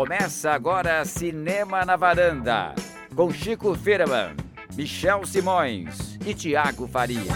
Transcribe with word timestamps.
Começa 0.00 0.52
agora 0.52 1.04
Cinema 1.04 1.84
na 1.84 1.94
Varanda, 1.94 2.74
com 3.14 3.30
Chico 3.30 3.74
Firman, 3.74 4.34
Michel 4.74 5.26
Simões 5.26 6.18
e 6.24 6.32
Tiago 6.32 6.88
Faria. 6.88 7.30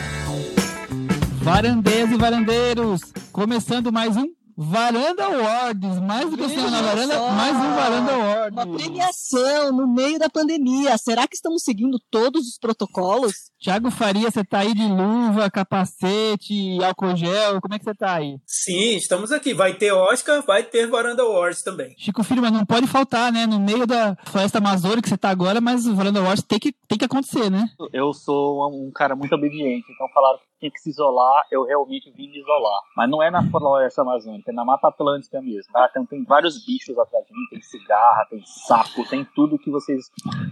Varandeiros 1.43 2.11
e 2.11 2.17
varandeiros, 2.17 3.13
começando 3.31 3.93
mais 3.93 4.17
um 4.17 4.34
Varanda 4.57 5.25
Awards, 5.25 6.01
mais 6.01 6.31
do 6.31 6.37
que 6.37 6.49
cinema 6.49 6.71
na 6.71 6.83
varanda, 6.83 7.15
só. 7.15 7.31
mais 7.31 7.57
um 7.57 7.75
Varanda 7.75 8.13
Awards. 8.13 8.53
Uma 8.53 8.77
premiação 8.77 9.73
no 9.73 9.93
meio 9.93 10.17
da 10.19 10.31
pandemia. 10.31 10.97
Será 10.97 11.27
que 11.27 11.35
estamos 11.35 11.65
seguindo 11.65 11.99
todos 12.09 12.47
os 12.47 12.59
protocolos? 12.59 13.51
Tiago 13.59 13.91
Faria, 13.91 14.31
você 14.31 14.45
tá 14.45 14.61
aí 14.61 14.73
de 14.73 14.87
luva, 14.87 15.51
capacete, 15.51 16.83
álcool 16.85 17.17
gel, 17.17 17.61
como 17.61 17.75
é 17.75 17.79
que 17.79 17.85
você 17.85 17.95
tá 17.95 18.15
aí? 18.15 18.37
Sim, 18.47 18.97
estamos 18.97 19.33
aqui. 19.33 19.55
Vai 19.55 19.75
ter 19.75 19.91
Oscar, 19.91 20.45
vai 20.47 20.63
ter 20.63 20.87
Varanda 20.87 21.23
Awards 21.23 21.63
também. 21.63 21.95
Chico 21.99 22.23
Firma, 22.23 22.51
não 22.51 22.65
pode 22.65 22.87
faltar, 22.87 23.33
né? 23.33 23.47
No 23.47 23.59
meio 23.59 23.87
da 23.87 24.17
floresta 24.25 24.59
amazônica 24.59 25.03
que 25.03 25.09
você 25.09 25.17
tá 25.17 25.31
agora, 25.31 25.61
mas 25.61 25.87
o 25.87 25.97
Varanda 25.97 26.21
Awards 26.21 26.45
tem 26.45 26.61
que, 26.61 26.73
tem 26.87 26.99
que 26.99 27.05
acontecer, 27.05 27.51
né? 27.51 27.67
eu 27.93 28.13
sou 28.13 28.69
um 28.69 28.91
cara 28.93 29.17
muito 29.17 29.35
obediente, 29.35 29.87
então 29.91 30.09
falaram 30.13 30.39
que 30.39 30.45
tinha 30.65 30.71
que 30.71 30.81
se 30.81 30.91
isolar, 30.91 31.45
eu 31.51 31.65
realmente 31.65 32.11
vim 32.11 32.29
me 32.31 32.39
isolar. 32.39 32.81
Mas 32.97 33.11
não 33.11 33.23
é 33.23 33.31
na 33.31 33.43
floresta 33.51 34.03
amazônica, 34.03 34.51
é 34.51 34.55
na 34.55 34.65
Mata 34.65 34.89
Atlântica 34.89 35.41
mesmo, 35.43 35.73
tá? 35.73 35.87
Então 35.91 36.07
tem 36.07 36.25
vários 36.25 36.65
bichos 36.65 36.99
atrás 36.99 37.25
de 37.27 37.33
mim, 37.33 37.47
tem 37.51 37.61
cigarra, 37.61 38.27
tem 38.31 38.43
sapo, 38.47 39.07
tem 39.09 39.25
tudo 39.35 39.59
que 39.59 39.71
vocês 39.71 40.07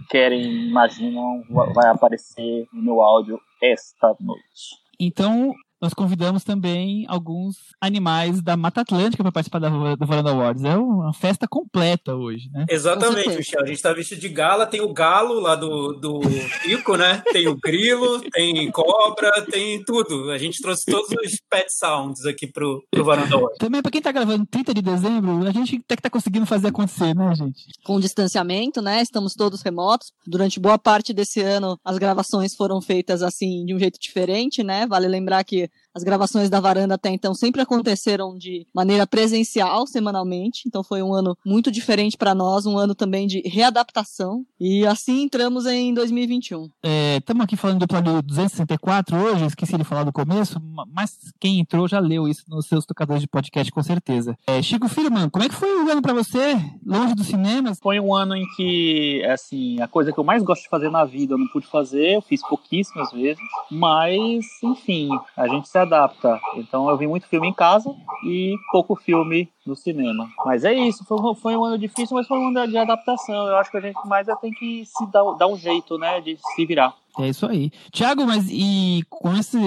querem, 0.09 0.67
imaginam, 0.69 1.43
va- 1.49 1.71
vai 1.73 1.89
aparecer 1.89 2.67
no 2.71 2.81
meu 2.83 3.01
áudio 3.01 3.39
esta 3.61 4.15
noite. 4.19 4.81
Então, 4.99 5.53
nós 5.83 5.93
convidamos 5.93 6.45
também 6.45 7.03
alguns 7.09 7.57
animais 7.81 8.41
da 8.41 8.55
Mata 8.55 8.79
Atlântica 8.79 9.21
para 9.21 9.33
participar 9.33 9.59
da, 9.59 9.67
do 9.67 10.05
Varanda 10.07 10.31
Awards. 10.31 10.63
É 10.63 10.77
uma 10.77 11.11
festa 11.11 11.45
completa 11.45 12.15
hoje, 12.15 12.49
né? 12.53 12.65
Exatamente. 12.69 13.35
Michel. 13.35 13.61
A 13.61 13.65
gente 13.65 13.81
tá 13.81 13.91
vestido 13.91 14.21
de 14.21 14.29
gala, 14.29 14.65
tem 14.65 14.79
o 14.79 14.93
galo 14.93 15.41
lá 15.41 15.55
do, 15.55 15.91
do 15.91 16.21
Chico, 16.61 16.95
né? 16.95 17.21
Tem 17.33 17.49
o 17.49 17.57
grilo, 17.57 18.21
tem 18.31 18.71
cobra, 18.71 19.29
tem 19.51 19.83
tudo. 19.83 20.31
A 20.31 20.37
gente 20.37 20.61
trouxe 20.61 20.85
todos 20.85 21.09
os 21.09 21.37
pet 21.49 21.69
sounds 21.77 22.25
aqui 22.25 22.47
pro, 22.47 22.81
pro 22.89 23.03
Varanda 23.03 23.35
Awards. 23.35 23.57
Também, 23.57 23.81
para 23.81 23.91
quem 23.91 24.01
tá 24.01 24.13
gravando 24.13 24.45
30 24.45 24.73
de 24.73 24.81
dezembro, 24.81 25.45
a 25.45 25.51
gente 25.51 25.81
até 25.83 25.97
que 25.97 26.01
tá 26.01 26.09
conseguindo 26.09 26.45
fazer 26.45 26.69
acontecer, 26.69 27.13
né, 27.13 27.35
gente? 27.35 27.59
Com 27.83 27.99
distanciamento, 27.99 28.81
né? 28.81 29.01
Estamos 29.01 29.33
todos 29.33 29.61
remotos. 29.61 30.13
Durante 30.25 30.61
boa 30.61 30.79
parte 30.79 31.13
desse 31.13 31.41
ano, 31.41 31.77
as 31.83 31.97
gravações 31.97 32.55
foram 32.55 32.79
feitas 32.79 33.21
assim, 33.21 33.65
de 33.65 33.75
um 33.75 33.79
jeito 33.79 33.99
diferente, 33.99 34.63
né? 34.63 34.87
Vale 34.87 35.09
lembrar 35.09 35.43
que 35.43 35.72
as 35.95 36.03
gravações 36.03 36.49
da 36.49 36.59
varanda 36.59 36.95
até 36.95 37.09
então 37.09 37.33
sempre 37.33 37.61
aconteceram 37.61 38.35
de 38.37 38.65
maneira 38.73 39.05
presencial, 39.05 39.85
semanalmente. 39.87 40.63
Então 40.67 40.83
foi 40.83 41.01
um 41.03 41.13
ano 41.13 41.37
muito 41.45 41.71
diferente 41.71 42.17
para 42.17 42.33
nós, 42.33 42.65
um 42.65 42.77
ano 42.77 42.95
também 42.95 43.27
de 43.27 43.41
readaptação. 43.45 44.45
E 44.59 44.85
assim 44.87 45.23
entramos 45.23 45.65
em 45.65 45.93
2021. 45.93 46.69
Estamos 47.17 47.43
aqui 47.43 47.55
falando 47.55 47.79
do 47.79 47.83
episódio 47.85 48.21
264 48.21 49.15
hoje, 49.17 49.45
esqueci 49.45 49.77
de 49.77 49.83
falar 49.83 50.03
do 50.03 50.11
começo, 50.11 50.59
ma- 50.61 50.85
mas 50.91 51.17
quem 51.39 51.59
entrou 51.59 51.87
já 51.87 51.99
leu 51.99 52.27
isso 52.27 52.43
nos 52.47 52.67
seus 52.67 52.85
tocadores 52.85 53.21
de 53.21 53.27
podcast, 53.27 53.71
com 53.71 53.83
certeza. 53.83 54.37
É, 54.47 54.61
Chico 54.61 54.87
Firman, 54.87 55.29
como 55.29 55.43
é 55.45 55.49
que 55.49 55.55
foi 55.55 55.83
o 55.83 55.89
ano 55.91 56.01
para 56.01 56.13
você, 56.13 56.55
longe 56.85 57.13
dos 57.15 57.27
cinemas? 57.27 57.79
Foi 57.81 57.99
um 57.99 58.13
ano 58.15 58.35
em 58.35 58.45
que, 58.55 59.23
assim, 59.25 59.79
a 59.81 59.87
coisa 59.87 60.11
que 60.11 60.19
eu 60.19 60.23
mais 60.23 60.43
gosto 60.43 60.63
de 60.63 60.69
fazer 60.69 60.89
na 60.89 61.05
vida 61.05 61.33
eu 61.33 61.37
não 61.37 61.47
pude 61.47 61.67
fazer, 61.67 62.15
eu 62.15 62.21
fiz 62.21 62.41
pouquíssimas 62.47 63.11
vezes, 63.11 63.41
mas, 63.71 64.45
enfim, 64.63 65.09
a 65.35 65.47
gente 65.47 65.67
se 65.67 65.77
adapta. 65.83 66.39
Então 66.55 66.89
eu 66.89 66.97
vi 66.97 67.07
muito 67.07 67.27
filme 67.27 67.47
em 67.47 67.53
casa 67.53 67.93
e 68.25 68.55
pouco 68.71 68.95
filme 68.95 69.49
no 69.65 69.75
cinema. 69.75 70.27
Mas 70.45 70.63
é 70.63 70.73
isso, 70.73 71.05
foi, 71.05 71.17
um- 71.19 71.35
foi 71.35 71.55
um 71.55 71.63
ano 71.63 71.77
difícil, 71.77 72.15
mas 72.15 72.27
foi 72.27 72.37
um 72.39 72.47
ano 72.47 72.67
de 72.67 72.77
adaptação. 72.77 73.47
Eu 73.47 73.57
acho 73.57 73.69
que 73.71 73.77
a 73.77 73.81
gente 73.81 73.99
mais 74.07 74.27
tem 74.41 74.51
que 74.51 74.83
se 74.85 75.05
dar, 75.11 75.23
dar 75.33 75.47
um 75.47 75.55
jeito, 75.57 75.97
né, 75.97 76.19
de 76.21 76.37
se 76.55 76.65
virar. 76.65 76.93
É 77.19 77.27
isso 77.27 77.45
aí. 77.45 77.71
Tiago, 77.91 78.25
mas 78.25 78.45
e 78.49 79.03
com 79.09 79.35
esse, 79.35 79.57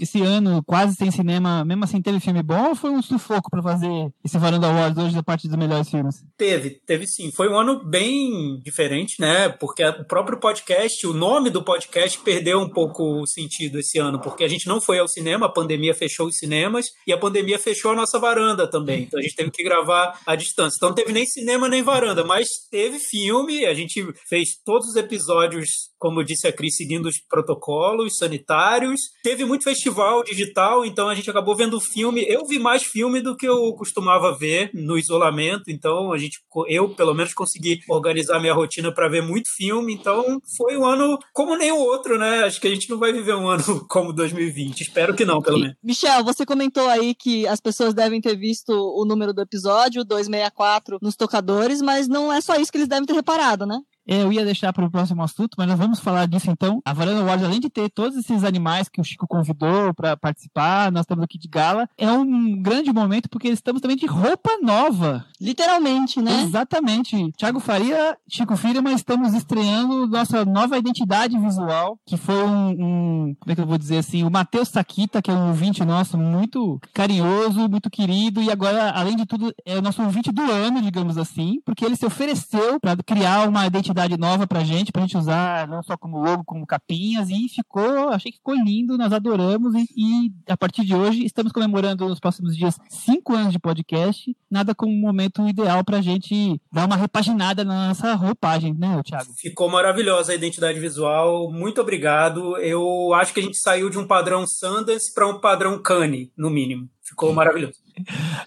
esse 0.00 0.20
ano 0.20 0.62
quase 0.64 0.96
sem 0.96 1.10
cinema, 1.10 1.64
mesmo 1.64 1.84
assim 1.84 2.02
teve 2.02 2.18
filme 2.18 2.42
bom 2.42 2.70
ou 2.70 2.74
foi 2.74 2.90
um 2.90 3.02
sufoco 3.02 3.50
para 3.50 3.62
fazer 3.62 4.12
esse 4.24 4.38
Varanda 4.38 4.66
Awards 4.66 5.04
hoje 5.04 5.14
da 5.14 5.22
parte 5.22 5.46
dos 5.46 5.56
melhores 5.56 5.88
filmes? 5.88 6.24
Teve, 6.36 6.70
teve 6.86 7.06
sim. 7.06 7.30
Foi 7.30 7.48
um 7.48 7.56
ano 7.56 7.84
bem 7.84 8.58
diferente, 8.64 9.20
né? 9.20 9.48
Porque 9.48 9.84
o 9.84 10.04
próprio 10.04 10.40
podcast, 10.40 11.06
o 11.06 11.12
nome 11.12 11.50
do 11.50 11.62
podcast 11.62 12.18
perdeu 12.20 12.58
um 12.58 12.68
pouco 12.68 13.22
o 13.22 13.26
sentido 13.26 13.78
esse 13.78 13.98
ano, 13.98 14.20
porque 14.20 14.42
a 14.42 14.48
gente 14.48 14.66
não 14.66 14.80
foi 14.80 14.98
ao 14.98 15.06
cinema, 15.06 15.46
a 15.46 15.52
pandemia 15.52 15.94
fechou 15.94 16.26
os 16.26 16.36
cinemas 16.36 16.86
e 17.06 17.12
a 17.12 17.18
pandemia 17.18 17.58
fechou 17.58 17.92
a 17.92 17.96
nossa 17.96 18.18
varanda 18.18 18.68
também. 18.68 19.02
Então 19.02 19.20
a 19.20 19.22
gente 19.22 19.36
teve 19.36 19.50
que 19.50 19.62
gravar 19.62 20.18
à 20.26 20.34
distância. 20.34 20.76
Então 20.76 20.88
não 20.88 20.96
teve 20.96 21.12
nem 21.12 21.26
cinema 21.26 21.68
nem 21.68 21.82
varanda, 21.82 22.24
mas 22.24 22.48
teve 22.70 22.98
filme. 22.98 23.64
A 23.66 23.74
gente 23.74 24.04
fez 24.28 24.56
todos 24.64 24.88
os 24.88 24.96
episódios, 24.96 25.90
como 25.98 26.24
disse 26.24 26.48
a 26.48 26.52
Cris, 26.52 26.76
seguindo 26.88 27.06
os 27.06 27.20
protocolos 27.20 28.16
sanitários. 28.16 29.00
Teve 29.22 29.44
muito 29.44 29.64
festival 29.64 30.24
digital, 30.24 30.86
então 30.86 31.06
a 31.08 31.14
gente 31.14 31.28
acabou 31.28 31.54
vendo 31.54 31.78
filme. 31.78 32.24
Eu 32.26 32.46
vi 32.46 32.58
mais 32.58 32.82
filme 32.82 33.20
do 33.20 33.36
que 33.36 33.46
eu 33.46 33.74
costumava 33.74 34.34
ver 34.36 34.70
no 34.72 34.96
isolamento, 34.96 35.64
então 35.68 36.10
a 36.12 36.16
gente, 36.16 36.38
eu 36.66 36.88
pelo 36.88 37.12
menos 37.12 37.34
consegui 37.34 37.80
organizar 37.88 38.40
minha 38.40 38.54
rotina 38.54 38.90
para 38.90 39.08
ver 39.08 39.22
muito 39.22 39.50
filme. 39.54 39.92
Então 39.92 40.40
foi 40.56 40.78
um 40.78 40.86
ano 40.86 41.18
como 41.34 41.56
nenhum 41.56 41.78
outro, 41.78 42.18
né? 42.18 42.44
Acho 42.44 42.58
que 42.58 42.68
a 42.68 42.70
gente 42.70 42.88
não 42.88 42.98
vai 42.98 43.12
viver 43.12 43.34
um 43.34 43.48
ano 43.48 43.62
como 43.90 44.12
2020. 44.12 44.80
Espero 44.80 45.14
que 45.14 45.26
não, 45.26 45.42
pelo 45.42 45.58
menos. 45.58 45.76
Michel, 45.82 46.24
você 46.24 46.46
comentou 46.46 46.88
aí 46.88 47.14
que 47.14 47.46
as 47.46 47.60
pessoas 47.60 47.92
devem 47.92 48.20
ter 48.20 48.36
visto 48.36 48.72
o 48.72 49.04
número 49.04 49.34
do 49.34 49.42
episódio, 49.42 50.04
264, 50.04 50.98
nos 51.02 51.16
tocadores, 51.16 51.82
mas 51.82 52.08
não 52.08 52.32
é 52.32 52.40
só 52.40 52.56
isso 52.56 52.72
que 52.72 52.78
eles 52.78 52.88
devem 52.88 53.04
ter 53.04 53.12
reparado, 53.12 53.66
né? 53.66 53.78
Eu 54.08 54.32
ia 54.32 54.44
deixar 54.44 54.72
para 54.72 54.86
o 54.86 54.90
próximo 54.90 55.22
assunto, 55.22 55.54
mas 55.58 55.68
nós 55.68 55.78
vamos 55.78 56.00
falar 56.00 56.26
disso 56.26 56.50
então. 56.50 56.80
A 56.84 56.94
Varanda 56.94 57.20
Awards, 57.20 57.44
além 57.44 57.60
de 57.60 57.68
ter 57.68 57.90
todos 57.90 58.16
esses 58.16 58.42
animais 58.42 58.88
que 58.88 59.00
o 59.00 59.04
Chico 59.04 59.26
convidou 59.28 59.92
para 59.92 60.16
participar, 60.16 60.90
nós 60.90 61.02
estamos 61.02 61.22
aqui 61.24 61.36
de 61.38 61.46
gala, 61.46 61.86
é 61.98 62.10
um 62.10 62.60
grande 62.62 62.90
momento 62.90 63.28
porque 63.28 63.48
estamos 63.48 63.82
também 63.82 63.96
de 63.98 64.06
roupa 64.06 64.50
nova. 64.62 65.26
Literalmente, 65.40 66.22
né? 66.22 66.42
Exatamente. 66.42 67.30
Tiago 67.36 67.60
Faria, 67.60 68.16
Chico 68.26 68.56
Firma, 68.56 68.92
estamos 68.92 69.34
estreando 69.34 70.06
nossa 70.06 70.42
nova 70.44 70.78
identidade 70.78 71.38
visual, 71.38 71.98
que 72.06 72.16
foi 72.16 72.42
um, 72.44 72.68
um- 72.70 73.36
como 73.38 73.52
é 73.52 73.54
que 73.54 73.60
eu 73.60 73.66
vou 73.66 73.76
dizer 73.78 73.98
assim, 73.98 74.22
o 74.24 74.30
Matheus 74.30 74.68
Saquita, 74.68 75.20
que 75.20 75.30
é 75.30 75.34
um 75.34 75.48
ouvinte 75.48 75.84
nosso 75.84 76.16
muito 76.16 76.80
carinhoso, 76.94 77.68
muito 77.68 77.90
querido, 77.90 78.40
e 78.42 78.50
agora, 78.50 78.90
além 78.90 79.16
de 79.16 79.26
tudo, 79.26 79.52
é 79.66 79.76
o 79.76 79.82
nosso 79.82 80.02
ouvinte 80.02 80.32
do 80.32 80.42
ano, 80.50 80.80
digamos 80.80 81.18
assim, 81.18 81.60
porque 81.64 81.84
ele 81.84 81.96
se 81.96 82.06
ofereceu 82.06 82.80
para 82.80 82.96
criar 82.96 83.46
uma 83.48 83.66
identidade 83.66 83.97
nova 84.18 84.46
pra 84.46 84.64
gente, 84.64 84.92
pra 84.92 85.02
gente 85.02 85.16
usar 85.16 85.66
não 85.66 85.82
só 85.82 85.96
como 85.96 86.18
logo, 86.18 86.44
como 86.44 86.66
capinhas, 86.66 87.30
e 87.30 87.48
ficou, 87.48 88.10
achei 88.10 88.30
que 88.30 88.38
ficou 88.38 88.54
lindo, 88.54 88.98
nós 88.98 89.12
adoramos, 89.12 89.74
e, 89.74 89.86
e 89.96 90.32
a 90.48 90.56
partir 90.56 90.84
de 90.84 90.94
hoje 90.94 91.24
estamos 91.24 91.52
comemorando 91.52 92.08
nos 92.08 92.20
próximos 92.20 92.56
dias 92.56 92.78
cinco 92.88 93.34
anos 93.34 93.52
de 93.52 93.58
podcast, 93.58 94.36
nada 94.50 94.74
como 94.74 94.92
um 94.92 95.00
momento 95.00 95.46
ideal 95.48 95.84
pra 95.84 96.00
gente 96.00 96.60
dar 96.72 96.86
uma 96.86 96.96
repaginada 96.96 97.64
na 97.64 97.88
nossa 97.88 98.14
roupagem, 98.14 98.74
né, 98.74 99.00
Thiago? 99.04 99.32
Ficou 99.36 99.70
maravilhosa 99.70 100.32
a 100.32 100.34
identidade 100.34 100.78
visual. 100.78 101.50
Muito 101.50 101.80
obrigado. 101.80 102.56
Eu 102.58 103.12
acho 103.14 103.32
que 103.32 103.40
a 103.40 103.42
gente 103.42 103.56
saiu 103.56 103.88
de 103.88 103.98
um 103.98 104.06
padrão 104.06 104.46
Sundance 104.46 105.12
para 105.14 105.28
um 105.28 105.40
padrão 105.40 105.80
Cannes, 105.82 106.28
no 106.36 106.50
mínimo. 106.50 106.88
Ficou 107.08 107.32
maravilhoso. 107.32 107.78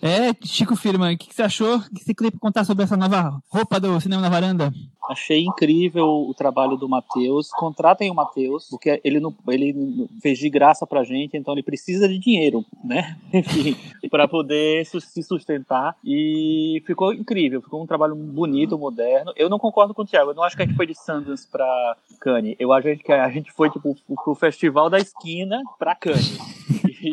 É, 0.01 0.33
Chico 0.45 0.75
Firman, 0.75 1.15
o 1.15 1.17
que, 1.17 1.27
que 1.27 1.35
você 1.35 1.41
achou? 1.41 1.77
O 1.77 1.89
que 1.89 2.03
você 2.03 2.13
queria 2.13 2.31
contar 2.39 2.63
sobre 2.63 2.83
essa 2.83 2.95
nova 2.95 3.41
roupa 3.49 3.79
do 3.79 3.99
Cinema 3.99 4.21
na 4.21 4.29
Varanda? 4.29 4.71
Achei 5.09 5.43
incrível 5.43 6.05
o 6.05 6.33
trabalho 6.33 6.77
do 6.77 6.87
Matheus. 6.87 7.49
Contratem 7.49 8.09
o 8.09 8.13
Matheus, 8.15 8.67
porque 8.69 9.01
ele 9.03 9.19
não, 9.19 9.35
ele 9.49 10.07
fez 10.21 10.37
de 10.37 10.49
graça 10.49 10.85
pra 10.87 11.03
gente, 11.03 11.35
então 11.35 11.53
ele 11.53 11.63
precisa 11.63 12.07
de 12.07 12.17
dinheiro, 12.17 12.63
né? 12.83 13.17
Enfim, 13.33 13.75
para 14.09 14.27
poder 14.27 14.85
se 14.85 15.23
sustentar. 15.23 15.97
E 16.05 16.81
ficou 16.85 17.13
incrível, 17.13 17.61
ficou 17.61 17.83
um 17.83 17.87
trabalho 17.87 18.15
bonito, 18.15 18.77
moderno. 18.77 19.33
Eu 19.35 19.49
não 19.49 19.59
concordo 19.59 19.93
com 19.93 20.03
o 20.03 20.05
Thiago, 20.05 20.31
eu 20.31 20.35
não 20.35 20.43
acho 20.43 20.55
que 20.55 20.61
a 20.61 20.65
gente 20.65 20.77
foi 20.77 20.85
de 20.85 20.95
Sundance 20.95 21.47
pra 21.47 21.97
Cannes. 22.19 22.55
Eu 22.59 22.71
acho 22.71 22.95
que 22.97 23.11
a 23.11 23.29
gente 23.29 23.51
foi 23.51 23.69
tipo 23.69 23.97
pro 24.23 24.35
festival 24.35 24.89
da 24.89 24.99
esquina 24.99 25.61
pra 25.79 25.95
Cannes. 25.95 26.37
E, 27.01 27.09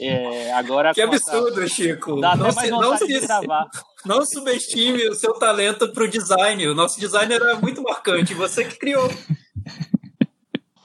é, 0.00 0.52
agora 0.52 0.92
Que 0.94 1.02
com 1.06 1.12
a- 1.12 1.16
absurdo, 1.16 1.68
Chico. 1.68 2.20
Dá 2.20 2.32
até 2.32 2.38
Não, 2.38 2.44
mais 2.54 2.58
se, 2.60 2.70
não, 2.70 2.82
vontade 2.82 3.06
de 3.06 3.20
se, 3.20 3.26
gravar. 3.26 3.70
não 4.04 4.26
subestime 4.26 5.08
o 5.08 5.14
seu 5.14 5.34
talento 5.34 5.88
pro 5.88 6.08
design. 6.08 6.66
O 6.68 6.74
nosso 6.74 6.98
design 7.00 7.32
era 7.34 7.56
muito 7.56 7.82
marcante. 7.82 8.34
Você 8.34 8.64
que 8.64 8.78
criou. 8.78 9.10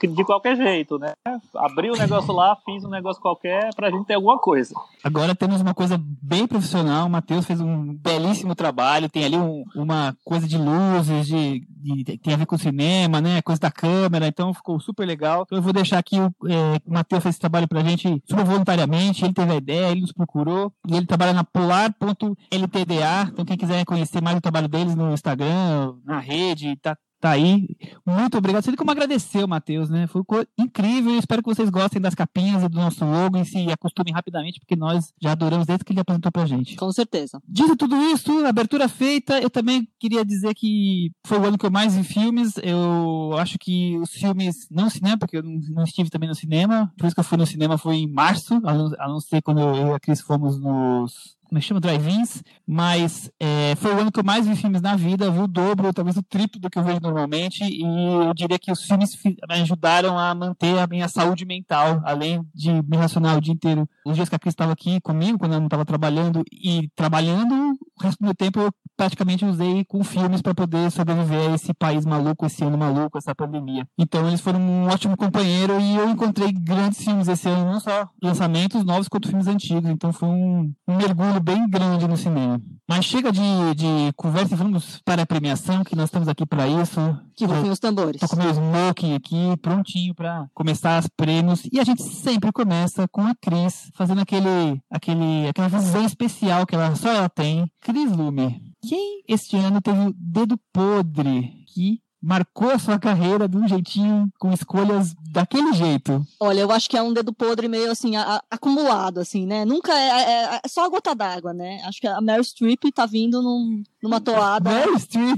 De 0.06 0.24
qualquer 0.24 0.56
jeito, 0.56 0.98
né? 0.98 1.12
Abri 1.54 1.90
o 1.90 1.94
um 1.94 1.98
negócio 1.98 2.32
lá, 2.32 2.56
fiz 2.64 2.84
um 2.84 2.90
negócio 2.90 3.20
qualquer 3.20 3.74
pra 3.74 3.90
gente 3.90 4.06
ter 4.06 4.14
alguma 4.14 4.38
coisa. 4.38 4.74
Agora 5.02 5.34
temos 5.34 5.60
uma 5.60 5.74
coisa 5.74 6.00
bem 6.00 6.46
profissional. 6.46 7.06
O 7.06 7.10
Matheus 7.10 7.46
fez 7.46 7.60
um 7.60 7.94
belíssimo 7.94 8.54
trabalho. 8.54 9.08
Tem 9.08 9.24
ali 9.24 9.36
um, 9.36 9.64
uma 9.74 10.16
coisa 10.24 10.46
de 10.46 10.58
luzes, 10.58 11.26
de, 11.26 11.66
de, 11.68 12.18
tem 12.18 12.34
a 12.34 12.36
ver 12.36 12.46
com 12.46 12.58
cinema, 12.58 13.20
né? 13.20 13.42
Coisa 13.42 13.60
da 13.60 13.70
câmera. 13.70 14.26
Então 14.26 14.54
ficou 14.54 14.78
super 14.80 15.06
legal. 15.06 15.42
Então 15.42 15.58
eu 15.58 15.62
vou 15.62 15.72
deixar 15.72 15.98
aqui 15.98 16.18
o, 16.18 16.32
é, 16.48 16.80
o 16.86 16.92
Matheus 16.92 17.22
fez 17.22 17.34
esse 17.34 17.40
trabalho 17.40 17.68
pra 17.68 17.82
gente 17.82 18.22
super 18.28 18.44
voluntariamente. 18.44 19.24
Ele 19.24 19.34
teve 19.34 19.52
a 19.52 19.56
ideia, 19.56 19.90
ele 19.90 20.02
nos 20.02 20.12
procurou 20.12 20.72
e 20.88 20.96
ele 20.96 21.06
trabalha 21.06 21.32
na 21.32 21.44
polar.ltda. 21.44 23.30
Então 23.32 23.44
quem 23.44 23.56
quiser 23.56 23.84
conhecer 23.84 24.22
mais 24.22 24.36
o 24.36 24.40
trabalho 24.40 24.68
deles 24.68 24.94
no 24.94 25.12
Instagram, 25.12 25.94
na 26.04 26.18
rede, 26.18 26.76
tá 26.76 26.96
tá 27.20 27.30
aí. 27.30 27.68
Muito 28.06 28.38
obrigado. 28.38 28.62
Você 28.62 28.70
tem 28.70 28.76
como 28.76 28.90
agradecer 28.90 29.44
o 29.44 29.48
Matheus, 29.48 29.90
né? 29.90 30.06
Foi 30.06 30.22
incrível. 30.58 31.12
Eu 31.12 31.18
espero 31.18 31.42
que 31.42 31.48
vocês 31.48 31.68
gostem 31.68 32.00
das 32.00 32.14
capinhas 32.14 32.62
e 32.62 32.68
do 32.68 32.76
nosso 32.76 33.04
logo 33.04 33.36
e 33.38 33.44
se 33.44 33.70
acostumem 33.70 34.12
rapidamente, 34.12 34.58
porque 34.58 34.76
nós 34.76 35.12
já 35.20 35.32
adoramos 35.32 35.66
desde 35.66 35.84
que 35.84 35.92
ele 35.92 36.00
apresentou 36.00 36.32
pra 36.32 36.46
gente. 36.46 36.76
Com 36.76 36.90
certeza. 36.92 37.40
Dito 37.46 37.76
tudo 37.76 37.96
isso, 37.96 38.44
abertura 38.46 38.88
feita, 38.88 39.38
eu 39.40 39.50
também 39.50 39.86
queria 39.98 40.24
dizer 40.24 40.54
que 40.54 41.12
foi 41.26 41.38
o 41.38 41.44
ano 41.44 41.58
que 41.58 41.66
eu 41.66 41.70
mais 41.70 41.94
vi 41.94 42.04
filmes. 42.04 42.54
Eu 42.62 43.32
acho 43.38 43.58
que 43.58 43.98
os 43.98 44.10
filmes, 44.10 44.66
não 44.70 44.88
cinema, 44.88 45.18
porque 45.18 45.36
eu 45.36 45.42
não, 45.42 45.84
estive 45.84 46.10
também 46.10 46.28
no 46.28 46.34
cinema, 46.34 46.92
por 46.96 47.06
isso 47.06 47.14
que 47.14 47.20
eu 47.20 47.24
fui 47.24 47.38
no 47.38 47.46
cinema 47.46 47.76
foi 47.76 47.96
em 47.96 48.10
março, 48.10 48.54
a 48.64 48.74
não, 48.74 48.92
a 48.98 49.08
não 49.08 49.20
ser 49.20 49.42
quando 49.42 49.60
eu 49.60 49.88
e 49.88 49.92
a 49.92 50.00
Cris 50.00 50.20
fomos 50.20 50.60
nos 50.60 51.39
como 51.50 51.58
é 51.58 51.60
chama, 51.60 51.80
drive-ins, 51.80 52.44
mas 52.64 53.28
é, 53.40 53.74
foi 53.74 53.92
o 53.92 53.98
ano 53.98 54.12
que 54.12 54.20
eu 54.20 54.24
mais 54.24 54.46
vi 54.46 54.54
filmes 54.54 54.80
na 54.80 54.94
vida, 54.94 55.28
vi 55.32 55.40
o 55.40 55.48
dobro, 55.48 55.92
talvez 55.92 56.16
o 56.16 56.22
triplo 56.22 56.60
do 56.60 56.70
que 56.70 56.78
eu 56.78 56.84
vejo 56.84 57.00
normalmente, 57.00 57.64
e 57.64 57.82
eu 57.82 58.32
diria 58.32 58.56
que 58.56 58.70
os 58.70 58.84
filmes 58.84 59.20
me 59.24 59.36
ajudaram 59.60 60.16
a 60.16 60.32
manter 60.32 60.78
a 60.78 60.86
minha 60.86 61.08
saúde 61.08 61.44
mental, 61.44 62.00
além 62.04 62.40
de 62.54 62.70
me 62.70 62.96
relacionar 62.96 63.36
o 63.36 63.40
dia 63.40 63.52
inteiro. 63.52 63.88
Os 64.06 64.14
dias 64.14 64.28
que 64.28 64.36
a 64.36 64.38
Cris 64.38 64.52
estava 64.52 64.72
aqui 64.72 65.00
comigo, 65.00 65.38
quando 65.38 65.54
eu 65.54 65.58
não 65.58 65.66
estava 65.66 65.84
trabalhando, 65.84 66.44
e 66.52 66.88
trabalhando, 66.94 67.76
o 67.98 68.02
resto 68.02 68.20
do 68.20 68.26
meu 68.26 68.34
tempo 68.34 68.60
eu 68.60 68.72
praticamente 68.96 69.44
usei 69.44 69.84
com 69.84 70.04
filmes 70.04 70.42
para 70.42 70.54
poder 70.54 70.90
sobreviver 70.90 71.50
a 71.50 71.54
esse 71.54 71.72
país 71.74 72.04
maluco, 72.04 72.46
esse 72.46 72.64
ano 72.64 72.76
maluco, 72.76 73.18
essa 73.18 73.34
pandemia. 73.34 73.86
Então 73.98 74.26
eles 74.28 74.40
foram 74.40 74.60
um 74.60 74.86
ótimo 74.88 75.16
companheiro 75.16 75.80
e 75.80 75.96
eu 75.96 76.08
encontrei 76.08 76.52
grandes 76.52 77.02
filmes 77.02 77.28
esse 77.28 77.48
ano, 77.48 77.72
não 77.72 77.80
só 77.80 78.08
lançamentos 78.22 78.84
novos, 78.84 79.08
quanto 79.08 79.28
filmes 79.28 79.46
antigos. 79.46 79.90
Então 79.90 80.12
foi 80.12 80.28
um, 80.28 80.72
um 80.86 80.96
mergulho 80.96 81.40
bem 81.40 81.68
grande 81.68 82.06
no 82.06 82.16
cinema. 82.16 82.60
Mas 82.88 83.04
chega 83.04 83.30
de, 83.30 83.40
de 83.76 84.12
conversa 84.16 84.54
e 84.54 84.56
vamos 84.56 85.00
para 85.04 85.22
a 85.22 85.26
premiação, 85.26 85.84
que 85.84 85.94
nós 85.94 86.06
estamos 86.06 86.26
aqui 86.28 86.44
para 86.44 86.66
isso. 86.66 87.00
Que 87.36 87.44
rufem 87.44 87.70
os 87.70 87.78
tambores. 87.78 88.20
Tô 88.20 88.28
com 88.28 88.36
meu 88.36 88.50
smoking 88.50 89.14
aqui, 89.14 89.56
prontinho 89.62 90.14
para 90.14 90.46
começar 90.52 91.00
os 91.00 91.08
prêmios. 91.16 91.62
E 91.72 91.78
a 91.78 91.84
gente 91.84 92.02
sempre 92.02 92.50
começa 92.52 93.06
com 93.08 93.22
a 93.22 93.34
Cris, 93.40 93.90
fazendo 93.94 94.20
aquele, 94.20 94.82
aquele, 94.90 95.48
aquela 95.48 95.68
visão 95.68 96.04
especial 96.04 96.66
que 96.66 96.74
ela, 96.74 96.94
só 96.96 97.12
ela 97.12 97.28
tem. 97.28 97.70
Cris 97.80 98.10
Lume, 98.10 98.60
quem 98.82 99.22
este 99.28 99.56
ano 99.56 99.80
teve 99.80 100.08
o 100.08 100.14
dedo 100.16 100.58
podre? 100.72 101.64
Que 101.66 102.02
marcou 102.22 102.70
a 102.70 102.78
sua 102.78 102.98
carreira 102.98 103.48
de 103.48 103.56
um 103.56 103.66
jeitinho, 103.66 104.28
com 104.38 104.52
escolhas 104.52 105.14
daquele 105.30 105.72
jeito? 105.72 106.24
Olha, 106.38 106.60
eu 106.60 106.70
acho 106.70 106.88
que 106.88 106.96
é 106.96 107.02
um 107.02 107.12
dedo 107.12 107.32
podre 107.32 107.68
meio 107.68 107.90
assim, 107.90 108.16
a, 108.16 108.42
acumulado, 108.50 109.20
assim, 109.20 109.46
né? 109.46 109.64
Nunca 109.64 109.92
é, 109.92 110.08
é, 110.08 110.60
é 110.64 110.68
só 110.68 110.84
a 110.84 110.88
gota 110.88 111.14
d'água, 111.14 111.52
né? 111.52 111.80
Acho 111.84 112.00
que 112.00 112.06
a 112.06 112.20
Meryl 112.20 112.44
Streep 112.44 112.84
tá 112.94 113.06
vindo 113.06 113.42
num, 113.42 113.82
numa 114.02 114.20
toada 114.20 114.70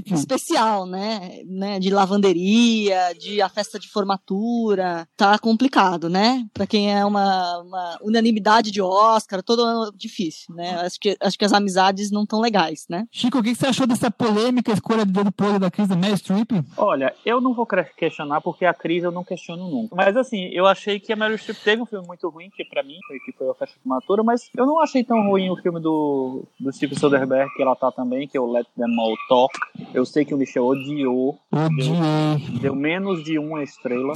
especial, 0.05 0.85
né? 0.85 1.41
né? 1.45 1.79
De 1.79 1.89
lavanderia, 1.89 3.13
de 3.19 3.41
a 3.41 3.49
festa 3.49 3.79
de 3.79 3.89
formatura. 3.89 5.07
Tá 5.15 5.37
complicado, 5.39 6.09
né? 6.09 6.45
Pra 6.53 6.67
quem 6.67 6.93
é 6.93 7.05
uma, 7.05 7.59
uma 7.59 7.97
unanimidade 8.01 8.71
de 8.71 8.81
Oscar, 8.81 9.41
todo 9.43 9.63
ano 9.63 9.91
difícil, 9.95 10.53
né? 10.55 10.75
Acho 10.81 10.99
que, 10.99 11.17
acho 11.19 11.37
que 11.37 11.45
as 11.45 11.53
amizades 11.53 12.11
não 12.11 12.25
tão 12.25 12.41
legais, 12.41 12.85
né? 12.89 13.05
Chico, 13.11 13.39
o 13.39 13.43
que 13.43 13.55
você 13.55 13.67
achou 13.67 13.87
dessa 13.87 14.11
polêmica 14.11 14.71
escolha 14.71 15.05
do 15.05 15.11
dedo 15.11 15.31
podre 15.31 15.59
da 15.59 15.71
crise 15.71 15.89
da 15.89 15.95
Meryl 15.95 16.17
Streep? 16.17 16.51
Olha, 16.77 17.13
eu 17.25 17.39
não 17.39 17.53
vou 17.53 17.65
questionar 17.65 18.41
porque 18.41 18.65
a 18.65 18.73
crise 18.73 19.05
eu 19.05 19.11
não 19.11 19.23
questiono 19.23 19.69
nunca. 19.69 19.95
Mas 19.95 20.15
assim, 20.17 20.49
eu 20.51 20.65
achei 20.65 20.99
que 20.99 21.13
a 21.13 21.15
Meryl 21.15 21.37
Streep 21.37 21.57
teve 21.63 21.81
um 21.81 21.85
filme 21.85 22.05
muito 22.07 22.27
ruim, 22.29 22.49
que 22.49 22.65
para 22.65 22.83
mim 22.83 22.97
foi 23.07 23.19
que 23.19 23.31
foi 23.31 23.49
a 23.49 23.53
festa 23.53 23.79
de 23.81 23.87
matura, 23.87 24.23
mas 24.23 24.49
eu 24.55 24.65
não 24.65 24.79
achei 24.79 25.03
tão 25.03 25.27
ruim 25.27 25.49
o 25.49 25.55
filme 25.57 25.79
do, 25.79 26.43
do 26.59 26.71
Steve 26.71 26.97
Soderbergh, 26.97 27.53
que 27.55 27.61
ela 27.61 27.75
tá 27.75 27.91
também, 27.91 28.27
que 28.27 28.37
é 28.37 28.41
o 28.41 28.51
Let 28.51 28.67
Them 28.75 28.99
All 28.99 29.15
Talk. 29.27 29.53
Eu 29.93 30.05
sei 30.05 30.25
que 30.25 30.33
o 30.33 30.37
Michel 30.37 30.65
odiou. 30.65 31.37
Deu, 31.51 32.59
deu 32.59 32.75
menos 32.75 33.23
de 33.23 33.37
uma 33.37 33.63
estrela. 33.63 34.13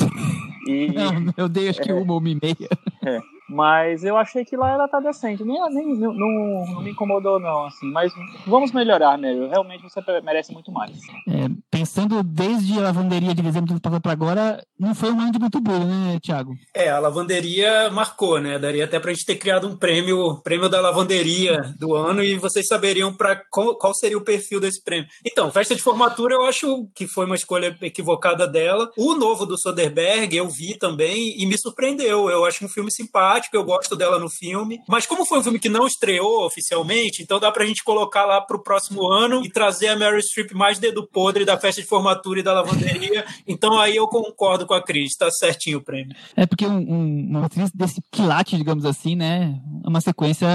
E, 0.67 0.87
não, 0.93 1.33
eu 1.37 1.47
dei 1.47 1.69
acho 1.69 1.81
que 1.81 1.91
é, 1.91 1.93
uma, 1.93 2.15
uma 2.15 2.29
e 2.29 2.35
meia. 2.35 2.69
É. 3.05 3.37
Mas 3.49 4.03
eu 4.03 4.17
achei 4.17 4.43
que 4.43 4.57
lá 4.57 4.71
ela 4.71 4.87
tá 4.87 4.99
decente. 4.99 5.43
Nem, 5.43 5.57
nem 5.69 5.97
não, 5.97 6.13
não, 6.13 6.81
me 6.81 6.91
incomodou, 6.91 7.39
não, 7.39 7.65
assim. 7.65 7.89
Mas 7.91 8.11
vamos 8.45 8.73
melhorar, 8.73 9.17
Meryl. 9.17 9.49
Realmente 9.49 9.83
você 9.83 10.01
merece 10.21 10.53
muito 10.53 10.71
mais. 10.71 10.99
É, 11.27 11.47
pensando 11.77 12.23
desde 12.23 12.73
a 12.79 12.81
lavanderia 12.81 13.35
de 13.35 13.41
dezembro 13.43 13.79
para 13.79 14.11
agora, 14.11 14.63
não 14.79 14.95
foi 14.95 15.11
um 15.11 15.19
ano 15.19 15.31
de 15.31 15.37
muito 15.39 15.61
bom, 15.61 15.85
né, 15.85 16.19
Thiago? 16.19 16.55
É, 16.73 16.89
a 16.89 16.97
lavanderia 16.97 17.91
marcou, 17.91 18.39
né? 18.39 18.57
Daria 18.57 18.85
até 18.85 18.99
pra 18.99 19.13
gente 19.13 19.25
ter 19.25 19.35
criado 19.35 19.67
um 19.67 19.77
prêmio, 19.77 20.41
prêmio 20.43 20.69
da 20.69 20.81
lavanderia 20.81 21.75
do 21.77 21.93
ano, 21.95 22.23
e 22.23 22.35
vocês 22.35 22.65
saberiam 22.67 23.13
para 23.13 23.39
qual, 23.51 23.77
qual, 23.77 23.93
seria 23.93 24.17
o 24.17 24.23
perfil 24.23 24.59
desse 24.59 24.83
prêmio. 24.83 25.07
Então, 25.23 25.51
festa 25.51 25.75
de 25.75 25.81
formatura 25.81 26.33
eu 26.33 26.45
acho 26.45 26.87
que 26.95 27.07
foi 27.07 27.25
uma 27.25 27.35
escolha 27.35 27.77
equivocada 27.81 28.47
dela. 28.47 28.89
O 28.97 29.13
novo 29.13 29.45
do 29.45 29.59
Soderbergh 29.59 30.35
eu 30.35 30.49
vi 30.49 30.75
também 30.79 31.39
e 31.39 31.45
me 31.45 31.59
surpreendeu. 31.59 32.27
Eu 32.27 32.43
acho 32.45 32.65
um 32.65 32.69
filme 32.69 32.91
simpático 32.91 33.55
eu 33.55 33.63
gosto 33.63 33.95
dela 33.95 34.17
no 34.17 34.29
filme. 34.29 34.79
Mas 34.89 35.05
como 35.05 35.25
foi 35.25 35.39
um 35.39 35.43
filme 35.43 35.59
que 35.59 35.69
não 35.69 35.85
estreou 35.85 36.43
oficialmente, 36.43 37.21
então 37.21 37.39
dá 37.39 37.51
pra 37.51 37.65
gente 37.65 37.83
colocar 37.83 38.25
lá 38.25 38.41
pro 38.41 38.63
próximo 38.63 39.07
ano 39.11 39.45
e 39.45 39.49
trazer 39.49 39.89
a 39.89 39.95
Mary 39.95 40.23
Streep 40.23 40.53
mais 40.53 40.79
dedo 40.79 41.07
podre 41.07 41.45
da 41.45 41.57
festa 41.57 41.66
de 41.75 41.83
formatura 41.83 42.39
e 42.39 42.43
da 42.43 42.53
lavanderia. 42.53 43.25
então 43.47 43.79
aí 43.79 43.95
eu 43.95 44.07
concordo 44.07 44.65
com 44.65 44.73
a 44.73 44.81
Cris, 44.81 45.15
tá 45.15 45.29
certinho 45.29 45.79
o 45.79 45.83
prêmio. 45.83 46.15
É 46.35 46.45
porque 46.45 46.65
um, 46.65 46.77
um, 46.77 47.27
uma 47.29 47.45
atriz 47.45 47.71
desse 47.71 48.01
quilate, 48.11 48.57
digamos 48.57 48.85
assim, 48.85 49.15
né? 49.15 49.61
É 49.85 49.89
uma 49.89 50.01
sequência 50.01 50.47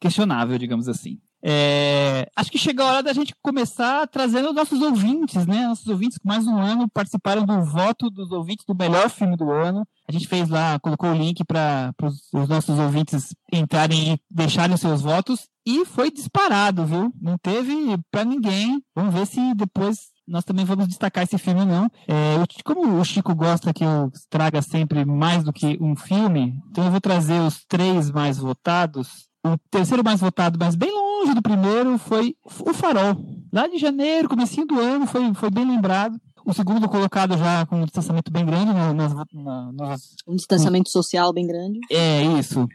questionável, 0.00 0.58
digamos 0.58 0.88
assim. 0.88 1.18
É, 1.40 2.28
acho 2.34 2.50
que 2.50 2.58
chegou 2.58 2.84
a 2.84 2.94
hora 2.94 3.02
da 3.02 3.12
gente 3.12 3.32
começar 3.40 4.08
trazendo 4.08 4.52
nossos 4.52 4.82
ouvintes, 4.82 5.46
né? 5.46 5.68
Nossos 5.68 5.86
ouvintes 5.86 6.18
que 6.18 6.26
mais 6.26 6.46
um 6.46 6.58
ano 6.58 6.88
participaram 6.92 7.44
do 7.44 7.64
voto 7.64 8.10
dos 8.10 8.32
ouvintes 8.32 8.64
do 8.66 8.74
melhor 8.74 9.08
filme 9.08 9.36
do 9.36 9.50
ano. 9.50 9.86
A 10.08 10.12
gente 10.12 10.26
fez 10.26 10.48
lá, 10.48 10.78
colocou 10.80 11.10
o 11.10 11.14
link 11.14 11.44
para 11.44 11.94
os 12.02 12.48
nossos 12.48 12.78
ouvintes 12.78 13.34
entrarem 13.52 14.14
e 14.14 14.20
deixarem 14.28 14.76
seus 14.76 15.02
votos 15.02 15.48
e 15.64 15.84
foi 15.84 16.10
disparado, 16.10 16.84
viu? 16.84 17.12
Não 17.20 17.38
teve 17.38 17.96
para 18.10 18.24
ninguém. 18.24 18.82
Vamos 18.94 19.14
ver 19.14 19.26
se 19.26 19.54
depois 19.54 20.08
nós 20.28 20.44
também 20.44 20.64
vamos 20.64 20.86
destacar 20.86 21.24
esse 21.24 21.38
filme 21.38 21.64
não. 21.64 21.90
É, 22.06 22.36
como 22.64 23.00
o 23.00 23.04
Chico 23.04 23.34
gosta 23.34 23.72
que 23.72 23.84
eu 23.84 24.12
traga 24.28 24.60
sempre 24.62 25.04
mais 25.04 25.42
do 25.42 25.52
que 25.52 25.78
um 25.80 25.96
filme, 25.96 26.62
então 26.70 26.84
eu 26.84 26.90
vou 26.90 27.00
trazer 27.00 27.40
os 27.40 27.64
três 27.64 28.10
mais 28.10 28.38
votados. 28.38 29.26
O 29.44 29.56
terceiro 29.70 30.04
mais 30.04 30.20
votado, 30.20 30.58
mas 30.60 30.74
bem 30.74 30.90
longe 30.92 31.32
do 31.32 31.40
primeiro 31.40 31.96
foi 31.96 32.36
o 32.44 32.74
Farol. 32.74 33.16
Lá 33.52 33.66
de 33.66 33.78
janeiro, 33.78 34.28
comecinho 34.28 34.66
do 34.66 34.78
ano, 34.78 35.06
foi, 35.06 35.32
foi 35.32 35.50
bem 35.50 35.64
lembrado. 35.64 36.20
O 36.44 36.52
segundo 36.52 36.88
colocado 36.88 37.36
já 37.36 37.66
com 37.66 37.76
um 37.76 37.84
distanciamento 37.84 38.32
bem 38.32 38.44
grande. 38.44 38.72
Nas, 38.72 39.14
na, 39.32 39.72
nas... 39.72 40.16
Um 40.26 40.34
distanciamento 40.34 40.88
social 40.88 41.32
bem 41.32 41.46
grande. 41.46 41.78
É, 41.90 42.22
isso. 42.38 42.66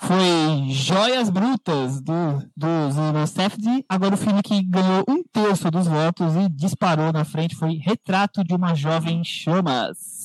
Foi 0.00 0.70
Joias 0.70 1.28
Brutas, 1.28 2.00
do, 2.00 2.42
do 2.56 2.90
Zero 2.92 3.26
Safety. 3.26 3.84
Agora 3.88 4.14
o 4.14 4.18
filme 4.18 4.42
que 4.42 4.62
ganhou 4.62 5.04
um 5.08 5.22
terço 5.22 5.70
dos 5.70 5.86
votos 5.86 6.34
e 6.36 6.48
disparou 6.48 7.12
na 7.12 7.24
frente 7.24 7.56
foi 7.56 7.74
Retrato 7.74 8.44
de 8.44 8.54
uma 8.54 8.74
Jovem 8.74 9.22
Chamas 9.24 10.18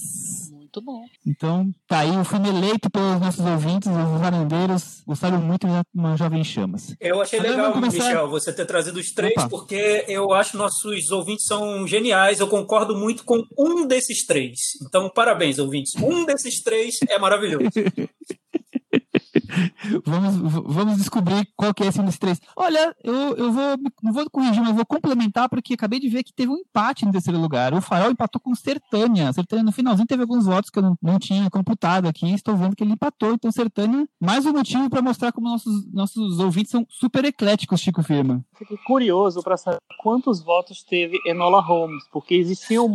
muito 0.74 0.82
bom. 0.82 1.06
Então, 1.26 1.72
tá 1.88 2.00
aí 2.00 2.10
o 2.18 2.24
filme 2.24 2.50
eleito 2.50 2.90
pelos 2.90 3.20
nossos 3.20 3.46
ouvintes, 3.46 3.88
os 3.88 4.20
varandeiros 4.20 5.04
gostaram 5.06 5.40
muito 5.40 5.68
de 5.68 5.74
Uma 5.94 6.18
Jovem 6.18 6.44
Chamas. 6.44 6.96
Eu 7.00 7.22
achei 7.22 7.40
Agora 7.40 7.56
legal, 7.56 7.74
começar... 7.74 8.06
Michel, 8.06 8.30
você 8.30 8.52
ter 8.52 8.66
trazido 8.66 9.00
os 9.00 9.12
três, 9.12 9.34
Opa. 9.38 9.50
porque 9.50 10.06
eu 10.08 10.34
acho 10.34 10.52
que 10.52 10.58
nossos 10.58 11.12
ouvintes 11.12 11.46
são 11.46 11.88
geniais. 11.88 12.40
Eu 12.40 12.48
concordo 12.48 12.98
muito 12.98 13.24
com 13.24 13.44
um 13.58 13.86
desses 13.86 14.26
três. 14.26 14.60
Então, 14.82 15.10
parabéns, 15.10 15.60
ouvintes. 15.60 15.94
Um 16.02 16.26
desses 16.26 16.62
três 16.62 16.96
é 17.08 17.20
maravilhoso. 17.20 17.70
vamos, 20.06 20.36
vamos 20.66 20.98
descobrir 20.98 21.48
qual 21.56 21.74
que 21.74 21.84
é 21.84 21.88
esse 21.88 22.00
um 22.00 22.06
dos 22.06 22.18
três. 22.18 22.40
Olha, 22.56 22.96
eu, 23.04 23.36
eu 23.36 23.52
vou, 23.52 23.78
não 24.02 24.14
vou 24.14 24.30
corrigir, 24.30 24.62
mas 24.62 24.76
vou 24.76 24.86
complementar, 24.86 25.50
porque 25.50 25.74
acabei 25.74 26.00
de 26.00 26.10
ver 26.10 26.24
que 26.24 26.34
teve 26.34 26.52
um 26.52 26.58
empate 26.58 27.06
no 27.06 27.12
terceiro 27.12 27.40
lugar. 27.40 27.74
O 27.74 27.82
Farol 27.82 28.12
empatou 28.12 28.42
com 28.42 28.56
Sertânia. 28.56 29.32
Sertânia 29.34 29.64
no 29.64 29.72
finalzinho 29.72 30.08
teve 30.08 30.22
alguns 30.22 30.46
votos 30.46 30.70
que 30.70 30.80
eu 30.80 30.84
não, 30.84 30.98
não 31.02 31.20
tinha 31.20 31.50
computado 31.50 32.08
aqui. 32.08 32.32
Estou 32.34 32.56
vendo 32.56 32.76
que 32.76 32.84
ele 32.84 32.94
empatou. 32.94 33.34
Então, 33.34 33.52
Sertânia, 33.52 34.08
mais 34.20 34.46
um 34.46 34.54
motivo 34.54 34.90
para 34.90 35.02
mostrar 35.02 35.32
como 35.32 35.50
nossos, 35.50 35.92
nossos 35.92 36.40
ouvintes 36.40 36.72
são 36.72 36.86
super 36.90 37.26
ecléticos, 37.26 37.82
Chico 37.82 38.02
Firma. 38.02 38.44
Fiquei 38.58 38.78
curioso 38.78 39.42
para 39.44 39.58
saber 39.58 39.80
quantos 40.00 40.42
votos 40.42 40.84
teve 40.84 41.20
Enola 41.26 41.62
Holmes, 41.62 42.04
porque 42.12 42.36
existia 42.36 42.82
um 42.82 42.94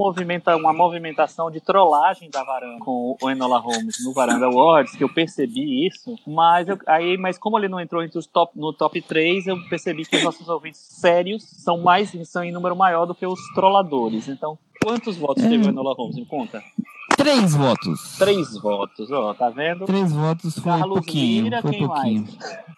uma 0.56 0.72
movimentação 0.72 1.50
de 1.50 1.60
trollagem 1.60 2.30
da 2.30 2.42
Varanda 2.44 2.78
com 2.80 3.16
o 3.20 3.30
Enola 3.30 3.58
Holmes 3.58 4.04
no 4.04 4.12
Varanda 4.12 4.46
Awards, 4.46 4.94
que 4.96 5.04
eu 5.04 5.12
percebi 5.12 5.86
isso, 5.86 6.16
mas 6.48 6.68
eu, 6.68 6.78
aí, 6.86 7.16
mas 7.18 7.38
como 7.38 7.58
ele 7.58 7.68
não 7.68 7.78
entrou 7.78 8.02
entre 8.02 8.18
os 8.18 8.26
top, 8.26 8.58
no 8.58 8.72
top 8.72 9.00
3, 9.02 9.46
eu 9.46 9.56
percebi 9.68 10.04
que 10.04 10.16
os 10.16 10.22
nossos 10.22 10.48
ouvintes 10.48 10.80
sérios 10.80 11.42
são 11.42 11.78
mais 11.78 12.10
são 12.26 12.42
em 12.42 12.50
número 12.50 12.74
maior 12.74 13.04
do 13.04 13.14
que 13.14 13.26
os 13.26 13.40
trolladores. 13.54 14.28
Então, 14.28 14.58
quantos 14.82 15.16
votos 15.16 15.44
é. 15.44 15.48
teve 15.48 15.66
o 15.66 15.68
Enola 15.68 15.94
Holmes? 15.94 16.16
Me 16.16 16.24
conta. 16.24 16.62
Três 17.16 17.54
votos. 17.54 18.16
Três 18.18 18.58
votos, 18.60 19.10
ó, 19.10 19.34
tá 19.34 19.50
vendo? 19.50 19.84
Três 19.84 20.10
votos 20.10 20.54
foi 20.54 20.72
Carlos 20.72 21.00
pouquinho. 21.00 21.44
Lira, 21.44 21.60
foi 21.60 21.76
pouquinho. 21.76 22.26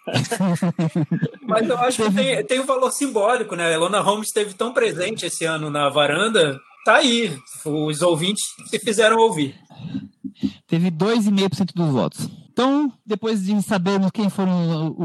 Mas 1.47 1.69
eu 1.69 1.77
acho 1.77 2.03
que 2.03 2.13
tem, 2.13 2.45
tem 2.45 2.59
um 2.59 2.65
valor 2.65 2.91
simbólico, 2.91 3.55
né? 3.55 3.67
A 3.67 3.71
Elona 3.71 4.01
Holmes 4.01 4.27
esteve 4.27 4.53
tão 4.53 4.73
presente 4.73 5.25
esse 5.25 5.45
ano 5.45 5.69
na 5.69 5.89
varanda. 5.89 6.59
Tá 6.83 6.95
aí. 6.95 7.37
Os 7.63 8.01
ouvintes 8.01 8.43
se 8.65 8.79
fizeram 8.79 9.17
ouvir. 9.17 9.55
Teve 10.67 10.91
2,5% 10.91 11.73
dos 11.73 11.89
votos. 11.89 12.40
Então, 12.51 12.91
depois 13.05 13.43
de 13.43 13.61
sabermos 13.61 14.11
quem 14.11 14.29
foram 14.29 14.95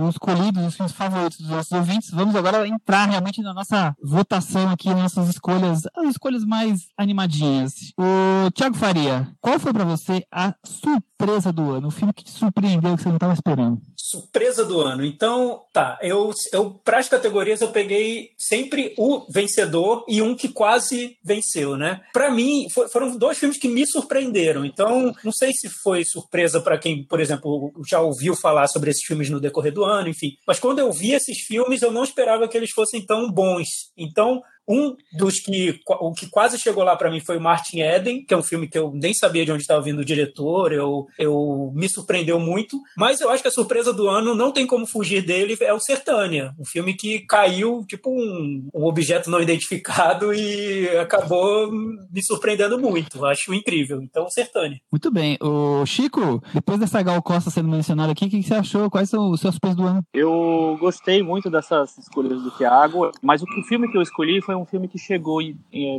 os 0.00 0.14
escolhidos, 0.14 0.80
os 0.80 0.92
favoritos 0.92 1.38
dos 1.38 1.48
nossos 1.48 1.72
ouvintes, 1.72 2.10
vamos 2.10 2.34
agora 2.34 2.66
entrar 2.66 3.06
realmente 3.06 3.42
na 3.42 3.52
nossa 3.52 3.94
votação 4.02 4.70
aqui, 4.70 4.88
nossas 4.88 5.28
escolhas, 5.28 5.82
as 5.96 6.08
escolhas 6.08 6.44
mais 6.44 6.88
animadinhas. 6.96 7.92
O 7.98 8.50
Thiago 8.52 8.76
Faria, 8.76 9.28
qual 9.40 9.58
foi 9.58 9.72
para 9.72 9.84
você 9.84 10.24
a 10.32 10.54
surpresa 10.64 11.13
do 11.52 11.70
ano? 11.70 11.88
O 11.88 11.90
filme 11.90 12.12
que 12.12 12.24
te 12.24 12.30
surpreendeu, 12.30 12.96
que 12.96 13.02
você 13.02 13.08
não 13.08 13.16
estava 13.16 13.32
esperando? 13.32 13.80
surpresa 14.14 14.64
do 14.64 14.80
ano. 14.80 15.04
Então, 15.04 15.62
tá, 15.72 15.98
eu, 16.02 16.30
eu 16.52 16.70
para 16.84 16.98
as 16.98 17.08
categorias 17.08 17.60
eu 17.60 17.68
peguei 17.68 18.30
sempre 18.38 18.94
o 18.98 19.26
vencedor 19.30 20.04
e 20.06 20.20
um 20.20 20.34
que 20.34 20.48
quase 20.48 21.16
venceu, 21.24 21.76
né? 21.76 22.02
Para 22.12 22.30
mim, 22.30 22.68
for, 22.70 22.88
foram 22.88 23.16
dois 23.16 23.38
filmes 23.38 23.58
que 23.58 23.68
me 23.68 23.86
surpreenderam. 23.86 24.64
Então, 24.64 25.14
não 25.24 25.32
sei 25.32 25.52
se 25.52 25.68
foi 25.68 26.04
surpresa 26.04 26.60
para 26.60 26.78
quem, 26.78 27.02
por 27.04 27.18
exemplo, 27.18 27.72
já 27.88 28.00
ouviu 28.00 28.36
falar 28.36 28.68
sobre 28.68 28.90
esses 28.90 29.04
filmes 29.04 29.30
no 29.30 29.40
decorrer 29.40 29.72
do 29.72 29.84
ano, 29.84 30.08
enfim. 30.08 30.36
Mas 30.46 30.60
quando 30.60 30.78
eu 30.78 30.92
vi 30.92 31.12
esses 31.12 31.38
filmes, 31.38 31.82
eu 31.82 31.90
não 31.90 32.04
esperava 32.04 32.46
que 32.46 32.56
eles 32.56 32.70
fossem 32.70 33.04
tão 33.04 33.30
bons. 33.30 33.90
Então, 33.96 34.42
um 34.68 34.96
dos 35.16 35.40
que 35.40 35.78
o 35.88 36.12
que 36.12 36.28
quase 36.28 36.58
chegou 36.58 36.84
lá 36.84 36.96
para 36.96 37.10
mim 37.10 37.20
foi 37.20 37.36
o 37.36 37.40
Martin 37.40 37.80
Eden, 37.80 38.24
que 38.24 38.32
é 38.32 38.36
um 38.36 38.42
filme 38.42 38.68
que 38.68 38.78
eu 38.78 38.92
nem 38.94 39.12
sabia 39.14 39.44
de 39.44 39.52
onde 39.52 39.62
estava 39.62 39.82
vindo 39.82 40.00
o 40.00 40.04
diretor, 40.04 40.72
eu, 40.72 41.06
eu 41.18 41.72
me 41.74 41.88
surpreendeu 41.88 42.40
muito, 42.40 42.78
mas 42.96 43.20
eu 43.20 43.30
acho 43.30 43.42
que 43.42 43.48
a 43.48 43.52
surpresa 43.52 43.92
do 43.92 44.08
ano 44.08 44.34
não 44.34 44.52
tem 44.52 44.66
como 44.66 44.86
fugir 44.86 45.24
dele, 45.24 45.56
é 45.60 45.72
o 45.72 45.80
Sertânia, 45.80 46.52
um 46.58 46.64
filme 46.64 46.94
que 46.94 47.20
caiu 47.20 47.84
tipo 47.88 48.10
um, 48.10 48.68
um 48.74 48.84
objeto 48.84 49.30
não 49.30 49.40
identificado 49.40 50.32
e 50.34 50.88
acabou 50.98 51.70
me 51.70 52.22
surpreendendo 52.22 52.78
muito, 52.78 53.24
acho 53.24 53.52
incrível. 53.52 54.00
Então, 54.02 54.28
Sertânia. 54.28 54.78
Muito 54.90 55.10
bem. 55.10 55.36
O 55.40 55.84
Chico, 55.86 56.42
depois 56.52 56.78
dessa 56.78 57.02
Gal 57.02 57.22
Costa 57.22 57.50
sendo 57.50 57.68
mencionada 57.68 58.12
aqui, 58.12 58.26
o 58.26 58.30
que 58.30 58.42
você 58.42 58.54
achou? 58.54 58.90
Quais 58.90 59.10
são 59.10 59.30
os 59.30 59.40
seus 59.40 59.54
surpresas 59.54 59.76
do 59.76 59.86
ano? 59.86 60.02
Eu 60.12 60.76
gostei 60.80 61.22
muito 61.22 61.50
dessas 61.50 61.96
escolhas 61.98 62.42
do 62.42 62.50
Thiago, 62.50 63.10
mas 63.22 63.42
o, 63.42 63.44
o 63.44 63.64
filme 63.64 63.90
que 63.90 63.96
eu 63.96 64.02
escolhi 64.02 64.40
foi 64.40 64.53
foi 64.54 64.62
um 64.62 64.64
filme 64.64 64.88
que 64.88 64.98
chegou 64.98 65.40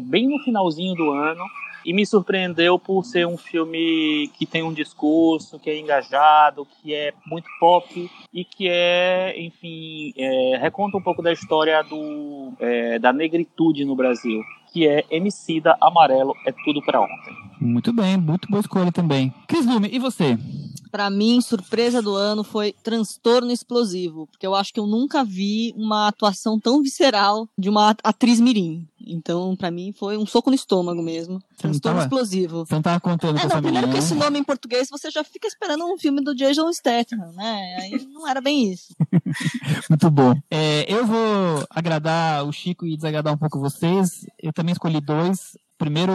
bem 0.04 0.28
no 0.28 0.40
finalzinho 0.44 0.96
do 0.96 1.12
ano 1.12 1.44
e 1.86 1.94
me 1.94 2.06
surpreendeu 2.06 2.80
por 2.80 3.04
ser 3.04 3.28
um 3.28 3.38
filme 3.38 4.30
que 4.34 4.46
tem 4.46 4.64
um 4.64 4.74
discurso, 4.74 5.60
que 5.60 5.70
é 5.70 5.78
engajado, 5.78 6.66
que 6.66 6.96
é 6.96 7.14
muito 7.28 7.48
pop 7.60 8.10
e 8.34 8.44
que 8.44 8.68
é, 8.68 9.36
enfim, 9.38 10.14
é, 10.18 10.58
reconta 10.58 10.98
um 10.98 11.02
pouco 11.02 11.22
da 11.22 11.32
história 11.32 11.84
do, 11.84 12.54
é, 12.60 12.98
da 12.98 13.14
negritude 13.14 13.86
no 13.86 13.96
Brasil, 13.96 14.42
que 14.76 14.86
é 14.86 15.06
Emicida 15.10 15.78
Amarelo 15.80 16.36
é 16.46 16.52
tudo 16.66 16.82
para 16.82 17.00
ontem. 17.00 17.34
Muito 17.62 17.94
bem, 17.94 18.18
muito 18.18 18.50
boa 18.50 18.60
escolha 18.60 18.92
também. 18.92 19.34
Cris 19.48 19.66
Lume, 19.66 19.88
e 19.90 19.98
você? 19.98 20.38
para 20.96 21.10
mim, 21.10 21.42
surpresa 21.42 22.02
do 22.02 22.16
ano 22.16 22.42
foi 22.42 22.74
Transtorno 22.82 23.52
Explosivo, 23.52 24.28
porque 24.28 24.48
eu 24.48 24.56
acho 24.56 24.74
que 24.74 24.80
eu 24.80 24.88
nunca 24.88 25.26
vi 25.26 25.74
uma 25.76 26.08
atuação 26.08 26.58
tão 26.58 26.82
visceral 26.82 27.50
de 27.58 27.70
uma 27.70 27.94
atriz 28.02 28.40
mirim. 28.40 28.88
Então, 29.06 29.58
para 29.58 29.70
mim, 29.70 29.92
foi 29.92 30.18
um 30.18 30.26
soco 30.26 30.50
no 30.50 30.56
estômago 30.56 31.04
mesmo. 31.04 31.44
Transtorno 31.58 32.00
tava, 32.00 32.06
explosivo. 32.06 32.66
Você 32.66 32.74
não 32.74 32.82
tava 32.82 33.02
contando 33.02 33.38
é, 33.38 33.42
com 33.42 33.48
não, 33.50 33.62
primeiro 33.62 33.92
que 33.92 33.98
esse 33.98 34.16
nome 34.16 34.40
em 34.40 34.44
português, 34.44 34.88
você 34.90 35.12
já 35.12 35.22
fica 35.22 35.50
esperando 35.50 35.86
um 35.86 35.98
filme 35.98 36.24
do 36.24 36.34
Jason 36.34 36.72
Statham, 36.72 37.30
né? 37.34 37.78
Aí 37.82 38.08
não 38.12 38.26
era 38.26 38.40
bem 38.40 38.72
isso. 38.72 38.96
Muito 39.90 40.10
bom. 40.10 40.34
É, 40.50 40.86
eu 40.92 41.06
vou 41.06 41.68
agradar 41.70 42.48
o 42.48 42.54
Chico 42.54 42.86
e 42.86 42.96
desagradar 42.96 43.34
um 43.34 43.38
pouco 43.38 43.60
vocês. 43.60 44.26
Eu 44.42 44.54
também 44.54 44.65
escolhi 44.72 45.02
dois. 45.02 45.58
Primeiro, 45.78 46.14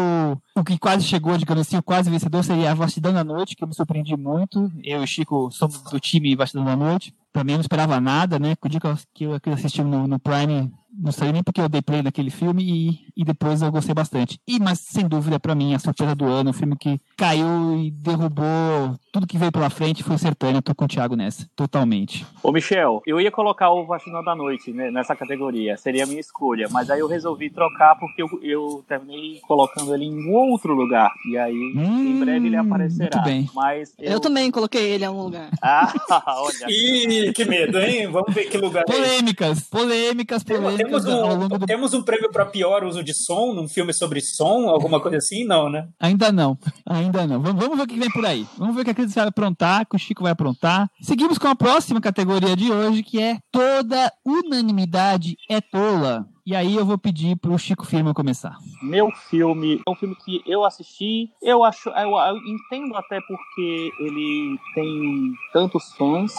o 0.57 0.64
que 0.64 0.78
quase 0.78 1.04
chegou, 1.04 1.37
digamos 1.37 1.66
assim, 1.66 1.76
o 1.76 1.83
quase 1.83 2.11
vencedor 2.11 2.42
seria 2.42 2.71
a 2.71 2.75
Vastidão 2.75 3.12
da 3.12 3.23
Noite, 3.23 3.54
que 3.54 3.62
eu 3.62 3.69
me 3.69 3.75
surpreendi 3.75 4.16
muito. 4.16 4.73
Eu 4.83 5.00
e 5.00 5.04
o 5.04 5.07
Chico 5.07 5.50
somos 5.50 5.83
do 5.83 6.00
time 6.00 6.35
Vastidão 6.35 6.64
da 6.64 6.75
Noite. 6.75 7.14
Pra 7.33 7.45
mim, 7.45 7.53
eu 7.53 7.59
não 7.59 7.63
esperava 7.63 8.01
nada, 8.01 8.39
né? 8.39 8.57
O 8.63 8.69
dia 8.69 8.81
que 8.81 8.87
eu, 9.25 9.41
que 9.41 9.49
eu 9.49 9.53
assisti 9.53 9.83
no, 9.83 10.07
no 10.07 10.19
Prime, 10.19 10.71
não 10.93 11.13
sei 11.13 11.33
nem 11.33 11.43
porque 11.43 11.61
eu 11.61 11.69
dei 11.69 11.81
play 11.81 12.03
naquele 12.03 12.31
filme 12.31 12.63
e, 12.63 12.99
e 13.17 13.25
depois 13.25 13.63
eu 13.63 13.71
gostei 13.71 13.95
bastante. 13.95 14.39
E, 14.47 14.59
mas 14.59 14.81
sem 14.81 15.07
dúvida, 15.07 15.39
para 15.39 15.55
mim, 15.55 15.75
a 15.75 15.79
surpresa 15.79 16.15
do 16.15 16.27
ano, 16.27 16.51
o 16.51 16.55
filme 16.55 16.77
que 16.77 16.99
caiu 17.17 17.77
e 17.79 17.91
derrubou 17.91 18.99
tudo 19.13 19.27
que 19.27 19.39
veio 19.39 19.53
pela 19.53 19.71
frente 19.71 20.03
foi 20.03 20.17
o 20.17 20.19
Sertânia. 20.19 20.59
Eu 20.59 20.63
tô 20.63 20.75
com 20.75 20.85
o 20.85 20.89
Thiago 20.89 21.17
nessa, 21.17 21.49
totalmente. 21.57 22.27
Ô, 22.43 22.53
Michel, 22.53 23.03
eu 23.07 23.21
ia 23.21 23.31
colocar 23.31 23.71
o 23.71 23.85
Vacina 23.85 24.23
da 24.23 24.35
Noite 24.35 24.73
né, 24.73 24.91
nessa 24.91 25.17
categoria, 25.17 25.77
seria 25.77 26.05
a 26.05 26.07
minha 26.07 26.21
escolha, 26.21 26.69
mas 26.71 26.91
aí 26.91 27.01
eu 27.01 27.09
resolvi 27.09 27.51
trocar 27.51 27.97
porque 27.97 28.23
eu, 28.23 28.29
eu 28.43 28.85
terminei 28.89 29.41
colocando 29.47 29.95
ele 29.95 30.05
em 30.05 30.33
outro 30.33 30.75
lugar. 30.75 31.13
E 31.29 31.37
aí, 31.37 31.73
hum, 31.77 32.07
em 32.07 32.21
breve 32.21 32.47
ele 32.47 32.57
aparecerá. 32.57 33.11
Muito 33.17 33.25
bem. 33.25 33.51
Mas 33.55 33.95
eu... 33.99 34.13
eu 34.13 34.21
também 34.21 34.51
coloquei 34.51 34.91
ele 34.91 35.05
em 35.05 35.09
algum 35.09 35.23
lugar. 35.23 35.51
Ah, 35.61 35.93
olha. 36.39 36.67
Ih, 36.69 37.20
que 37.33 37.45
medo, 37.45 37.79
hein? 37.79 38.09
Vamos 38.11 38.35
ver 38.35 38.47
que 38.47 38.57
lugar 38.59 38.85
polêmicas, 38.85 39.59
é 39.59 39.71
Polêmicas, 39.71 40.43
polêmicas, 40.43 41.05
temos 41.05 41.07
um, 41.07 41.49
do... 41.49 41.67
temos 41.67 41.95
um 41.95 42.03
prêmio 42.03 42.31
para 42.31 42.47
pior 42.47 42.85
uso 42.85 43.03
de 43.03 43.15
som 43.15 43.53
num 43.53 43.69
filme 43.69 43.93
sobre 43.93 44.21
som, 44.21 44.69
alguma 44.69 45.00
coisa 45.00 45.19
assim? 45.19 45.45
Não, 45.45 45.69
né? 45.69 45.89
Ainda 45.99 46.33
não, 46.33 46.59
ainda 46.87 47.27
não. 47.27 47.41
Vamos, 47.41 47.62
vamos 47.62 47.77
ver 47.77 47.85
o 47.85 47.87
que 47.87 47.99
vem 47.99 48.11
por 48.11 48.25
aí. 48.25 48.47
Vamos 48.57 48.75
ver 48.75 48.83
o 48.83 48.85
que 48.85 48.91
a 48.91 48.95
Cris 48.95 49.15
vai 49.15 49.27
aprontar, 49.27 49.87
que 49.87 49.97
o 49.97 49.99
Chico 49.99 50.23
vai 50.23 50.33
aprontar. 50.33 50.91
Seguimos 51.00 51.39
com 51.39 51.49
a 51.49 51.55
próxima 51.55 52.00
categoria 52.00 52.57
de 52.57 52.71
hoje, 52.73 53.03
que 53.03 53.21
é 53.21 53.39
Toda 53.50 54.12
Unanimidade 54.25 55.37
é 55.49 55.61
Tola. 55.61 56.27
E 56.47 56.57
aí 56.57 56.75
eu 56.75 56.85
vou 56.85 56.99
pedir 56.99 57.37
pro 57.37 57.59
Chico 57.59 57.87
Firma 57.87 58.15
começar. 58.15 58.57
Meu 58.83 59.11
filme 59.29 59.81
é 59.87 59.91
um 59.91 59.95
filme 59.95 60.17
que 60.17 60.43
eu 60.47 60.65
assisti. 60.65 61.31
Eu 61.43 61.62
acho, 61.62 61.91
eu, 61.91 62.11
eu 62.11 62.37
entendo 62.39 62.97
até 62.97 63.21
porque 63.21 63.93
ele 64.00 64.59
tem 64.75 65.33
tantos 65.53 65.93
fãs 65.93 66.35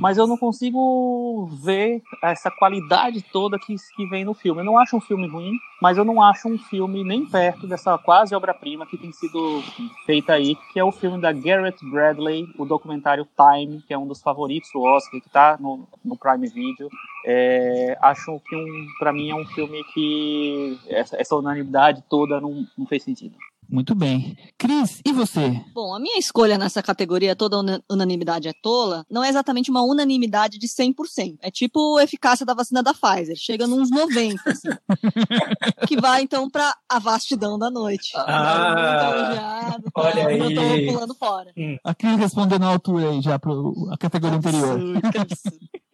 mas 0.00 0.18
eu 0.18 0.26
não 0.26 0.36
consigo 0.36 1.48
ver 1.62 2.02
essa 2.22 2.50
qualidade 2.50 3.22
toda 3.32 3.58
que, 3.58 3.74
que 3.94 4.06
vem 4.06 4.24
no 4.24 4.34
filme. 4.34 4.60
Eu 4.60 4.64
não 4.64 4.78
acho 4.78 4.96
um 4.96 5.00
filme 5.00 5.26
ruim, 5.26 5.52
mas 5.80 5.96
eu 5.96 6.04
não 6.04 6.22
acho 6.22 6.48
um 6.48 6.58
filme 6.58 7.04
nem 7.04 7.24
perto 7.24 7.66
dessa 7.66 7.96
quase 7.98 8.34
obra-prima 8.34 8.86
que 8.86 8.98
tem 8.98 9.12
sido 9.12 9.62
feita 10.04 10.34
aí, 10.34 10.56
que 10.72 10.78
é 10.78 10.84
o 10.84 10.92
filme 10.92 11.20
da 11.20 11.32
Garrett 11.32 11.84
Bradley, 11.88 12.46
o 12.58 12.64
documentário 12.64 13.26
Time, 13.36 13.82
que 13.86 13.94
é 13.94 13.98
um 13.98 14.06
dos 14.06 14.20
favoritos 14.20 14.70
do 14.72 14.82
Oscar, 14.82 15.20
que 15.20 15.26
está 15.26 15.56
no, 15.58 15.86
no 16.04 16.16
Prime 16.16 16.48
Video. 16.48 16.88
É, 17.24 17.98
acho 18.00 18.40
que, 18.40 18.54
um, 18.54 18.86
para 18.98 19.12
mim, 19.12 19.30
é 19.30 19.34
um 19.34 19.46
filme 19.46 19.82
que 19.92 20.78
essa, 20.88 21.20
essa 21.20 21.36
unanimidade 21.36 22.02
toda 22.08 22.40
não, 22.40 22.64
não 22.76 22.86
fez 22.86 23.02
sentido. 23.02 23.36
Muito 23.68 23.94
bem. 23.94 24.36
Cris, 24.58 25.00
e 25.04 25.12
você? 25.12 25.60
Bom, 25.74 25.94
a 25.94 25.98
minha 25.98 26.18
escolha 26.18 26.56
nessa 26.56 26.82
categoria, 26.82 27.34
toda 27.34 27.82
unanimidade 27.90 28.48
é 28.48 28.52
tola, 28.62 29.04
não 29.10 29.22
é 29.22 29.28
exatamente 29.28 29.70
uma 29.70 29.82
unanimidade 29.82 30.58
de 30.58 30.68
100%. 30.68 31.38
É 31.42 31.50
tipo 31.50 31.96
a 31.96 32.04
eficácia 32.04 32.46
da 32.46 32.54
vacina 32.54 32.82
da 32.82 32.94
Pfizer, 32.94 33.36
chega 33.36 33.66
nos 33.66 33.90
90%. 33.90 34.36
Assim. 34.46 34.68
que 35.86 36.00
vai, 36.00 36.22
então, 36.22 36.48
para 36.48 36.76
a 36.88 36.98
vastidão 36.98 37.58
da 37.58 37.70
noite. 37.70 38.12
Ah, 38.16 39.76
olha 39.94 40.28
aí. 40.28 40.38
Eu 40.38 40.54
tô 40.54 40.92
pulando 40.92 41.14
fora. 41.14 41.52
Hum. 41.56 41.76
A 41.84 41.94
Cris 41.94 42.16
respondendo 42.16 42.64
à 42.64 42.68
altura 42.68 43.10
aí, 43.10 43.20
já 43.20 43.38
para 43.38 43.52
a 43.90 43.98
categoria 43.98 44.38
anterior. 44.38 44.78
Absurdo, 44.78 45.20
absurdo. 45.20 45.58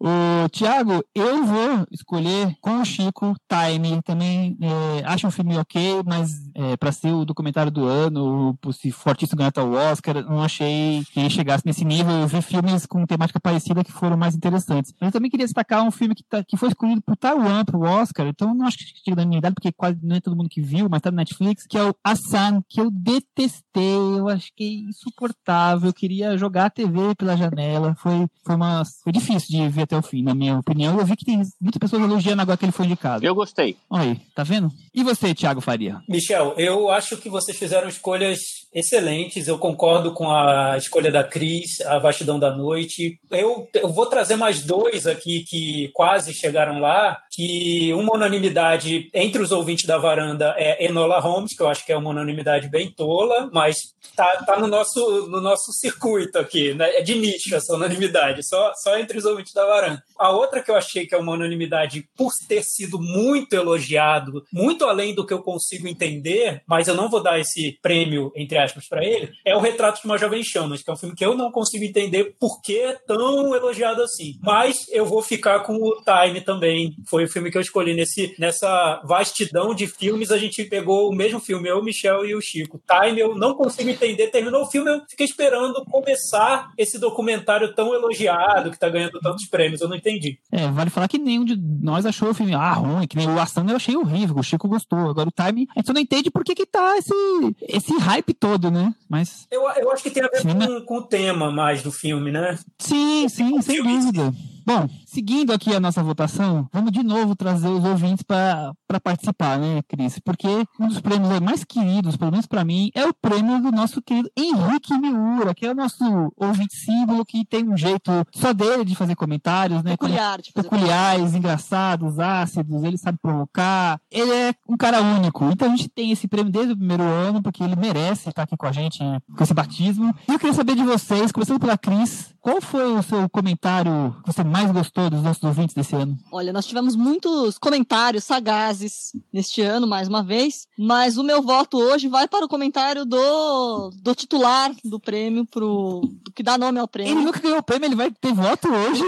O 0.00 0.48
Tiago, 0.50 1.04
eu 1.14 1.44
vou 1.44 1.86
escolher 1.90 2.54
com 2.60 2.80
o 2.80 2.84
Chico 2.84 3.34
Time. 3.48 4.02
Também 4.02 4.56
é, 4.60 5.04
acho 5.04 5.26
um 5.26 5.30
filme 5.30 5.56
ok, 5.56 6.02
mas 6.04 6.43
é, 6.54 6.76
para 6.76 6.92
ser 6.92 7.12
o 7.12 7.24
documentário 7.24 7.70
do 7.70 7.86
ano, 7.86 8.58
se 8.72 8.90
fortíssimo 8.90 9.38
ganhar 9.38 9.52
o 9.58 9.72
Oscar, 9.72 10.22
não 10.24 10.42
achei 10.42 11.04
que 11.12 11.20
ele 11.20 11.30
chegasse 11.30 11.64
nesse 11.66 11.84
nível. 11.84 12.12
Eu 12.12 12.26
vi 12.26 12.42
filmes 12.42 12.86
com 12.86 13.06
temática 13.06 13.40
parecida 13.40 13.84
que 13.84 13.92
foram 13.92 14.16
mais 14.16 14.34
interessantes. 14.34 14.92
Mas 15.00 15.08
eu 15.08 15.12
também 15.12 15.30
queria 15.30 15.46
destacar 15.46 15.82
um 15.82 15.90
filme 15.90 16.14
que, 16.14 16.24
tá, 16.24 16.42
que 16.42 16.56
foi 16.56 16.68
escolhido 16.68 17.02
por 17.02 17.16
Taiwan 17.16 17.64
para 17.64 17.76
o 17.76 17.82
Oscar, 17.82 18.26
então 18.26 18.54
não 18.54 18.66
acho 18.66 18.78
que 18.78 18.84
chega 19.04 19.16
da 19.16 19.26
minha 19.26 19.38
idade, 19.38 19.54
porque 19.54 19.72
quase 19.72 19.98
não 20.02 20.16
é 20.16 20.20
todo 20.20 20.36
mundo 20.36 20.48
que 20.48 20.60
viu, 20.60 20.88
mas 20.88 21.00
tá 21.00 21.10
no 21.10 21.16
Netflix, 21.16 21.66
que 21.66 21.78
é 21.78 21.84
o 21.84 21.94
Asan, 22.02 22.62
que 22.68 22.80
eu 22.80 22.90
detestei, 22.90 23.94
eu 24.18 24.28
achei 24.28 24.84
insuportável, 24.88 25.88
eu 25.88 25.94
queria 25.94 26.36
jogar 26.36 26.66
a 26.66 26.70
TV 26.70 27.14
pela 27.16 27.36
janela. 27.36 27.94
Foi, 27.96 28.26
foi, 28.44 28.54
uma, 28.54 28.82
foi 29.02 29.12
difícil 29.12 29.48
de 29.48 29.68
ver 29.68 29.82
até 29.82 29.96
o 29.96 30.02
fim, 30.02 30.22
na 30.22 30.34
minha 30.34 30.58
opinião. 30.58 30.98
Eu 30.98 31.06
vi 31.06 31.16
que 31.16 31.24
tem 31.24 31.42
muitas 31.60 31.78
pessoas 31.78 32.02
elogiando 32.02 32.42
agora 32.42 32.56
que 32.56 32.64
ele 32.64 32.72
foi 32.72 32.86
indicado. 32.86 33.24
Eu 33.24 33.34
gostei. 33.34 33.76
Olha 33.88 34.02
aí, 34.02 34.20
tá 34.34 34.42
vendo? 34.42 34.70
E 34.94 35.02
você, 35.02 35.34
Thiago 35.34 35.60
Faria? 35.60 36.00
Michel, 36.08 36.33
eu 36.56 36.90
acho 36.90 37.16
que 37.16 37.28
vocês 37.28 37.56
fizeram 37.56 37.88
escolhas 37.88 38.64
excelentes. 38.74 39.46
Eu 39.46 39.58
concordo 39.58 40.12
com 40.12 40.30
a 40.30 40.76
escolha 40.76 41.10
da 41.10 41.22
Cris, 41.22 41.80
A 41.82 41.98
Vastidão 41.98 42.38
da 42.38 42.50
Noite. 42.50 43.18
Eu, 43.30 43.68
eu 43.72 43.88
vou 43.88 44.06
trazer 44.06 44.36
mais 44.36 44.64
dois 44.64 45.06
aqui 45.06 45.44
que 45.48 45.90
quase 45.94 46.34
chegaram 46.34 46.80
lá, 46.80 47.18
que 47.30 47.92
uma 47.94 48.14
unanimidade 48.14 49.08
entre 49.14 49.40
os 49.40 49.52
ouvintes 49.52 49.86
da 49.86 49.96
varanda 49.96 50.54
é 50.58 50.84
Enola 50.86 51.20
Holmes, 51.20 51.56
que 51.56 51.62
eu 51.62 51.68
acho 51.68 51.86
que 51.86 51.92
é 51.92 51.96
uma 51.96 52.10
unanimidade 52.10 52.68
bem 52.68 52.90
tola, 52.90 53.48
mas 53.52 53.76
tá, 54.16 54.44
tá 54.44 54.58
no, 54.58 54.66
nosso, 54.66 55.28
no 55.28 55.40
nosso 55.40 55.72
circuito 55.72 56.38
aqui, 56.38 56.74
né? 56.74 56.96
É 56.96 57.02
de 57.02 57.14
nicho 57.14 57.54
essa 57.54 57.74
unanimidade, 57.74 58.46
só, 58.46 58.72
só 58.74 58.98
entre 58.98 59.18
os 59.18 59.24
ouvintes 59.24 59.52
da 59.52 59.64
varanda. 59.64 60.02
A 60.18 60.30
outra 60.30 60.62
que 60.62 60.70
eu 60.70 60.76
achei 60.76 61.06
que 61.06 61.14
é 61.14 61.18
uma 61.18 61.32
unanimidade 61.32 62.08
por 62.16 62.30
ter 62.48 62.62
sido 62.62 62.98
muito 63.00 63.54
elogiado, 63.54 64.44
muito 64.52 64.84
além 64.84 65.14
do 65.14 65.24
que 65.24 65.32
eu 65.32 65.42
consigo 65.42 65.86
entender, 65.86 66.23
mas 66.66 66.88
eu 66.88 66.94
não 66.94 67.08
vou 67.08 67.22
dar 67.22 67.38
esse 67.38 67.78
prêmio, 67.82 68.32
entre 68.34 68.58
aspas, 68.58 68.88
para 68.88 69.04
ele, 69.04 69.30
é 69.44 69.56
o 69.56 69.60
Retrato 69.60 70.00
de 70.00 70.06
uma 70.06 70.18
Jovem 70.18 70.42
Chamas, 70.42 70.82
que 70.82 70.90
é 70.90 70.92
um 70.92 70.96
filme 70.96 71.14
que 71.14 71.24
eu 71.24 71.36
não 71.36 71.50
consigo 71.50 71.84
entender 71.84 72.34
por 72.38 72.60
que 72.60 72.78
é 72.78 72.94
tão 73.06 73.54
elogiado 73.54 74.02
assim. 74.02 74.34
Mas 74.42 74.86
eu 74.90 75.06
vou 75.06 75.22
ficar 75.22 75.60
com 75.60 75.74
o 75.76 76.02
Time 76.02 76.40
também. 76.40 76.94
Foi 77.08 77.24
o 77.24 77.28
filme 77.28 77.50
que 77.50 77.58
eu 77.58 77.62
escolhi 77.62 77.94
nesse, 77.94 78.34
nessa 78.38 79.02
vastidão 79.04 79.74
de 79.74 79.86
filmes. 79.86 80.30
A 80.30 80.38
gente 80.38 80.64
pegou 80.64 81.08
o 81.08 81.14
mesmo 81.14 81.40
filme, 81.40 81.68
eu, 81.68 81.78
o 81.78 81.84
Michel 81.84 82.24
e 82.24 82.34
o 82.34 82.40
Chico. 82.40 82.80
Time 82.88 83.20
eu 83.20 83.34
não 83.34 83.54
consigo 83.54 83.90
entender. 83.90 84.28
Terminou 84.28 84.62
o 84.62 84.70
filme, 84.70 84.90
eu 84.90 85.00
fiquei 85.08 85.26
esperando 85.26 85.84
começar 85.86 86.70
esse 86.78 86.98
documentário 86.98 87.74
tão 87.74 87.94
elogiado, 87.94 88.70
que 88.70 88.78
tá 88.78 88.88
ganhando 88.88 89.20
tantos 89.20 89.46
prêmios. 89.46 89.80
Eu 89.80 89.88
não 89.88 89.96
entendi. 89.96 90.38
É, 90.50 90.68
vale 90.70 90.90
falar 90.90 91.08
que 91.08 91.18
nenhum 91.18 91.44
de 91.44 91.56
nós 91.56 92.06
achou 92.06 92.30
o 92.30 92.34
filme 92.34 92.54
ah, 92.54 92.72
ruim, 92.72 93.06
que 93.06 93.16
nem 93.16 93.28
o 93.28 93.38
Ação 93.38 93.66
eu 93.68 93.76
achei 93.76 93.96
horrível, 93.96 94.36
o 94.36 94.42
Chico 94.42 94.68
gostou. 94.68 95.10
Agora 95.10 95.28
o 95.28 95.32
Time, 95.32 95.66
a 95.74 95.80
gente 95.80 95.92
não 95.92 96.00
entende 96.00 96.13
por 96.30 96.44
que 96.44 96.54
que 96.54 96.66
tá 96.66 96.96
esse, 96.96 97.14
esse 97.62 97.98
hype 97.98 98.34
todo, 98.34 98.70
né? 98.70 98.94
Mas... 99.08 99.46
Eu, 99.50 99.62
eu 99.76 99.90
acho 99.92 100.02
que 100.02 100.10
tem 100.10 100.22
a 100.22 100.28
ver 100.28 100.42
com, 100.42 100.80
com 100.84 100.96
o 100.98 101.02
tema 101.02 101.50
mais 101.50 101.82
do 101.82 101.90
filme, 101.92 102.30
né? 102.30 102.58
Sim, 102.78 103.28
sim, 103.28 103.60
sem 103.62 103.82
dúvida. 103.82 104.32
Bom, 104.66 104.88
seguindo 105.14 105.52
aqui 105.52 105.72
a 105.72 105.78
nossa 105.78 106.02
votação, 106.02 106.68
vamos 106.72 106.90
de 106.90 107.04
novo 107.04 107.36
trazer 107.36 107.68
os 107.68 107.84
ouvintes 107.84 108.24
para 108.24 108.74
participar, 109.00 109.60
né, 109.60 109.80
Cris? 109.86 110.18
Porque 110.18 110.48
um 110.80 110.88
dos 110.88 111.00
prêmios 111.00 111.38
mais 111.38 111.62
queridos, 111.62 112.16
pelo 112.16 112.32
menos 112.32 112.46
para 112.46 112.64
mim, 112.64 112.90
é 112.96 113.06
o 113.06 113.14
prêmio 113.14 113.62
do 113.62 113.70
nosso 113.70 114.02
querido 114.02 114.28
Henrique 114.36 114.92
Miura, 114.98 115.54
que 115.54 115.66
é 115.66 115.70
o 115.70 115.74
nosso 115.74 116.04
ouvinte 116.36 116.74
símbolo 116.74 117.24
que 117.24 117.44
tem 117.44 117.68
um 117.68 117.76
jeito 117.76 118.10
só 118.34 118.52
dele 118.52 118.84
de 118.84 118.96
fazer 118.96 119.14
comentários, 119.14 119.84
né? 119.84 119.92
Peculiar, 119.92 120.42
de 120.42 120.50
fazer 120.50 120.68
peculiares, 120.68 121.34
engraçados, 121.34 122.18
ácidos, 122.18 122.82
ele 122.82 122.98
sabe 122.98 123.16
provocar. 123.22 124.00
Ele 124.10 124.32
é 124.32 124.54
um 124.68 124.76
cara 124.76 125.00
único. 125.00 125.44
Então 125.44 125.68
a 125.68 125.76
gente 125.76 125.88
tem 125.88 126.10
esse 126.10 126.26
prêmio 126.26 126.50
desde 126.50 126.72
o 126.72 126.76
primeiro 126.76 127.04
ano, 127.04 127.40
porque 127.40 127.62
ele 127.62 127.76
merece 127.76 128.30
estar 128.30 128.42
aqui 128.42 128.56
com 128.56 128.66
a 128.66 128.72
gente 128.72 128.98
com 128.98 129.44
esse 129.44 129.54
batismo. 129.54 130.12
E 130.28 130.32
eu 130.32 130.40
queria 130.40 130.54
saber 130.54 130.74
de 130.74 130.82
vocês, 130.82 131.30
começando 131.30 131.60
pela 131.60 131.78
Cris, 131.78 132.34
qual 132.40 132.60
foi 132.60 132.92
o 132.92 133.02
seu 133.02 133.28
comentário 133.28 134.16
que 134.24 134.32
você 134.32 134.42
mais 134.42 134.70
gostou 134.72 135.03
dos 135.10 135.22
nossos 135.22 135.42
ouvintes 135.42 135.74
desse 135.74 135.94
ano? 135.94 136.16
Olha, 136.30 136.52
nós 136.52 136.66
tivemos 136.66 136.96
muitos 136.96 137.58
comentários 137.58 138.24
sagazes 138.24 139.12
neste 139.32 139.60
ano, 139.62 139.86
mais 139.86 140.08
uma 140.08 140.22
vez, 140.22 140.66
mas 140.78 141.16
o 141.16 141.22
meu 141.22 141.42
voto 141.42 141.78
hoje 141.78 142.08
vai 142.08 142.28
para 142.28 142.44
o 142.44 142.48
comentário 142.48 143.04
do, 143.04 143.90
do 144.02 144.14
titular 144.14 144.74
do 144.84 144.98
prêmio, 145.00 145.46
pro, 145.46 146.02
que 146.34 146.42
dá 146.42 146.58
nome 146.58 146.78
ao 146.78 146.88
prêmio. 146.88 147.14
Ele 147.14 147.24
nunca 147.24 147.40
ganhou 147.40 147.58
o 147.58 147.62
prêmio, 147.62 147.86
ele 147.86 147.96
vai 147.96 148.10
ter 148.10 148.32
voto 148.32 148.68
hoje? 148.68 149.02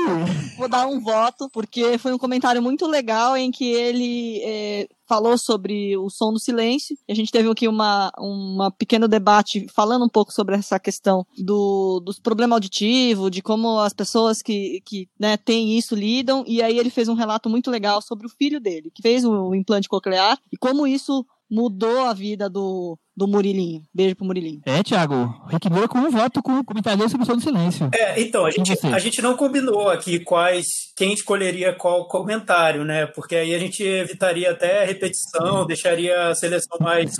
Vou 0.57 0.69
dar 0.69 0.87
um 0.87 1.01
voto, 1.01 1.49
porque 1.51 1.99
foi 1.99 2.13
um 2.13 2.19
comentário 2.19 2.63
muito 2.63 2.87
legal 2.87 3.37
em 3.37 3.51
que 3.51 3.65
ele 3.65 4.41
é, 4.43 4.89
falou 5.07 5.39
sobre 5.39 5.97
o 5.97 6.11
som 6.11 6.33
do 6.33 6.39
silêncio. 6.39 6.97
A 7.09 7.15
gente 7.15 7.31
teve 7.31 7.49
aqui 7.49 7.69
uma, 7.69 8.11
uma 8.19 8.71
pequeno 8.71 9.09
debate 9.09 9.67
falando 9.75 10.05
um 10.05 10.09
pouco 10.09 10.33
sobre 10.33 10.57
essa 10.57 10.79
questão 10.79 11.27
do, 11.39 12.01
dos 12.01 12.19
problemas 12.19 12.57
auditivos, 12.57 13.31
de 13.31 13.43
como 13.43 13.79
as 13.79 13.93
pessoas 13.93 14.43
que, 14.43 14.81
que 14.85 15.09
né, 15.19 15.37
têm 15.37 15.79
isso 15.79 15.95
lidam. 15.95 16.45
E 16.47 16.63
aí 16.63 16.79
ele 16.79 16.91
fez 16.91 17.09
um 17.09 17.15
relato 17.15 17.49
muito 17.49 17.71
legal 17.71 18.03
sobre 18.03 18.27
o 18.27 18.31
filho 18.31 18.61
dele, 18.61 18.91
que 18.95 19.03
fez 19.03 19.25
o 19.25 19.55
implante 19.55 19.89
coclear, 19.89 20.39
e 20.53 20.57
como 20.57 20.87
isso 20.87 21.25
mudou 21.49 22.01
a 22.01 22.13
vida 22.13 22.51
do, 22.51 22.99
do 23.17 23.27
Murilinho. 23.27 23.83
Beijo 23.95 24.15
pro 24.15 24.27
Murilinho. 24.27 24.61
É, 24.67 24.83
Thiago. 24.83 25.35
Rick 25.49 25.71
Moura 25.71 25.89
com 25.89 25.99
um 25.99 26.11
voto 26.11 26.43
com 26.43 26.59
o 26.59 26.65
comentário 26.65 27.09
sobre 27.09 27.23
o 27.25 27.27
som 27.27 27.37
do 27.37 27.41
silêncio. 27.41 27.89
É, 27.95 28.21
então, 28.21 28.45
a 28.45 28.51
gente, 28.51 28.73
a 28.87 28.99
gente 28.99 29.23
não 29.23 29.37
combinou 29.37 29.89
aqui 29.89 30.21
quais, 30.21 30.67
quem 30.95 31.15
escolheria 31.15 31.73
qual 31.73 32.07
comentário, 32.09 32.85
né? 32.85 33.07
Porque 33.07 33.35
aí 33.35 33.55
a 33.55 33.59
gente 33.59 33.83
evitaria 33.83 34.51
até 34.51 34.85
repetição, 34.85 35.67
deixaria 35.67 36.29
a 36.29 36.35
seleção 36.35 36.77
mais. 36.79 37.15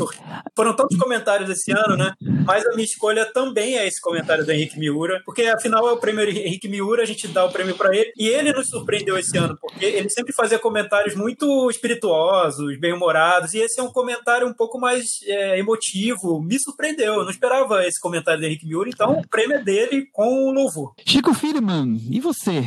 Foram 0.55 0.77
tantos 0.77 0.99
comentários 0.99 1.49
esse 1.49 1.73
ano, 1.73 1.97
né? 1.97 2.13
Mas 2.45 2.67
a 2.67 2.71
minha 2.71 2.85
escolha 2.85 3.25
também 3.33 3.79
é 3.79 3.87
esse 3.87 4.01
comentário 4.01 4.45
do 4.45 4.53
Henrique 4.53 4.79
Miura, 4.79 5.23
porque 5.25 5.43
afinal 5.43 5.89
é 5.89 5.93
o 5.93 5.97
prêmio 5.97 6.29
Henrique 6.29 6.69
Miura, 6.69 7.03
a 7.03 7.07
gente 7.07 7.27
dá 7.29 7.45
o 7.45 7.51
prêmio 7.51 7.75
para 7.75 7.97
ele, 7.97 8.13
e 8.19 8.29
ele 8.29 8.53
nos 8.53 8.69
surpreendeu 8.69 9.17
esse 9.17 9.37
ano, 9.39 9.57
porque 9.61 9.85
ele 9.85 10.11
sempre 10.11 10.33
fazia 10.35 10.59
comentários 10.59 11.15
muito 11.15 11.71
espirituosos, 11.71 12.79
bem-humorados, 12.79 13.55
e 13.55 13.59
esse 13.59 13.81
é 13.81 13.83
um 13.83 13.93
comentário 13.93 14.47
um 14.47 14.53
pouco 14.53 14.79
mais 14.79 15.21
é, 15.25 15.59
emotivo 15.59 15.86
me 16.43 16.59
surpreendeu. 16.59 17.15
Eu 17.15 17.25
não 17.25 17.31
esperava 17.31 17.87
esse 17.87 18.01
comentário 18.01 18.41
do 18.41 18.47
Henrique 18.47 18.67
Miura, 18.67 18.89
então 18.89 19.19
o 19.19 19.29
prêmio 19.29 19.57
é 19.57 19.63
dele 19.63 20.07
com 20.13 20.49
o 20.49 20.53
louvor. 20.53 20.95
Chico 21.07 21.35
Firman, 21.35 21.97
e 22.11 22.21
você? 22.21 22.65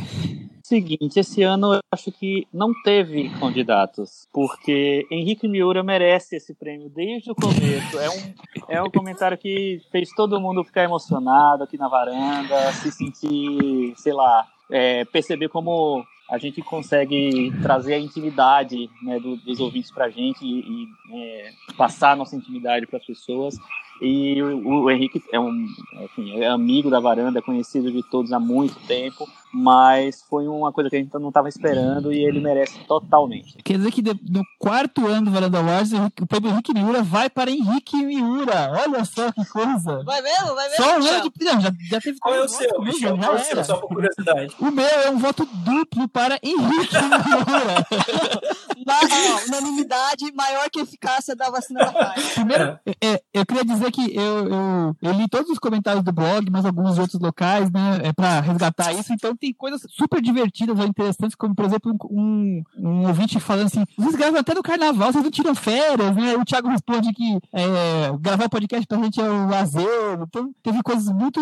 Seguinte, 0.70 1.18
esse 1.18 1.42
ano 1.42 1.74
eu 1.74 1.80
acho 1.90 2.12
que 2.12 2.46
não 2.54 2.70
teve 2.84 3.28
candidatos, 3.40 4.28
porque 4.32 5.04
Henrique 5.10 5.48
Miura 5.48 5.82
merece 5.82 6.36
esse 6.36 6.54
prêmio 6.54 6.88
desde 6.88 7.32
o 7.32 7.34
começo. 7.34 7.98
É 7.98 8.08
um, 8.08 8.34
é 8.68 8.82
um 8.82 8.88
comentário 8.88 9.36
que 9.36 9.80
fez 9.90 10.10
todo 10.10 10.40
mundo 10.40 10.62
ficar 10.62 10.84
emocionado 10.84 11.64
aqui 11.64 11.76
na 11.76 11.88
varanda, 11.88 12.72
se 12.74 12.92
sentir, 12.92 13.94
sei 13.96 14.12
lá, 14.12 14.46
é, 14.70 15.04
perceber 15.06 15.48
como 15.48 16.04
a 16.30 16.38
gente 16.38 16.62
consegue 16.62 17.52
trazer 17.60 17.94
a 17.94 17.98
intimidade 17.98 18.88
né, 19.02 19.18
do, 19.18 19.36
dos 19.36 19.58
ouvintes 19.58 19.90
para 19.90 20.04
a 20.04 20.10
gente 20.10 20.44
e, 20.44 20.60
e 20.60 20.88
é, 21.12 21.52
passar 21.76 22.12
a 22.12 22.16
nossa 22.16 22.36
intimidade 22.36 22.86
para 22.86 22.98
as 22.98 23.04
pessoas. 23.04 23.58
E 24.00 24.42
o, 24.42 24.84
o, 24.84 24.90
Henrique 24.90 25.22
é 25.30 25.38
um 25.38 25.66
enfim, 26.00 26.38
é 26.40 26.48
amigo 26.48 26.90
da 26.90 27.00
varanda, 27.00 27.38
é 27.38 27.42
conhecido 27.42 27.92
de 27.92 28.02
todos 28.02 28.32
há 28.32 28.40
muito 28.40 28.74
tempo, 28.86 29.28
mas 29.52 30.22
foi 30.22 30.46
uma 30.46 30.72
coisa 30.72 30.88
que 30.88 30.96
a 30.96 30.98
gente 30.98 31.12
não 31.14 31.28
estava 31.28 31.48
esperando 31.48 32.12
e 32.12 32.24
ele 32.24 32.40
merece 32.40 32.78
totalmente. 32.86 33.58
Quer 33.62 33.76
dizer 33.76 33.90
que 33.90 34.02
no 34.02 34.42
quarto 34.58 35.06
ano 35.06 35.26
do 35.26 35.30
Varanda 35.30 35.58
Awards, 35.58 35.92
o 35.92 36.26
prêmio 36.26 36.50
Henrique 36.50 36.72
Miura 36.72 37.02
vai 37.02 37.28
para 37.28 37.50
Henrique 37.50 37.96
Miura. 37.96 38.72
Olha 38.72 39.04
só 39.04 39.30
que 39.32 39.44
coisa. 39.46 40.02
Vai 40.04 40.22
mesmo? 40.22 40.54
Vai 40.54 40.68
mesmo? 40.68 40.84
Só 40.84 40.98
o 40.98 41.06
ano 41.06 41.30
de... 41.36 41.44
Não, 41.44 41.60
já, 41.60 41.72
já 41.90 42.00
teve 42.00 42.18
Qual 42.18 42.34
é 42.34 42.40
o 42.40 42.48
seu, 42.48 42.80
Michel? 42.80 43.18
Qual 43.18 43.36
é 43.36 43.40
o 43.40 43.44
seu, 43.44 43.64
só 43.64 43.76
por 43.76 43.88
curiosidade? 43.88 44.54
O 44.58 44.70
meu 44.70 44.86
é 44.86 45.10
um 45.10 45.18
voto 45.18 45.46
duplo 45.46 46.08
para 46.08 46.38
Henrique 46.42 46.94
Miura. 46.96 47.86
Mas, 48.90 49.46
unanimidade 49.46 50.32
maior 50.34 50.68
que 50.70 50.80
eficácia 50.80 51.36
da 51.36 51.48
vacina 51.50 51.80
da 51.80 51.92
Pfizer. 51.92 52.34
Primeiro, 52.34 52.78
é, 53.00 53.22
eu 53.32 53.46
queria 53.46 53.64
dizer 53.64 53.90
que 53.92 54.14
eu, 54.14 54.48
eu, 54.48 54.96
eu, 55.00 55.12
li 55.12 55.28
todos 55.28 55.50
os 55.50 55.58
comentários 55.58 56.02
do 56.02 56.12
blog, 56.12 56.50
mas 56.50 56.64
alguns 56.64 56.98
outros 56.98 57.20
locais, 57.20 57.70
né, 57.70 58.00
é 58.02 58.12
para 58.12 58.40
resgatar 58.40 58.92
isso. 58.92 59.12
Então 59.12 59.36
tem 59.36 59.52
coisas 59.52 59.82
super 59.88 60.20
divertidas 60.20 60.78
ou 60.78 60.86
interessantes, 60.86 61.36
como 61.36 61.54
por 61.54 61.64
exemplo 61.64 61.96
um, 62.10 62.62
um 62.76 63.06
ouvinte 63.06 63.38
falando 63.38 63.66
assim: 63.66 63.84
vocês 63.96 64.16
gravam 64.16 64.40
até 64.40 64.54
no 64.54 64.62
carnaval, 64.62 65.12
vocês 65.12 65.24
não 65.24 65.30
tiram 65.30 65.54
férias, 65.54 66.16
né? 66.16 66.36
O 66.36 66.44
Thiago 66.44 66.68
responde 66.68 67.12
que 67.12 67.38
é, 67.52 68.12
gravar 68.20 68.48
podcast 68.48 68.86
pra 68.86 68.98
gente 68.98 69.20
é 69.20 69.30
um 69.30 69.48
lazer. 69.48 70.20
Então 70.22 70.50
teve 70.62 70.82
coisas 70.82 71.08
muito 71.12 71.40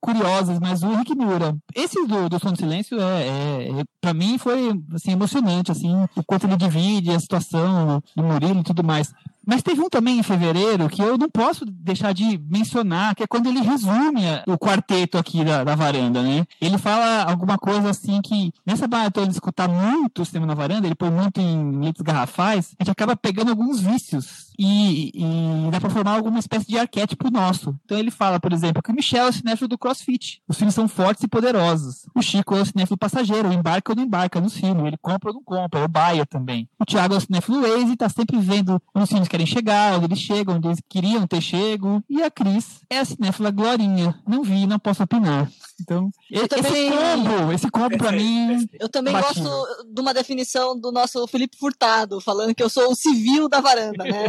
curiosas, 0.00 0.58
mas 0.58 0.82
o 0.82 0.92
Henrique 0.92 1.14
Miura, 1.14 1.56
esse 1.74 2.04
do, 2.06 2.28
do 2.28 2.38
Som 2.38 2.52
do 2.52 2.58
Silêncio 2.58 3.00
é, 3.00 3.22
é, 3.22 3.80
é 3.80 3.84
para 4.00 4.14
mim 4.14 4.38
foi 4.38 4.70
assim, 4.94 5.12
emocionante, 5.12 5.70
assim, 5.70 5.92
o 6.16 6.24
quanto 6.24 6.46
ele 6.46 6.54
divide 6.72 7.10
a 7.10 7.20
situação 7.20 8.02
do 8.16 8.22
Murilo 8.22 8.60
e 8.60 8.64
tudo 8.64 8.82
mais. 8.82 9.12
Mas 9.46 9.62
teve 9.62 9.80
um 9.80 9.88
também 9.88 10.18
em 10.18 10.22
fevereiro 10.22 10.88
que 10.88 11.02
eu 11.02 11.18
não 11.18 11.28
posso 11.28 11.64
deixar 11.64 12.12
de 12.12 12.38
mencionar, 12.48 13.14
que 13.14 13.22
é 13.22 13.26
quando 13.26 13.48
ele 13.48 13.60
resume 13.60 14.22
o 14.46 14.58
quarteto 14.58 15.18
aqui 15.18 15.44
da, 15.44 15.64
da 15.64 15.74
varanda, 15.74 16.22
né? 16.22 16.44
Ele 16.60 16.78
fala 16.78 17.24
alguma 17.24 17.58
coisa 17.58 17.90
assim 17.90 18.20
que, 18.22 18.52
nessa 18.64 18.86
maratona 18.86 19.26
de 19.26 19.34
escutar 19.34 19.68
muito 19.68 20.22
o 20.22 20.24
cinema 20.24 20.46
na 20.46 20.54
varanda, 20.54 20.86
ele 20.86 20.94
põe 20.94 21.10
muito 21.10 21.40
em 21.40 21.80
litros 21.80 22.02
garrafais, 22.02 22.74
a 22.78 22.84
gente 22.84 22.90
acaba 22.90 23.16
pegando 23.16 23.50
alguns 23.50 23.80
vícios 23.80 24.52
e, 24.58 25.10
e 25.14 25.70
dá 25.70 25.80
pra 25.80 25.90
formar 25.90 26.12
alguma 26.12 26.38
espécie 26.38 26.66
de 26.66 26.78
arquétipo 26.78 27.30
nosso. 27.30 27.74
Então 27.84 27.98
ele 27.98 28.10
fala, 28.10 28.38
por 28.38 28.52
exemplo, 28.52 28.82
que 28.82 28.90
o 28.90 28.94
Michel 28.94 29.26
é 29.26 29.28
o 29.28 29.32
cinéfilo 29.32 29.68
do 29.68 29.78
crossfit. 29.78 30.42
Os 30.48 30.56
filmes 30.56 30.74
são 30.74 30.86
fortes 30.86 31.24
e 31.24 31.28
poderosos. 31.28 32.06
O 32.14 32.22
Chico 32.22 32.54
é 32.54 32.60
o 32.60 32.66
cinéfilo 32.66 32.96
passageiro, 32.96 33.52
embarca 33.52 33.92
ou 33.92 33.96
não 33.96 34.04
embarca 34.04 34.40
no 34.40 34.50
filme, 34.50 34.86
ele 34.86 34.96
compra 34.98 35.30
ou 35.30 35.34
não 35.34 35.42
compra, 35.42 35.84
o 35.84 35.88
Baia 35.88 36.26
também. 36.26 36.68
O 36.78 36.84
Thiago 36.84 37.14
é 37.14 37.16
o 37.16 37.20
cinéfilo 37.20 37.60
lazy, 37.60 37.96
tá 37.96 38.08
sempre 38.08 38.38
vendo 38.38 38.80
onde 38.94 39.04
os 39.04 39.10
filmes 39.10 39.28
querem 39.32 39.46
chegar, 39.46 39.94
onde 39.96 40.04
eles 40.06 40.18
chegam, 40.18 40.56
onde 40.56 40.68
eles 40.68 40.78
queriam 40.88 41.26
ter 41.26 41.40
chego. 41.40 42.02
E 42.08 42.22
a 42.22 42.30
Cris 42.30 42.80
é 42.90 42.98
a 42.98 43.04
cinéfila 43.04 43.50
Glorinha. 43.50 44.14
Não 44.28 44.42
vi, 44.42 44.66
não 44.66 44.78
posso 44.78 45.02
opinar. 45.02 45.50
Então, 45.80 46.10
Eu 46.30 46.40
esse 46.44 46.48
também- 46.48 46.90
combo, 46.92 47.52
esse 47.52 47.70
combo 47.70 47.96
pra 47.98 48.12
mim... 48.12 48.68
Eu 48.78 48.88
também 48.88 49.12
Batinho. 49.12 49.44
gosto 49.48 49.84
de 49.92 50.00
uma 50.00 50.14
definição 50.14 50.78
do 50.78 50.92
nosso 50.92 51.26
Felipe 51.26 51.56
Furtado, 51.58 52.20
falando 52.20 52.54
que 52.54 52.62
eu 52.62 52.68
sou 52.68 52.92
o 52.92 52.94
civil 52.94 53.48
da 53.48 53.60
varanda, 53.60 54.04
né? 54.04 54.26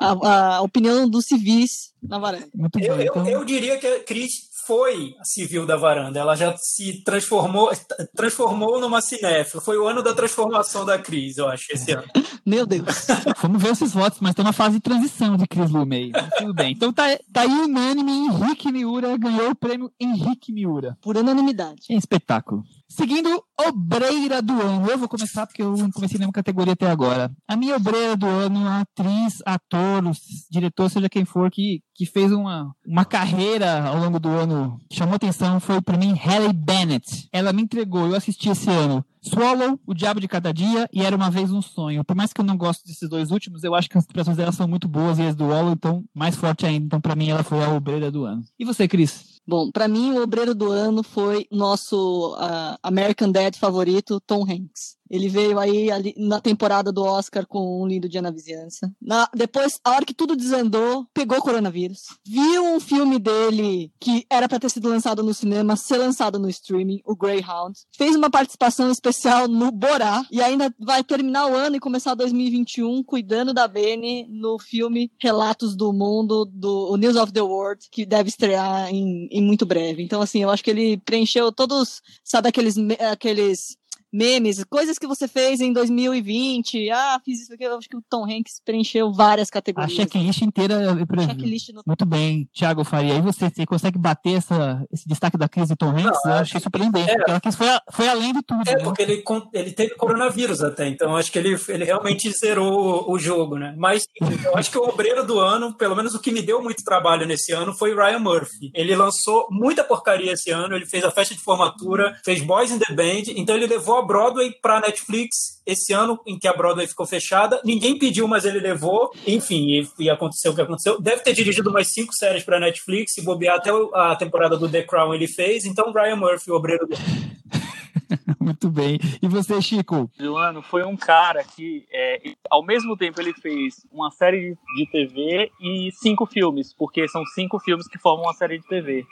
A, 0.00 0.56
a 0.56 0.62
opinião 0.62 1.08
dos 1.08 1.26
civis 1.26 1.90
na 2.02 2.18
varanda. 2.18 2.48
Muito 2.54 2.78
Eu, 2.80 2.96
eu, 2.96 3.02
Então, 3.04 3.28
eu 3.28 3.44
diria 3.44 3.78
que 3.78 3.86
a 3.86 4.02
Cris 4.04 4.48
foi 4.70 5.16
a 5.18 5.24
civil 5.24 5.66
da 5.66 5.76
varanda. 5.76 6.20
Ela 6.20 6.36
já 6.36 6.56
se 6.56 7.02
transformou, 7.02 7.72
transformou 8.14 8.80
numa 8.80 9.00
cinéfila. 9.00 9.60
Foi 9.60 9.76
o 9.76 9.88
ano 9.88 10.00
da 10.00 10.14
transformação 10.14 10.84
da 10.84 10.96
Cris, 10.96 11.38
eu 11.38 11.48
acho, 11.48 11.72
esse 11.72 11.90
ano. 11.90 12.04
Meu 12.46 12.64
Deus. 12.64 12.86
Vamos 13.42 13.60
ver 13.60 13.72
esses 13.72 13.92
votos, 13.92 14.20
mas 14.20 14.32
tem 14.32 14.44
uma 14.44 14.52
fase 14.52 14.76
de 14.76 14.80
transição 14.80 15.36
de 15.36 15.44
Cris 15.48 15.68
Lume 15.68 15.96
aí. 15.96 16.10
Mas 16.12 16.30
Tudo 16.38 16.54
bem. 16.54 16.70
Então 16.70 16.92
tá, 16.92 17.02
tá 17.32 17.40
aí 17.40 17.48
unânime, 17.48 18.12
Henrique 18.12 18.70
Miura 18.70 19.18
ganhou 19.18 19.50
o 19.50 19.56
prêmio 19.56 19.90
Henrique 19.98 20.52
Miura. 20.52 20.96
Por 21.02 21.16
unanimidade. 21.16 21.86
É 21.90 21.94
espetáculo. 21.94 22.62
Seguindo, 22.90 23.42
obreira 23.68 24.42
do 24.42 24.60
ano. 24.60 24.90
Eu 24.90 24.98
vou 24.98 25.08
começar 25.08 25.46
porque 25.46 25.62
eu 25.62 25.76
não 25.76 25.92
comecei 25.92 26.18
nenhuma 26.18 26.32
categoria 26.32 26.72
até 26.72 26.90
agora. 26.90 27.30
A 27.46 27.56
minha 27.56 27.76
obreira 27.76 28.16
do 28.16 28.26
ano, 28.26 28.66
atriz, 28.66 29.40
ator, 29.46 30.02
diretor, 30.50 30.90
seja 30.90 31.08
quem 31.08 31.24
for, 31.24 31.48
que, 31.52 31.82
que 31.94 32.04
fez 32.04 32.32
uma, 32.32 32.74
uma 32.84 33.04
carreira 33.04 33.84
ao 33.84 33.96
longo 33.96 34.18
do 34.18 34.28
ano, 34.28 34.80
que 34.90 34.96
chamou 34.96 35.14
atenção, 35.14 35.60
foi 35.60 35.80
pra 35.80 35.96
mim 35.96 36.14
Halle 36.14 36.52
Bennett. 36.52 37.28
Ela 37.32 37.52
me 37.52 37.62
entregou, 37.62 38.08
eu 38.08 38.16
assisti 38.16 38.48
esse 38.48 38.68
ano. 38.68 39.04
Swallow, 39.22 39.78
O 39.86 39.94
Diabo 39.94 40.18
de 40.18 40.26
Cada 40.26 40.52
Dia 40.52 40.88
e 40.92 41.02
Era 41.02 41.14
Uma 41.14 41.30
Vez 41.30 41.52
um 41.52 41.62
Sonho. 41.62 42.04
Por 42.04 42.16
mais 42.16 42.32
que 42.32 42.40
eu 42.40 42.44
não 42.44 42.56
goste 42.56 42.84
desses 42.86 43.08
dois 43.08 43.30
últimos, 43.30 43.62
eu 43.62 43.74
acho 43.74 43.88
que 43.88 43.96
as 43.96 44.04
interpretações 44.04 44.36
dela 44.36 44.50
são 44.50 44.66
muito 44.66 44.88
boas 44.88 45.18
e 45.18 45.22
as 45.22 45.36
do 45.36 45.48
Wallow, 45.48 45.72
então, 45.72 46.04
mais 46.14 46.34
forte 46.34 46.66
ainda. 46.66 46.86
Então, 46.86 47.00
pra 47.00 47.14
mim, 47.14 47.28
ela 47.28 47.44
foi 47.44 47.62
a 47.62 47.70
obreira 47.70 48.10
do 48.10 48.24
ano. 48.24 48.42
E 48.58 48.64
você, 48.64 48.88
Cris? 48.88 49.29
Bom, 49.50 49.68
pra 49.72 49.88
mim 49.88 50.12
o 50.12 50.22
obreiro 50.22 50.54
do 50.54 50.70
ano 50.70 51.02
foi 51.02 51.44
nosso 51.50 52.36
ah, 52.38 52.78
American 52.84 53.32
Dad 53.32 53.56
favorito, 53.56 54.20
Tom 54.20 54.44
Hanks. 54.48 54.99
Ele 55.10 55.28
veio 55.28 55.58
aí 55.58 55.90
ali 55.90 56.14
na 56.16 56.40
temporada 56.40 56.92
do 56.92 57.02
Oscar 57.02 57.46
com 57.46 57.82
um 57.82 57.86
lindo 57.86 58.08
dia 58.08 58.22
na 58.22 58.30
vizinhança. 58.30 58.90
Na- 59.00 59.28
depois, 59.34 59.80
a 59.84 59.90
hora 59.90 60.04
que 60.04 60.14
tudo 60.14 60.36
desandou, 60.36 61.06
pegou 61.12 61.40
coronavírus. 61.40 62.02
Viu 62.26 62.64
um 62.64 62.78
filme 62.80 63.18
dele 63.18 63.92
que 63.98 64.24
era 64.30 64.48
pra 64.48 64.60
ter 64.60 64.70
sido 64.70 64.88
lançado 64.88 65.22
no 65.22 65.34
cinema, 65.34 65.76
ser 65.76 65.96
lançado 65.98 66.38
no 66.38 66.48
streaming, 66.48 67.00
o 67.04 67.16
Greyhound. 67.16 67.78
Fez 67.96 68.14
uma 68.14 68.30
participação 68.30 68.90
especial 68.90 69.48
no 69.48 69.70
Borá 69.72 70.22
e 70.30 70.40
ainda 70.40 70.72
vai 70.78 71.02
terminar 71.02 71.46
o 71.46 71.54
ano 71.56 71.76
e 71.76 71.80
começar 71.80 72.14
2021 72.14 73.02
cuidando 73.02 73.52
da 73.52 73.66
Bene 73.66 74.26
no 74.28 74.58
filme 74.58 75.10
Relatos 75.20 75.74
do 75.74 75.92
Mundo, 75.92 76.44
do 76.44 76.96
News 76.96 77.16
of 77.16 77.32
the 77.32 77.42
World, 77.42 77.86
que 77.90 78.06
deve 78.06 78.28
estrear 78.28 78.88
em, 78.90 79.28
em 79.30 79.42
muito 79.42 79.66
breve. 79.66 80.02
Então, 80.02 80.20
assim, 80.22 80.42
eu 80.42 80.50
acho 80.50 80.62
que 80.62 80.70
ele 80.70 80.98
preencheu 80.98 81.50
todos, 81.50 82.00
sabe, 82.22 82.48
aqueles, 82.48 82.76
aqueles 83.10 83.76
memes, 84.12 84.62
coisas 84.64 84.98
que 84.98 85.06
você 85.06 85.26
fez 85.28 85.60
em 85.60 85.72
2020. 85.72 86.90
Ah, 86.90 87.20
fiz 87.24 87.42
isso 87.42 87.52
aqui. 87.54 87.64
Eu 87.64 87.76
acho 87.78 87.88
que 87.88 87.96
o 87.96 88.02
Tom 88.08 88.24
Hanks 88.24 88.60
preencheu 88.64 89.12
várias 89.12 89.48
A 89.48 89.52
categorias. 89.52 89.92
checklist 89.92 90.42
inteira. 90.42 90.96
Checklist 91.26 91.68
no 91.72 91.82
Muito 91.86 92.04
bem, 92.06 92.48
Thiago 92.52 92.84
Faria. 92.84 93.14
E 93.14 93.20
você, 93.20 93.48
você 93.50 93.66
consegue 93.66 93.98
bater 93.98 94.36
essa, 94.38 94.84
esse 94.92 95.08
destaque 95.08 95.36
da 95.38 95.48
crise 95.48 95.68
de 95.70 95.76
Tom 95.76 95.90
Hanks? 95.90 96.20
Não, 96.24 96.32
eu 96.32 96.38
achei 96.38 96.60
surpreendente, 96.60 97.10
é. 97.10 97.16
porque 97.16 97.30
ela 97.30 97.52
foi, 97.52 97.68
a- 97.68 97.82
foi 97.90 98.08
além 98.08 98.32
de 98.32 98.42
tudo. 98.42 98.62
É, 98.68 98.76
né? 98.76 98.82
porque 98.82 99.02
ele, 99.02 99.22
ele 99.52 99.72
teve 99.72 99.94
coronavírus 99.94 100.62
até, 100.62 100.88
então 100.88 101.16
acho 101.16 101.30
que 101.30 101.38
ele, 101.38 101.56
ele 101.68 101.84
realmente 101.84 102.30
zerou 102.32 103.06
o, 103.08 103.12
o 103.12 103.18
jogo, 103.18 103.56
né? 103.58 103.74
Mas 103.76 104.04
eu 104.44 104.56
acho 104.56 104.70
que 104.70 104.78
o 104.78 104.82
obreiro 104.88 105.24
do 105.26 105.38
ano, 105.38 105.74
pelo 105.76 105.94
menos 105.96 106.14
o 106.14 106.20
que 106.20 106.30
me 106.32 106.42
deu 106.42 106.62
muito 106.62 106.82
trabalho 106.84 107.26
nesse 107.26 107.52
ano, 107.52 107.72
foi 107.74 107.92
o 107.92 107.96
Ryan 107.96 108.18
Murphy. 108.18 108.70
Ele 108.74 108.94
lançou 108.96 109.46
muita 109.50 109.84
porcaria 109.84 110.32
esse 110.32 110.50
ano, 110.50 110.74
ele 110.74 110.86
fez 110.86 111.04
a 111.04 111.10
festa 111.10 111.34
de 111.34 111.40
formatura, 111.40 112.18
fez 112.24 112.42
Boys 112.42 112.70
in 112.70 112.78
the 112.78 112.92
Band, 112.92 113.32
então 113.36 113.56
ele 113.56 113.66
levou 113.66 113.96
a 113.98 113.99
Broadway 114.06 114.52
pra 114.60 114.80
Netflix 114.80 115.60
esse 115.66 115.92
ano 115.92 116.18
em 116.26 116.38
que 116.38 116.48
a 116.48 116.52
Broadway 116.52 116.86
ficou 116.86 117.06
fechada. 117.06 117.60
Ninguém 117.64 117.98
pediu, 117.98 118.26
mas 118.26 118.44
ele 118.44 118.60
levou. 118.60 119.10
Enfim, 119.26 119.80
e, 119.80 119.88
e 119.98 120.10
aconteceu 120.10 120.52
o 120.52 120.54
que 120.54 120.62
aconteceu. 120.62 121.00
Deve 121.00 121.22
ter 121.22 121.32
dirigido 121.32 121.70
umas 121.70 121.92
cinco 121.92 122.14
séries 122.14 122.42
pra 122.42 122.60
Netflix, 122.60 123.12
se 123.14 123.22
bobear 123.22 123.56
até 123.56 123.70
a 123.94 124.16
temporada 124.16 124.56
do 124.56 124.68
The 124.68 124.82
Crown 124.82 125.14
ele 125.14 125.28
fez. 125.28 125.64
Então, 125.64 125.92
Ryan 125.92 126.16
Murphy, 126.16 126.50
o 126.50 126.56
obreiro 126.56 126.86
do 126.86 126.96
Muito 128.40 128.70
bem. 128.70 128.98
E 129.22 129.28
você, 129.28 129.60
Chico? 129.60 130.10
do 130.18 130.36
ano 130.36 130.62
foi 130.62 130.84
um 130.84 130.96
cara 130.96 131.44
que, 131.44 131.86
é, 131.92 132.34
ao 132.50 132.64
mesmo 132.64 132.96
tempo, 132.96 133.20
ele 133.20 133.32
fez 133.34 133.86
uma 133.92 134.10
série 134.10 134.56
de 134.76 134.86
TV 134.90 135.50
e 135.60 135.90
cinco 135.92 136.26
filmes, 136.26 136.74
porque 136.74 137.06
são 137.08 137.24
cinco 137.26 137.58
filmes 137.58 137.86
que 137.86 137.98
formam 137.98 138.26
uma 138.26 138.34
série 138.34 138.58
de 138.58 138.66
TV. 138.66 139.06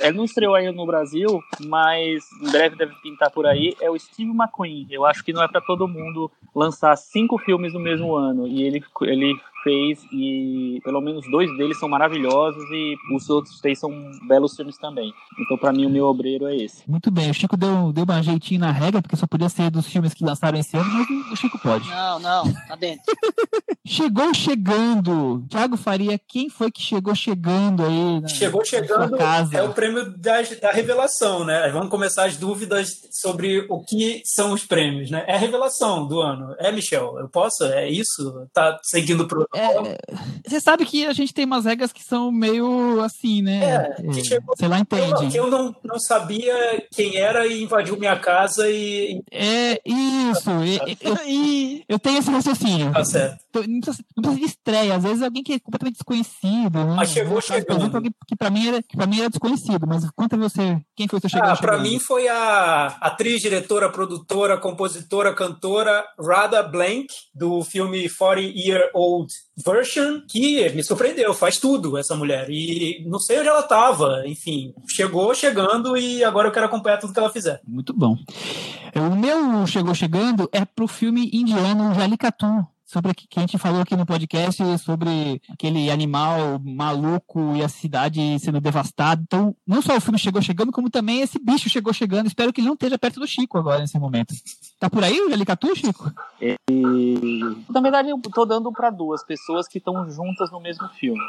Ele 0.00 0.16
não 0.16 0.24
estreou 0.24 0.54
ainda 0.54 0.72
no 0.72 0.86
Brasil, 0.86 1.42
mas 1.66 2.30
em 2.40 2.50
breve 2.50 2.76
deve 2.76 2.94
pintar 3.02 3.30
por 3.30 3.46
aí. 3.46 3.74
É 3.80 3.90
o 3.90 3.98
Steve 3.98 4.30
McQueen. 4.30 4.86
Eu 4.90 5.04
acho 5.04 5.24
que 5.24 5.32
não 5.32 5.42
é 5.42 5.48
para 5.48 5.60
todo 5.60 5.88
mundo 5.88 6.30
lançar 6.54 6.96
cinco 6.96 7.38
filmes 7.38 7.72
no 7.72 7.80
mesmo 7.80 8.14
ano. 8.14 8.46
E 8.46 8.62
ele, 8.62 8.82
ele 9.02 9.40
fez, 9.62 10.00
e 10.12 10.80
pelo 10.84 11.00
menos 11.00 11.24
dois 11.30 11.48
deles 11.56 11.78
são 11.78 11.88
maravilhosos, 11.88 12.62
e 12.70 12.96
os 13.14 13.28
outros 13.30 13.60
três 13.60 13.78
são 13.78 13.90
belos 14.26 14.54
filmes 14.56 14.76
também. 14.78 15.12
Então, 15.38 15.56
para 15.56 15.72
mim, 15.72 15.86
o 15.86 15.90
meu 15.90 16.06
obreiro 16.06 16.46
é 16.46 16.56
esse. 16.56 16.88
Muito 16.88 17.10
bem. 17.10 17.30
O 17.30 17.34
Chico 17.34 17.56
deu, 17.56 17.92
deu 17.92 18.04
uma 18.04 18.22
jeitinho 18.22 18.60
na 18.60 18.70
regra, 18.70 19.00
porque 19.02 19.16
só 19.16 19.26
podia 19.26 19.48
ser 19.48 19.70
dos 19.70 19.86
filmes 19.86 20.14
que 20.14 20.24
lançaram 20.24 20.58
esse 20.58 20.76
ano, 20.76 20.88
mas 20.92 21.32
o- 21.32 21.36
Chico 21.36 21.58
pode. 21.58 21.88
Não, 21.88 22.18
não, 22.20 22.52
tá 22.68 22.76
dentro. 22.76 23.02
Chegou 23.84 24.32
chegando. 24.32 25.44
Thiago 25.48 25.76
Faria, 25.76 26.16
quem 26.28 26.48
foi 26.48 26.70
que 26.70 26.80
chegou 26.80 27.14
chegando 27.14 27.84
aí? 27.84 28.20
na- 28.20 28.28
Chegou 28.28 28.64
chegando, 28.64 29.16
casa? 29.16 29.56
é 29.56 29.62
o 29.62 29.72
prêmio 29.72 30.16
da, 30.18 30.40
da 30.60 30.70
revelação, 30.70 31.44
né? 31.44 31.68
Vamos 31.70 31.88
começar 31.88 32.26
as 32.26 32.36
dúvidas 32.36 32.88
sobre 33.10 33.66
o 33.68 33.82
que 33.84 34.22
são 34.24 34.52
os 34.52 34.64
prêmios, 34.64 35.10
né? 35.10 35.24
É 35.26 35.34
a 35.34 35.38
revelação 35.38 36.06
do 36.06 36.20
ano. 36.20 36.54
É, 36.58 36.70
Michel? 36.70 37.18
Eu 37.18 37.28
posso? 37.28 37.64
É 37.64 37.88
isso? 37.90 38.46
Tá 38.52 38.78
seguindo 38.84 39.26
pro. 39.26 39.46
É, 39.54 39.98
você 40.46 40.60
sabe 40.60 40.86
que 40.86 41.04
a 41.06 41.12
gente 41.12 41.34
tem 41.34 41.44
umas 41.44 41.64
regras 41.64 41.92
que 41.92 42.02
são 42.02 42.32
meio 42.32 43.00
assim, 43.02 43.42
né? 43.42 43.64
É, 43.98 44.02
que 44.12 44.20
É, 44.20 44.24
chegou- 44.24 44.54
Sei 44.56 44.68
lá, 44.68 44.76
Eu, 44.78 44.80
entende. 44.82 45.36
eu 45.36 45.46
não, 45.50 45.74
não 45.84 45.98
sabia 45.98 46.54
quem 46.90 47.16
era 47.16 47.46
e 47.46 47.62
invadiu 47.62 47.96
minha 47.98 48.18
casa 48.18 48.68
e. 48.70 49.20
É 49.30 49.80
isso. 49.84 50.50
e- 50.64 50.96
Eu, 51.00 51.16
eu 51.88 51.98
tenho 51.98 52.18
esse 52.18 52.30
raciocínio. 52.30 52.92
Tá 52.92 53.04
certo. 53.04 53.41
Não 53.54 53.80
precisa, 53.80 54.04
não 54.16 54.22
precisa 54.22 54.40
de 54.40 54.46
estreia. 54.46 54.94
Às 54.96 55.02
vezes 55.02 55.22
alguém 55.22 55.42
que 55.42 55.54
é 55.54 55.58
completamente 55.58 55.94
desconhecido. 55.94 56.84
Né? 56.84 56.94
Mas 56.96 57.10
chegou 57.10 57.34
Por 57.34 57.42
chegando. 57.42 57.78
exemplo, 57.80 57.96
alguém 57.96 58.14
que 58.26 58.36
pra 58.36 58.50
mim 58.50 58.68
era, 58.68 58.82
que 58.82 58.96
mim 59.06 59.18
era 59.20 59.30
desconhecido. 59.30 59.86
Mas 59.86 60.08
conta 60.10 60.36
você, 60.36 60.80
quem 60.96 61.08
foi 61.08 61.18
o 61.18 61.20
seu 61.20 61.30
chegando? 61.30 61.50
Ah, 61.50 61.56
pra 61.56 61.72
chegando? 61.78 61.90
mim 61.90 61.98
foi 61.98 62.28
a 62.28 62.86
atriz, 63.00 63.42
diretora, 63.42 63.90
produtora, 63.90 64.58
compositora, 64.58 65.34
cantora 65.34 66.04
Rada 66.18 66.62
Blank, 66.62 67.08
do 67.34 67.62
filme 67.62 68.08
40 68.08 68.40
Year 68.56 68.90
Old 68.94 69.32
Version, 69.64 70.20
que 70.28 70.70
me 70.70 70.82
surpreendeu, 70.82 71.34
faz 71.34 71.58
tudo 71.58 71.98
essa 71.98 72.16
mulher. 72.16 72.48
E 72.50 73.04
não 73.06 73.18
sei 73.18 73.38
onde 73.40 73.48
ela 73.48 73.62
tava, 73.62 74.22
enfim, 74.26 74.72
chegou 74.88 75.34
chegando 75.34 75.96
e 75.96 76.24
agora 76.24 76.48
eu 76.48 76.52
quero 76.52 76.66
acompanhar 76.66 76.98
tudo 76.98 77.12
que 77.12 77.18
ela 77.18 77.30
fizer. 77.30 77.60
Muito 77.66 77.92
bom. 77.92 78.16
O 78.94 79.16
meu 79.16 79.66
chegou 79.66 79.94
chegando 79.94 80.48
é 80.52 80.64
pro 80.64 80.86
filme 80.86 81.30
indiano 81.32 81.94
Jalicatu. 81.94 82.66
Sobre 82.92 83.14
que 83.14 83.26
a 83.38 83.40
gente 83.40 83.56
falou 83.56 83.80
aqui 83.80 83.96
no 83.96 84.04
podcast, 84.04 84.62
sobre 84.76 85.40
aquele 85.50 85.90
animal 85.90 86.60
maluco 86.62 87.56
e 87.56 87.62
a 87.62 87.68
cidade 87.68 88.38
sendo 88.38 88.60
devastada. 88.60 89.22
Então, 89.22 89.56
não 89.66 89.80
só 89.80 89.96
o 89.96 90.00
filme 90.00 90.18
chegou 90.18 90.42
chegando, 90.42 90.70
como 90.70 90.90
também 90.90 91.22
esse 91.22 91.38
bicho 91.38 91.70
chegou 91.70 91.90
chegando. 91.94 92.26
Espero 92.26 92.52
que 92.52 92.60
ele 92.60 92.66
não 92.66 92.74
esteja 92.74 92.98
perto 92.98 93.18
do 93.18 93.26
Chico 93.26 93.56
agora, 93.56 93.80
nesse 93.80 93.98
momento. 93.98 94.34
Tá 94.78 94.90
por 94.90 95.02
aí 95.02 95.18
o 95.22 95.30
Jalicatu, 95.30 95.74
Chico? 95.74 96.12
Na 97.70 97.80
verdade, 97.80 98.10
eu 98.10 98.20
tô 98.20 98.44
dando 98.44 98.70
para 98.70 98.90
duas 98.90 99.24
pessoas 99.24 99.66
que 99.66 99.78
estão 99.78 100.10
juntas 100.10 100.50
no 100.50 100.60
mesmo 100.60 100.86
filme. 100.90 101.22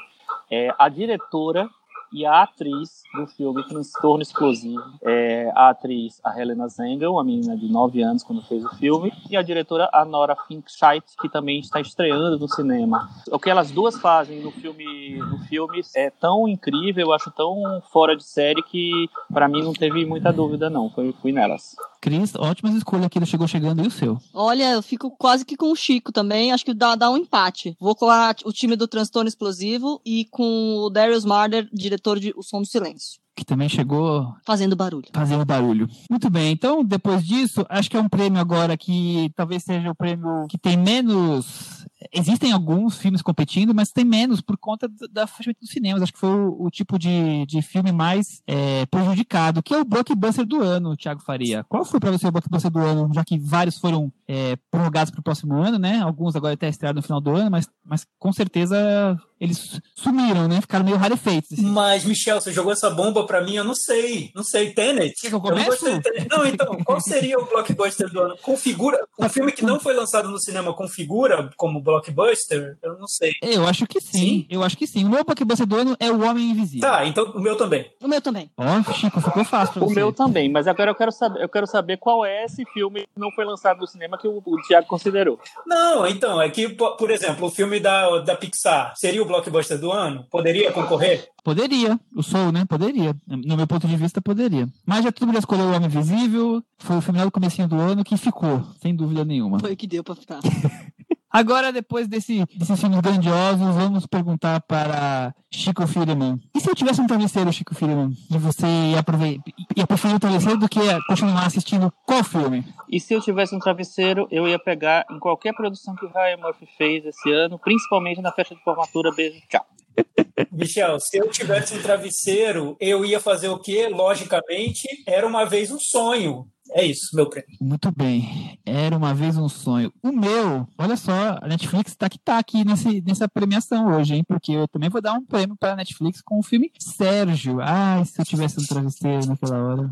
É 0.52 0.76
a 0.78 0.89
diretora 0.89 1.69
e 2.13 2.26
a 2.26 2.43
atriz 2.43 3.04
do 3.15 3.28
filme 3.28 3.63
Transtorno 3.67 4.21
Explosivo. 4.21 4.84
É 5.02 5.52
a 5.56 5.69
atriz, 5.69 6.21
a 6.23 6.39
Helena 6.39 6.67
Zengel, 6.67 7.13
uma 7.13 7.23
menina 7.23 7.58
de 7.58 7.71
9 7.71 8.02
anos 8.02 8.23
quando 8.23 8.41
fez 8.43 8.63
o 8.63 8.69
filme, 8.76 9.12
e 9.30 9.36
a 9.36 9.41
diretora, 9.41 9.89
a 9.91 10.06
Nora 10.06 10.36
Finkscheit, 10.47 11.04
que 11.19 11.30
também 11.30 11.60
está 11.60 11.82
estreando 11.82 12.38
no 12.38 12.47
cinema. 12.47 13.10
O 13.32 13.39
que 13.39 13.49
elas 13.49 13.71
duas 13.71 13.97
fazem 13.99 14.41
no 14.41 14.52
filme, 14.52 15.17
no 15.17 15.39
filme 15.39 15.82
é 15.95 16.10
tão 16.10 16.47
incrível, 16.47 17.08
eu 17.08 17.13
acho 17.13 17.32
tão 17.32 17.82
fora 17.91 18.15
de 18.15 18.23
série 18.23 18.62
que 18.62 19.10
para 19.32 19.47
mim 19.47 19.63
não 19.63 19.73
teve 19.73 20.06
muita 20.06 20.32
dúvida 20.32 20.69
não, 20.69 20.89
foi 20.89 21.13
fui 21.21 21.32
nelas. 21.32 21.76
Cris, 22.03 22.35
ótimas 22.35 22.75
escolhas 22.75 23.05
aqui 23.05 23.17
do 23.17 23.25
Chegou 23.25 23.47
Chegando 23.47 23.81
e 23.81 23.87
o 23.87 23.91
seu. 23.91 24.19
Olha, 24.33 24.71
eu 24.73 24.83
fico 24.83 25.09
quase 25.11 25.45
que 25.45 25.55
com 25.55 25.71
o 25.71 25.75
Chico 25.75 26.11
também. 26.11 26.51
Acho 26.51 26.65
que 26.65 26.73
dá, 26.73 26.95
dá 26.95 27.09
um 27.09 27.15
empate. 27.15 27.77
Vou 27.79 27.95
com 27.95 28.09
a, 28.09 28.35
o 28.43 28.51
time 28.51 28.75
do 28.75 28.89
Transtorno 28.89 29.29
Explosivo 29.29 30.01
e 30.05 30.25
com 30.25 30.79
o 30.79 30.89
Darius 30.89 31.23
Marder, 31.23 31.69
diretor 31.71 32.19
de 32.19 32.33
O 32.35 32.43
Som 32.43 32.59
do 32.59 32.67
Silêncio. 32.67 33.21
Que 33.33 33.45
também 33.45 33.69
chegou 33.69 34.35
Fazendo 34.45 34.75
barulho. 34.75 35.07
fazendo 35.13 35.45
barulho. 35.45 35.89
Muito 36.09 36.29
bem, 36.29 36.51
então 36.51 36.83
depois 36.83 37.25
disso, 37.25 37.65
acho 37.69 37.89
que 37.89 37.95
é 37.95 37.99
um 38.01 38.09
prêmio 38.09 38.39
agora 38.39 38.75
que 38.77 39.31
talvez 39.33 39.63
seja 39.63 39.89
o 39.89 39.95
prêmio 39.95 40.45
que 40.49 40.57
tem 40.57 40.75
menos. 40.75 41.82
Existem 42.11 42.51
alguns 42.51 42.97
filmes 42.97 43.21
competindo, 43.21 43.73
mas 43.73 43.91
tem 43.91 44.03
menos 44.03 44.41
por 44.41 44.57
conta 44.57 44.89
da 45.11 45.27
fechamento 45.27 45.61
dos 45.61 45.69
cinemas. 45.69 46.01
Acho 46.01 46.13
que 46.13 46.19
foi 46.19 46.29
o, 46.29 46.65
o 46.65 46.71
tipo 46.71 46.97
de, 46.97 47.45
de 47.45 47.61
filme 47.61 47.91
mais 47.91 48.41
é, 48.47 48.85
prejudicado, 48.87 49.61
que 49.61 49.73
é 49.73 49.79
o 49.79 49.85
blockbuster 49.85 50.45
do 50.45 50.61
ano, 50.61 50.95
Thiago 50.97 51.21
Faria. 51.21 51.63
Qual 51.69 51.85
foi 51.85 51.99
para 51.99 52.11
você 52.11 52.27
o 52.27 52.31
blockbuster 52.31 52.71
do 52.71 52.79
ano, 52.79 53.09
já 53.13 53.23
que 53.23 53.37
vários 53.37 53.77
foram 53.77 54.11
é, 54.27 54.55
prorrogados 54.71 55.11
para 55.11 55.19
o 55.19 55.23
próximo 55.23 55.53
ano, 55.55 55.77
né? 55.77 55.99
Alguns 55.99 56.35
agora 56.35 56.53
até 56.53 56.67
estrearam 56.67 56.95
no 56.95 57.01
final 57.01 57.21
do 57.21 57.31
ano, 57.31 57.51
mas, 57.51 57.69
mas 57.83 58.05
com 58.17 58.31
certeza 58.31 59.17
eles 59.39 59.79
sumiram, 59.95 60.47
né? 60.47 60.61
Ficaram 60.61 60.85
meio 60.85 60.97
rarefeitos. 60.97 61.51
assim. 61.53 61.61
Mas, 61.65 62.03
Michel, 62.05 62.39
você 62.39 62.51
jogou 62.51 62.71
essa 62.71 62.89
bomba 62.89 63.25
pra 63.25 63.41
mim, 63.41 63.55
eu 63.55 63.63
não 63.63 63.75
sei. 63.75 64.31
Não 64.35 64.43
sei, 64.43 64.71
Tenet. 64.73 65.13
Quer 65.21 65.29
que 65.29 65.35
eu 65.35 65.41
Eu 65.43 65.55
não. 65.55 66.37
Não, 66.37 66.45
então, 66.47 66.77
qual 66.83 66.99
seria 67.01 67.37
o 67.39 67.45
blockbuster 67.45 68.09
do 68.09 68.21
ano? 68.21 68.37
Configura. 68.41 68.99
Um 69.19 69.29
filme 69.29 69.51
que 69.51 69.63
não 69.65 69.79
foi 69.79 69.93
lançado 69.93 70.29
no 70.29 70.39
cinema 70.39 70.73
configura 70.73 71.49
como 71.57 71.81
blockbuster? 71.81 72.77
Eu 72.81 72.97
não 72.97 73.07
sei. 73.07 73.33
Eu 73.41 73.67
acho 73.67 73.85
que 73.87 73.99
sim, 73.99 74.17
Sim? 74.19 74.47
eu 74.49 74.63
acho 74.63 74.77
que 74.77 74.87
sim. 74.87 75.05
O 75.05 75.09
meu 75.09 75.23
blockbuster 75.23 75.65
do 75.65 75.75
ano 75.75 75.95
é 75.99 76.09
o 76.11 76.21
Homem 76.23 76.51
Invisível. 76.51 76.89
Tá, 76.89 77.05
então 77.05 77.25
o 77.33 77.39
meu 77.39 77.55
também. 77.55 77.91
O 78.01 78.07
meu 78.07 78.21
também. 78.21 78.49
Ó, 78.57 78.93
Chico, 78.93 79.19
ficou 79.21 79.43
fácil 79.43 79.73
pra 79.75 79.83
O 79.83 79.87
você. 79.89 79.95
meu 79.95 80.11
também, 80.13 80.49
mas 80.49 80.67
agora 80.67 80.91
eu 80.91 80.95
quero 80.95 81.11
saber, 81.11 81.41
eu 81.41 81.49
quero 81.49 81.67
saber 81.67 81.97
qual 81.97 82.25
é 82.25 82.45
esse 82.45 82.63
filme 82.73 83.01
que 83.01 83.19
não 83.19 83.31
foi 83.31 83.45
lançado 83.45 83.79
no 83.79 83.87
cinema 83.87 84.17
que 84.17 84.27
o, 84.27 84.41
o 84.45 84.61
Thiago 84.67 84.87
considerou. 84.87 85.39
Não, 85.65 86.05
então, 86.07 86.41
é 86.41 86.49
que, 86.49 86.69
po- 86.69 86.95
por 86.97 87.09
exemplo, 87.11 87.47
o 87.47 87.51
filme 87.51 87.79
da, 87.79 88.19
da 88.19 88.35
Pixar 88.35 88.93
seria 88.95 89.21
o 89.23 89.27
blockbuster 89.27 89.79
do 89.79 89.91
ano? 89.91 90.25
Poderia 90.29 90.71
concorrer? 90.71 91.27
Poderia, 91.43 91.99
o 92.15 92.23
Soul, 92.23 92.51
né? 92.51 92.65
Poderia. 92.65 93.15
No 93.27 93.57
meu 93.57 93.67
ponto 93.67 93.88
de 93.88 93.97
vista, 93.97 94.21
poderia. 94.21 94.67
Mas 94.86 95.03
já 95.03 95.12
todo 95.12 95.25
mundo 95.25 95.36
já 95.36 95.39
escolheu 95.39 95.65
o 95.65 95.73
Homem 95.73 95.88
Invisível. 95.88 96.63
Foi 96.77 96.97
o 96.97 97.01
filme 97.01 97.19
lá 97.19 97.25
do 97.25 97.31
comecinho 97.31 97.67
do 97.67 97.75
ano 97.75 98.03
que 98.03 98.15
ficou, 98.15 98.63
sem 98.81 98.95
dúvida 98.95 99.25
nenhuma. 99.25 99.59
Foi 99.59 99.73
o 99.73 99.77
que 99.77 99.88
deu 99.88 100.03
pra 100.03 100.15
ficar. 100.15 100.39
Agora, 101.35 101.73
depois 101.73 102.07
desse, 102.07 102.45
desses 102.55 102.79
filmes 102.79 103.01
grandiosos, 103.01 103.73
vamos 103.75 104.05
perguntar 104.05 104.61
para 104.61 105.33
Chico 105.49 105.87
Firman. 105.87 106.39
E 106.53 106.59
se 106.61 106.69
eu 106.69 106.75
tivesse 106.75 107.01
um 107.01 107.07
travesseiro, 107.07 107.51
Chico 107.51 107.73
Firman, 107.73 108.11
e 108.29 108.37
você 108.37 108.67
ia, 108.91 108.99
aprove- 108.99 109.41
ia 109.75 109.87
preferir 109.87 110.15
o 110.15 110.19
travesseiro 110.19 110.59
do 110.59 110.69
que 110.69 110.79
continuar 111.07 111.47
assistindo 111.47 111.91
qual 112.05 112.23
filme? 112.23 112.63
E 112.87 112.99
se 112.99 113.15
eu 113.15 113.19
tivesse 113.19 113.55
um 113.55 113.59
travesseiro, 113.59 114.27
eu 114.29 114.47
ia 114.47 114.59
pegar 114.59 115.07
em 115.09 115.17
qualquer 115.17 115.53
produção 115.55 115.95
que 115.95 116.05
o 116.05 116.11
Ryan 116.13 116.37
Murphy 116.37 116.67
fez 116.77 117.03
esse 117.03 117.31
ano, 117.31 117.57
principalmente 117.57 118.21
na 118.21 118.31
festa 118.31 118.53
de 118.53 118.61
formatura 118.63 119.11
Beijo 119.11 119.41
Tchau. 119.49 119.65
Michel, 120.51 120.99
se 120.99 121.17
eu 121.17 121.29
tivesse 121.29 121.75
um 121.75 121.81
travesseiro, 121.81 122.77
eu 122.79 123.03
ia 123.03 123.19
fazer 123.19 123.49
o 123.49 123.57
quê? 123.59 123.87
Logicamente, 123.89 124.87
era 125.07 125.25
uma 125.25 125.45
vez 125.45 125.71
um 125.71 125.79
sonho. 125.79 126.47
É 126.71 126.86
isso, 126.86 127.15
meu 127.15 127.30
prêmio. 127.30 127.49
Muito 127.62 127.91
bem. 127.91 128.60
Era 128.65 128.97
uma 128.97 129.13
vez 129.13 129.38
um 129.38 129.49
sonho. 129.49 129.91
O 130.02 130.12
meu, 130.12 130.67
olha 130.78 130.95
só, 130.95 131.38
a 131.41 131.47
Netflix 131.47 131.95
tá 131.95 132.10
que 132.10 132.17
tá 132.17 132.38
aqui 132.38 132.63
nesse, 132.63 133.02
nessa 133.02 133.28
premiação 133.28 133.95
hoje, 133.95 134.15
hein? 134.15 134.23
Porque 134.28 134.54
eu 134.54 134.67
também 134.67 134.89
vou 134.89 135.02
dar 135.02 135.13
um 135.13 135.26
prêmio 135.26 135.56
para 135.60 135.73
a 135.73 135.76
Netflix 135.76 136.21
com 136.21 136.39
o 136.39 136.43
filme 136.43 136.71
Sérgio. 136.80 137.60
Ai, 137.62 138.06
se 138.06 138.19
eu 138.19 138.26
tivesse 138.26 138.60
um 138.60 138.65
travesseiro 138.65 139.26
naquela 139.28 139.62
hora. 139.62 139.89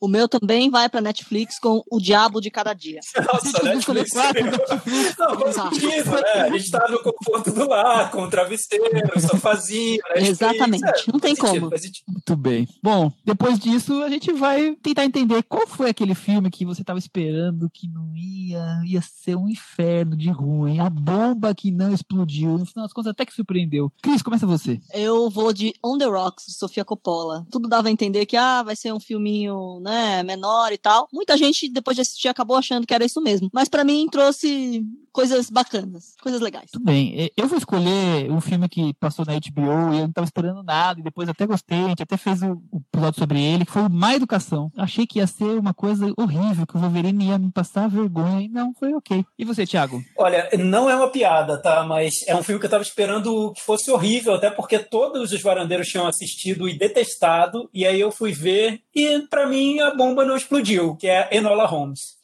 O 0.00 0.08
meu 0.08 0.28
também 0.28 0.70
vai 0.70 0.88
pra 0.88 1.00
Netflix 1.00 1.58
com 1.58 1.82
O 1.90 2.00
Diabo 2.00 2.40
de 2.40 2.50
Cada 2.50 2.72
Dia. 2.72 3.00
Nossa, 3.32 3.62
Netflix. 3.62 4.10
Não, 5.18 5.40
faz 5.52 5.54
sentido, 5.54 6.10
né? 6.12 6.32
A 6.34 6.50
gente 6.50 6.70
tá 6.70 6.88
no 6.88 7.02
conforto 7.02 7.52
do 7.52 7.68
lar, 7.68 8.10
com 8.10 8.22
o 8.22 8.30
travesseiro, 8.30 8.84
o 9.14 9.20
sofazinho. 9.20 9.98
Netflix. 10.08 10.28
Exatamente, 10.28 10.84
É, 10.84 11.12
não 11.12 11.20
tem 11.20 11.34
sentido, 11.34 11.68
como. 11.68 11.70
Muito 12.08 12.36
bem. 12.36 12.68
Bom, 12.82 13.12
depois 13.24 13.58
disso, 13.58 14.02
a 14.02 14.08
gente 14.08 14.32
vai 14.32 14.76
tentar 14.82 15.04
entender 15.04 15.42
qual 15.42 15.66
foi 15.66 15.79
aquele 15.88 16.14
filme 16.14 16.50
que 16.50 16.64
você 16.64 16.82
estava 16.82 16.98
esperando 16.98 17.70
que 17.70 17.88
não 17.88 18.14
ia, 18.14 18.82
ia 18.84 19.00
ser 19.00 19.36
um 19.36 19.48
inferno 19.48 20.16
de 20.16 20.30
ruim. 20.30 20.80
A 20.80 20.90
bomba 20.90 21.54
que 21.54 21.70
não 21.70 21.92
explodiu. 21.92 22.58
No 22.58 22.66
final 22.66 22.84
das 22.84 22.92
contas, 22.92 23.10
até 23.10 23.24
que 23.24 23.32
surpreendeu. 23.32 23.90
Cris, 24.02 24.22
começa 24.22 24.46
você. 24.46 24.80
Eu 24.92 25.30
vou 25.30 25.52
de 25.52 25.72
On 25.84 25.96
the 25.96 26.06
Rocks, 26.06 26.46
de 26.46 26.54
Sofia 26.54 26.84
Coppola. 26.84 27.46
Tudo 27.50 27.68
dava 27.68 27.88
a 27.88 27.90
entender 27.90 28.26
que 28.26 28.36
ah, 28.36 28.62
vai 28.62 28.76
ser 28.76 28.92
um 28.92 29.00
filminho, 29.00 29.80
né, 29.80 30.22
menor 30.22 30.72
e 30.72 30.78
tal. 30.78 31.08
Muita 31.12 31.36
gente, 31.36 31.68
depois 31.68 31.94
de 31.94 32.02
assistir, 32.02 32.28
acabou 32.28 32.56
achando 32.56 32.86
que 32.86 32.94
era 32.94 33.04
isso 33.04 33.20
mesmo. 33.20 33.48
Mas 33.52 33.68
pra 33.68 33.84
mim 33.84 34.06
trouxe 34.10 34.84
coisas 35.12 35.50
bacanas, 35.50 36.14
coisas 36.22 36.40
legais. 36.40 36.70
Tudo 36.72 36.84
bem. 36.84 37.12
E- 37.20 37.32
Eu 37.36 37.48
vou 37.48 37.58
escolher 37.58 38.30
um 38.30 38.40
filme 38.40 38.68
que 38.68 38.92
passou 38.94 39.24
na 39.24 39.32
HBO 39.34 39.92
e 39.92 39.96
eu 39.96 40.02
não 40.02 40.06
estava 40.06 40.24
esperando 40.24 40.62
nada. 40.62 41.00
E 41.00 41.02
depois 41.02 41.28
até 41.28 41.46
gostei. 41.46 41.84
A 41.84 41.88
gente 41.88 42.02
até 42.02 42.16
fez 42.16 42.42
o, 42.42 42.52
o 42.72 42.82
episódio 42.92 43.18
sobre 43.18 43.40
ele, 43.42 43.64
que 43.64 43.72
foi 43.72 43.82
o 43.82 43.90
Má 43.90 44.14
Educação. 44.14 44.70
Achei 44.76 45.06
que 45.06 45.18
ia 45.18 45.26
ser 45.26 45.58
uma 45.58 45.74
coisa 45.74 46.12
horrível, 46.16 46.66
que 46.66 46.76
o 46.76 46.80
Wolverine 46.80 47.26
ia 47.28 47.38
me 47.38 47.50
passar 47.50 47.88
vergonha. 47.88 48.40
E 48.42 48.48
não, 48.48 48.72
foi 48.74 48.94
ok. 48.94 49.24
E 49.38 49.44
você, 49.44 49.66
Thiago? 49.66 50.02
Olha, 50.18 50.48
não 50.58 50.88
é 50.88 50.94
uma 50.96 51.08
piada, 51.10 51.60
tá? 51.60 51.84
Mas 51.84 52.14
é 52.26 52.34
um 52.36 52.42
filme 52.42 52.60
que 52.60 52.66
eu 52.66 52.70
tava 52.70 52.82
esperando 52.82 53.52
que 53.52 53.60
fosse 53.62 53.90
horrível, 53.90 54.34
até 54.34 54.50
porque 54.50 54.78
todos 54.78 55.32
os 55.32 55.42
varandeiros 55.42 55.88
tinham 55.88 56.06
assistido 56.06 56.68
e 56.68 56.76
detestado, 56.78 57.68
e 57.72 57.86
aí 57.86 58.00
eu 58.00 58.10
fui 58.10 58.32
ver, 58.32 58.80
e 58.94 59.20
pra 59.30 59.46
mim 59.46 59.80
a 59.80 59.94
bomba 59.94 60.24
não 60.24 60.36
explodiu, 60.36 60.96
que 60.96 61.06
é 61.08 61.28
Enola 61.32 61.66
Holmes. 61.66 62.18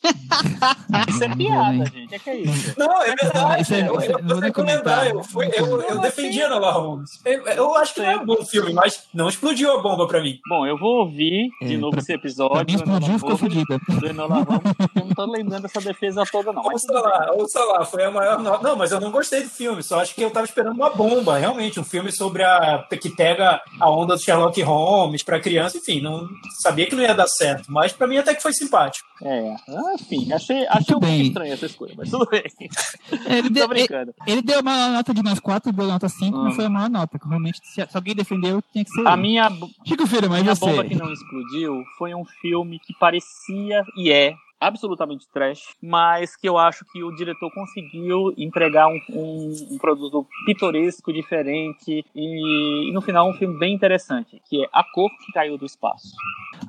Isso 1.09 1.25
é 1.25 1.35
piada, 1.35 1.85
gente. 1.87 2.05
O 2.05 2.09
que 2.09 2.15
é, 2.15 2.19
que 2.19 2.31
é 2.31 2.37
isso? 2.37 2.75
Não, 2.79 3.03
é 3.03 3.15
verdade. 3.15 3.63
Isso 3.63 3.75
é- 3.75 3.89
eu, 3.89 3.99
isso 4.01 4.11
é- 4.11 4.15
eu, 4.33 4.43
eu, 4.45 4.53
comentar. 4.53 5.07
eu, 5.09 5.23
fui- 5.23 5.51
eu, 5.55 5.81
eu 5.83 6.01
defendi 6.01 6.41
Enola 6.41 6.73
Holmes. 6.73 7.11
Eu, 7.25 7.47
eu 7.47 7.75
acho 7.77 7.95
que 7.95 8.01
não 8.01 8.11
é 8.11 8.17
um 8.17 8.25
bom 8.27 8.45
filme, 8.45 8.73
mas 8.73 9.05
não 9.13 9.29
explodiu 9.29 9.73
a 9.79 9.83
bomba 9.83 10.07
pra 10.07 10.21
mim. 10.21 10.39
Bom, 10.49 10.67
eu 10.67 10.79
vou 10.79 11.01
ouvir 11.01 11.49
de 11.63 11.75
É, 11.75 11.77
novo 11.77 11.93
pra- 11.93 12.01
esse 12.01 12.07
Pra 12.07 12.17
episódio. 12.17 12.67
mim 12.67 12.75
explodiu 12.75 13.15
e 13.15 13.19
ficou 13.19 13.37
fodida. 13.37 13.79
do 13.89 14.07
Enola 14.07 14.35
Holmes, 14.43 14.63
porque 14.77 14.99
eu 14.99 15.05
não 15.07 15.15
tô 15.15 15.25
lembrando 15.27 15.63
dessa 15.63 15.81
defesa 15.81 16.25
toda, 16.31 16.53
não. 16.53 16.63
Ouça 16.63 16.93
lá, 16.93 17.31
ouça 17.33 17.61
lá, 17.65 17.85
foi 17.85 18.05
a 18.05 18.11
maior 18.11 18.39
nota. 18.41 18.63
Não, 18.63 18.77
mas 18.77 18.93
eu 18.93 19.01
não 19.01 19.11
gostei 19.11 19.43
do 19.43 19.49
filme, 19.51 19.83
só 19.83 20.01
acho 20.01 20.15
que 20.15 20.23
eu 20.23 20.31
tava 20.31 20.47
esperando 20.47 20.75
uma 20.75 20.91
bomba, 20.91 21.39
realmente, 21.39 21.79
um 21.81 21.85
filme 21.85 22.11
sobre 22.13 22.43
a. 22.43 22.85
que 23.01 23.11
pega 23.11 23.61
a 23.81 23.91
onda 23.91 24.15
do 24.15 24.21
Sherlock 24.21 24.61
Holmes 24.63 25.23
pra 25.23 25.39
criança, 25.41 25.77
enfim, 25.79 26.01
não 26.01 26.27
sabia 26.61 26.87
que 26.87 26.95
não 26.95 27.03
ia 27.03 27.15
dar 27.15 27.27
certo, 27.29 27.65
mas 27.71 27.93
pra 27.93 28.07
mim 28.07 28.17
até 28.17 28.35
que 28.35 28.43
foi 28.43 28.53
simpático. 28.53 29.07
É, 29.23 29.55
ah, 29.69 29.96
enfim, 30.01 30.33
achei, 30.33 30.67
achei 30.69 30.95
um 30.97 31.01
pouco 31.01 31.07
bem. 31.07 31.27
estranha 31.27 31.55
essa 31.55 31.67
escolha, 31.67 31.95
mas 31.97 32.11
tudo 32.11 32.27
bem. 32.31 32.43
Ele 33.27 33.43
Tô 33.49 33.55
deu, 33.55 33.65
ele, 33.65 33.75
brincando. 33.75 34.15
ele 34.27 34.43
deu 34.43 34.61
uma 34.61 34.89
nota 34.91 35.13
de 35.15 35.23
nós 35.23 35.41
quatro, 35.41 35.73
deu 35.73 35.87
nota 35.87 36.09
5, 36.09 36.37
Hum. 36.37 36.45
mas 36.45 36.55
foi 36.57 36.65
a 36.67 36.71
maior 36.71 36.91
nota. 36.91 37.19
que 37.19 37.27
Realmente, 37.29 37.61
se, 37.65 37.75
se 37.87 37.97
alguém 37.97 38.15
defendeu, 38.15 38.63
tinha 38.73 38.85
que 38.85 38.91
ser. 38.91 39.07
A 39.07 39.13
ele. 39.15 39.23
minha, 39.23 39.51
Chico 39.85 40.07
a 40.07 40.29
mas 40.29 40.43
minha 40.43 40.55
você. 40.55 40.67
bomba 40.67 40.85
que 40.85 40.95
não 40.95 41.13
explodiu 41.13 41.83
foi 41.99 42.15
um 42.15 42.25
filme 42.41 42.79
que 42.79 42.95
parecia 42.99 43.83
e 43.97 44.11
é 44.11 44.35
absolutamente 44.61 45.29
trash, 45.33 45.77
mas 45.83 46.37
que 46.37 46.49
eu 46.49 46.57
acho 46.59 46.85
que 46.93 47.03
o 47.03 47.15
diretor 47.15 47.51
conseguiu 47.53 48.33
entregar 48.37 48.89
um, 48.89 49.01
um, 49.11 49.67
um 49.73 49.79
produto 49.79 50.27
pitoresco, 50.45 51.13
diferente 51.13 52.05
e, 52.15 52.89
e 52.89 52.93
no 52.93 53.01
final 53.01 53.29
um 53.29 53.35
filme 53.35 53.59
bem 53.59 53.75
interessante, 53.75 54.41
que 54.49 54.65
é 54.65 54.69
A 54.73 54.85
Cor 54.85 55.11
que 55.25 55.33
Caiu 55.33 55.59
do 55.59 55.67
Espaço. 55.67 56.15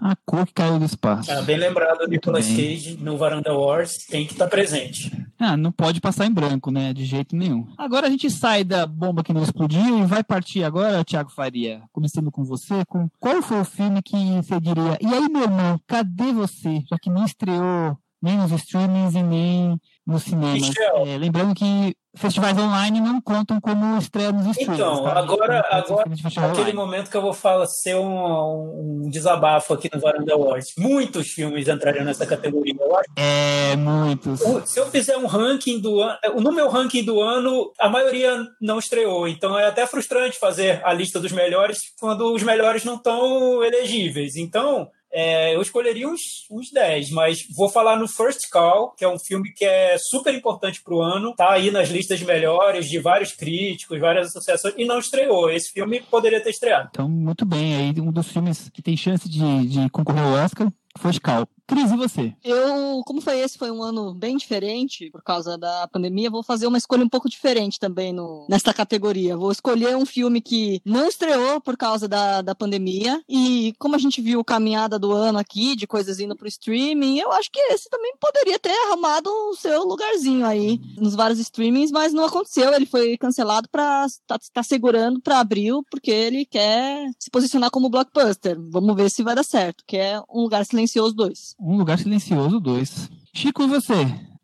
A 0.02 0.16
cor 0.26 0.46
que 0.46 0.54
caiu 0.54 0.80
do 0.80 0.86
espaço. 0.86 1.32
Ah, 1.32 1.42
bem 1.42 1.58
lembrado, 1.58 2.02
o 2.02 2.08
Nicolas. 2.08 2.48
Cage 2.48 2.98
no 3.02 3.18
Varanda 3.18 3.54
Wars 3.54 4.06
tem 4.06 4.26
que 4.26 4.34
estar 4.34 4.48
presente. 4.48 5.12
Ah, 5.40 5.56
não 5.56 5.72
pode 5.72 6.02
passar 6.02 6.26
em 6.26 6.32
branco, 6.32 6.72
né? 6.72 6.94
De 6.94 7.06
jeito 7.06 7.36
nenhum. 7.36 7.68
Agora 7.78 8.08
a 8.08 8.10
gente 8.10 8.30
sai 8.30 8.64
da 8.64 8.86
bomba 8.86 9.24
que 9.24 9.34
não 9.34 9.44
explodiu 9.44 10.00
e 10.00 10.06
vai 10.06 10.24
partir 10.24 10.64
agora, 10.64 11.04
Thiago 11.04 11.32
Faria, 11.32 11.82
começando 11.92 12.32
com 12.32 12.44
você, 12.44 12.84
com 12.86 13.08
qual 13.20 13.42
foi 13.42 13.62
o 13.62 13.66
filme 13.66 14.02
que 14.02 14.16
você 14.42 14.60
diria, 14.60 14.98
e 15.02 15.08
aí, 15.08 15.30
meu 15.30 15.44
irmão, 15.44 15.80
cadê 15.88 16.32
você? 16.32 16.84
Já 16.90 16.98
que 16.98 17.10
não 17.10 17.26
estreou 17.26 17.87
nem 18.22 18.38
nos 18.38 18.52
streamings 18.52 19.16
e 19.16 19.24
nem 19.24 19.80
nos 20.06 20.24
cinemas. 20.24 20.72
É, 21.06 21.18
lembrando 21.18 21.54
que 21.54 21.96
festivais 22.16 22.58
online 22.58 23.00
não 23.00 23.22
contam 23.22 23.62
como 23.62 23.98
estreia 23.98 24.32
nos 24.32 24.48
streams. 24.58 24.82
Então, 24.82 25.04
tá? 25.04 25.20
agora, 25.20 25.66
agora 25.70 26.10
de 26.10 26.40
aquele 26.40 26.74
momento 26.74 27.12
que 27.12 27.18
eu 27.18 27.22
vou 27.22 27.34
falar, 27.34 27.68
ser 27.68 27.96
um, 27.96 29.04
um 29.06 29.10
desabafo 29.10 29.74
aqui 29.74 29.90
no 29.94 30.00
Varanda 30.00 30.34
Awards. 30.34 30.74
Muitos 30.78 31.28
filmes 31.28 31.68
entrariam 31.68 32.04
nessa 32.04 32.26
categoria. 32.26 32.74
Eu 32.80 32.96
acho 32.98 33.10
É, 33.16 33.76
muitos. 33.76 34.40
Se 34.66 34.80
eu 34.80 34.88
fizer 34.88 35.18
um 35.18 35.28
ranking 35.28 35.80
do 35.80 36.02
ano, 36.02 36.18
no 36.40 36.52
meu 36.52 36.70
ranking 36.70 37.04
do 37.04 37.22
ano, 37.22 37.72
a 37.80 37.88
maioria 37.88 38.44
não 38.60 38.80
estreou. 38.80 39.28
Então 39.28 39.58
é 39.58 39.68
até 39.68 39.86
frustrante 39.86 40.40
fazer 40.40 40.82
a 40.84 40.92
lista 40.94 41.20
dos 41.20 41.32
melhores 41.32 41.80
quando 42.00 42.34
os 42.34 42.44
melhores 42.44 42.84
não 42.84 42.96
estão 42.96 43.64
elegíveis. 43.64 44.36
Então 44.36 44.90
é, 45.20 45.56
eu 45.56 45.62
escolheria 45.64 46.08
uns, 46.08 46.46
uns 46.52 46.70
10, 46.72 47.10
mas 47.10 47.44
vou 47.56 47.68
falar 47.70 47.98
no 47.98 48.08
First 48.08 48.50
Call, 48.52 48.92
que 48.92 49.04
é 49.04 49.10
um 49.10 49.18
filme 49.18 49.52
que 49.52 49.66
é 49.66 49.98
super 49.98 50.32
importante 50.32 50.80
para 50.84 50.94
o 50.94 51.02
ano, 51.02 51.34
tá 51.34 51.54
aí 51.54 51.72
nas 51.72 51.90
listas 51.90 52.22
melhores 52.22 52.88
de 52.88 53.00
vários 53.00 53.32
críticos, 53.32 54.00
várias 54.00 54.28
associações, 54.28 54.76
e 54.78 54.86
não 54.86 55.00
estreou. 55.00 55.50
Esse 55.50 55.72
filme 55.72 56.02
poderia 56.02 56.40
ter 56.40 56.52
estreado. 56.52 56.90
Então, 56.92 57.10
muito 57.10 57.46
bem. 57.48 57.76
Aí 57.76 58.00
um 58.00 58.12
dos 58.12 58.28
filmes 58.28 58.70
que 58.70 58.80
tem 58.80 58.96
chance 58.96 59.28
de, 59.28 59.68
de 59.68 59.90
concorrer 59.90 60.22
ao 60.22 60.34
Oscar 60.34 60.72
foi 60.96 61.20
Cal. 61.20 61.48
Cris, 61.68 61.92
e 61.92 61.98
você? 61.98 62.34
Eu, 62.46 63.02
como 63.06 63.20
foi 63.20 63.40
esse, 63.40 63.58
foi 63.58 63.70
um 63.70 63.84
ano 63.84 64.14
bem 64.14 64.38
diferente 64.38 65.12
por 65.12 65.22
causa 65.22 65.58
da 65.58 65.86
pandemia, 65.90 66.30
vou 66.30 66.42
fazer 66.42 66.66
uma 66.66 66.78
escolha 66.78 67.04
um 67.04 67.10
pouco 67.10 67.28
diferente 67.28 67.78
também 67.78 68.14
no, 68.14 68.48
nesta 68.50 68.74
categoria. 68.74 69.36
Vou 69.36 69.52
escolher 69.52 69.98
um 69.98 70.06
filme 70.06 70.40
que 70.40 70.82
não 70.86 71.06
estreou 71.06 71.60
por 71.60 71.76
causa 71.76 72.08
da, 72.08 72.42
da 72.42 72.56
pandemia 72.56 73.22
e 73.28 73.76
como 73.78 73.96
a 73.96 73.98
gente 73.98 74.22
viu 74.22 74.40
a 74.40 74.46
caminhada 74.46 74.98
do 74.98 75.12
ano 75.12 75.38
aqui, 75.38 75.76
de 75.76 75.86
coisas 75.86 76.22
indo 76.22 76.38
pro 76.38 76.48
streaming, 76.48 77.20
eu 77.20 77.34
acho 77.34 77.52
que 77.52 77.60
esse 77.60 77.90
também 77.90 78.14
poderia 78.18 78.58
ter 78.58 78.72
arrumado 78.88 79.30
o 79.30 79.56
seu 79.56 79.84
lugarzinho 79.84 80.46
aí 80.46 80.80
nos 80.98 81.16
vários 81.16 81.38
streamings, 81.40 81.92
mas 81.92 82.14
não 82.14 82.24
aconteceu. 82.24 82.74
Ele 82.74 82.86
foi 82.86 83.18
cancelado 83.18 83.68
para 83.70 84.08
tá, 84.26 84.40
tá 84.54 84.64
segurando 84.64 85.20
para 85.20 85.42
abril 85.42 85.84
porque 85.92 86.12
ele 86.12 86.46
quer 86.46 87.12
se 87.20 87.30
posicionar 87.30 87.72
como 87.72 87.90
blockbuster. 87.90 88.58
Vamos 88.58 88.96
ver 88.96 89.12
se 89.12 89.22
vai 89.22 89.36
dar 89.36 89.44
certo, 89.44 89.84
que 89.86 89.98
é 89.98 90.22
Um 90.30 90.44
Lugar 90.44 90.66
Silencioso 90.66 91.14
2. 91.14 91.57
Um 91.60 91.76
Lugar 91.76 91.98
Silencioso 91.98 92.60
2. 92.60 93.10
Chico, 93.34 93.68
você? 93.68 93.94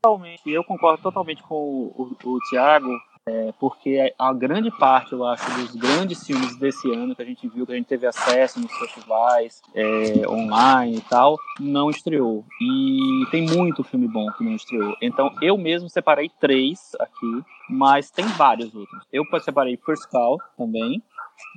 Totalmente. 0.01 0.49
Eu 0.49 0.63
concordo 0.63 1.01
totalmente 1.01 1.43
com 1.43 1.55
o, 1.55 2.17
o, 2.23 2.29
o 2.29 2.39
Thiago, 2.49 2.89
é, 3.25 3.53
porque 3.59 4.13
a 4.17 4.33
grande 4.33 4.69
parte, 4.71 5.13
eu 5.13 5.23
acho, 5.25 5.45
dos 5.59 5.75
grandes 5.75 6.25
filmes 6.25 6.57
desse 6.57 6.91
ano 6.91 7.15
que 7.15 7.21
a 7.21 7.25
gente 7.25 7.47
viu, 7.47 7.65
que 7.65 7.71
a 7.71 7.75
gente 7.75 7.85
teve 7.85 8.05
acesso 8.07 8.59
nos 8.59 8.71
festivais, 8.73 9.61
é, 9.73 10.27
online 10.27 10.97
e 10.97 11.01
tal, 11.01 11.37
não 11.59 11.89
estreou. 11.89 12.43
E 12.59 13.25
tem 13.31 13.45
muito 13.45 13.83
filme 13.83 14.07
bom 14.07 14.29
que 14.31 14.43
não 14.43 14.55
estreou. 14.55 14.95
Então 15.01 15.33
eu 15.41 15.57
mesmo 15.57 15.89
separei 15.89 16.29
três 16.39 16.91
aqui, 16.99 17.43
mas 17.69 18.11
tem 18.11 18.25
vários 18.25 18.73
outros. 18.75 19.03
Eu 19.11 19.23
separei 19.39 19.77
First 19.77 20.09
Call 20.09 20.39
também, 20.57 21.01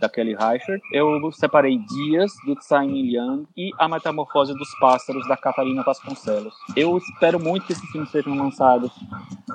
da 0.01 0.09
Kelly 0.09 0.35
Reichardt. 0.35 0.81
Eu 0.93 1.31
separei 1.33 1.79
Dias, 1.79 2.33
do 2.45 2.55
Tsai 2.57 2.87
Young 2.87 3.47
e 3.57 3.71
A 3.79 3.89
Metamorfose 3.89 4.55
dos 4.55 4.69
Pássaros, 4.79 5.27
da 5.29 5.37
Catarina 5.37 5.83
Vasconcelos. 5.83 6.55
Eu 6.75 6.97
espero 6.99 7.41
muito 7.41 7.67
que 7.67 7.73
esses 7.73 7.89
filmes 7.91 8.11
sejam 8.11 8.35
lançados 8.37 8.91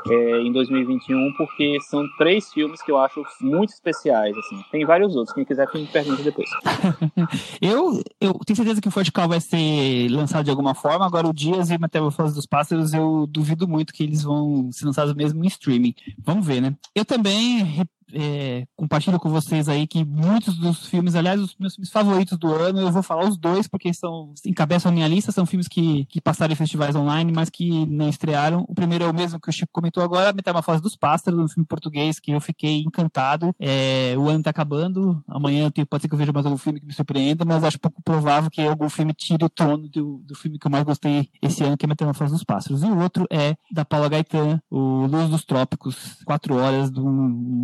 é, 0.08 0.42
em 0.42 0.52
2021, 0.52 1.34
porque 1.38 1.78
são 1.82 2.06
três 2.18 2.52
filmes 2.52 2.82
que 2.82 2.92
eu 2.92 2.98
acho 2.98 3.24
muito 3.40 3.70
especiais. 3.70 4.36
Assim. 4.38 4.64
Tem 4.72 4.86
vários 4.86 5.16
outros, 5.16 5.34
quem 5.34 5.46
quiser 5.46 5.68
que 5.68 5.78
me 5.78 5.88
pergunte 5.88 6.24
depois. 6.24 6.50
Eu, 7.62 8.02
eu 8.20 8.34
tenho 8.46 8.58
certeza 8.58 8.82
que 8.82 8.88
o 8.88 8.92
Forte 8.92 9.12
Call 9.12 9.28
vai 9.28 9.40
ser 9.40 10.10
lançado 10.10 10.44
de 10.46 10.50
alguma 10.50 10.74
forma. 10.74 11.06
Agora, 11.06 11.28
o 11.28 11.34
Dias 11.34 11.70
e 11.70 11.78
Metamorfose 11.78 12.34
dos 12.34 12.46
Pássaros, 12.46 12.94
eu 12.94 13.28
duvido 13.28 13.68
muito 13.68 13.94
que 13.94 14.04
eles 14.04 14.24
vão 14.24 14.72
ser 14.72 14.86
lançados 14.86 15.14
mesmo 15.14 15.44
em 15.44 15.48
streaming. 15.48 15.94
Vamos 16.18 16.46
ver, 16.46 16.62
né? 16.62 16.76
Eu 16.96 17.06
também 17.06 17.86
é, 18.13 18.65
compartilho 18.76 19.19
com 19.19 19.30
vocês 19.30 19.67
aí 19.69 19.88
que 19.88 20.04
muitos 20.04 20.58
dos 20.58 20.86
filmes, 20.88 21.15
aliás, 21.15 21.39
os 21.41 21.56
meus 21.60 21.76
filmes 21.76 21.89
favoritos 21.91 22.38
do 22.38 22.54
ano, 22.54 22.80
eu 22.80 22.91
vou 22.91 23.04
falar 23.04 23.28
os 23.28 23.38
dois, 23.38 23.67
porque 23.67 23.93
são 23.93 24.34
encabeçam 24.45 24.91
a 24.91 24.93
minha 24.93 25.08
lista, 25.08 25.32
são 25.32 25.45
filmes 25.45 25.67
que, 25.67 26.06
que 26.06 26.19
passaram 26.21 26.54
em 26.54 26.56
festivais 26.56 26.95
online, 26.95 27.32
mas 27.32 27.50
que 27.50 27.86
não 27.86 28.10
estrearam. 28.10 28.65
O 28.67 28.74
primeiro 28.76 29.04
é 29.06 29.08
o 29.10 29.13
mesmo 29.13 29.39
que 29.39 29.50
o 29.50 29.54
Chico 29.54 29.71
comentou 29.71 30.04
agora, 30.04 30.34
Metamorfose 30.34 30.82
dos 30.82 30.95
Pássaros, 30.95 31.39
um 31.39 31.47
filme 31.47 31.65
português 31.67 32.19
que 32.19 32.32
eu 32.32 32.41
fiquei 32.41 32.82
encantado. 32.82 33.54
É, 33.60 34.15
o 34.17 34.28
ano 34.30 34.43
tá 34.43 34.50
acabando, 34.50 35.24
amanhã 35.28 35.69
tenho- 35.69 35.88
pode 35.88 36.02
ser 36.02 36.08
que 36.08 36.13
eu 36.13 36.17
veja 36.19 36.32
mais 36.32 36.45
algum 36.45 36.58
filme 36.58 36.80
que 36.80 36.86
me 36.86 36.93
surpreenda, 36.93 37.45
mas 37.45 37.63
acho 37.63 37.80
pouco 37.80 38.02
provável 38.04 38.50
que 38.50 38.62
algum 38.62 38.89
filme 38.89 39.13
tire 39.13 39.43
o 39.43 39.50
trono 39.50 39.88
do, 39.89 40.21
do 40.26 40.36
filme 40.36 40.58
que 40.58 40.67
eu 40.67 40.71
mais 40.71 40.84
gostei 40.84 41.30
esse 41.41 41.63
ano, 41.63 41.78
que 41.78 41.86
é 41.86 41.88
Metamorfose 41.88 42.32
dos 42.34 42.43
Pássaros. 42.43 42.84
E 42.84 42.86
o 42.86 43.00
outro 43.00 43.26
é 43.30 43.56
da 43.71 43.86
Paula 43.86 44.10
Gaetan, 44.10 44.62
o 44.69 45.06
Luz 45.06 45.30
dos 45.30 45.45
Trópicos, 45.45 46.17
quatro 46.26 46.56
horas 46.56 46.91
de 46.91 47.00
um 47.00 47.12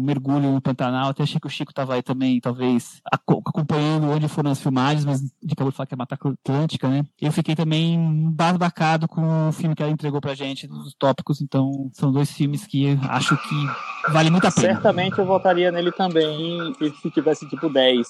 mergulho 0.06 0.37
no 0.40 0.62
Pantanal. 0.62 1.10
Até 1.10 1.24
achei 1.24 1.40
que 1.40 1.48
o 1.48 1.50
Chico 1.50 1.74
tava 1.74 1.94
aí 1.96 2.02
também, 2.04 2.40
talvez, 2.40 3.02
aco- 3.12 3.42
acompanhando 3.46 4.08
onde 4.10 4.28
foram 4.28 4.52
as 4.52 4.60
filmagens, 4.62 5.06
mas 5.06 5.22
ele 5.22 5.52
acabou 5.54 5.72
de 5.72 5.78
falar 5.78 5.88
que 5.88 5.94
é 5.94 5.98
Mata 5.98 6.18
Atlântica, 6.20 6.88
né? 6.90 7.04
Eu 7.22 7.32
fiquei 7.32 7.56
também 7.56 7.94
embasbacado 7.96 9.08
com 9.08 9.50
o 9.50 9.52
filme 9.52 9.76
que 9.76 9.82
ela 9.82 9.92
entregou 9.92 10.22
pra 10.22 10.36
gente, 10.36 10.68
dos 10.68 10.94
tópicos. 10.98 11.42
Então, 11.42 11.90
são 11.94 12.12
dois 12.12 12.32
filmes 12.32 12.66
que 12.66 12.98
acho 13.10 13.36
que 13.38 14.12
vale 14.12 14.30
muito 14.30 14.46
a 14.48 14.52
pena. 14.52 14.68
Certamente 14.74 15.18
eu 15.20 15.26
votaria 15.26 15.72
nele 15.72 15.92
também 15.92 16.74
se, 16.78 16.90
se 17.02 17.12
tivesse 17.12 17.48
tipo 17.50 17.70
10 17.70 18.08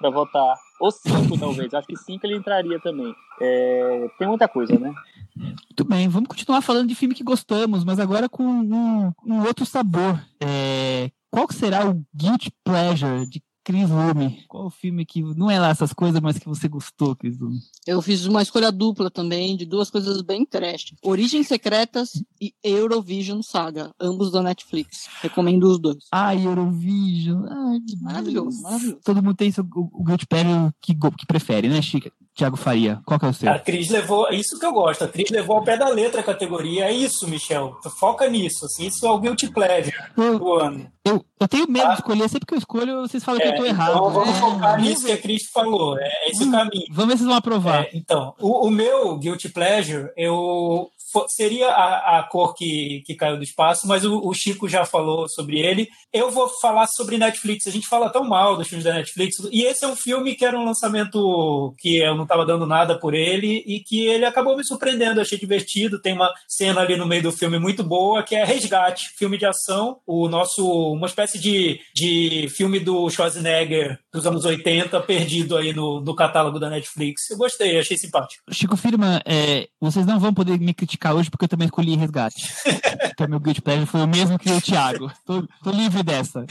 pra 0.00 0.10
votar. 0.10 0.54
Ou 0.80 0.90
5, 0.90 1.38
talvez. 1.38 1.74
Acho 1.74 1.86
que 1.86 1.96
5 1.96 2.26
ele 2.26 2.36
entraria 2.36 2.80
também. 2.80 3.14
É, 3.40 4.08
tem 4.18 4.26
muita 4.28 4.48
coisa, 4.48 4.78
né? 4.78 4.92
Muito 5.36 5.84
bem, 5.84 6.08
vamos 6.08 6.28
continuar 6.28 6.60
falando 6.62 6.88
de 6.88 6.94
filme 6.94 7.14
que 7.14 7.22
gostamos, 7.24 7.84
mas 7.84 7.98
agora 7.98 8.28
com 8.28 8.42
um, 8.44 9.12
um 9.24 9.40
outro 9.46 9.64
sabor. 9.64 10.20
É, 10.40 11.10
qual 11.30 11.46
que 11.46 11.54
será 11.54 11.88
o 11.88 12.04
Guilty 12.14 12.52
Pleasure 12.64 13.26
de 13.26 13.42
Chris 13.62 13.88
Lume? 13.88 14.44
Qual 14.48 14.66
o 14.66 14.70
filme 14.70 15.04
que 15.04 15.22
não 15.22 15.50
é 15.50 15.58
lá 15.58 15.68
essas 15.68 15.92
coisas, 15.92 16.20
mas 16.20 16.38
que 16.38 16.48
você 16.48 16.66
gostou, 16.66 17.14
Chris 17.14 17.38
Lume? 17.38 17.60
Eu 17.86 18.00
fiz 18.00 18.24
uma 18.26 18.42
escolha 18.42 18.72
dupla 18.72 19.10
também 19.10 19.56
de 19.56 19.64
duas 19.64 19.90
coisas 19.90 20.22
bem 20.22 20.44
trash. 20.44 20.94
Origens 21.02 21.46
Secretas 21.46 22.22
e 22.40 22.54
Eurovision 22.64 23.42
Saga, 23.42 23.94
ambos 24.00 24.32
da 24.32 24.42
Netflix. 24.42 25.08
Recomendo 25.20 25.64
os 25.64 25.78
dois. 25.78 26.04
Ai, 26.10 26.46
Eurovision. 26.46 27.44
Ai, 27.48 27.78
Maravilhoso, 28.00 28.62
maravilhoso. 28.62 29.00
Todo 29.04 29.22
mundo 29.22 29.36
tem 29.36 29.52
seu, 29.52 29.64
o, 29.64 29.90
o 29.92 30.04
Guilty 30.04 30.26
Pleasure 30.26 30.72
que, 30.80 30.94
que 30.94 31.26
prefere, 31.26 31.68
né, 31.68 31.80
Chica? 31.82 32.10
Tiago 32.40 32.56
Faria, 32.56 33.00
qual 33.04 33.20
que 33.20 33.26
é 33.26 33.28
o 33.28 33.34
seu? 33.34 33.52
A 33.52 33.58
Cris 33.58 33.90
levou, 33.90 34.26
é 34.28 34.34
isso 34.34 34.58
que 34.58 34.64
eu 34.64 34.72
gosto, 34.72 35.04
a 35.04 35.08
Cris 35.08 35.28
levou 35.30 35.56
ao 35.56 35.62
pé 35.62 35.76
da 35.76 35.88
letra 35.88 36.22
a 36.22 36.24
categoria. 36.24 36.86
É 36.86 36.92
isso, 36.92 37.28
Michel. 37.28 37.76
Foca 37.98 38.26
nisso, 38.30 38.64
assim, 38.64 38.86
isso 38.86 39.06
é 39.06 39.10
o 39.10 39.18
guilty 39.18 39.52
pleasure 39.52 39.94
Eu, 40.16 40.38
do 40.38 40.54
ano. 40.54 40.90
eu, 41.04 41.22
eu 41.38 41.48
tenho 41.48 41.68
medo 41.70 41.86
Ah. 41.86 41.90
de 41.90 41.94
escolher, 42.00 42.28
sempre 42.30 42.46
que 42.46 42.54
eu 42.54 42.58
escolho, 42.58 43.00
vocês 43.02 43.22
falam 43.22 43.40
que 43.42 43.46
É, 43.46 43.50
eu 43.52 43.56
tô 43.56 43.64
errado. 43.66 43.90
então 43.90 44.10
vamos 44.10 44.30
É, 44.36 44.40
focar 44.40 44.70
vamos 44.76 44.88
nisso 44.88 45.04
que 45.04 45.12
a 45.12 45.18
Cris 45.18 45.42
falou. 45.52 45.98
É 45.98 46.30
esse 46.30 46.44
Hum. 46.44 46.48
o 46.48 46.52
caminho. 46.52 46.86
Vamos 46.90 47.06
ver 47.08 47.12
se 47.12 47.18
vocês 47.18 47.28
vão 47.28 47.36
aprovar. 47.36 47.82
É, 47.84 47.90
então, 47.92 48.34
o, 48.40 48.66
o 48.66 48.70
meu 48.70 49.18
guilty 49.18 49.50
pleasure, 49.50 50.08
eu 50.16 50.88
seria 51.28 51.68
a, 51.70 52.20
a 52.20 52.22
cor 52.22 52.54
que, 52.54 53.02
que 53.04 53.16
caiu 53.16 53.36
do 53.36 53.42
espaço, 53.42 53.88
mas 53.88 54.04
o, 54.04 54.20
o 54.24 54.32
Chico 54.32 54.68
já 54.68 54.84
falou 54.84 55.28
sobre 55.28 55.58
ele. 55.58 55.88
Eu 56.12 56.30
vou 56.30 56.48
falar 56.60 56.86
sobre 56.86 57.18
Netflix. 57.18 57.66
A 57.66 57.70
gente 57.72 57.88
fala 57.88 58.08
tão 58.10 58.22
mal 58.22 58.56
dos 58.56 58.68
filmes 58.68 58.84
da 58.84 58.94
Netflix, 58.94 59.38
e 59.50 59.64
esse 59.64 59.84
é 59.84 59.88
um 59.88 59.96
filme 59.96 60.36
que 60.36 60.44
era 60.44 60.56
um 60.56 60.64
lançamento 60.64 61.74
que 61.78 61.96
eu 61.98 62.14
não 62.14 62.22
estava 62.30 62.46
dando 62.46 62.64
nada 62.64 62.96
por 62.96 63.12
ele 63.12 63.64
e 63.66 63.80
que 63.80 64.06
ele 64.06 64.24
acabou 64.24 64.56
me 64.56 64.64
surpreendendo. 64.64 65.20
Achei 65.20 65.36
divertido. 65.36 66.00
Tem 66.00 66.12
uma 66.12 66.32
cena 66.46 66.80
ali 66.80 66.96
no 66.96 67.06
meio 67.06 67.24
do 67.24 67.32
filme 67.32 67.58
muito 67.58 67.82
boa 67.82 68.22
que 68.22 68.36
é 68.36 68.44
Resgate, 68.44 69.10
filme 69.18 69.36
de 69.36 69.46
ação. 69.46 69.98
O 70.06 70.28
nosso, 70.28 70.64
uma 70.92 71.06
espécie 71.06 71.38
de, 71.38 71.80
de 71.94 72.48
filme 72.50 72.78
do 72.78 73.10
Schwarzenegger 73.10 73.98
dos 74.12 74.26
anos 74.26 74.44
80, 74.44 75.00
perdido 75.00 75.56
aí 75.56 75.72
no, 75.72 76.00
no 76.00 76.14
catálogo 76.14 76.58
da 76.58 76.70
Netflix. 76.70 77.30
Eu 77.30 77.36
gostei, 77.36 77.78
achei 77.78 77.96
simpático. 77.96 78.42
Chico 78.50 78.76
Firma, 78.76 79.20
é, 79.24 79.68
vocês 79.80 80.06
não 80.06 80.20
vão 80.20 80.32
poder 80.32 80.58
me 80.58 80.72
criticar 80.72 81.14
hoje 81.14 81.30
porque 81.30 81.44
eu 81.44 81.48
também 81.48 81.66
escolhi 81.66 81.96
resgate. 81.96 82.46
então 83.12 83.28
meu 83.28 83.40
guilty 83.40 83.60
pleasure 83.60 83.86
foi 83.86 84.00
o 84.00 84.08
mesmo 84.08 84.38
que 84.38 84.50
o 84.50 84.60
Thiago. 84.60 85.10
Tô, 85.26 85.46
tô 85.62 85.70
livre 85.70 86.02
dessa. 86.02 86.44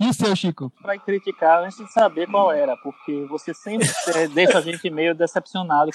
E 0.00 0.08
o 0.08 0.12
seu, 0.12 0.34
Chico? 0.34 0.72
Pra 0.82 0.98
criticar 0.98 1.62
antes 1.62 1.78
de 1.78 1.90
saber 1.92 2.26
qual 2.26 2.50
era, 2.50 2.76
porque 2.76 3.24
você 3.28 3.54
sempre 3.54 3.88
deixa 4.34 4.58
a 4.58 4.60
gente 4.60 4.90
meio 4.90 5.14
decepcionado 5.22 5.90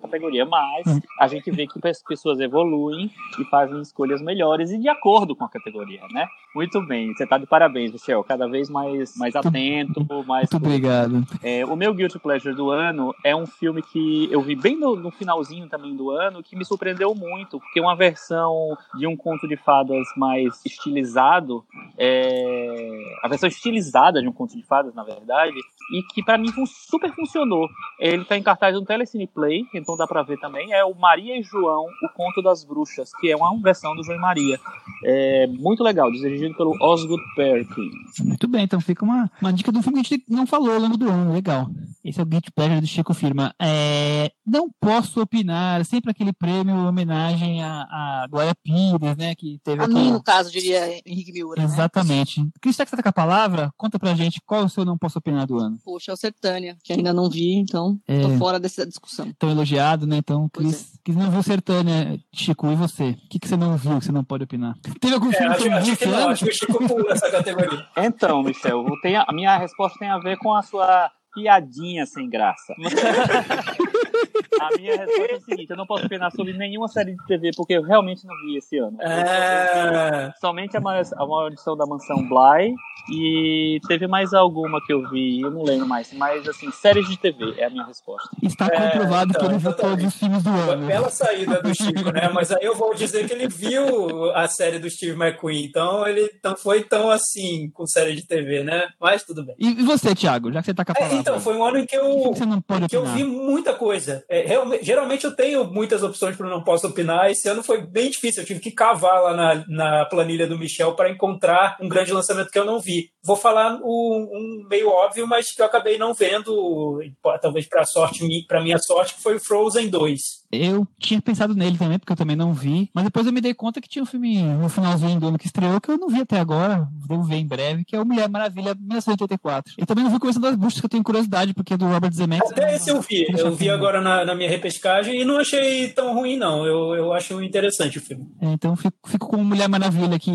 categoria, 0.00 0.44
mas 0.44 0.86
a 1.18 1.28
gente 1.28 1.50
vê 1.50 1.66
que 1.66 1.88
as 1.88 2.02
pessoas 2.02 2.40
evoluem 2.40 3.10
e 3.38 3.44
fazem 3.44 3.80
escolhas 3.80 4.20
melhores 4.20 4.70
e 4.70 4.78
de 4.78 4.88
acordo 4.88 5.36
com 5.36 5.44
a 5.44 5.48
categoria, 5.48 6.02
né? 6.12 6.26
Muito 6.54 6.84
bem, 6.84 7.12
você 7.12 7.26
tá 7.26 7.38
de 7.38 7.46
parabéns, 7.46 7.92
Michel, 7.92 8.24
cada 8.24 8.48
vez 8.48 8.68
mais, 8.68 9.16
mais 9.16 9.36
atento, 9.36 10.04
mais 10.26 10.50
Muito 10.50 10.56
obrigado. 10.56 11.24
é, 11.42 11.64
o 11.64 11.76
meu 11.76 11.94
Guilty 11.94 12.18
Pleasure 12.18 12.54
do 12.54 12.70
ano 12.70 13.14
é 13.24 13.34
um 13.36 13.46
filme 13.46 13.82
que 13.82 14.28
eu 14.32 14.42
vi 14.42 14.56
bem 14.56 14.76
no, 14.76 14.96
no 14.96 15.10
finalzinho 15.10 15.68
também 15.68 15.94
do 15.94 16.10
ano, 16.10 16.42
que 16.42 16.56
me 16.56 16.64
surpreendeu 16.64 17.14
muito, 17.14 17.60
porque 17.60 17.78
é 17.78 17.82
uma 17.82 17.94
versão 17.94 18.76
de 18.98 19.06
um 19.06 19.16
conto 19.16 19.46
de 19.46 19.56
fadas 19.56 20.06
mais 20.16 20.64
estilizado, 20.64 21.64
é, 21.96 23.14
a 23.22 23.28
versão 23.28 23.48
estilizada 23.48 24.20
de 24.20 24.28
um 24.28 24.32
conto 24.32 24.56
de 24.56 24.62
fadas, 24.64 24.94
na 24.94 25.04
verdade, 25.04 25.58
e 25.92 26.02
que 26.02 26.22
pra 26.22 26.38
mim 26.38 26.48
super 26.66 27.12
funcionou. 27.14 27.68
Ele 27.98 28.24
tá 28.24 28.36
em 28.36 28.42
cartaz 28.42 28.74
no 28.74 28.84
Telecine 28.84 29.26
Play, 29.26 29.66
então 29.74 29.89
então 29.90 29.96
dá 29.96 30.06
pra 30.06 30.22
ver 30.22 30.38
também, 30.38 30.72
é 30.72 30.84
o 30.84 30.94
Maria 30.94 31.38
e 31.38 31.42
João, 31.42 31.84
o 31.84 32.08
Conto 32.14 32.40
das 32.42 32.64
Bruxas, 32.64 33.10
que 33.20 33.30
é 33.30 33.36
uma 33.36 33.56
versão 33.60 33.94
do 33.96 34.02
João 34.04 34.16
e 34.16 34.20
Maria. 34.20 34.58
É 35.04 35.46
muito 35.48 35.82
legal, 35.82 36.10
dirigido 36.12 36.54
pelo 36.56 36.76
Osgood 36.80 37.22
Perkins. 37.34 38.18
Muito 38.20 38.46
bem, 38.48 38.64
então 38.64 38.80
fica 38.80 39.04
uma, 39.04 39.30
uma 39.40 39.52
dica 39.52 39.72
do 39.72 39.82
filme 39.82 40.02
que 40.02 40.14
a 40.14 40.16
gente 40.18 40.24
não 40.28 40.46
falou 40.46 40.72
ao 40.74 40.80
longo 40.80 40.96
do 40.96 41.08
ano, 41.10 41.32
legal. 41.32 41.66
Esse 42.04 42.20
é 42.20 42.22
o 42.22 42.26
Guilty 42.26 42.50
Pleasure 42.52 42.80
do 42.80 42.86
Chico 42.86 43.12
Firma. 43.14 43.54
É, 43.60 44.30
não 44.46 44.70
posso 44.80 45.20
opinar, 45.20 45.84
sempre 45.84 46.10
aquele 46.10 46.32
prêmio 46.32 46.74
em 46.74 46.86
homenagem 46.86 47.62
a, 47.62 47.82
a 47.82 48.26
Glória 48.30 48.54
Pires, 48.62 49.16
né, 49.16 49.34
que 49.34 49.58
teve 49.64 49.80
A 49.82 49.84
aquela- 49.84 50.00
mim, 50.00 50.12
no 50.12 50.22
caso, 50.22 50.50
diria 50.50 50.86
Henrique 51.06 51.32
Miura. 51.32 51.60
Né? 51.60 51.64
Exatamente. 51.66 52.46
Cris, 52.60 52.76
já 52.76 52.84
que 52.84 52.90
você 52.90 52.96
tá 52.96 53.02
com 53.02 53.08
a 53.08 53.12
palavra, 53.12 53.70
conta 53.76 53.98
pra 53.98 54.14
gente 54.14 54.40
qual 54.46 54.62
é 54.62 54.64
o 54.64 54.68
seu 54.68 54.84
não 54.84 54.96
posso 54.96 55.18
opinar 55.18 55.46
do 55.46 55.58
ano. 55.58 55.78
Poxa, 55.84 56.10
é 56.12 56.14
o 56.14 56.16
Sertânia, 56.16 56.76
que 56.82 56.92
ainda 56.92 57.12
não 57.12 57.28
vi, 57.28 57.54
então 57.54 57.98
É. 58.06 58.20
tô 58.20 58.30
fora 58.38 58.58
dessa 58.60 58.86
discussão. 58.86 59.30
Tão 59.38 59.50
elogiado, 59.80 60.06
né? 60.06 60.16
Então, 60.18 60.48
Cris, 60.48 60.98
Cris 61.02 61.16
não 61.16 61.30
viu 61.30 61.42
Sertânia, 61.42 62.18
Chico, 62.32 62.70
e 62.70 62.76
você? 62.76 63.10
O 63.10 63.28
que, 63.28 63.38
que 63.38 63.48
você 63.48 63.56
não 63.56 63.76
viu 63.76 63.98
que 63.98 64.04
você 64.04 64.12
não 64.12 64.22
pode 64.24 64.44
opinar? 64.44 64.74
Teve 65.00 65.14
algum 65.14 65.30
É, 65.30 65.32
filme 65.32 65.56
que 65.56 65.68
acho, 65.68 65.68
você 65.68 65.70
não 65.70 65.78
acho 65.78 65.86
viu 65.86 65.96
que 65.96 66.06
não, 66.06 66.28
acho 66.28 66.44
que 66.44 66.50
o 66.50 66.54
Chico 66.54 66.88
pula 66.88 67.12
essa 67.12 67.30
categoria. 67.30 67.86
Então, 67.96 68.42
Michel, 68.42 68.84
a 69.26 69.32
minha 69.32 69.56
resposta 69.56 69.98
tem 69.98 70.08
a 70.08 70.18
ver 70.18 70.36
com 70.38 70.54
a 70.54 70.62
sua 70.62 71.10
piadinha 71.34 72.06
sem 72.06 72.28
graça. 72.28 72.74
a 74.60 74.76
minha 74.76 74.96
resposta 74.96 75.32
é 75.32 75.36
a 75.36 75.40
seguinte: 75.40 75.70
eu 75.70 75.76
não 75.76 75.86
posso 75.86 76.06
opinar 76.06 76.30
sobre 76.32 76.52
nenhuma 76.52 76.88
série 76.88 77.14
de 77.16 77.26
TV 77.26 77.50
porque 77.56 77.74
eu 77.74 77.82
realmente 77.82 78.26
não 78.26 78.34
vi 78.44 78.56
esse 78.58 78.78
ano. 78.78 78.96
É, 79.00 80.32
Somente 80.40 80.76
a 80.76 80.80
ma- 80.80 81.00
a 81.00 81.26
maldição 81.26 81.76
da 81.76 81.86
mansão 81.86 82.26
Bly 82.28 82.74
e 83.12 83.80
teve 83.88 84.06
mais 84.06 84.34
alguma 84.34 84.80
que 84.84 84.92
eu 84.92 85.08
vi, 85.08 85.40
eu 85.40 85.50
não 85.50 85.62
lembro 85.62 85.86
mais, 85.86 86.12
mas 86.12 86.46
assim, 86.48 86.70
séries 86.70 87.08
de 87.08 87.16
TV 87.16 87.54
é 87.58 87.64
a 87.66 87.70
minha 87.70 87.84
resposta. 87.84 88.28
Está 88.42 88.66
É, 88.66 88.70
comprovado 88.70 89.30
então, 89.30 89.40
que 89.40 89.46
ele 89.52 89.58
viu 89.58 89.70
exatamente. 89.70 89.96
todos 90.00 90.14
os 90.14 90.20
filmes 90.20 90.42
do 90.42 90.50
Uma 90.50 90.72
ano. 90.72 90.86
bela 90.86 91.10
saída 91.10 91.62
do 91.62 91.74
Chico, 91.74 92.10
né? 92.12 92.28
Mas 92.32 92.52
aí 92.52 92.62
eu 92.64 92.76
vou 92.76 92.94
dizer 92.94 93.26
que 93.26 93.32
ele 93.32 93.48
viu 93.48 94.30
a 94.34 94.46
série 94.48 94.78
do 94.78 94.88
Steve 94.90 95.12
McQueen, 95.18 95.64
então 95.64 96.06
ele 96.06 96.30
não 96.44 96.56
foi 96.56 96.82
tão 96.84 97.10
assim 97.10 97.70
com 97.70 97.86
série 97.86 98.14
de 98.14 98.26
TV, 98.26 98.62
né? 98.62 98.88
Mas 99.00 99.24
tudo 99.24 99.44
bem. 99.44 99.54
E 99.58 99.82
você, 99.82 100.14
Thiago, 100.14 100.52
já 100.52 100.60
que 100.60 100.66
você 100.66 100.74
tá 100.74 100.84
com 100.84 100.92
a 100.92 100.94
É, 100.94 100.98
palavra? 100.98 101.19
Então, 101.20 101.40
foi 101.40 101.56
um 101.56 101.64
ano 101.64 101.78
em 101.78 101.86
que 101.86 101.96
eu, 101.96 102.32
que 102.32 102.88
que 102.88 102.96
eu 102.96 103.04
vi 103.06 103.24
muita 103.24 103.74
coisa. 103.74 104.24
É, 104.28 104.44
geralmente 104.82 105.24
eu 105.24 105.34
tenho 105.34 105.64
muitas 105.64 106.02
opções 106.02 106.36
para 106.36 106.48
não 106.48 106.62
posso 106.62 106.86
opinar. 106.86 107.30
Esse 107.30 107.48
ano 107.48 107.62
foi 107.62 107.80
bem 107.80 108.10
difícil. 108.10 108.42
Eu 108.42 108.46
tive 108.46 108.60
que 108.60 108.70
cavar 108.70 109.22
lá 109.22 109.34
na, 109.34 109.64
na 109.68 110.04
planilha 110.06 110.46
do 110.46 110.58
Michel 110.58 110.94
para 110.94 111.10
encontrar 111.10 111.76
um 111.80 111.88
grande 111.88 112.12
lançamento 112.12 112.50
que 112.50 112.58
eu 112.58 112.64
não 112.64 112.80
vi. 112.80 113.10
Vou 113.22 113.36
falar 113.36 113.74
um, 113.82 114.28
um 114.32 114.66
meio 114.68 114.88
óbvio, 114.88 115.26
mas 115.26 115.52
que 115.52 115.60
eu 115.60 115.66
acabei 115.66 115.98
não 115.98 116.14
vendo, 116.14 117.00
talvez 117.40 117.66
para 117.66 117.84
sorte, 117.84 118.44
para 118.46 118.62
minha 118.62 118.78
sorte, 118.78 119.14
que 119.14 119.22
foi 119.22 119.36
o 119.36 119.40
Frozen 119.40 119.88
2. 119.88 120.39
Eu 120.52 120.86
tinha 120.98 121.20
pensado 121.20 121.54
nele 121.54 121.78
também, 121.78 121.98
porque 121.98 122.12
eu 122.12 122.16
também 122.16 122.36
não 122.36 122.52
vi. 122.52 122.90
Mas 122.92 123.04
depois 123.04 123.26
eu 123.26 123.32
me 123.32 123.40
dei 123.40 123.54
conta 123.54 123.80
que 123.80 123.88
tinha 123.88 124.02
um 124.02 124.06
filme 124.06 124.42
no 124.42 124.68
finalzinho 124.68 125.20
do 125.20 125.28
ano 125.28 125.38
que 125.38 125.46
estreou 125.46 125.80
que 125.80 125.90
eu 125.90 125.98
não 125.98 126.08
vi 126.08 126.20
até 126.20 126.40
agora. 126.40 126.88
Devo 127.06 127.22
ver 127.22 127.36
em 127.36 127.46
breve, 127.46 127.84
que 127.84 127.94
é 127.94 128.00
o 128.00 128.04
Mulher 128.04 128.28
Maravilha 128.28 128.74
1984. 128.74 129.74
E 129.78 129.86
também 129.86 130.04
não 130.04 130.10
vi 130.10 130.18
Começo 130.18 130.40
das 130.40 130.56
Bruxas, 130.56 130.80
que 130.80 130.86
eu 130.86 130.90
tenho 130.90 131.04
curiosidade, 131.04 131.54
porque 131.54 131.74
é 131.74 131.76
do 131.76 131.86
Robert 131.86 132.12
Zemeckis. 132.12 132.50
Até 132.50 132.74
esse 132.74 132.90
eu 132.90 133.00
vi. 133.00 133.26
Eu 133.36 133.54
vi 133.54 133.70
agora 133.70 134.00
na, 134.00 134.24
na 134.24 134.34
minha 134.34 134.48
repescagem 134.48 135.20
e 135.20 135.24
não 135.24 135.38
achei 135.38 135.88
tão 135.88 136.14
ruim, 136.14 136.36
não. 136.36 136.66
Eu, 136.66 136.94
eu 136.94 137.12
acho 137.12 137.40
interessante 137.42 137.98
o 137.98 138.00
filme. 138.00 138.28
É, 138.40 138.46
então 138.46 138.74
fico, 138.76 138.96
fico 139.06 139.28
com 139.28 139.42
Mulher 139.42 139.68
Maravilha, 139.68 140.18
que 140.18 140.30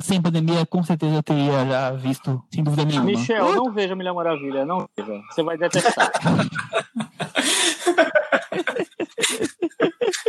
sem 0.00 0.20
pandemia 0.20 0.66
com 0.66 0.82
certeza 0.82 1.14
eu 1.14 1.22
teria 1.22 1.66
já 1.66 1.90
visto, 1.92 2.42
sem 2.52 2.62
dúvida 2.62 2.84
nenhuma. 2.84 3.06
Michel, 3.06 3.54
não 3.54 3.72
veja 3.72 3.94
Mulher 3.94 4.12
Maravilha, 4.12 4.64
não 4.64 4.88
veja. 4.96 5.20
Você 5.30 5.42
vai 5.42 5.56
detestar. 5.56 6.10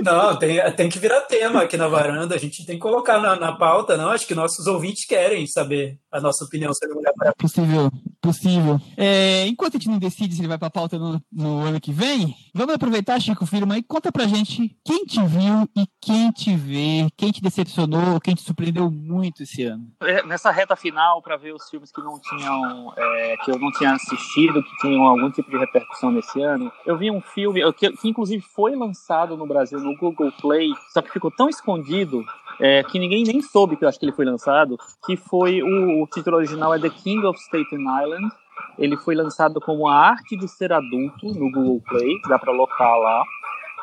Não, 0.02 0.38
tem, 0.38 0.60
tem 0.74 0.90
que 0.90 1.00
virar 1.00 1.22
tema 1.22 1.62
aqui 1.62 1.78
na 1.78 1.88
varanda. 1.88 2.36
A 2.36 2.40
gente 2.40 2.66
tem 2.66 2.76
que 2.76 2.82
colocar 2.82 3.20
na, 3.20 3.36
na 3.36 3.54
pauta, 3.54 3.98
não? 3.98 4.10
Acho 4.10 4.28
que 4.28 4.36
nossos 4.36 4.68
ouvintes 4.68 5.06
querem 5.06 5.46
saber 5.48 5.98
a 6.12 6.20
nossa 6.20 6.44
opinião 6.44 6.74
sobre 6.74 6.96
Mulher 6.96 7.14
Maravilha. 7.16 7.36
Possível, 7.38 7.92
possível. 8.22 8.82
É, 8.98 9.48
enquanto 9.48 9.76
a 9.76 9.80
gente 9.80 9.90
não 9.90 10.00
decide 10.00 10.36
se 10.36 10.42
ele 10.42 10.48
vai 10.48 10.58
pra 10.58 10.70
pauta 10.70 10.98
no, 10.98 11.22
no 11.32 11.62
ano 11.62 11.80
que 11.80 11.92
vem, 11.92 12.36
vamos 12.54 12.76
aproveitar, 12.76 13.20
Chico 13.20 13.46
Firma, 13.46 13.78
e 13.78 13.84
conta 13.84 14.12
pra 14.12 14.28
gente 14.28 14.76
quem 14.86 15.06
te 15.06 15.22
viu 15.24 15.68
e 15.76 15.88
quem 16.02 16.32
te 16.32 16.56
vê, 16.56 17.08
quem 17.18 17.32
te 17.32 17.42
decepcionou, 17.42 18.20
quem 18.20 18.36
te 18.36 18.42
surpreendeu 18.42 18.90
muito 18.92 19.44
esse 19.44 19.64
ano. 19.64 19.88
É, 20.02 20.24
Nessa 20.24 20.52
reta 20.52 20.76
final, 20.76 21.22
para 21.22 21.38
ver 21.38 21.54
os 21.54 21.70
filmes 21.70 21.92
que 21.92 22.02
não 22.02 22.20
tinham, 22.20 22.94
é, 22.98 23.38
que 23.38 23.52
eu 23.52 23.58
não 23.58 23.72
tinha 23.72 23.94
assistido, 23.94 24.64
que 24.64 24.78
tinham 24.78 25.04
algum 25.04 25.30
tipo 25.32 25.50
de 25.50 25.58
repercussão 25.58 26.12
nesse 26.12 26.42
ano, 26.42 26.72
eu 26.86 26.98
vi 26.98 27.10
um 27.10 27.22
filme 27.22 27.62
que, 27.74 27.92
que 27.92 28.10
inclusive 28.10 28.44
foi 28.54 28.61
lançado 28.70 29.36
no 29.36 29.46
Brasil 29.46 29.80
no 29.80 29.96
Google 29.98 30.32
Play, 30.40 30.70
só 30.94 31.02
que 31.02 31.12
ficou 31.12 31.32
tão 31.32 31.50
escondido 31.50 32.24
é, 32.60 32.84
que 32.84 33.00
ninguém 33.00 33.24
nem 33.24 33.42
soube 33.42 33.76
que 33.76 33.84
eu 33.84 33.90
acho 33.90 34.00
que 34.00 34.06
ele 34.06 34.12
foi 34.12 34.26
lançado, 34.26 34.78
que 35.06 35.18
foi 35.18 35.62
o, 35.62 36.04
o 36.04 36.08
título 36.08 36.38
original 36.38 36.74
é 36.74 36.80
The 36.80 36.90
King 36.90 37.26
of 37.26 37.40
Staten 37.40 37.80
Island. 37.80 38.32
Ele 38.78 38.96
foi 38.98 39.16
lançado 39.16 39.60
como 39.60 39.88
A 39.88 39.96
Arte 39.96 40.38
de 40.38 40.48
Ser 40.48 40.72
Adulto 40.72 41.28
no 41.28 41.52
Google 41.52 41.82
Play, 41.88 42.22
dá 42.28 42.38
para 42.38 42.52
locar 42.52 42.98
lá. 42.98 43.24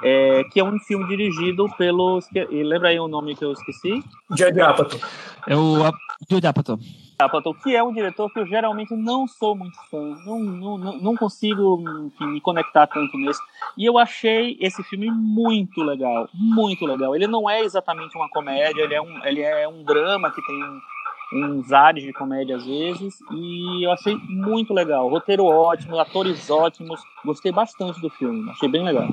É, 0.00 0.44
que 0.44 0.60
é 0.60 0.64
um 0.64 0.78
filme 0.78 1.08
dirigido 1.08 1.66
pelo. 1.76 2.20
Lembra 2.50 2.90
aí 2.90 3.00
o 3.00 3.08
nome 3.08 3.34
que 3.34 3.44
eu 3.44 3.52
esqueci? 3.52 4.02
Judd 4.30 4.60
Apatow. 4.60 5.00
É 5.48 5.56
o 5.56 5.92
Judd 6.30 6.46
Apatow. 6.46 6.78
Apatow, 7.18 7.52
que 7.52 7.74
é 7.74 7.82
um 7.82 7.92
diretor 7.92 8.32
que 8.32 8.38
eu 8.38 8.46
geralmente 8.46 8.94
não 8.94 9.26
sou 9.26 9.56
muito 9.56 9.76
fã, 9.90 10.16
não, 10.24 10.38
não, 10.38 10.78
não, 10.78 11.16
consigo 11.16 11.76
me 12.20 12.40
conectar 12.40 12.86
tanto 12.86 13.18
nesse. 13.18 13.40
E 13.76 13.84
eu 13.84 13.98
achei 13.98 14.56
esse 14.60 14.84
filme 14.84 15.10
muito 15.10 15.82
legal, 15.82 16.28
muito 16.32 16.86
legal. 16.86 17.16
Ele 17.16 17.26
não 17.26 17.50
é 17.50 17.62
exatamente 17.62 18.16
uma 18.16 18.28
comédia, 18.28 18.82
ele 18.82 18.94
é 18.94 19.02
um, 19.02 19.24
ele 19.24 19.40
é 19.40 19.66
um 19.66 19.82
drama 19.82 20.30
que 20.30 20.40
tem 20.42 20.80
uns 21.32 21.72
ares 21.72 22.04
de 22.04 22.12
comédia 22.12 22.56
às 22.56 22.64
vezes, 22.64 23.18
e 23.32 23.84
eu 23.84 23.90
achei 23.90 24.16
muito 24.28 24.72
legal. 24.72 25.08
Roteiro 25.08 25.44
ótimo, 25.44 25.98
atores 25.98 26.48
ótimos, 26.48 27.02
gostei 27.24 27.50
bastante 27.50 28.00
do 28.00 28.08
filme, 28.10 28.48
achei 28.50 28.68
bem 28.68 28.84
legal. 28.84 29.08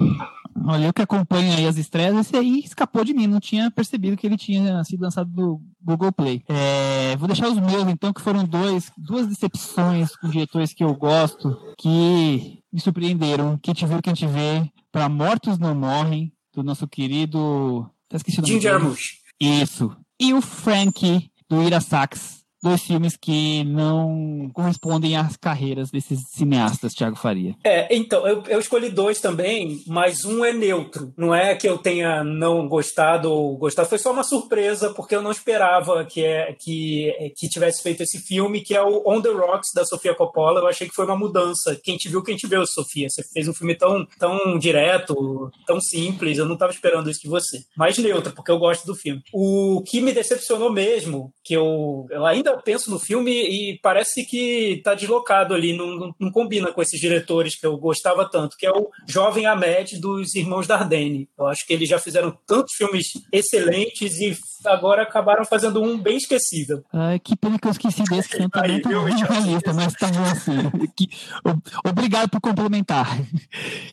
Olha, 0.64 0.86
eu 0.86 0.94
que 0.94 1.02
acompanho 1.02 1.54
aí 1.54 1.68
as 1.68 1.78
estreias, 1.78 2.16
esse 2.16 2.36
aí 2.36 2.60
escapou 2.60 3.04
de 3.04 3.14
mim, 3.14 3.28
não 3.28 3.40
tinha 3.40 3.70
percebido 3.70 4.16
que 4.16 4.26
ele 4.26 4.38
tinha 4.38 4.84
sido 4.84 5.02
lançado 5.02 5.30
do 5.30 5.62
Google 5.84 6.12
Play. 6.12 6.44
É, 6.48 7.16
vou 7.18 7.28
deixar 7.28 7.50
os 7.50 7.60
meus, 7.60 7.88
então, 7.88 8.14
que 8.14 8.22
foram 8.22 8.46
dois, 8.46 8.92
duas 8.98 9.28
decepções 9.28 10.16
com 10.16 10.30
diretores 10.30 10.74
que 10.74 10.84
eu 10.84 10.96
gosto, 10.96 11.58
que 11.78 12.60
me 12.72 12.80
surpreenderam. 12.80 13.60
Quem 13.62 13.74
te 13.74 13.86
viu, 13.86 14.02
quem 14.02 14.14
te 14.14 14.26
vê, 14.26 14.70
para 14.92 15.10
Mortos 15.10 15.60
Não 15.60 15.76
Morrem, 15.76 16.32
do 16.54 16.64
nosso 16.64 16.88
querido... 16.88 17.90
Até 18.08 18.18
esqueci 18.18 18.40
o 18.40 18.42
nome 18.42 18.54
Jim. 18.54 18.62
Jarmusch. 18.62 19.16
Isso. 19.40 19.96
E 20.20 20.34
o 20.34 20.42
Frank, 20.42 21.30
do 21.50 21.64
Ira 21.64 21.82
Sachs. 21.82 22.45
Dois 22.66 22.82
filmes 22.82 23.16
que 23.16 23.64
não 23.64 24.50
correspondem 24.52 25.16
às 25.16 25.38
carreiras 25.38 25.92
desses 25.92 26.20
cineastas, 26.32 26.96
Thiago 26.96 27.16
Faria. 27.16 27.56
É, 27.64 27.96
então, 27.96 28.28
eu, 28.28 28.42
eu 28.48 28.60
escolhi 28.60 28.90
dois 28.90 29.22
também, 29.22 29.84
mas 29.86 30.26
um 30.26 30.44
é 30.44 30.52
neutro. 30.52 31.14
Não 31.16 31.34
é 31.34 31.54
que 31.54 31.70
eu 31.70 31.78
tenha 31.78 32.24
não 32.24 32.68
gostado 32.68 33.32
ou 33.32 33.56
gostado, 33.56 33.88
foi 33.88 34.00
só 34.00 34.12
uma 34.12 34.24
surpresa, 34.24 34.92
porque 34.96 35.16
eu 35.16 35.22
não 35.22 35.30
esperava 35.30 36.04
que, 36.06 36.26
é, 36.26 36.56
que, 36.60 37.14
que 37.38 37.48
tivesse 37.48 37.84
feito 37.84 38.02
esse 38.02 38.18
filme, 38.18 38.62
que 38.62 38.74
é 38.74 38.82
o 38.82 39.04
On 39.06 39.22
the 39.22 39.30
Rocks, 39.30 39.70
da 39.76 39.86
Sofia 39.86 40.16
Coppola. 40.16 40.60
Eu 40.60 40.68
achei 40.68 40.90
que 40.90 40.96
foi 40.96 41.06
uma 41.06 41.16
mudança. 41.16 41.80
Quem 41.84 41.98
te 41.98 42.10
viu, 42.10 42.24
quem 42.24 42.36
te 42.36 42.48
viu, 42.48 42.66
Sofia. 42.66 43.08
Você 43.08 43.22
fez 43.32 43.48
um 43.48 43.54
filme 43.54 43.76
tão, 43.76 44.08
tão 44.18 44.58
direto, 44.58 45.52
tão 45.68 45.80
simples, 45.80 46.40
eu 46.40 46.46
não 46.48 46.56
estava 46.56 46.72
esperando 46.72 47.12
isso 47.12 47.22
de 47.22 47.30
você. 47.30 47.60
Mas 47.78 48.00
neutro, 48.00 48.34
porque 48.34 48.50
eu 48.50 48.58
gosto 48.58 48.88
do 48.88 48.96
filme. 48.96 49.22
O 49.32 49.84
que 49.86 50.02
me 50.02 50.12
decepcionou 50.12 50.72
mesmo, 50.72 51.32
que 51.44 51.54
eu, 51.54 52.08
eu 52.10 52.26
ainda 52.26 52.55
penso 52.58 52.90
no 52.90 53.00
filme 53.00 53.32
e 53.32 53.80
parece 53.82 54.26
que 54.26 54.82
tá 54.84 54.94
deslocado 54.94 55.54
ali, 55.54 55.76
não, 55.76 55.88
não, 55.88 56.16
não 56.20 56.32
combina 56.32 56.72
com 56.72 56.82
esses 56.82 57.00
diretores 57.00 57.60
que 57.60 57.66
eu 57.66 57.78
gostava 57.78 58.30
tanto, 58.30 58.58
que 58.58 58.66
é 58.66 58.72
o 58.72 58.90
Jovem 59.08 59.46
Ahmed 59.46 60.00
dos 60.00 60.36
Irmãos 60.36 60.68
Dardenne. 60.68 61.30
Eu 61.38 61.48
acho 61.48 61.66
que 61.66 61.74
eles 61.74 61.90
já 61.90 62.00
fizeram 62.00 62.38
tantos 62.46 62.74
filmes 62.76 63.08
excelentes 63.32 64.20
e 64.20 64.38
agora 64.66 65.04
acabaram 65.04 65.46
fazendo 65.46 65.82
um 65.82 65.98
bem 65.98 66.18
esquecível. 66.18 66.84
Ai, 66.92 67.20
que 67.20 67.36
pena 67.36 67.58
que 67.60 67.68
eu 67.68 67.72
esqueci 67.72 68.04
desse, 68.04 68.30
que 68.30 68.38
eu 68.44 68.50
também 68.50 68.76
Aí, 68.76 68.82
na 69.30 69.40
lista, 69.40 69.74
mas 69.74 69.94
tá 69.94 70.08
bom 70.08 70.24
assim. 70.24 70.88
Que- 70.96 71.10
o- 71.46 71.90
Obrigado 71.90 72.30
por 72.30 72.42
complementar. 72.42 73.08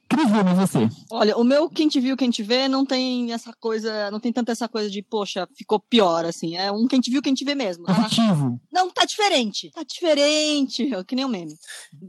Cris, 0.08 0.30
mas 0.30 0.58
você. 0.58 0.88
Olha, 1.10 1.36
o 1.36 1.44
meu 1.44 1.68
quem 1.68 1.88
te 1.88 2.00
viu, 2.00 2.16
quem 2.16 2.30
te 2.30 2.42
vê, 2.42 2.68
não 2.68 2.84
tem 2.84 3.32
essa 3.32 3.52
coisa, 3.58 4.10
não 4.10 4.20
tem 4.20 4.32
tanta 4.32 4.52
essa 4.52 4.68
coisa 4.68 4.90
de, 4.90 5.02
poxa, 5.02 5.48
ficou 5.56 5.78
pior, 5.80 6.24
assim. 6.24 6.56
É 6.56 6.70
um 6.70 6.86
quem 6.86 7.00
te 7.00 7.10
viu, 7.10 7.22
quem 7.22 7.34
te 7.34 7.44
vê 7.44 7.54
mesmo. 7.54 7.84
tá? 7.84 7.94
Positivo. 7.94 8.60
Não, 8.72 8.90
tá 8.90 9.04
diferente. 9.04 9.70
Tá 9.74 9.82
diferente. 9.82 10.88
Que 11.06 11.14
nem 11.16 11.24
o 11.24 11.28
meme. 11.28 11.54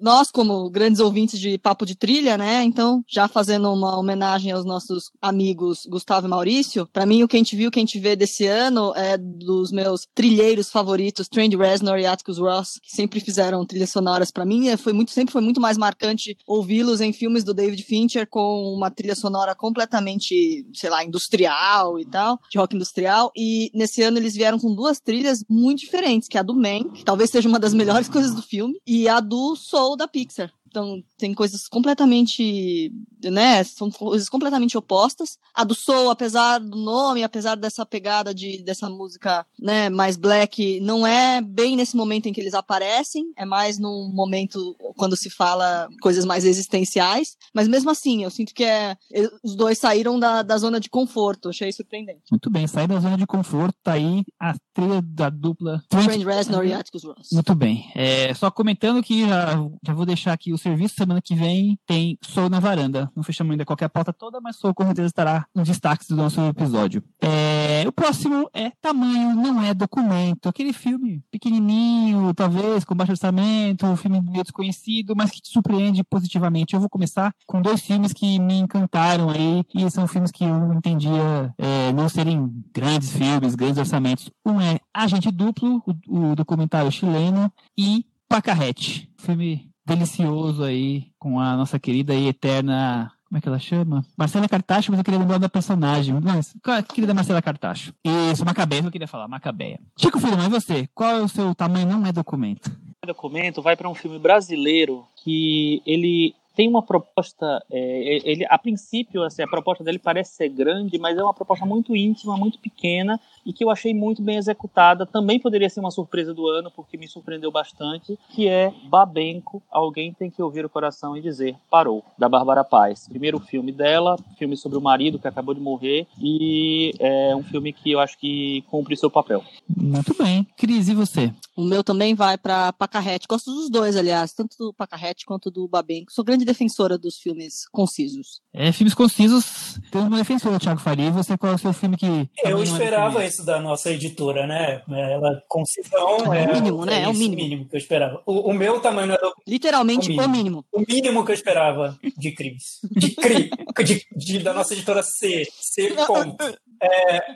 Nós, 0.02 0.30
como 0.32 0.70
grandes 0.70 1.00
ouvintes 1.00 1.40
de 1.40 1.58
Papo 1.58 1.86
de 1.86 1.96
Trilha, 1.96 2.38
né? 2.38 2.64
Então, 2.64 3.04
já 3.08 3.28
fazendo 3.28 3.72
uma 3.72 3.98
homenagem 3.98 4.52
aos 4.52 4.66
nossos 4.66 5.12
amigos 5.22 5.86
Gustavo 5.88 6.28
e 6.28 6.30
Maurício, 6.30 6.88
pra 6.92 7.06
mim, 7.06 7.24
o 7.24 7.28
Quem 7.28 7.44
Te 7.44 7.56
Viu, 7.56 7.72
Quem 7.72 7.86
Te 7.86 8.00
Vê 8.00 8.16
desse 8.16 8.46
ano 8.54 8.94
é 8.96 9.18
dos 9.18 9.72
meus 9.72 10.08
trilheiros 10.14 10.70
favoritos, 10.70 11.28
Trent 11.28 11.54
Reznor 11.54 12.00
e 12.00 12.06
Atticus 12.06 12.38
Ross, 12.38 12.80
que 12.82 12.96
sempre 12.96 13.20
fizeram 13.20 13.66
trilhas 13.66 13.90
sonoras 13.90 14.32
para 14.32 14.46
mim. 14.46 14.70
É, 14.70 14.78
foi 14.78 14.94
muito, 14.94 15.12
sempre 15.12 15.32
foi 15.32 15.42
muito 15.42 15.60
mais 15.60 15.78
marcante 15.78 16.38
ouvi-los 16.48 17.02
em 17.02 17.12
filmes 17.12 17.44
do 17.44 17.54
David 17.54 17.84
Fincher 17.84 18.28
com 18.28 18.74
uma 18.74 18.92
trilha 18.92 19.16
sonora 19.16 19.56
completamente, 19.56 20.66
sei 20.74 20.90
lá, 20.90 21.04
industrial 21.04 22.00
e 22.00 22.06
tal, 22.06 22.40
de 22.50 22.58
rock 22.58 22.76
industrial. 22.76 23.32
E 23.36 23.72
nesse 23.74 24.02
ano 24.02 24.18
eles 24.18 24.34
vieram 24.34 24.60
com 24.60 24.74
duas 24.74 25.00
trilhas 25.00 25.44
muito 25.50 25.80
diferentes, 25.80 26.28
que 26.28 26.38
é 26.38 26.40
a 26.40 26.44
do 26.44 26.56
Man, 26.56 26.90
que 26.94 27.04
talvez 27.04 27.30
seja 27.30 27.50
uma 27.50 27.60
das 27.60 27.74
melhores 27.74 28.08
coisas 28.10 28.34
do 28.34 28.42
filme, 28.42 28.80
e 28.86 29.08
a 29.08 29.20
do 29.20 29.56
Soul 29.56 29.98
da 29.98 30.08
Pixar. 30.08 30.52
Então, 30.74 31.04
tem 31.20 31.36
coisas 31.36 31.68
completamente, 31.68 32.92
né, 33.24 33.64
são 33.64 33.92
coisas 33.92 34.28
completamente 34.28 34.76
opostas. 34.76 35.38
A 35.54 35.64
do 35.64 35.76
Soul, 35.76 36.10
apesar 36.10 36.58
do 36.58 36.76
nome, 36.76 37.22
apesar 37.22 37.54
dessa 37.54 37.86
pegada 37.86 38.34
de 38.34 38.64
dessa 38.64 38.90
música, 38.90 39.46
né, 39.60 39.88
mais 39.88 40.18
black, 40.18 40.80
não 40.80 41.06
é 41.06 41.40
bem 41.42 41.76
nesse 41.76 41.96
momento 41.96 42.26
em 42.26 42.34
que 42.34 42.42
eles 42.42 42.56
aparecem, 42.56 43.32
é 43.38 43.46
mais 43.46 43.78
num 43.78 44.12
momento 44.12 44.76
quando 44.98 45.16
se 45.16 45.30
fala 45.30 45.88
coisas 46.02 46.26
mais 46.26 46.44
existenciais, 46.44 47.38
mas 47.54 47.68
mesmo 47.68 47.92
assim, 47.92 48.24
eu 48.24 48.32
sinto 48.32 48.52
que 48.52 48.64
é 48.64 48.98
os 49.44 49.56
dois 49.56 49.78
saíram 49.78 50.20
da, 50.20 50.42
da 50.42 50.58
zona 50.58 50.80
de 50.80 50.90
conforto, 50.90 51.50
achei 51.50 51.72
surpreendente. 51.72 52.24
Muito 52.32 52.50
bem, 52.50 52.66
sair 52.66 52.88
da 52.88 53.00
zona 53.00 53.18
de 53.18 53.28
conforto, 53.28 53.76
tá 53.84 53.94
aí 53.94 54.24
a 54.40 54.56
trilha 54.74 55.04
da 55.04 55.30
dupla 55.30 55.84
Trent 55.88 56.24
Reznor 56.24 56.66
e 56.66 56.74
Atticus 56.74 57.04
Ross. 57.04 57.30
Muito 57.32 57.54
bem. 57.54 57.92
É, 57.94 58.34
só 58.34 58.50
comentando 58.50 59.04
que 59.04 59.28
já, 59.28 59.56
já 59.86 59.94
vou 59.94 60.06
deixar 60.08 60.34
aqui 60.34 60.52
os 60.52 60.63
serviço. 60.64 60.96
Semana 60.96 61.22
que 61.22 61.36
vem 61.36 61.78
tem 61.86 62.18
Sou 62.22 62.50
na 62.50 62.60
Varanda. 62.60 63.12
Não 63.16 63.24
fechamos 63.24 63.52
ainda 63.52 63.66
qualquer 63.66 63.90
pauta 63.90 64.12
toda, 64.12 64.40
mas 64.42 64.56
Sou 64.56 64.74
com 64.74 64.86
certeza 64.86 65.08
estará 65.08 65.46
nos 65.54 65.68
destaques 65.68 66.08
do 66.08 66.16
nosso 66.16 66.42
episódio. 66.42 67.04
É, 67.22 67.84
o 67.88 67.92
próximo 67.92 68.50
é 68.54 68.72
Tamanho 68.82 69.36
Não 69.36 69.62
É 69.62 69.74
Documento. 69.74 70.48
Aquele 70.48 70.74
filme 70.74 71.24
pequenininho, 71.32 72.34
talvez, 72.34 72.84
com 72.84 72.96
baixo 72.96 73.12
orçamento, 73.12 73.86
um 73.86 73.98
filme 73.98 74.22
meio 74.22 74.44
desconhecido, 74.44 75.14
mas 75.16 75.32
que 75.32 75.42
te 75.42 75.50
surpreende 75.50 76.04
positivamente. 76.04 76.74
Eu 76.74 76.80
vou 76.80 76.90
começar 76.90 77.34
com 77.46 77.62
dois 77.62 77.82
filmes 77.82 78.14
que 78.14 78.40
me 78.40 78.60
encantaram 78.60 79.30
aí, 79.30 79.64
e 79.74 79.90
são 79.92 80.08
filmes 80.08 80.32
que 80.32 80.44
eu 80.44 80.74
entendia 80.74 81.54
é, 81.58 81.92
não 81.94 82.08
serem 82.08 82.52
grandes 82.74 83.12
filmes, 83.12 83.56
grandes 83.56 83.78
orçamentos. 83.78 84.30
Um 84.46 84.62
é 84.62 84.80
Agente 84.94 85.32
Duplo, 85.32 85.84
o, 86.08 86.32
o 86.32 86.36
documentário 86.36 86.92
chileno, 86.92 87.52
e 87.78 88.06
Pacarrete, 88.28 89.10
filme 89.18 89.73
delicioso 89.86 90.64
aí 90.64 91.08
com 91.20 91.40
a 91.40 91.56
nossa 91.56 91.80
querida 91.80 92.14
e 92.14 92.28
eterna. 92.28 93.12
Como 93.28 93.38
é 93.38 93.42
que 93.42 93.48
ela 93.48 93.60
chama? 93.60 94.06
Marcela 94.16 94.48
Cartacho, 94.48 94.92
mas 94.92 95.00
eu 95.00 95.04
queria 95.04 95.20
lembrar 95.20 95.40
da 95.40 95.50
personagem. 95.50 96.16
Mas, 96.22 96.56
querida 96.94 97.16
Marcela 97.16 97.42
Cartacho. 97.42 97.94
Isso, 98.04 98.46
Macabeia, 98.46 98.84
eu 98.84 98.92
queria 98.92 99.08
falar, 99.08 99.28
Macabeia. 99.28 99.80
Chico 99.98 100.20
Filho, 100.20 100.38
mas 100.38 100.50
você, 100.50 100.88
qual 100.94 101.18
é 101.18 101.22
o 101.22 101.28
seu 101.28 101.56
tamanho? 101.56 101.88
Não 101.88 102.06
é 102.06 102.12
documento. 102.12 102.72
Documento 103.06 103.62
vai 103.62 103.76
para 103.76 103.90
um 103.90 103.96
filme 103.96 104.20
brasileiro 104.20 105.04
que 105.24 105.82
ele 105.86 106.36
tem 106.56 106.70
uma 106.70 106.84
proposta, 106.84 107.64
é, 107.72 108.30
ele 108.30 108.46
a 108.48 108.58
princípio 108.60 109.24
assim, 109.24 109.42
a 109.42 109.48
proposta 109.48 109.84
dele 109.84 109.98
parece 109.98 110.36
ser 110.36 110.50
grande, 110.50 111.00
mas 111.00 111.18
é 111.18 111.24
uma 111.24 111.34
proposta 111.34 111.66
muito 111.66 111.96
íntima, 111.96 112.38
muito 112.38 112.60
pequena 112.60 113.20
e 113.46 113.54
que 113.54 113.64
eu 113.64 113.70
achei 113.70 113.94
muito 113.94 114.22
bem 114.22 114.38
executada. 114.38 115.06
Também 115.06 115.40
poderia 115.40 115.70
ser 115.70 115.80
uma 115.80 115.92
surpresa 115.92 116.34
do 116.34 116.48
ano, 116.48 116.72
porque 116.72 116.98
me 116.98 117.08
surpreendeu 117.08 117.52
bastante, 117.52 118.18
que 118.30 118.48
é 118.48 118.74
Babenco, 118.90 119.62
Alguém 119.72 120.14
Tem 120.14 120.30
Que 120.30 120.42
Ouvir 120.42 120.66
o 120.66 120.70
Coração 120.70 121.16
e 121.18 121.22
Dizer 121.22 121.56
Parou, 121.70 122.04
da 122.18 122.30
Bárbara 122.30 122.64
Paz. 122.64 123.08
Primeiro 123.08 123.40
filme 123.40 123.72
dela, 123.72 124.18
filme 124.38 124.56
sobre 124.56 124.78
o 124.78 124.82
marido 124.82 125.20
que 125.20 125.28
acabou 125.28 125.54
de 125.54 125.62
morrer, 125.62 126.08
e 126.20 126.94
é 127.00 127.36
um 127.36 127.44
filme 127.44 127.74
que 127.74 127.92
eu 127.92 128.00
acho 128.00 128.18
que 128.18 128.64
cumpre 128.70 128.96
seu 128.96 129.10
papel. 129.10 129.44
Muito 129.76 130.16
bem. 130.18 130.48
Cris, 130.58 130.88
e 130.88 130.96
você? 130.96 131.34
O 131.56 131.64
meu 131.64 131.84
também 131.84 132.16
vai 132.16 132.38
para 132.38 132.74
Pacarrete. 132.74 133.28
Gosto 133.28 133.52
dos 133.52 133.70
dois, 133.70 133.96
aliás, 133.96 134.34
tanto 134.34 134.58
do 134.58 134.74
Pacarrete 134.74 135.26
quanto 135.26 135.52
do 135.52 135.68
Babenco. 135.68 136.12
Sou 136.12 136.24
grande 136.24 136.46
defensora 136.46 136.98
dos 136.98 137.18
filmes 137.18 137.68
concisos. 137.72 138.42
É, 138.54 138.72
filmes 138.72 138.94
concisos. 138.94 139.80
Tem 139.92 140.02
uma 140.02 140.18
defensora, 140.18 140.60
Thiago 140.60 140.80
Faria. 140.80 141.08
E 141.08 141.12
você, 141.12 141.38
qual 141.38 141.52
é 141.52 141.56
o 141.56 141.60
seu 141.60 141.74
filme 141.74 141.98
que... 141.98 142.30
Eu 142.44 142.60
é 142.60 142.64
esperava 142.64 143.24
isso 143.34 143.46
da 143.46 143.60
nossa 143.60 143.92
editora, 143.92 144.46
né? 144.46 144.82
Ela, 144.90 145.42
concisão 145.48 146.34
é, 146.34 146.44
é 146.44 146.48
o 146.48 146.54
mínimo, 146.54 146.86
né? 146.86 147.00
É, 147.00 147.04
é 147.04 147.08
o 147.08 147.14
mínimo. 147.14 147.36
mínimo 147.36 147.68
que 147.68 147.76
eu 147.76 147.80
esperava. 147.80 148.22
O, 148.26 148.52
o 148.52 148.54
meu 148.54 148.80
tamanho 148.80 149.12
é 149.14 149.18
do... 149.18 149.34
Literalmente 149.48 150.12
o 150.12 150.12
mínimo. 150.12 150.26
o 150.26 150.30
mínimo. 150.30 150.66
O 150.72 150.80
mínimo 150.88 151.26
que 151.26 151.32
eu 151.32 151.36
esperava 151.36 151.98
de 152.18 152.32
Cris. 152.32 152.80
De 152.92 153.16
Cris. 153.16 153.50
De, 153.84 154.06
de, 154.16 154.40
da 154.40 154.54
nossa 154.54 154.74
editora 154.74 155.02
C. 155.02 155.48
C. 155.60 155.94
Ponto. 156.06 156.58
É, 156.82 157.36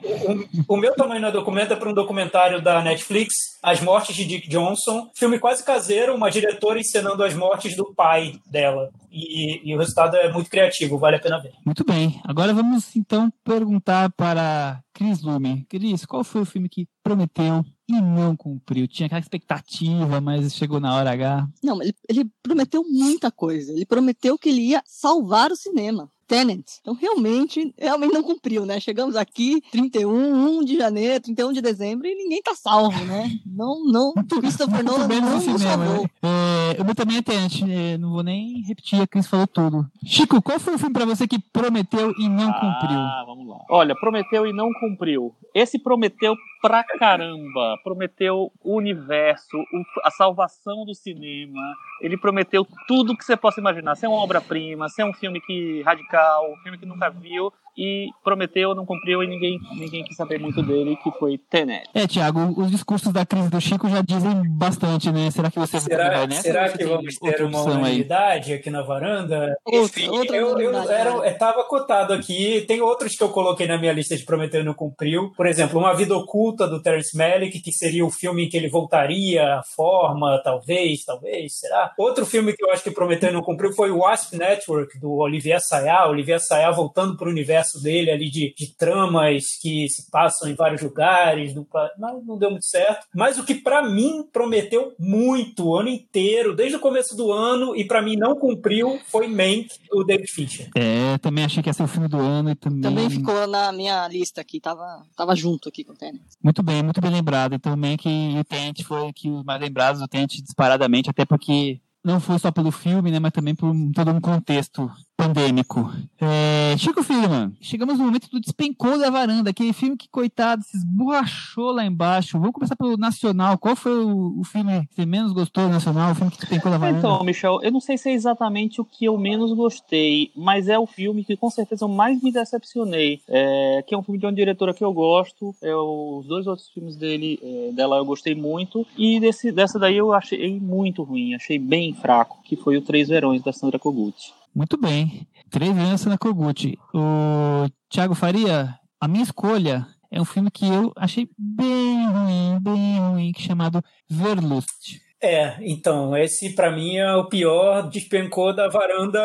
o, 0.68 0.74
o, 0.76 0.78
meu 0.78 0.94
tamanho 0.94 1.22
no 1.22 1.32
documento 1.32 1.74
é 1.74 1.76
para 1.76 1.90
um 1.90 1.94
documentário 1.94 2.62
da 2.62 2.82
Netflix, 2.82 3.34
As 3.64 3.80
Mortes 3.80 4.16
de 4.16 4.26
Dick 4.26 4.50
Johnson. 4.50 5.10
Filme 5.16 5.40
quase 5.40 5.64
caseiro, 5.64 6.16
uma 6.16 6.30
diretora 6.30 6.80
encenando 6.80 7.24
as 7.24 7.34
mortes 7.34 7.76
do 7.76 7.94
pai 7.96 8.34
dela. 8.46 8.90
E, 9.10 9.70
e, 9.70 9.76
o 9.76 9.80
resultado 9.80 10.16
é 10.18 10.32
muito 10.32 10.50
criativo, 10.50 10.98
vale 10.98 11.16
a 11.16 11.20
pena 11.20 11.40
ver. 11.40 11.54
Muito 11.66 11.84
bem. 11.84 12.20
Agora 12.26 12.54
vamos 12.54 12.96
então 12.96 13.32
perguntar 13.44 14.12
para 14.12 14.82
Cris 14.94 15.22
Lume. 15.22 15.66
Cris, 15.70 16.06
qual 16.06 16.24
foi 16.24 16.42
o 16.42 16.46
filme 16.46 16.68
que 16.68 16.88
prometeu 17.02 17.66
e 17.90 18.02
não 18.02 18.36
cumpriu? 18.36 18.88
Tinha 18.88 19.06
aquela 19.06 19.22
expectativa, 19.22 20.20
mas 20.20 20.54
chegou 20.54 20.80
na 20.80 20.96
hora 20.96 21.12
H. 21.12 21.48
Não, 21.64 21.82
ele, 21.82 21.96
ele 22.10 22.30
prometeu 22.44 22.84
muita 22.84 23.32
coisa. 23.32 23.72
Ele 23.72 23.86
prometeu 23.86 24.38
que 24.38 24.50
ele 24.50 24.62
ia 24.62 24.84
salvar 24.86 25.52
o 25.52 25.56
cinema. 25.56 26.12
Tenant. 26.28 26.66
Então, 26.82 26.94
realmente, 26.94 27.74
realmente 27.78 28.14
não 28.14 28.24
cumpriu, 28.24 28.66
né? 28.66 28.80
Chegamos 28.80 29.16
aqui, 29.16 29.62
31, 29.72 30.60
1 30.60 30.66
de 30.66 30.78
janeiro, 30.78 31.24
31 31.24 31.54
de 31.54 31.62
dezembro, 31.62 32.08
e 32.08 32.16
ninguém 32.16 32.42
tá 32.42 32.54
salvo, 32.54 33.04
né? 33.06 33.32
Não, 33.46 33.84
não, 33.86 34.14
Christopher 34.40 34.84
Nolan 34.84 35.08
não 35.08 35.36
nos 35.36 35.62
salvou. 35.62 36.04
Né? 36.04 36.10
É, 36.24 36.82
eu 36.82 36.96
também 36.96 37.18
é 37.18 37.22
Tenant, 37.22 37.62
é, 37.62 37.98
não 37.98 38.12
vou 38.12 38.24
nem 38.24 38.62
repetir, 38.62 39.02
a 39.02 39.08
Cris 39.08 39.28
falou 39.28 39.48
tudo. 39.48 39.86
Chico, 40.06 40.42
qual 40.42 40.60
foi 40.60 40.76
o 40.76 40.80
filme 40.80 40.94
pra 40.94 41.06
você 41.06 41.28
que 41.28 41.40
prometeu 41.40 42.12
e 42.18 42.28
não 42.28 42.50
ah, 42.50 42.54
cumpriu? 42.54 43.00
Ah, 43.00 43.24
vamos 43.26 43.48
lá. 43.48 43.60
Olha, 43.70 43.96
prometeu 43.96 44.46
e 44.46 44.54
não 44.54 44.72
cumpriu. 44.74 45.34
Esse 45.54 45.80
prometeu 45.80 46.36
pra 46.62 46.84
caramba. 46.84 47.78
Prometeu 47.84 48.52
o 48.64 48.76
universo, 48.76 49.58
a 50.04 50.12
salvação 50.12 50.86
do 50.86 50.94
cinema. 50.94 51.62
Ele 52.02 52.18
prometeu 52.18 52.66
tudo 52.88 53.16
que 53.16 53.24
você 53.24 53.38
possa 53.38 53.60
imaginar. 53.60 53.96
Ser 53.96 54.08
uma 54.08 54.18
obra-prima, 54.18 54.90
ser 54.90 55.04
um 55.04 55.14
filme 55.14 55.40
que 55.42 55.82
radical, 55.84 56.17
um 56.42 56.56
filme 56.64 56.78
que 56.78 56.86
nunca 56.86 57.10
viu 57.10 57.52
e 57.78 58.10
prometeu, 58.24 58.74
não 58.74 58.86
cumpriu 58.86 59.22
e 59.22 59.28
ninguém, 59.28 59.60
ninguém 59.78 60.04
quis 60.04 60.18
saber 60.18 60.40
muito 60.40 60.64
dele, 60.64 60.98
que 61.04 61.12
foi 61.12 61.38
Tenet. 61.38 61.88
É, 61.94 62.08
Tiago, 62.08 62.54
os 62.60 62.72
discursos 62.72 63.14
da 63.14 63.26
crise 63.26 63.50
do 63.50 63.62
Chico 63.62 63.88
já 63.88 64.02
dizem 64.02 64.44
bastante, 64.50 65.12
né? 65.12 65.30
Será 65.30 65.52
que 65.52 65.60
você 65.60 65.80
será, 65.80 66.10
vai 66.10 66.28
nessa? 66.28 66.42
Será 66.42 66.70
que 66.70 66.84
vamos 66.84 67.18
ter 67.18 67.44
uma 67.44 67.62
unanimidade 67.62 68.54
aqui 68.54 68.70
na 68.72 68.82
varanda? 68.82 69.56
Outra, 69.64 70.02
Enfim, 70.02 70.10
outra 70.10 70.36
eu, 70.36 70.60
eu, 70.60 70.90
era, 70.90 71.28
estava 71.30 71.64
cotado 71.66 72.14
aqui, 72.14 72.66
tem 72.68 72.82
outros 72.82 73.16
que 73.16 73.24
eu 73.24 73.30
coloquei 73.30 73.68
na 73.68 73.78
minha 73.78 73.94
lista 73.94 74.18
de 74.18 74.24
prometeu 74.24 74.62
e 74.62 74.64
não 74.64 74.74
cumpriu. 74.74 75.32
Por 75.36 75.46
exemplo, 75.46 75.80
Uma 75.80 75.94
Vida 75.94 76.16
Oculta, 76.16 76.68
do 76.68 76.82
Terence 76.82 77.16
Malick, 77.16 77.60
que 77.60 77.72
seria 77.72 78.06
o 78.06 78.10
filme 78.10 78.46
em 78.46 78.50
que 78.50 78.58
ele 78.58 78.70
voltaria 78.70 79.56
à 79.56 79.64
forma, 79.64 80.42
talvez, 80.44 81.06
talvez, 81.06 81.60
será? 81.60 81.94
Outro 81.98 82.26
filme 82.26 82.54
que 82.54 82.64
eu 82.64 82.72
acho 82.72 82.84
que 82.84 82.92
prometeu 82.92 83.30
e 83.30 83.34
não 83.34 83.42
cumpriu 83.42 83.72
foi 83.74 83.92
o 83.92 84.00
Wasp 84.00 84.34
Network, 84.36 85.00
do 85.00 85.12
Olivier 85.18 85.60
Sayá. 85.62 86.08
Olivier 86.08 86.40
Sayá 86.40 86.72
voltando 86.72 87.16
para 87.16 87.28
o 87.28 87.32
universo 87.32 87.67
universo 87.68 87.82
dele 87.82 88.12
ali 88.12 88.30
de, 88.30 88.54
de 88.58 88.76
tramas 88.76 89.58
que 89.62 89.88
se 89.90 90.10
passam 90.10 90.50
em 90.50 90.56
vários 90.56 90.82
lugares, 90.82 91.54
não, 91.98 92.24
não 92.26 92.38
deu 92.38 92.52
muito 92.52 92.66
certo. 92.66 93.06
Mas 93.14 93.38
o 93.38 93.44
que 93.44 93.56
para 93.56 93.88
mim 93.88 94.24
prometeu 94.32 94.94
muito 95.00 95.68
o 95.68 95.76
ano 95.76 95.90
inteiro, 95.90 96.56
desde 96.56 96.78
o 96.78 96.80
começo 96.80 97.16
do 97.16 97.32
ano, 97.32 97.76
e 97.76 97.86
para 97.86 98.02
mim 98.02 98.16
não 98.16 98.36
cumpriu, 98.36 99.00
foi 99.08 99.28
Mank, 99.28 99.68
o 99.92 100.04
David 100.04 100.32
Fincher. 100.32 100.70
É, 100.76 101.18
também 101.18 101.44
achei 101.44 101.62
que 101.62 101.70
ia 101.70 101.74
ser 101.74 101.84
o 101.84 101.88
filme 101.88 102.08
do 102.08 102.18
ano 102.18 102.52
e 102.52 102.56
também... 102.56 102.82
Também 102.82 103.10
ficou 103.10 103.48
na 103.48 103.72
minha 103.72 104.08
lista 104.08 104.42
aqui, 104.42 104.60
tava, 104.60 105.04
tava 105.16 105.36
junto 105.36 105.70
aqui 105.70 105.84
com 105.84 105.94
o 105.94 105.96
Tenet. 105.96 106.24
Muito 106.42 106.64
bem, 106.64 106.82
muito 106.82 107.02
bem 107.02 107.12
lembrado. 107.12 107.54
Então 107.54 107.76
Mank 107.76 108.08
e 108.08 108.40
o 108.40 108.44
Tenet 108.44 108.84
foi 108.84 109.12
que 109.14 109.30
os 109.30 109.44
mais 109.44 109.60
lembrados 109.60 110.02
do 110.02 110.08
Tenet 110.08 110.42
disparadamente, 110.42 111.10
até 111.10 111.26
porque 111.26 111.80
não 112.04 112.22
foi 112.22 112.40
só 112.40 112.52
pelo 112.52 112.72
filme, 112.72 113.12
né, 113.12 113.20
mas 113.20 113.34
também 113.34 113.54
por 113.54 113.74
todo 113.94 114.12
um 114.12 114.22
contexto 114.22 114.90
pandêmico. 115.18 115.92
É, 116.22 116.78
Chico 116.78 117.02
Firman, 117.04 117.52
chegamos 117.60 117.98
no 117.98 118.06
momento 118.06 118.30
do 118.30 118.40
Despencou 118.40 119.00
da 119.00 119.10
Varanda, 119.10 119.50
aquele 119.50 119.74
filme 119.74 119.98
que, 119.98 120.08
coitado, 120.08 120.64
se 120.64 120.78
esborrachou 120.78 121.72
lá 121.72 121.84
embaixo. 121.84 122.38
Vamos 122.38 122.54
começar 122.54 122.76
pelo 122.76 122.96
Nacional. 122.96 123.58
Qual 123.58 123.76
foi 123.76 124.04
o, 124.04 124.40
o 124.40 124.44
filme 124.44 124.86
que 124.88 124.96
você 124.96 125.06
menos 125.08 125.34
gostou 125.34 125.66
do 125.66 125.72
Nacional, 125.72 126.12
o 126.12 126.16
filme 126.16 126.32
que 126.32 126.38
despencou 126.38 126.72
da 126.72 126.78
Varanda? 126.78 127.00
Então, 127.00 127.24
Michel, 127.24 127.60
eu 127.64 127.72
não 127.72 127.82
sei 127.82 127.98
se 127.98 128.10
é 128.10 128.14
exatamente 128.14 128.80
o 128.80 128.86
que 128.86 129.06
eu 129.06 129.18
menos 129.18 129.52
gostei, 129.54 130.32
mas 130.36 130.70
é 130.70 130.78
o 130.78 130.86
filme 130.86 131.24
que 131.24 131.36
com 131.36 131.50
certeza 131.50 131.86
eu 131.86 131.90
mais 131.90 132.22
me 132.22 132.32
decepcionei. 132.32 133.20
É, 133.28 133.84
que 133.88 133.96
é 133.96 133.98
um 133.98 134.04
filme 134.04 134.20
de 134.20 134.26
uma 134.28 134.34
diretora 134.34 134.74
que 134.74 134.84
eu 134.84 134.94
gosto. 134.94 135.56
É, 135.64 135.76
os 135.76 136.28
dois 136.28 136.46
outros 136.46 136.70
filmes 136.70 136.96
dele, 136.96 137.40
é, 137.42 137.72
dela 137.74 137.98
eu 137.98 138.06
gostei 138.06 138.36
muito. 138.36 138.86
E 138.96 139.20
desse, 139.20 139.52
dessa 139.52 139.80
daí 139.80 139.98
eu 139.98 140.14
achei 140.14 140.60
muito 140.60 141.02
ruim, 141.02 141.34
achei 141.34 141.58
bem 141.58 141.94
fraco, 141.96 142.40
que 142.44 142.56
foi 142.56 142.78
o 142.78 142.82
Três 142.82 143.08
Verões, 143.08 143.42
da 143.42 143.52
Sandra 143.52 143.80
Kogut. 143.80 144.16
Muito 144.58 144.76
bem. 144.76 145.28
Três 145.52 145.78
anos 145.78 146.04
na 146.06 146.18
Kogut. 146.18 146.76
O 146.92 147.70
Thiago 147.88 148.16
Faria, 148.16 148.76
a 149.00 149.08
minha 149.08 149.22
escolha 149.22 149.88
é 150.10 150.20
um 150.20 150.26
filme 150.26 150.50
que 150.50 150.66
eu 150.66 150.92
achei 150.96 151.30
bem 151.38 152.08
ruim, 152.08 152.60
bem 152.60 153.00
ruim, 153.00 153.32
é 153.38 153.40
chamado 153.40 153.84
Verlust. 154.10 155.00
É, 155.22 155.58
então, 155.62 156.16
esse 156.16 156.54
para 156.54 156.72
mim 156.72 156.98
é 156.98 157.16
o 157.16 157.28
pior, 157.28 157.90
despencou 157.90 158.56
da 158.56 158.68
varanda 158.68 159.20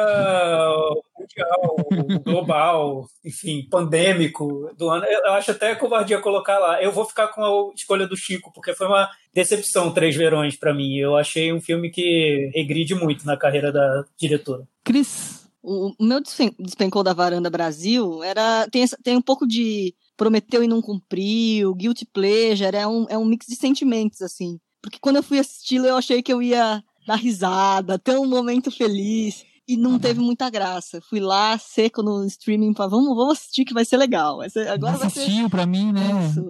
mundial, 1.18 1.76
global, 2.24 3.06
enfim, 3.24 3.66
pandêmico 3.70 4.70
do 4.76 4.88
ano. 4.88 5.04
Eu 5.04 5.32
acho 5.32 5.50
até 5.50 5.74
covardia 5.74 6.20
colocar 6.20 6.58
lá. 6.58 6.82
Eu 6.82 6.92
vou 6.92 7.04
ficar 7.04 7.28
com 7.28 7.42
a 7.44 7.74
escolha 7.74 8.06
do 8.06 8.16
Chico, 8.16 8.50
porque 8.54 8.74
foi 8.74 8.86
uma 8.86 9.10
decepção 9.34 9.92
Três 9.92 10.16
Verões 10.16 10.58
para 10.58 10.72
mim. 10.72 10.96
Eu 10.96 11.14
achei 11.14 11.52
um 11.52 11.60
filme 11.60 11.90
que 11.90 12.50
regride 12.54 12.94
muito 12.94 13.26
na 13.26 13.36
carreira 13.36 13.70
da 13.70 14.04
diretora. 14.18 14.66
Cris? 14.82 15.42
O 15.62 15.94
meu 16.00 16.20
despencou 16.58 17.04
da 17.04 17.12
varanda 17.12 17.48
Brasil 17.48 18.20
era 18.24 18.66
tem, 18.68 18.84
tem 19.04 19.16
um 19.16 19.22
pouco 19.22 19.46
de 19.46 19.94
prometeu 20.16 20.64
e 20.64 20.66
não 20.66 20.82
cumpriu, 20.82 21.72
guilty 21.74 22.04
pleasure, 22.04 22.76
é 22.76 22.86
um, 22.86 23.06
é 23.08 23.16
um 23.16 23.24
mix 23.24 23.46
de 23.46 23.54
sentimentos, 23.54 24.20
assim. 24.22 24.58
Porque 24.82 24.98
quando 25.00 25.16
eu 25.16 25.22
fui 25.22 25.38
assisti-lo, 25.38 25.86
eu 25.86 25.96
achei 25.96 26.22
que 26.22 26.32
eu 26.32 26.42
ia 26.42 26.82
dar 27.06 27.16
risada, 27.16 27.98
ter 27.98 28.18
um 28.18 28.26
momento 28.26 28.70
feliz. 28.70 29.44
E 29.66 29.76
não 29.76 29.98
teve 29.98 30.20
muita 30.20 30.50
graça. 30.50 31.00
Fui 31.00 31.20
lá, 31.20 31.56
seco 31.56 32.02
no 32.02 32.26
streaming, 32.26 32.74
pra, 32.74 32.88
vamos, 32.88 33.16
vamos 33.16 33.38
assistir 33.38 33.64
que 33.64 33.72
vai 33.72 33.84
ser 33.84 33.96
legal. 33.96 34.38
Vai 34.38 34.50
ser, 34.50 34.68
agora 34.68 34.98
vai 34.98 35.06
assistiu 35.06 35.44
ser... 35.44 35.48
pra 35.48 35.64
mim, 35.64 35.92
né? 35.92 36.02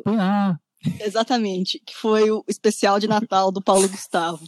Foi 0.03 0.16
lá. 0.16 0.59
Exatamente. 1.01 1.80
Que 1.87 1.95
foi 1.95 2.30
o 2.30 2.43
especial 2.49 2.99
de 2.99 3.07
Natal 3.07 3.53
do 3.53 3.62
Paulo 3.62 3.87
Gustavo. 3.89 4.45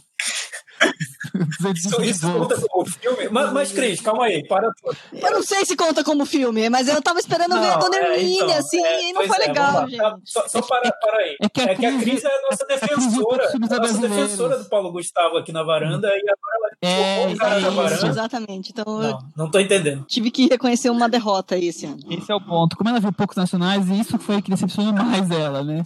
Isso, 1.75 2.01
isso 2.01 2.31
conta 2.31 2.61
como 2.67 2.85
filme? 2.85 3.29
Mas, 3.29 3.53
mas, 3.53 3.71
Cris, 3.71 4.01
calma 4.01 4.25
aí, 4.25 4.45
para 4.47 4.69
tudo. 4.81 4.97
Eu 5.13 5.31
não 5.31 5.43
sei 5.43 5.65
se 5.65 5.75
conta 5.75 6.03
como 6.03 6.25
filme, 6.25 6.69
mas 6.69 6.87
eu 6.87 7.01
tava 7.01 7.19
esperando 7.19 7.51
não, 7.51 7.61
ver 7.61 7.69
a 7.69 7.77
Dona 7.77 7.97
é, 7.97 8.21
então, 8.21 8.51
assim, 8.51 8.83
é, 8.83 9.09
e 9.09 9.13
não 9.13 9.27
foi 9.27 9.37
é, 9.37 9.47
legal, 9.47 9.89
gente. 9.89 10.01
Só, 10.23 10.47
só 10.47 10.61
para, 10.61 10.91
para 10.91 11.17
aí. 11.19 11.37
É 11.41 11.49
que, 11.49 11.61
a, 11.61 11.63
é 11.65 11.75
que 11.75 11.85
a 11.85 11.99
Cris 11.99 12.23
é 12.23 12.27
a 12.27 12.41
nossa 12.49 12.65
defensora. 12.65 13.49
A 13.53 13.79
nossa 13.79 13.97
defensora 13.99 14.57
do 14.57 14.65
Paulo 14.65 14.91
Gustavo 14.91 15.37
aqui 15.37 15.51
na 15.51 15.63
varanda, 15.63 16.07
e 16.07 16.21
agora 16.29 16.55
ela 16.55 16.75
é, 16.81 17.27
o 17.27 17.37
cara 17.37 17.57
é 17.57 17.61
da 17.61 17.69
varanda. 17.69 18.07
Exatamente. 18.07 18.71
Então, 18.71 18.99
não, 18.99 19.19
não 19.35 19.51
tô 19.51 19.59
entendendo. 19.59 20.05
Tive 20.07 20.31
que 20.31 20.47
reconhecer 20.47 20.89
uma 20.89 21.09
derrota 21.09 21.55
aí 21.55 21.67
esse 21.67 21.85
ano. 21.85 21.99
Esse 22.09 22.31
é 22.31 22.35
o 22.35 22.41
ponto. 22.41 22.75
Como 22.77 22.89
ela 22.89 22.99
viu 22.99 23.11
poucos 23.11 23.35
nacionais, 23.35 23.89
isso 23.89 24.17
foi 24.19 24.41
que 24.41 24.51
decepcionou 24.51 24.93
mais 24.93 25.29
ela, 25.31 25.63
né? 25.63 25.83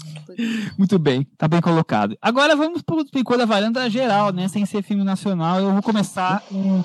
Muito 0.77 0.97
bem, 0.97 1.27
tá 1.37 1.47
bem 1.47 1.61
colocado. 1.61 2.17
Agora 2.21 2.55
vamos 2.55 2.81
pro 2.81 3.05
Picô 3.05 3.37
da 3.37 3.45
Varanda 3.45 3.89
geral, 3.89 4.31
né? 4.31 4.47
Sem 4.47 4.65
ser 4.65 4.78
filme 4.81 5.03
nacional. 5.03 5.59
Eu 5.59 5.71
vou 5.71 5.81
começar 5.81 6.41
com 6.49 6.83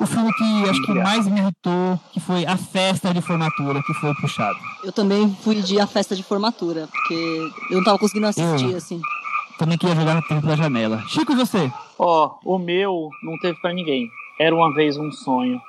o 0.00 0.06
filme 0.06 0.32
que 0.34 0.70
acho 0.70 0.82
que 0.82 0.92
mais 0.92 1.26
me 1.26 1.40
irritou, 1.40 1.98
que 2.12 2.20
foi 2.20 2.44
A 2.46 2.56
Festa 2.56 3.12
de 3.12 3.20
Formatura, 3.20 3.82
que 3.82 3.94
foi 3.94 4.14
puxado. 4.14 4.58
Eu 4.84 4.92
também 4.92 5.34
fui 5.42 5.62
de 5.62 5.80
A 5.80 5.86
Festa 5.86 6.14
de 6.14 6.22
Formatura, 6.22 6.88
porque 6.90 7.50
eu 7.70 7.78
não 7.78 7.84
tava 7.84 7.98
conseguindo 7.98 8.26
assistir, 8.26 8.70
eu 8.70 8.76
assim. 8.76 9.00
Também 9.58 9.78
queria 9.78 9.94
jogar 9.94 10.14
no 10.14 10.22
tempo 10.22 10.46
da 10.46 10.54
janela. 10.54 11.02
Chico, 11.08 11.32
e 11.32 11.36
você? 11.36 11.72
Ó, 11.98 12.38
oh, 12.44 12.56
o 12.56 12.58
meu 12.58 13.08
não 13.22 13.38
teve 13.38 13.58
para 13.60 13.72
ninguém. 13.72 14.10
Era 14.38 14.54
uma 14.54 14.74
vez 14.74 14.96
um 14.96 15.10
sonho. 15.10 15.60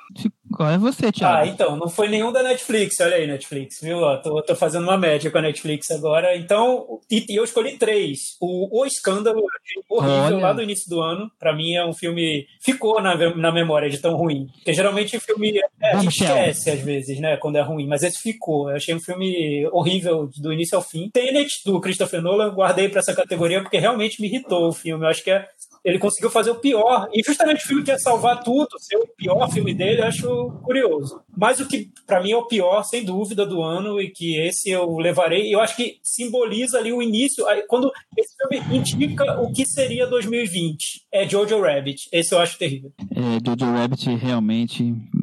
Qual 0.54 0.68
é 0.68 0.78
você, 0.78 1.12
Thiago? 1.12 1.42
Ah, 1.42 1.46
então, 1.46 1.76
não 1.76 1.88
foi 1.88 2.08
nenhum 2.08 2.32
da 2.32 2.42
Netflix, 2.42 2.98
olha 3.00 3.16
aí, 3.16 3.26
Netflix, 3.26 3.80
viu? 3.82 3.98
Ó, 3.98 4.16
tô, 4.16 4.42
tô 4.42 4.56
fazendo 4.56 4.84
uma 4.84 4.96
média 4.96 5.30
com 5.30 5.38
a 5.38 5.42
Netflix 5.42 5.90
agora. 5.90 6.36
Então, 6.36 7.00
e, 7.10 7.26
e 7.28 7.36
eu 7.36 7.44
escolhi 7.44 7.76
três. 7.76 8.36
O, 8.40 8.80
o 8.80 8.86
Escândalo, 8.86 9.42
horrível, 9.90 10.36
olha. 10.36 10.38
lá 10.38 10.52
do 10.52 10.62
início 10.62 10.88
do 10.88 11.00
ano. 11.00 11.30
Pra 11.38 11.54
mim 11.54 11.74
é 11.74 11.84
um 11.84 11.92
filme. 11.92 12.46
Ficou 12.60 13.00
na, 13.00 13.14
na 13.34 13.52
memória 13.52 13.90
de 13.90 13.98
tão 13.98 14.16
ruim. 14.16 14.46
Porque 14.54 14.72
geralmente 14.72 15.16
o 15.16 15.20
filme. 15.20 15.60
É, 15.82 15.92
a 15.92 15.98
gente 15.98 16.22
esquece 16.22 16.70
às 16.70 16.80
vezes, 16.80 17.20
né, 17.20 17.36
quando 17.36 17.56
é 17.56 17.62
ruim. 17.62 17.86
Mas 17.86 18.02
esse 18.02 18.20
ficou. 18.20 18.70
Eu 18.70 18.76
achei 18.76 18.94
um 18.94 19.00
filme 19.00 19.68
horrível 19.70 20.30
do 20.38 20.52
início 20.52 20.76
ao 20.76 20.82
fim. 20.82 21.10
Tenet, 21.10 21.62
do 21.64 21.80
Christopher 21.80 22.22
Nolan, 22.22 22.54
guardei 22.54 22.88
pra 22.88 23.00
essa 23.00 23.14
categoria 23.14 23.60
porque 23.60 23.78
realmente 23.78 24.20
me 24.20 24.28
irritou 24.28 24.68
o 24.68 24.72
filme. 24.72 25.04
Eu 25.04 25.08
acho 25.08 25.22
que 25.22 25.30
é 25.30 25.46
ele 25.84 25.98
conseguiu 25.98 26.30
fazer 26.30 26.50
o 26.50 26.56
pior. 26.56 27.08
E 27.12 27.22
justamente 27.24 27.64
o 27.64 27.66
filme 27.66 27.82
que 27.82 27.90
ia 27.90 27.98
salvar 27.98 28.42
tudo, 28.42 28.68
ser 28.78 28.96
o 28.96 29.06
pior 29.06 29.50
filme 29.50 29.74
dele, 29.74 30.02
acho 30.02 30.50
curioso. 30.62 31.20
Mas 31.36 31.60
o 31.60 31.68
que, 31.68 31.90
para 32.06 32.22
mim, 32.22 32.32
é 32.32 32.36
o 32.36 32.46
pior, 32.46 32.82
sem 32.82 33.04
dúvida, 33.04 33.46
do 33.46 33.62
ano, 33.62 34.00
e 34.00 34.10
que 34.10 34.36
esse 34.36 34.70
eu 34.70 34.96
levarei, 34.96 35.54
eu 35.54 35.60
acho 35.60 35.76
que 35.76 35.98
simboliza 36.02 36.78
ali 36.78 36.92
o 36.92 37.02
início, 37.02 37.44
quando 37.68 37.90
esse 38.16 38.34
filme 38.36 38.78
indica 38.78 39.40
o 39.40 39.52
que 39.52 39.66
seria 39.66 40.06
2020. 40.06 41.06
É 41.12 41.28
Jojo 41.28 41.60
Rabbit. 41.60 42.08
Esse 42.12 42.34
eu 42.34 42.38
acho 42.38 42.58
terrível. 42.58 42.92
É, 43.14 43.38
Jojo 43.44 43.72
Rabbit 43.72 44.14
realmente 44.16 44.82
é 44.82 45.17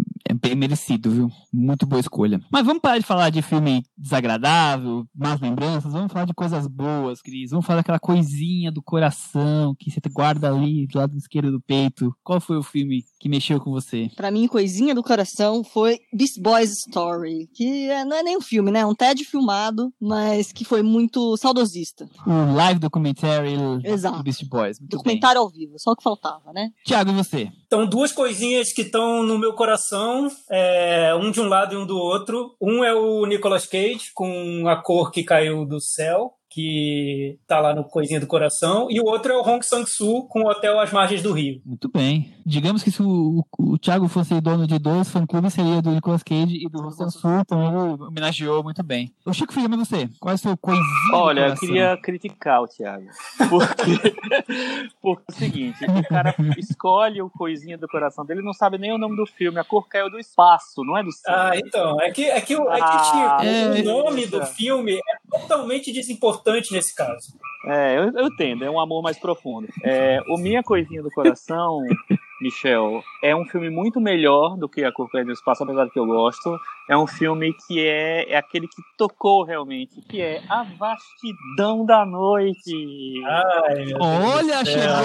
bem 0.45 0.55
merecido, 0.55 1.09
viu? 1.09 1.31
Muito 1.51 1.87
boa 1.87 1.99
escolha. 1.99 2.39
Mas 2.51 2.65
vamos 2.65 2.81
parar 2.81 2.99
de 2.99 3.05
falar 3.05 3.29
de 3.31 3.41
filme 3.41 3.83
desagradável, 3.97 5.05
más 5.15 5.39
lembranças, 5.41 5.91
vamos 5.91 6.11
falar 6.11 6.25
de 6.25 6.33
coisas 6.33 6.67
boas, 6.67 7.21
Cris. 7.21 7.49
Vamos 7.49 7.65
falar 7.65 7.79
daquela 7.79 7.99
coisinha 7.99 8.71
do 8.71 8.81
coração 8.81 9.75
que 9.77 9.89
você 9.89 9.99
guarda 10.11 10.49
ali 10.49 10.85
do 10.87 10.99
lado 10.99 11.17
esquerdo 11.17 11.51
do 11.51 11.61
peito. 11.61 12.13
Qual 12.23 12.39
foi 12.39 12.57
o 12.57 12.63
filme 12.63 13.03
que 13.19 13.27
mexeu 13.27 13.59
com 13.59 13.71
você? 13.71 14.09
Para 14.15 14.29
mim, 14.29 14.47
coisinha 14.47 14.93
do 14.93 15.01
coração 15.01 15.63
foi 15.63 15.99
Beast 16.13 16.39
Boys 16.39 16.71
Story, 16.87 17.49
que 17.53 17.89
é, 17.89 18.05
não 18.05 18.15
é 18.15 18.21
nem 18.23 18.37
um 18.37 18.41
filme, 18.41 18.69
né? 18.69 18.81
É 18.81 18.85
um 18.85 18.93
TED 18.93 19.25
filmado, 19.25 19.91
mas 19.99 20.51
que 20.51 20.63
foi 20.63 20.83
muito 20.83 21.35
saudosista. 21.37 22.07
O 22.25 22.53
live 22.53 22.79
documentary 22.79 23.55
Exato. 23.83 24.17
do 24.17 24.23
Beast 24.23 24.45
Boys. 24.47 24.79
Muito 24.79 24.91
Documentário 24.91 25.41
bem. 25.41 25.45
ao 25.45 25.49
vivo, 25.49 25.79
só 25.79 25.91
o 25.91 25.95
que 25.95 26.03
faltava, 26.03 26.53
né? 26.53 26.69
Tiago, 26.85 27.11
e 27.11 27.15
você? 27.15 27.49
Então, 27.65 27.87
duas 27.87 28.11
coisinhas 28.11 28.71
que 28.71 28.83
estão 28.83 29.23
no 29.23 29.39
meu 29.39 29.53
coração, 29.53 30.29
é, 30.49 31.13
um 31.15 31.31
de 31.31 31.41
um 31.41 31.47
lado 31.47 31.73
e 31.73 31.77
um 31.77 31.85
do 31.85 31.97
outro. 31.97 32.55
Um 32.61 32.83
é 32.83 32.93
o 32.93 33.25
Nicolas 33.25 33.65
Cage, 33.65 34.11
com 34.13 34.67
a 34.67 34.75
cor 34.75 35.11
que 35.11 35.23
caiu 35.23 35.65
do 35.65 35.79
céu, 35.79 36.33
que 36.55 37.37
tá 37.45 37.59
lá 37.59 37.75
no 37.75 37.83
Coisinha 37.83 38.17
do 38.17 38.27
Coração, 38.27 38.87
e 38.89 39.01
o 39.01 39.03
outro 39.03 39.33
é 39.33 39.35
o 39.35 39.41
Hong 39.41 39.61
Sang-soo 39.61 40.25
com 40.25 40.39
o 40.43 40.49
Hotel 40.49 40.79
às 40.79 40.89
Margens 40.89 41.21
do 41.21 41.33
Rio. 41.33 41.61
Muito 41.65 41.89
bem. 41.89 42.33
Digamos 42.45 42.81
que 42.81 42.91
se 42.91 43.03
o, 43.03 43.43
o, 43.59 43.73
o 43.73 43.77
Thiago 43.77 44.07
fosse 44.07 44.39
dono 44.39 44.65
de 44.65 44.79
dois 44.79 45.09
fã-clubes, 45.09 45.53
seria 45.53 45.81
do 45.81 45.91
Nicolas 45.91 46.23
Cage 46.23 46.55
e 46.55 46.69
do 46.69 46.79
Hong 46.79 46.95
Sang-soo, 46.95 47.41
então 47.41 47.93
ele 47.93 48.03
homenageou 48.03 48.63
muito 48.63 48.81
bem. 48.81 49.11
O 49.25 49.33
Chico 49.33 49.51
Filho, 49.51 49.69
mas 49.69 49.79
você, 49.79 50.09
qual 50.17 50.31
é 50.31 50.35
o 50.35 50.37
seu 50.37 50.55
Coisinha 50.55 50.85
Olha, 51.11 51.47
eu 51.47 51.55
queria 51.55 51.97
criticar 51.97 52.61
o 52.61 52.67
Thiago, 52.67 53.07
porque, 53.49 54.15
porque 55.01 55.23
é 55.27 55.35
o 55.35 55.37
seguinte, 55.37 55.83
o 55.83 56.07
cara 56.07 56.33
escolhe 56.57 57.21
o 57.21 57.29
Coisinha 57.29 57.77
do 57.77 57.87
Coração 57.89 58.25
dele, 58.25 58.41
não 58.41 58.53
sabe 58.53 58.77
nem 58.77 58.93
o 58.93 58.97
nome 58.97 59.17
do 59.17 59.25
filme, 59.25 59.59
a 59.59 59.63
cor 59.65 59.89
caiu 59.89 60.09
do 60.09 60.17
espaço, 60.17 60.85
não 60.85 60.97
é 60.97 61.03
do 61.03 61.11
céu. 61.11 61.35
Ah, 61.35 61.51
então, 61.57 61.99
é 61.99 62.11
que, 62.11 62.23
é 62.23 62.39
que, 62.39 62.53
é 62.53 62.57
que 62.57 62.81
ah, 62.81 63.39
é, 63.43 63.81
o 63.81 63.83
nome 63.83 64.25
do 64.25 64.45
filme 64.45 64.93
é 64.93 65.37
totalmente 65.37 65.91
desimportante 65.91 66.44
importante 66.45 66.71
nesse 66.71 66.93
caso. 66.93 67.33
É, 67.67 67.97
eu, 67.97 68.11
eu 68.11 68.27
entendo, 68.27 68.63
é 68.63 68.69
um 68.69 68.79
amor 68.79 69.01
mais 69.01 69.17
profundo. 69.17 69.67
É, 69.83 70.19
o 70.29 70.37
Minha 70.37 70.61
Coisinha 70.61 71.01
do 71.01 71.09
Coração, 71.09 71.81
Michel, 72.39 73.03
é 73.23 73.35
um 73.35 73.45
filme 73.45 73.71
muito 73.71 73.99
melhor 73.99 74.55
do 74.55 74.69
que 74.69 74.83
A 74.83 74.91
Cor 74.91 75.09
do 75.09 75.31
Espaço, 75.31 75.63
apesar 75.63 75.85
de 75.85 75.91
que 75.91 75.99
eu 75.99 76.05
gosto. 76.05 76.59
É 76.87 76.95
um 76.95 77.07
filme 77.07 77.51
que 77.65 77.79
é, 77.79 78.31
é 78.31 78.37
aquele 78.37 78.67
que 78.67 78.81
tocou 78.95 79.43
realmente, 79.43 80.01
que 80.07 80.21
é 80.21 80.43
A 80.47 80.63
Vastidão 80.63 81.83
da 81.83 82.05
Noite. 82.05 83.23
Ai, 83.25 83.93
Olha, 83.99 84.63
chegou 84.63 84.93
A 84.93 85.01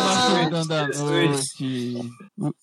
Vastidão 0.00 0.66
da 0.66 0.88
Noite. 0.88 2.10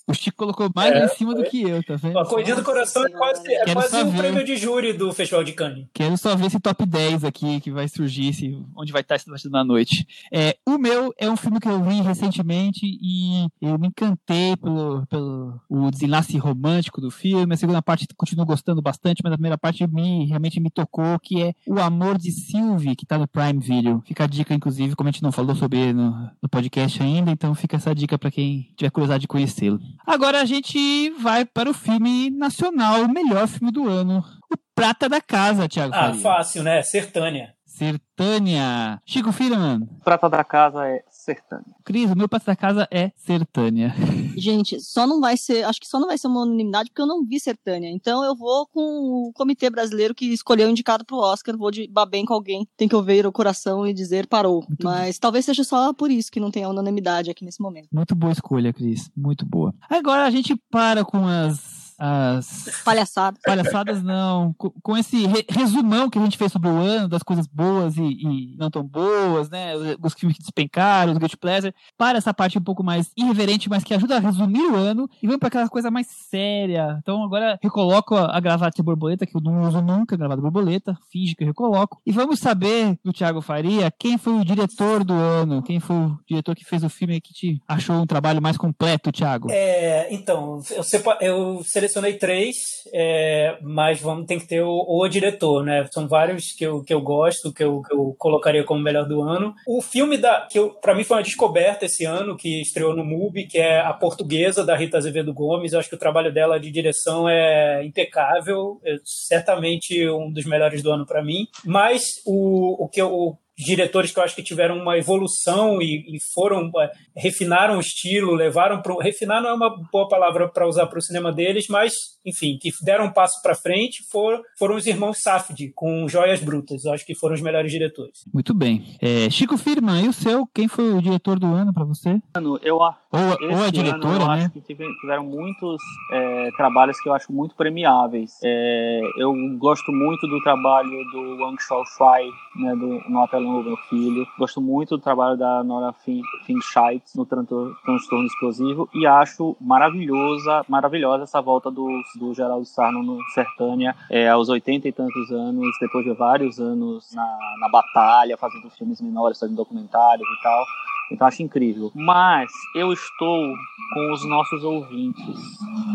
O 0.05 0.13
Chico 0.13 0.37
colocou 0.37 0.69
mais 0.75 0.93
é, 0.93 1.05
em 1.05 1.07
cima 1.07 1.33
do 1.33 1.43
que 1.45 1.61
eu, 1.61 1.81
tá 1.81 1.95
vendo? 1.95 2.19
A 2.19 2.25
Coisinha 2.25 2.57
do 2.57 2.63
Coração 2.63 3.05
é 3.05 3.09
quase, 3.09 3.53
é 3.53 3.73
quase 3.73 4.03
um 4.03 4.17
prêmio 4.17 4.43
de 4.43 4.57
júri 4.57 4.91
do 4.91 5.13
Festival 5.13 5.45
de 5.45 5.53
Cannes. 5.53 5.87
Quero 5.93 6.17
só 6.17 6.35
ver 6.35 6.47
esse 6.47 6.59
top 6.59 6.85
10 6.85 7.23
aqui 7.23 7.61
que 7.61 7.71
vai 7.71 7.87
surgir, 7.87 8.33
se, 8.33 8.61
onde 8.75 8.91
vai 8.91 9.01
estar 9.01 9.15
esse 9.15 9.29
Vastidão 9.29 9.61
da 9.61 9.65
Noite. 9.65 10.05
É, 10.33 10.57
o 10.65 10.77
meu 10.77 11.13
é 11.17 11.29
um 11.29 11.37
filme 11.37 11.61
que 11.61 11.69
eu 11.69 11.81
vi 11.81 12.01
recentemente 12.01 12.81
e 12.83 13.47
eu 13.61 13.79
me 13.79 13.87
encantei 13.87 14.57
pelo, 14.57 15.05
pelo 15.07 15.61
o 15.69 15.89
desenlace 15.89 16.37
romântico 16.37 16.99
do 16.99 17.09
filme. 17.09 17.53
A 17.53 17.57
segunda 17.57 17.81
parte 17.81 18.05
continuo 18.17 18.45
gostando 18.45 18.56
bastante, 18.81 19.21
mas 19.23 19.33
a 19.33 19.37
primeira 19.37 19.57
parte 19.57 19.85
me, 19.87 20.25
realmente 20.25 20.59
me 20.59 20.69
tocou, 20.69 21.19
que 21.19 21.41
é 21.41 21.53
O 21.65 21.79
Amor 21.79 22.17
de 22.17 22.31
Sylvie, 22.31 22.95
que 22.95 23.05
tá 23.05 23.17
no 23.17 23.27
Prime 23.27 23.59
Video. 23.59 24.01
Fica 24.05 24.23
a 24.23 24.27
dica, 24.27 24.53
inclusive, 24.53 24.95
como 24.95 25.09
a 25.09 25.11
gente 25.11 25.23
não 25.23 25.31
falou 25.31 25.55
sobre 25.55 25.93
no, 25.93 26.29
no 26.41 26.49
podcast 26.49 27.01
ainda, 27.01 27.31
então 27.31 27.53
fica 27.55 27.77
essa 27.77 27.93
dica 27.93 28.17
para 28.17 28.31
quem 28.31 28.71
tiver 28.75 28.89
curiosidade 28.89 29.21
de 29.21 29.27
conhecê-lo. 29.27 29.79
Agora 30.05 30.41
a 30.41 30.45
gente 30.45 31.09
vai 31.19 31.45
para 31.45 31.69
o 31.69 31.73
filme 31.73 32.29
nacional, 32.29 33.03
o 33.03 33.11
melhor 33.11 33.47
filme 33.47 33.71
do 33.71 33.87
ano. 33.87 34.23
O 34.51 34.57
Prata 34.75 35.09
da 35.09 35.19
Casa, 35.19 35.67
Thiago. 35.67 35.93
Ah, 35.93 36.07
Faria. 36.07 36.21
fácil, 36.21 36.63
né? 36.63 36.81
Sertânia. 36.83 37.53
Sertânia. 37.65 39.01
Chico 39.05 39.31
Firman. 39.31 39.87
Prata 40.03 40.29
da 40.29 40.43
Casa 40.43 40.85
é 40.87 41.03
Sertânia. 41.27 41.75
Cris, 41.83 42.09
o 42.09 42.15
meu 42.15 42.29
Prata 42.29 42.45
da 42.45 42.55
Casa 42.55 42.87
é 42.89 43.11
Sertânia. 43.17 43.93
Gente, 44.37 44.79
só 44.79 45.05
não 45.05 45.19
vai 45.19 45.35
ser, 45.35 45.65
acho 45.65 45.81
que 45.81 45.87
só 45.87 45.99
não 45.99 46.07
vai 46.07 46.17
ser 46.17 46.27
uma 46.27 46.43
unanimidade 46.43 46.89
porque 46.89 47.01
eu 47.01 47.07
não 47.07 47.25
vi 47.25 47.37
Sertânia. 47.37 47.89
Então 47.89 48.23
eu 48.23 48.33
vou 48.33 48.65
com 48.67 48.79
o 49.27 49.33
comitê 49.33 49.69
brasileiro 49.69 50.15
que 50.15 50.25
escolheu 50.27 50.67
o 50.67 50.71
indicado 50.71 51.03
pro 51.03 51.17
Oscar, 51.17 51.57
vou 51.57 51.69
de 51.69 51.85
babem 51.87 52.23
com 52.23 52.33
alguém, 52.33 52.65
tem 52.77 52.87
que 52.87 52.95
ouvir 52.95 53.27
o 53.27 53.31
coração 53.31 53.85
e 53.85 53.93
dizer 53.93 54.25
parou. 54.25 54.63
Muito 54.69 54.85
Mas 54.85 55.17
bom. 55.17 55.21
talvez 55.21 55.43
seja 55.43 55.65
só 55.65 55.91
por 55.93 56.09
isso 56.09 56.31
que 56.31 56.39
não 56.39 56.49
tenha 56.49 56.69
unanimidade 56.69 57.29
aqui 57.29 57.43
nesse 57.43 57.61
momento. 57.61 57.89
Muito 57.91 58.15
boa 58.15 58.31
escolha, 58.31 58.71
Cris. 58.71 59.11
Muito 59.15 59.45
boa. 59.45 59.75
Agora 59.89 60.25
a 60.25 60.31
gente 60.31 60.55
para 60.71 61.03
com 61.03 61.27
as 61.27 61.76
as 61.97 62.81
Palhaçadas. 62.83 63.39
palhaçadas 63.43 64.03
não, 64.03 64.53
com, 64.53 64.69
com 64.81 64.97
esse 64.97 65.25
re- 65.25 65.45
resumão 65.49 66.09
que 66.09 66.17
a 66.19 66.21
gente 66.23 66.37
fez 66.37 66.51
sobre 66.51 66.69
o 66.69 66.77
ano, 66.77 67.07
das 67.07 67.23
coisas 67.23 67.47
boas 67.47 67.97
e, 67.97 68.01
e 68.03 68.55
não 68.57 68.69
tão 68.69 68.83
boas, 68.83 69.49
né? 69.49 69.75
Os, 69.75 69.97
os 70.03 70.13
filmes 70.13 70.37
que 70.37 70.43
despencaram, 70.43 71.11
os 71.11 71.17
Guilty 71.17 71.37
Pleasure, 71.37 71.73
para 71.97 72.17
essa 72.17 72.33
parte 72.33 72.57
um 72.57 72.63
pouco 72.63 72.83
mais 72.83 73.11
irreverente, 73.17 73.69
mas 73.69 73.83
que 73.83 73.93
ajuda 73.93 74.17
a 74.17 74.19
resumir 74.19 74.61
o 74.71 74.75
ano 74.75 75.09
e 75.21 75.25
vamos 75.25 75.39
para 75.39 75.47
aquela 75.47 75.69
coisa 75.69 75.89
mais 75.89 76.07
séria. 76.07 76.97
Então 77.01 77.23
agora 77.23 77.57
recoloco 77.61 78.15
a, 78.15 78.37
a 78.37 78.39
gravata 78.39 78.75
de 78.75 78.83
borboleta, 78.83 79.25
que 79.25 79.35
eu 79.35 79.41
não 79.41 79.67
uso 79.67 79.81
nunca, 79.81 80.15
a 80.15 80.17
gravata 80.17 80.37
de 80.41 80.43
borboleta, 80.43 80.97
finge 81.11 81.35
que 81.35 81.43
eu 81.43 81.47
recoloco. 81.47 81.99
E 82.05 82.11
vamos 82.11 82.39
saber 82.39 82.97
do 83.03 83.11
Thiago 83.11 83.41
Faria 83.41 83.91
quem 83.91 84.17
foi 84.17 84.33
o 84.33 84.45
diretor 84.45 85.03
do 85.03 85.13
ano, 85.13 85.63
quem 85.63 85.79
foi 85.79 85.95
o 85.95 86.19
diretor 86.27 86.55
que 86.55 86.65
fez 86.65 86.83
o 86.83 86.89
filme 86.89 87.19
que 87.19 87.33
te 87.33 87.61
achou 87.67 87.95
um 87.95 88.05
trabalho 88.05 88.41
mais 88.41 88.57
completo, 88.57 89.11
Thiago. 89.11 89.47
É, 89.51 90.13
então, 90.13 90.61
eu, 90.71 90.83
sepa- 90.83 91.17
eu 91.21 91.63
selecionei 91.63 91.86
três, 92.19 92.55
é, 92.93 93.57
mas 93.61 93.99
vamos 93.99 94.25
tem 94.25 94.39
que 94.39 94.47
ter 94.47 94.61
o, 94.61 94.85
o 94.87 95.07
diretor, 95.07 95.63
né? 95.63 95.85
São 95.91 96.07
vários 96.07 96.51
que 96.57 96.65
eu, 96.65 96.83
que 96.83 96.93
eu 96.93 97.01
gosto, 97.01 97.53
que 97.53 97.63
eu, 97.63 97.81
que 97.81 97.93
eu 97.93 98.15
colocaria 98.17 98.63
como 98.63 98.81
melhor 98.81 99.07
do 99.07 99.21
ano. 99.21 99.53
O 99.67 99.81
filme 99.81 100.17
da, 100.17 100.47
que 100.49 100.59
para 100.81 100.95
mim 100.95 101.03
foi 101.03 101.17
uma 101.17 101.23
descoberta 101.23 101.85
esse 101.85 102.05
ano, 102.05 102.37
que 102.37 102.61
estreou 102.61 102.95
no 102.95 103.05
MUBI, 103.05 103.47
que 103.47 103.57
é 103.57 103.79
A 103.79 103.93
Portuguesa, 103.93 104.65
da 104.65 104.75
Rita 104.75 104.97
Azevedo 104.97 105.33
Gomes. 105.33 105.73
Eu 105.73 105.79
acho 105.79 105.89
que 105.89 105.95
o 105.95 105.99
trabalho 105.99 106.33
dela 106.33 106.59
de 106.59 106.71
direção 106.71 107.27
é 107.29 107.83
impecável, 107.85 108.79
é 108.83 108.95
certamente 109.03 110.07
um 110.09 110.31
dos 110.31 110.45
melhores 110.45 110.81
do 110.81 110.91
ano 110.91 111.05
para 111.05 111.23
mim. 111.23 111.47
Mas 111.65 112.03
o, 112.25 112.85
o 112.85 112.89
que 112.89 113.01
eu, 113.01 113.37
diretores 113.57 114.11
que 114.11 114.19
eu 114.19 114.23
acho 114.23 114.35
que 114.35 114.43
tiveram 114.43 114.77
uma 114.77 114.97
evolução 114.97 115.81
e, 115.81 116.03
e 116.15 116.17
foram 116.33 116.69
é, 116.79 116.91
refinaram 117.15 117.77
o 117.77 117.79
estilo, 117.79 118.33
levaram 118.35 118.81
para 118.81 118.93
refinar 119.01 119.41
não 119.41 119.49
é 119.49 119.53
uma 119.53 119.75
boa 119.91 120.07
palavra 120.07 120.47
para 120.47 120.67
usar 120.67 120.85
para 120.87 120.99
o 120.99 121.01
cinema 121.01 121.31
deles, 121.31 121.65
mas 121.69 121.91
enfim, 122.25 122.57
que 122.61 122.69
deram 122.83 123.05
um 123.05 123.13
passo 123.13 123.41
para 123.41 123.55
frente 123.55 124.03
foram, 124.11 124.41
foram 124.59 124.75
os 124.75 124.85
irmãos 124.85 125.17
Safdie 125.21 125.71
com 125.73 126.07
Joias 126.09 126.41
Brutas. 126.41 126.83
Eu 126.85 126.93
acho 126.93 127.05
que 127.05 127.15
foram 127.15 127.35
os 127.35 127.41
melhores 127.41 127.71
diretores. 127.71 128.19
Muito 128.33 128.53
bem. 128.53 128.83
É, 129.01 129.29
Chico 129.29 129.57
Firman, 129.57 130.03
e 130.05 130.09
o 130.09 130.13
seu? 130.13 130.45
Quem 130.53 130.67
foi 130.67 130.91
o 130.93 131.01
diretor 131.01 131.39
do 131.39 131.47
ano 131.47 131.73
para 131.73 131.85
você? 131.85 132.19
Mano, 132.35 132.59
eu, 132.61 132.83
a- 132.83 132.97
Ou, 133.11 133.19
ou 133.49 133.55
a 133.57 133.61
ano 133.63 133.71
diretora, 133.71 134.23
eu 134.23 134.27
né? 134.27 134.33
acho 134.43 134.49
que 134.51 134.61
tive- 134.61 134.93
tiveram 134.99 135.25
muitos 135.25 135.81
é, 136.13 136.49
trabalhos 136.57 136.99
que 136.99 137.07
eu 137.07 137.13
acho 137.13 137.31
muito 137.31 137.55
premiáveis. 137.55 138.31
É, 138.43 138.99
eu 139.19 139.33
gosto 139.57 139.91
muito 139.91 140.27
do 140.27 140.41
trabalho 140.43 140.89
do 141.13 141.37
Wang 141.41 141.57
Shaoshai, 141.63 142.25
né, 142.57 142.75
do 142.75 143.09
No 143.09 143.21
Do 143.47 143.63
Meu 143.63 143.77
Filho. 143.89 144.27
Gosto 144.37 144.61
muito 144.61 144.97
do 144.97 145.01
trabalho 145.01 145.37
da 145.37 145.63
Nora 145.63 145.93
Fin- 145.93 146.21
Finchait 146.45 147.01
no 147.15 147.25
Transtorno 147.25 148.25
Explosivo 148.27 148.89
e 148.93 149.05
acho 149.07 149.55
maravilhosa, 149.61 150.63
maravilhosa 150.67 151.23
essa 151.23 151.41
volta 151.41 151.71
do, 151.71 151.87
do 152.19 152.33
Geraldo 152.33 152.65
Sarno 152.65 153.01
no 153.01 153.19
Sertânia 153.33 153.95
é, 154.09 154.27
aos 154.29 154.49
80 154.49 154.87
e 154.87 154.91
tantos 154.91 155.31
anos, 155.31 155.67
depois 155.79 156.05
de 156.05 156.13
vários 156.13 156.59
anos 156.59 157.13
na, 157.13 157.37
na 157.59 157.69
batalha, 157.69 158.37
fazendo 158.37 158.69
filmes 158.69 159.01
menores, 159.01 159.39
fazendo 159.39 159.55
documentários 159.57 160.27
e 160.27 160.43
tal. 160.43 160.63
Então 161.11 161.25
acho 161.27 161.41
incrível. 161.41 161.89
Mas 161.95 162.51
eu 162.75 162.91
estou 162.91 163.53
com 163.93 164.13
os 164.13 164.25
nossos 164.27 164.61
ouvintes. 164.63 165.39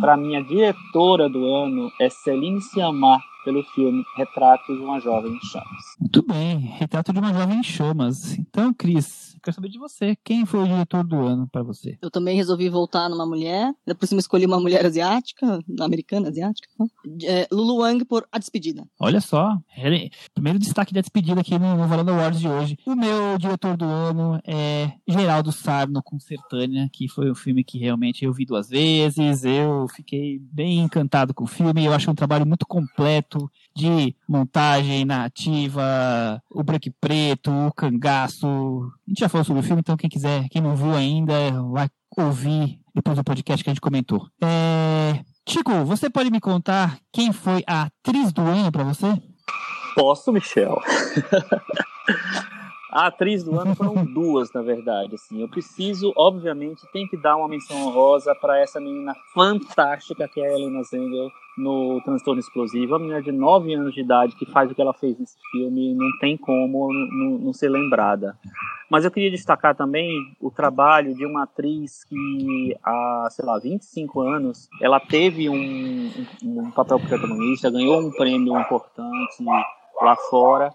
Para 0.00 0.16
minha 0.16 0.42
diretora 0.42 1.28
do 1.28 1.44
ano 1.46 1.92
é 2.00 2.08
Celine 2.08 2.62
Sciamma 2.62 3.20
pelo 3.44 3.62
filme 3.62 4.04
Retrato 4.16 4.74
de 4.74 4.80
uma 4.80 5.00
Jovem 5.00 5.32
em 5.32 5.40
Chamas. 5.40 5.82
Muito 6.00 6.22
bem. 6.22 6.58
Retrato 6.58 7.12
de 7.12 7.18
uma 7.18 7.32
jovem 7.32 7.58
em 7.58 7.62
chamas. 7.62 8.38
Então, 8.38 8.72
Cris, 8.72 9.34
eu 9.34 9.40
quero 9.42 9.54
saber 9.54 9.68
de 9.68 9.78
você. 9.78 10.16
Quem 10.24 10.44
foi 10.44 10.60
o 10.60 10.66
diretor 10.66 11.04
do 11.04 11.16
ano 11.16 11.48
para 11.50 11.62
você? 11.62 11.98
Eu 12.02 12.10
também 12.10 12.36
resolvi 12.36 12.68
voltar 12.68 13.08
numa 13.08 13.26
mulher. 13.26 13.66
Ainda 13.66 13.94
por 13.98 14.06
cima 14.06 14.20
escolhi 14.20 14.46
uma 14.46 14.60
mulher 14.60 14.84
asiática, 14.84 15.60
americana, 15.80 16.28
asiática. 16.28 16.68
não? 16.78 16.88
É, 17.24 17.46
Lulu 17.50 17.78
Wang 17.78 18.04
por 18.04 18.26
A 18.30 18.38
Despedida. 18.38 18.84
Olha 19.00 19.20
só, 19.20 19.56
primeiro 20.34 20.58
destaque 20.58 20.92
da 20.92 21.00
despedida 21.00 21.40
aqui 21.40 21.58
no, 21.58 21.76
no 21.76 21.86
Varanda 21.86 22.12
Awards 22.12 22.40
de 22.40 22.48
hoje. 22.48 22.78
O 22.86 22.94
meu 22.94 23.38
diretor 23.38 23.76
do 23.76 23.84
ano 23.84 24.40
é 24.46 24.92
Geraldo 25.06 25.52
Sarno 25.52 26.02
com 26.02 26.18
Sertânia, 26.18 26.88
que 26.92 27.08
foi 27.08 27.30
um 27.30 27.34
filme 27.34 27.64
que 27.64 27.78
realmente 27.78 28.24
eu 28.24 28.32
vi 28.32 28.44
duas 28.44 28.68
vezes. 28.68 29.44
Eu 29.44 29.86
fiquei 29.88 30.38
bem 30.40 30.80
encantado 30.80 31.32
com 31.32 31.44
o 31.44 31.48
filme. 31.48 31.84
Eu 31.84 31.92
acho 31.92 32.10
um 32.10 32.14
trabalho 32.14 32.46
muito 32.46 32.66
completo 32.66 33.31
de 33.74 34.14
montagem, 34.28 35.04
narrativa, 35.04 36.42
o 36.50 36.60
e 36.60 36.90
preto, 36.90 37.50
o 37.50 37.72
cangaço. 37.72 38.46
A 39.06 39.10
gente 39.10 39.20
já 39.20 39.28
falou 39.28 39.44
sobre 39.44 39.60
o 39.60 39.64
filme, 39.64 39.80
então 39.80 39.96
quem 39.96 40.10
quiser, 40.10 40.48
quem 40.48 40.62
não 40.62 40.76
viu 40.76 40.94
ainda, 40.94 41.34
vai 41.70 41.88
ouvir 42.16 42.80
depois 42.94 43.16
do 43.16 43.24
podcast 43.24 43.62
que 43.62 43.70
a 43.70 43.72
gente 43.72 43.80
comentou. 43.80 44.26
É... 44.42 45.24
Chico, 45.48 45.72
você 45.84 46.08
pode 46.08 46.30
me 46.30 46.40
contar 46.40 46.98
quem 47.12 47.32
foi 47.32 47.62
a 47.66 47.82
atriz 47.82 48.32
do 48.32 48.42
ano 48.42 48.70
pra 48.70 48.84
você? 48.84 49.06
Posso, 49.94 50.32
Michel? 50.32 50.80
A 52.92 53.06
atriz 53.06 53.42
do 53.42 53.58
ano 53.58 53.74
foram 53.74 54.04
duas, 54.04 54.52
na 54.52 54.60
verdade. 54.60 55.14
Assim, 55.14 55.40
eu 55.40 55.48
preciso, 55.48 56.12
obviamente, 56.14 56.82
tem 56.92 57.08
que 57.08 57.16
dar 57.16 57.36
uma 57.36 57.48
menção 57.48 57.86
honrosa 57.86 58.34
para 58.34 58.60
essa 58.60 58.78
menina 58.78 59.14
fantástica 59.32 60.28
que 60.28 60.38
é 60.38 60.46
a 60.46 60.52
Helena 60.52 60.82
Zengel 60.82 61.30
no 61.56 62.00
Transtorno 62.04 62.40
Explosivo. 62.40 62.94
A 62.94 62.98
menina 62.98 63.22
de 63.22 63.32
9 63.32 63.74
anos 63.74 63.94
de 63.94 64.00
idade 64.00 64.36
que 64.36 64.46
faz 64.46 64.70
o 64.70 64.74
que 64.74 64.80
ela 64.80 64.92
fez 64.92 65.18
nesse 65.18 65.36
filme, 65.50 65.94
não 65.94 66.18
tem 66.20 66.36
como 66.36 66.92
não, 66.92 67.38
não 67.38 67.52
ser 67.52 67.68
lembrada. 67.68 68.36
Mas 68.90 69.04
eu 69.04 69.10
queria 69.10 69.30
destacar 69.30 69.74
também 69.74 70.18
o 70.40 70.50
trabalho 70.50 71.14
de 71.14 71.24
uma 71.24 71.44
atriz 71.44 72.04
que 72.04 72.76
há, 72.84 73.28
sei 73.30 73.44
lá, 73.44 73.58
25 73.58 74.20
anos, 74.20 74.68
ela 74.80 75.00
teve 75.00 75.48
um, 75.48 76.10
um, 76.44 76.70
papel 76.70 77.00
protagonista, 77.00 77.70
ganhou 77.70 78.00
um 78.00 78.10
prêmio 78.10 78.58
importante 78.58 79.42
lá 80.00 80.16
fora 80.28 80.70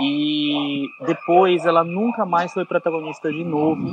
e 0.00 0.88
depois 1.06 1.64
ela 1.66 1.84
nunca 1.84 2.24
mais 2.24 2.52
foi 2.52 2.64
protagonista 2.64 3.30
de 3.30 3.44
novo 3.44 3.86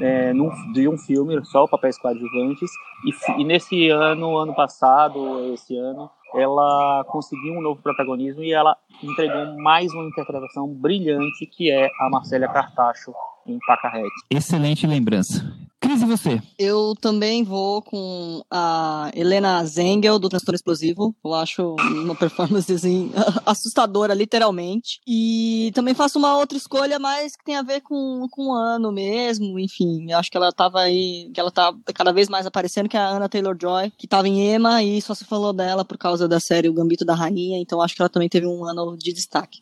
é, 0.00 0.32
num, 0.32 0.50
de 0.72 0.88
um 0.88 0.96
filme, 0.96 1.44
só 1.44 1.66
papéis 1.66 1.98
coadjuvantes. 1.98 2.70
E, 3.04 3.40
e 3.40 3.44
nesse 3.44 3.88
ano, 3.90 4.36
ano 4.36 4.54
passado, 4.54 5.52
esse 5.52 5.76
ano, 5.76 6.10
ela 6.34 7.04
conseguiu 7.08 7.54
um 7.54 7.60
novo 7.60 7.80
protagonismo 7.82 8.42
e 8.42 8.52
ela 8.52 8.76
entregou 9.02 9.56
mais 9.60 9.92
uma 9.92 10.04
interpretação 10.04 10.68
brilhante 10.68 11.46
que 11.46 11.70
é 11.70 11.88
a 12.00 12.10
Marcélia 12.10 12.48
Cartacho 12.48 13.12
em 13.46 13.58
Pacarrete. 13.66 14.14
Excelente 14.30 14.86
lembrança. 14.86 15.44
Cris, 15.80 16.02
e 16.02 16.04
você? 16.04 16.42
Eu 16.58 16.94
também 17.00 17.42
vou 17.42 17.80
com 17.80 18.42
a 18.50 19.10
Helena 19.14 19.64
Zengel, 19.64 20.18
do 20.18 20.28
Transtorno 20.28 20.56
Explosivo. 20.56 21.16
Eu 21.24 21.32
acho 21.32 21.74
uma 21.80 22.14
performance 22.14 22.70
assim, 22.70 23.10
assustadora, 23.46 24.12
literalmente. 24.12 25.00
E 25.06 25.72
também 25.74 25.94
faço 25.94 26.18
uma 26.18 26.36
outra 26.36 26.58
escolha, 26.58 26.98
mas 26.98 27.34
que 27.34 27.44
tem 27.44 27.56
a 27.56 27.62
ver 27.62 27.80
com, 27.80 28.26
com 28.30 28.48
o 28.48 28.52
ano 28.52 28.92
mesmo. 28.92 29.58
Enfim, 29.58 30.10
eu 30.10 30.18
acho 30.18 30.30
que 30.30 30.36
ela 30.36 30.52
tava 30.52 30.80
aí, 30.80 31.30
que 31.32 31.40
ela 31.40 31.50
tá 31.50 31.72
cada 31.94 32.12
vez 32.12 32.28
mais 32.28 32.44
aparecendo, 32.44 32.88
que 32.88 32.96
é 32.96 33.00
a 33.00 33.08
Anna 33.08 33.28
Taylor-Joy, 33.28 33.92
que 33.96 34.06
tava 34.06 34.28
em 34.28 34.48
Ema 34.48 34.82
e 34.82 35.00
só 35.00 35.14
se 35.14 35.24
falou 35.24 35.54
dela 35.54 35.82
por 35.82 35.96
causa 35.96 36.28
da 36.28 36.38
série 36.38 36.68
O 36.68 36.74
Gambito 36.74 37.06
da 37.06 37.14
Rainha. 37.14 37.58
Então 37.58 37.80
acho 37.80 37.96
que 37.96 38.02
ela 38.02 38.10
também 38.10 38.28
teve 38.28 38.46
um 38.46 38.66
ano 38.66 38.98
de 38.98 39.14
destaque. 39.14 39.60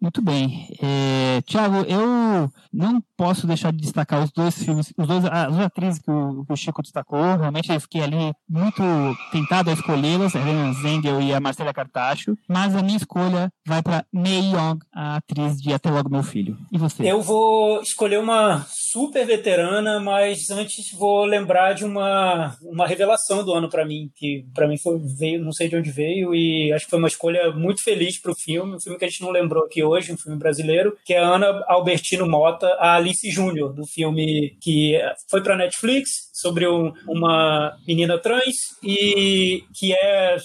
Muito 0.00 0.22
bem. 0.22 0.68
É, 0.82 1.42
Tiago, 1.42 1.84
eu 1.86 2.50
não 2.72 3.02
posso 3.16 3.46
deixar 3.46 3.70
de 3.70 3.78
destacar 3.78 4.24
os 4.24 4.32
dois 4.32 4.54
filmes, 4.54 4.92
os 4.96 5.06
dois, 5.06 5.24
as 5.46 5.52
duas 5.52 5.66
atrizes 5.66 6.00
que 6.00 6.10
o, 6.10 6.44
que 6.44 6.52
o 6.52 6.56
Chico 6.56 6.82
destacou. 6.82 7.36
Realmente 7.36 7.72
eu 7.72 7.80
fiquei 7.80 8.02
ali 8.02 8.32
muito 8.48 8.82
tentado 9.30 9.70
a 9.70 9.72
escolhê-las, 9.72 10.34
a 10.34 10.40
Helena 10.40 10.72
Zengel 10.74 11.20
e 11.20 11.32
a 11.32 11.40
Marcela 11.40 11.72
Cartacho. 11.72 12.36
Mas 12.48 12.74
a 12.74 12.82
minha 12.82 12.96
escolha 12.96 13.50
vai 13.66 13.82
para 13.82 14.04
Mei 14.12 14.52
Young, 14.52 14.78
a 14.92 15.16
atriz 15.16 15.60
de 15.60 15.72
Até 15.72 15.90
Logo 15.90 16.10
Meu 16.10 16.22
Filho. 16.22 16.56
E 16.70 16.78
você? 16.78 17.10
Eu 17.10 17.22
vou 17.22 17.80
escolher 17.80 18.18
uma 18.18 18.64
super 18.92 19.26
veterana, 19.26 19.98
mas 19.98 20.50
antes 20.50 20.92
vou 20.92 21.24
lembrar 21.24 21.72
de 21.72 21.82
uma, 21.82 22.54
uma 22.62 22.86
revelação 22.86 23.42
do 23.42 23.54
ano 23.54 23.70
para 23.70 23.86
mim, 23.86 24.10
que 24.14 24.44
para 24.54 24.68
mim 24.68 24.76
foi 24.76 24.98
veio, 25.18 25.42
não 25.42 25.52
sei 25.52 25.66
de 25.66 25.76
onde 25.76 25.90
veio 25.90 26.34
e 26.34 26.70
acho 26.72 26.84
que 26.84 26.90
foi 26.90 26.98
uma 26.98 27.08
escolha 27.08 27.50
muito 27.52 27.82
feliz 27.82 28.20
para 28.20 28.32
o 28.32 28.36
filme, 28.36 28.76
um 28.76 28.80
filme 28.80 28.98
que 28.98 29.04
a 29.06 29.08
gente 29.08 29.22
não 29.22 29.30
lembrou 29.30 29.64
aqui 29.64 29.82
hoje, 29.82 30.12
um 30.12 30.18
filme 30.18 30.38
brasileiro, 30.38 30.96
que 31.06 31.14
é 31.14 31.18
a 31.18 31.26
Ana 31.26 31.64
Albertino 31.68 32.28
Mota, 32.28 32.66
a 32.78 32.96
Alice 32.96 33.30
Júnior, 33.30 33.72
do 33.72 33.86
filme 33.86 34.56
que 34.60 35.00
foi 35.30 35.42
para 35.42 35.56
Netflix 35.56 36.30
sobre 36.42 36.66
um, 36.66 36.92
uma 37.08 37.76
menina 37.86 38.18
trans 38.18 38.76
e 38.82 39.62
que 39.74 39.94
é, 39.94 40.36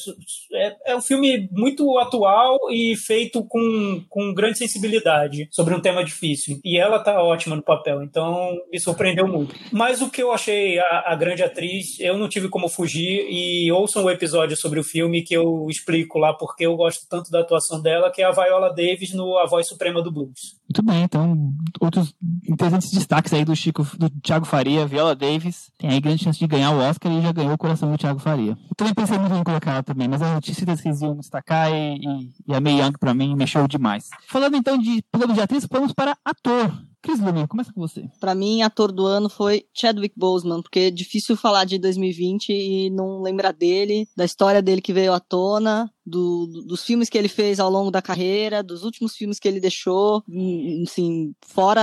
é, 0.53 0.75
é 0.91 0.95
um 0.95 1.01
filme 1.01 1.49
muito 1.51 1.97
atual 1.97 2.59
e 2.71 2.95
feito 2.95 3.43
com, 3.43 4.03
com 4.07 4.33
grande 4.33 4.59
sensibilidade 4.59 5.47
sobre 5.51 5.73
um 5.73 5.81
tema 5.81 6.03
difícil. 6.03 6.59
E 6.63 6.77
ela 6.77 6.99
tá 6.99 7.21
ótima 7.21 7.55
no 7.55 7.63
papel, 7.63 8.03
então 8.03 8.55
me 8.71 8.79
surpreendeu 8.79 9.27
muito. 9.27 9.55
Mas 9.71 10.01
o 10.01 10.09
que 10.09 10.21
eu 10.21 10.31
achei 10.31 10.77
a, 10.77 11.03
a 11.07 11.15
grande 11.15 11.43
atriz, 11.43 11.99
eu 11.99 12.17
não 12.17 12.29
tive 12.29 12.47
como 12.47 12.69
fugir 12.69 13.25
e 13.29 13.71
ouçam 13.71 14.03
o 14.03 14.11
episódio 14.11 14.55
sobre 14.55 14.79
o 14.79 14.83
filme 14.83 15.23
que 15.23 15.33
eu 15.33 15.65
explico 15.69 16.19
lá 16.19 16.33
porque 16.33 16.65
eu 16.65 16.75
gosto 16.75 17.07
tanto 17.09 17.31
da 17.31 17.41
atuação 17.41 17.81
dela, 17.81 18.11
que 18.11 18.21
é 18.21 18.25
a 18.25 18.31
Viola 18.31 18.69
Davis 18.69 19.13
no 19.13 19.37
A 19.37 19.47
Voz 19.47 19.67
Suprema 19.67 20.01
do 20.01 20.11
Blues. 20.11 20.56
Muito 20.69 20.83
bem, 20.83 21.03
então 21.03 21.53
outros 21.79 22.13
interessantes 22.47 22.91
destaques 22.91 23.31
aí 23.33 23.45
do 23.45 23.55
Chico, 23.55 23.87
do 23.97 24.09
Thiago 24.21 24.45
Faria, 24.45 24.85
Viola 24.85 25.15
Davis, 25.15 25.71
tem 25.77 25.89
aí 25.89 26.01
grande 26.01 26.25
chance 26.25 26.37
de 26.37 26.45
ganhar 26.45 26.71
o 26.71 26.79
Oscar 26.79 27.09
e 27.11 27.21
já 27.21 27.31
ganhou 27.31 27.53
o 27.53 27.57
coração 27.57 27.89
do 27.89 27.97
Thiago 27.97 28.19
Faria. 28.19 28.51
Eu 28.51 28.75
também 28.75 28.93
pensei 28.93 29.17
muito 29.17 29.33
em 29.33 29.43
colocar 29.43 29.71
ela 29.71 29.83
também, 29.83 30.09
mas 30.09 30.21
a 30.21 30.33
notícia 30.33 30.65
eles 30.65 31.01
iam 31.01 31.15
destacar 31.15 31.71
e, 31.71 31.95
e, 31.95 32.33
e 32.49 32.53
a 32.53 32.59
May 32.59 32.81
Young 32.81 32.93
pra 32.99 33.13
mim 33.13 33.33
mexeu 33.33 33.65
demais. 33.65 34.09
Falando 34.27 34.57
então 34.57 34.77
de 34.77 35.01
plano 35.09 35.33
de 35.33 35.41
atriz, 35.41 35.65
vamos 35.71 35.93
para 35.93 36.17
ator. 36.25 36.73
Cris 37.01 37.19
Lumen, 37.19 37.47
começa 37.47 37.71
com 37.71 37.79
você. 37.79 38.09
Para 38.19 38.35
mim, 38.35 38.63
ator 38.63 38.91
do 38.91 39.05
ano 39.05 39.29
foi 39.29 39.65
Chadwick 39.73 40.13
Boseman, 40.17 40.61
porque 40.61 40.79
é 40.79 40.91
difícil 40.91 41.37
falar 41.37 41.63
de 41.63 41.77
2020 41.77 42.49
e 42.49 42.89
não 42.89 43.21
lembrar 43.21 43.53
dele, 43.53 44.07
da 44.17 44.25
história 44.25 44.61
dele 44.61 44.81
que 44.81 44.91
veio 44.91 45.13
à 45.13 45.19
tona, 45.19 45.89
do, 46.07 46.47
do, 46.47 46.61
dos 46.63 46.83
filmes 46.83 47.09
que 47.09 47.17
ele 47.17 47.27
fez 47.27 47.59
ao 47.59 47.69
longo 47.69 47.91
da 47.91 48.01
carreira, 48.01 48.63
dos 48.63 48.83
últimos 48.83 49.15
filmes 49.15 49.39
que 49.39 49.47
ele 49.47 49.59
deixou, 49.59 50.23
hum, 50.27 50.83
assim, 50.87 51.33
fora 51.45 51.81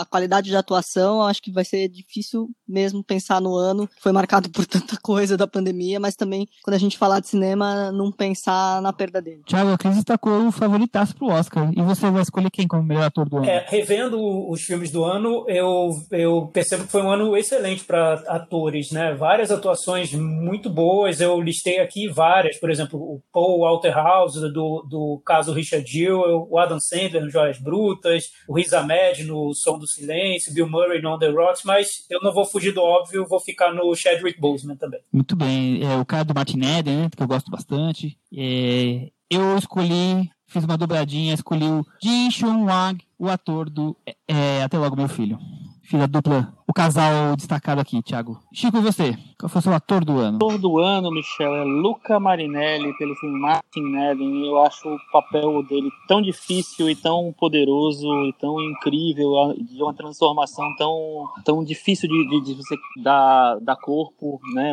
a 0.00 0.04
qualidade 0.04 0.50
de 0.50 0.56
atuação, 0.56 1.22
acho 1.22 1.40
que 1.40 1.50
vai 1.50 1.64
ser 1.64 1.88
difícil 1.88 2.50
mesmo 2.68 3.02
pensar 3.02 3.40
no 3.40 3.56
ano, 3.56 3.88
foi 4.00 4.12
marcado 4.12 4.50
por 4.50 4.66
tanta 4.66 4.96
coisa 5.02 5.36
da 5.36 5.46
pandemia, 5.46 5.98
mas 5.98 6.14
também, 6.14 6.46
quando 6.62 6.74
a 6.74 6.78
gente 6.78 6.98
falar 6.98 7.20
de 7.20 7.28
cinema, 7.28 7.90
não 7.90 8.12
pensar 8.12 8.82
na 8.82 8.92
perda 8.92 9.22
dele. 9.22 9.42
Tiago, 9.46 9.70
a 9.70 9.78
Cris 9.78 9.96
destacou 9.96 10.46
o 10.46 10.52
favoritaço 10.52 11.16
pro 11.16 11.28
Oscar, 11.28 11.70
e 11.74 11.82
você 11.82 12.10
vai 12.10 12.22
escolher 12.22 12.50
quem 12.50 12.68
como 12.68 12.82
melhor 12.82 13.04
ator 13.04 13.28
do 13.28 13.38
ano? 13.38 13.46
É, 13.46 13.64
revendo 13.68 14.18
os 14.50 14.60
filmes 14.60 14.90
do 14.90 15.04
ano, 15.04 15.44
eu, 15.48 15.90
eu 16.10 16.50
percebo 16.52 16.84
que 16.84 16.92
foi 16.92 17.02
um 17.02 17.10
ano 17.10 17.36
excelente 17.36 17.84
para 17.84 18.14
atores, 18.26 18.90
né? 18.90 19.14
Várias 19.14 19.50
atuações 19.50 20.12
muito 20.12 20.68
boas, 20.68 21.20
eu 21.20 21.40
listei 21.40 21.80
aqui 21.80 22.08
várias, 22.08 22.58
por 22.58 22.70
exemplo, 22.70 22.98
o 22.98 23.22
Paul 23.32 23.61
Walter 23.62 23.92
House, 23.92 24.34
do, 24.34 24.86
do 24.88 25.22
caso 25.24 25.52
Richard 25.52 25.90
Jewell, 25.90 26.46
o 26.50 26.58
Adam 26.58 26.78
Sandler 26.78 27.24
no 27.24 27.30
Joias 27.30 27.58
Brutas, 27.58 28.30
o 28.46 28.54
Riz 28.54 28.72
Ahmed 28.72 29.24
no 29.24 29.54
Som 29.54 29.78
do 29.78 29.86
Silêncio, 29.86 30.52
Bill 30.52 30.68
Murray 30.68 31.00
no 31.00 31.14
On 31.14 31.18
The 31.18 31.28
Rocks, 31.28 31.62
mas 31.64 32.04
eu 32.10 32.20
não 32.20 32.32
vou 32.32 32.44
fugir 32.44 32.72
do 32.72 32.82
óbvio, 32.82 33.26
vou 33.26 33.40
ficar 33.40 33.72
no 33.72 33.94
Chadwick 33.94 34.40
Boseman 34.40 34.76
também. 34.76 35.00
Muito 35.12 35.34
bem. 35.34 35.82
É, 35.82 35.96
o 35.96 36.04
cara 36.04 36.24
do 36.24 36.34
Martin 36.34 36.60
Eden, 36.62 36.96
né, 36.96 37.08
que 37.14 37.22
eu 37.22 37.28
gosto 37.28 37.50
bastante. 37.50 38.18
É, 38.34 39.10
eu 39.30 39.56
escolhi, 39.56 40.30
fiz 40.46 40.64
uma 40.64 40.76
dobradinha, 40.76 41.34
escolhi 41.34 41.64
o 41.64 41.86
Jin 42.02 42.30
Chun 42.30 42.66
Wang, 42.66 43.02
o 43.18 43.28
ator 43.28 43.70
do 43.70 43.96
é, 44.28 44.62
Até 44.62 44.78
Logo 44.78 44.96
Meu 44.96 45.08
Filho. 45.08 45.38
Fiz 45.82 46.00
a 46.00 46.06
dupla 46.06 46.54
o 46.66 46.72
casal 46.72 47.36
destacado 47.36 47.80
aqui, 47.80 48.02
Thiago. 48.02 48.38
Chico, 48.52 48.80
você? 48.80 49.16
Qual 49.38 49.48
foi 49.48 49.58
o 49.58 49.62
seu 49.62 49.74
ator 49.74 50.04
do 50.04 50.18
ano? 50.18 50.36
Ator 50.36 50.58
do 50.58 50.78
ano, 50.78 51.10
Michel, 51.10 51.54
é 51.56 51.64
Luca 51.64 52.20
Marinelli, 52.20 52.96
pelo 52.96 53.14
filme 53.16 53.38
Martin 53.38 53.96
Eden. 53.96 54.46
Eu 54.46 54.62
acho 54.62 54.88
o 54.88 54.98
papel 55.10 55.62
dele 55.64 55.90
tão 56.06 56.22
difícil 56.22 56.88
e 56.88 56.94
tão 56.94 57.34
poderoso 57.38 58.06
e 58.26 58.32
tão 58.34 58.60
incrível, 58.60 59.54
de 59.58 59.82
uma 59.82 59.94
transformação 59.94 60.74
tão, 60.76 61.28
tão 61.44 61.64
difícil 61.64 62.08
de, 62.08 62.28
de, 62.28 62.40
de 62.40 62.54
você 62.54 62.76
dar, 63.02 63.58
dar 63.60 63.76
corpo 63.76 64.40
né, 64.54 64.72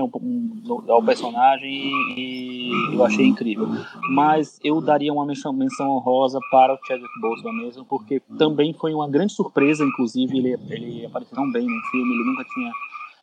ao 0.88 1.04
personagem 1.04 1.70
e, 2.16 2.72
e, 2.72 2.94
eu 2.94 3.04
achei 3.04 3.26
incrível. 3.26 3.68
Mas 4.12 4.60
eu 4.64 4.82
daria 4.82 5.12
uma 5.12 5.26
menção, 5.26 5.52
menção 5.52 5.90
honrosa 5.90 6.40
para 6.52 6.74
o 6.74 6.80
Chadwick 6.86 7.20
Boseman 7.22 7.54
mesmo, 7.54 7.86
porque 7.86 8.22
também 8.38 8.74
foi 8.74 8.94
uma 8.94 9.10
grande 9.10 9.34
surpresa, 9.34 9.84
inclusive, 9.84 10.38
ele, 10.38 10.58
ele 10.70 11.06
apareceu 11.06 11.36
tão 11.36 11.52
bem 11.52 11.66
no 11.66 11.79
filme, 11.92 12.14
ele 12.14 12.24
nunca 12.24 12.44
tinha, 12.44 12.72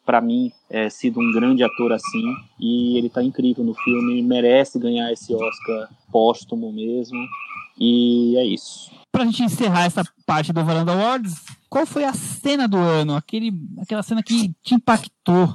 para 0.04 0.20
mim, 0.20 0.52
é, 0.70 0.88
sido 0.88 1.20
um 1.20 1.32
grande 1.32 1.62
ator 1.62 1.92
assim, 1.92 2.34
e 2.60 2.96
ele 2.98 3.08
tá 3.08 3.22
incrível 3.22 3.64
no 3.64 3.74
filme, 3.74 4.22
merece 4.22 4.78
ganhar 4.78 5.12
esse 5.12 5.34
Oscar 5.34 5.88
póstumo 6.10 6.72
mesmo, 6.72 7.26
e 7.78 8.36
é 8.36 8.44
isso. 8.44 8.90
Pra 9.12 9.24
gente 9.24 9.42
encerrar 9.42 9.84
essa 9.84 10.04
parte 10.26 10.52
do 10.52 10.64
Varanda 10.64 10.92
Awards, 10.92 11.44
qual 11.68 11.86
foi 11.86 12.04
a 12.04 12.12
cena 12.12 12.68
do 12.68 12.76
ano? 12.76 13.14
Aquele, 13.14 13.52
aquela 13.80 14.02
cena 14.02 14.22
que 14.22 14.52
te 14.62 14.74
impactou, 14.74 15.54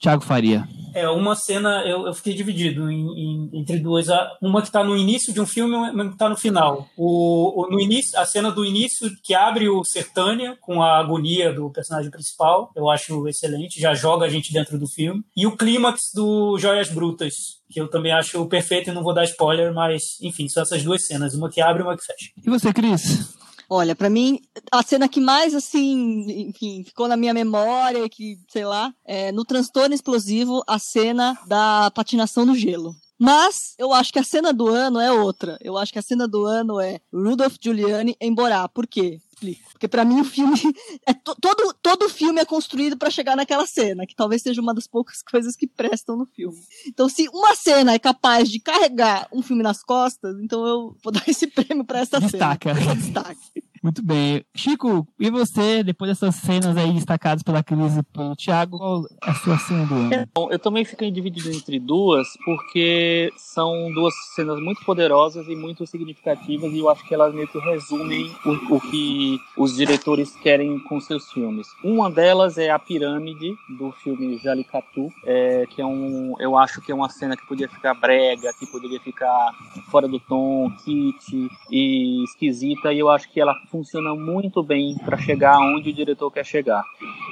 Thiago 0.00 0.22
Faria? 0.22 0.66
É, 0.94 1.08
uma 1.08 1.34
cena, 1.36 1.82
eu, 1.84 2.06
eu 2.06 2.14
fiquei 2.14 2.34
dividido 2.34 2.90
em, 2.90 3.06
em, 3.06 3.50
entre 3.60 3.78
duas. 3.78 4.06
Uma 4.40 4.60
que 4.60 4.68
está 4.68 4.82
no 4.82 4.96
início 4.96 5.32
de 5.32 5.40
um 5.40 5.46
filme 5.46 5.74
e 5.74 5.76
uma 5.76 6.06
que 6.06 6.14
está 6.14 6.28
no 6.28 6.36
final. 6.36 6.88
O, 6.96 7.62
o, 7.62 7.70
no 7.70 7.80
início, 7.80 8.18
a 8.18 8.24
cena 8.24 8.50
do 8.50 8.64
início 8.64 9.10
que 9.22 9.34
abre 9.34 9.68
o 9.68 9.84
Sertânia 9.84 10.56
com 10.60 10.82
a 10.82 10.98
agonia 10.98 11.52
do 11.52 11.70
personagem 11.70 12.10
principal, 12.10 12.72
eu 12.74 12.88
acho 12.88 13.28
excelente, 13.28 13.80
já 13.80 13.94
joga 13.94 14.26
a 14.26 14.28
gente 14.28 14.52
dentro 14.52 14.78
do 14.78 14.88
filme. 14.88 15.22
E 15.36 15.46
o 15.46 15.56
clímax 15.56 16.00
do 16.14 16.58
Joias 16.58 16.88
Brutas, 16.88 17.34
que 17.70 17.80
eu 17.80 17.88
também 17.88 18.12
acho 18.12 18.44
perfeito 18.46 18.90
e 18.90 18.92
não 18.92 19.02
vou 19.02 19.14
dar 19.14 19.24
spoiler, 19.24 19.72
mas 19.72 20.02
enfim, 20.22 20.48
são 20.48 20.62
essas 20.62 20.82
duas 20.82 21.06
cenas, 21.06 21.34
uma 21.34 21.50
que 21.50 21.60
abre 21.60 21.82
e 21.82 21.84
uma 21.84 21.96
que 21.96 22.04
fecha. 22.04 22.30
E 22.44 22.48
você, 22.48 22.72
Cris? 22.72 23.37
Olha, 23.70 23.94
para 23.94 24.08
mim, 24.08 24.40
a 24.72 24.82
cena 24.82 25.06
que 25.08 25.20
mais, 25.20 25.54
assim, 25.54 26.48
enfim, 26.48 26.82
ficou 26.84 27.06
na 27.06 27.18
minha 27.18 27.34
memória, 27.34 28.08
que, 28.08 28.38
sei 28.48 28.64
lá, 28.64 28.94
é 29.04 29.30
no 29.30 29.44
transtorno 29.44 29.94
explosivo, 29.94 30.62
a 30.66 30.78
cena 30.78 31.38
da 31.46 31.90
patinação 31.90 32.46
no 32.46 32.54
gelo. 32.54 32.96
Mas 33.18 33.74
eu 33.78 33.92
acho 33.92 34.12
que 34.12 34.18
a 34.18 34.24
cena 34.24 34.52
do 34.52 34.68
ano 34.68 35.00
é 35.00 35.10
outra. 35.10 35.58
Eu 35.60 35.76
acho 35.76 35.92
que 35.92 35.98
a 35.98 36.02
cena 36.02 36.28
do 36.28 36.44
ano 36.44 36.80
é 36.80 37.00
Rudolph 37.12 37.56
Giuliani 37.60 38.16
em 38.20 38.32
Borá. 38.32 38.68
Por 38.68 38.86
quê? 38.86 39.20
Explico. 39.38 39.70
Porque 39.70 39.88
para 39.88 40.04
mim 40.04 40.20
o 40.20 40.24
filme 40.24 40.56
é 41.06 41.14
to, 41.14 41.34
todo 41.40 41.74
todo 41.80 42.08
filme 42.08 42.40
é 42.40 42.44
construído 42.44 42.96
para 42.96 43.10
chegar 43.10 43.36
naquela 43.36 43.66
cena, 43.66 44.06
que 44.06 44.14
talvez 44.14 44.42
seja 44.42 44.60
uma 44.60 44.74
das 44.74 44.86
poucas 44.86 45.22
coisas 45.28 45.56
que 45.56 45.66
prestam 45.66 46.16
no 46.16 46.26
filme. 46.26 46.58
Então 46.86 47.08
se 47.08 47.28
uma 47.28 47.54
cena 47.54 47.92
é 47.92 47.98
capaz 47.98 48.50
de 48.50 48.60
carregar 48.60 49.28
um 49.32 49.42
filme 49.42 49.62
nas 49.62 49.82
costas, 49.82 50.36
então 50.40 50.66
eu 50.66 50.96
vou 51.02 51.12
dar 51.12 51.22
esse 51.28 51.46
prêmio 51.46 51.84
para 51.84 52.00
essa 52.00 52.20
Destaca. 52.20 52.74
cena. 52.74 52.96
Destaque. 52.96 53.64
Muito 53.82 54.02
bem. 54.04 54.44
Chico, 54.54 55.06
e 55.18 55.30
você, 55.30 55.82
depois 55.82 56.10
dessas 56.10 56.36
cenas 56.36 56.76
aí 56.76 56.92
destacadas 56.92 57.42
pela 57.42 57.62
Cris 57.62 57.96
e 57.96 58.02
pelo 58.02 58.36
Thiago, 58.36 58.78
qual 58.78 59.04
é 59.04 59.30
a 59.30 59.34
sua 59.34 59.58
cena 59.58 59.86
do 59.86 59.94
ano? 59.94 60.28
Bom, 60.34 60.48
eu 60.50 60.58
também 60.58 60.84
fiquei 60.84 61.10
dividido 61.10 61.50
entre 61.50 61.78
duas, 61.78 62.28
porque 62.44 63.30
são 63.36 63.90
duas 63.92 64.14
cenas 64.34 64.60
muito 64.60 64.84
poderosas 64.84 65.46
e 65.48 65.56
muito 65.56 65.86
significativas, 65.86 66.72
e 66.72 66.78
eu 66.78 66.88
acho 66.88 67.06
que 67.06 67.14
elas 67.14 67.34
meio 67.34 67.48
que 67.48 67.58
resumem 67.58 68.30
o, 68.44 68.76
o 68.76 68.80
que 68.80 69.38
os 69.56 69.76
diretores 69.76 70.34
querem 70.36 70.78
com 70.80 71.00
seus 71.00 71.30
filmes. 71.32 71.66
Uma 71.82 72.10
delas 72.10 72.58
é 72.58 72.70
a 72.70 72.78
pirâmide 72.78 73.54
do 73.78 73.92
filme 73.92 74.38
Jalicatu, 74.38 75.08
é, 75.24 75.66
que 75.70 75.80
é 75.80 75.86
um, 75.86 76.34
eu 76.38 76.56
acho 76.56 76.80
que 76.80 76.92
é 76.92 76.94
uma 76.94 77.08
cena 77.08 77.36
que 77.36 77.46
podia 77.46 77.68
ficar 77.68 77.94
brega, 77.94 78.52
que 78.58 78.66
poderia 78.66 79.00
ficar 79.00 79.52
fora 79.90 80.08
do 80.08 80.18
tom, 80.20 80.70
kit 80.84 81.48
e 81.70 82.24
esquisita, 82.24 82.92
e 82.92 82.98
eu 82.98 83.08
acho 83.08 83.30
que 83.30 83.40
ela 83.40 83.54
funciona 83.70 84.14
muito 84.14 84.62
bem 84.62 84.96
para 85.04 85.18
chegar 85.18 85.58
onde 85.58 85.90
o 85.90 85.92
diretor 85.92 86.30
quer 86.30 86.44
chegar. 86.44 86.82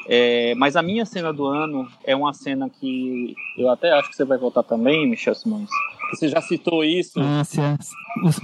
É, 0.09 0.55
mas 0.55 0.76
a 0.76 0.82
minha 0.82 1.05
cena 1.05 1.32
do 1.32 1.47
ano 1.47 1.89
é 2.05 2.14
uma 2.14 2.32
cena 2.32 2.68
que 2.68 3.34
eu 3.59 3.70
até 3.70 3.93
acho 3.93 4.11
que 4.11 4.16
você 4.16 4.24
vai 4.24 4.39
voltar 4.39 4.62
também, 4.62 5.09
Michel 5.09 5.34
Simões. 5.34 5.68
Você 6.11 6.28
já 6.28 6.41
citou 6.41 6.84
isso. 6.84 7.18
Ah, 7.20 7.43
você, 7.43 7.61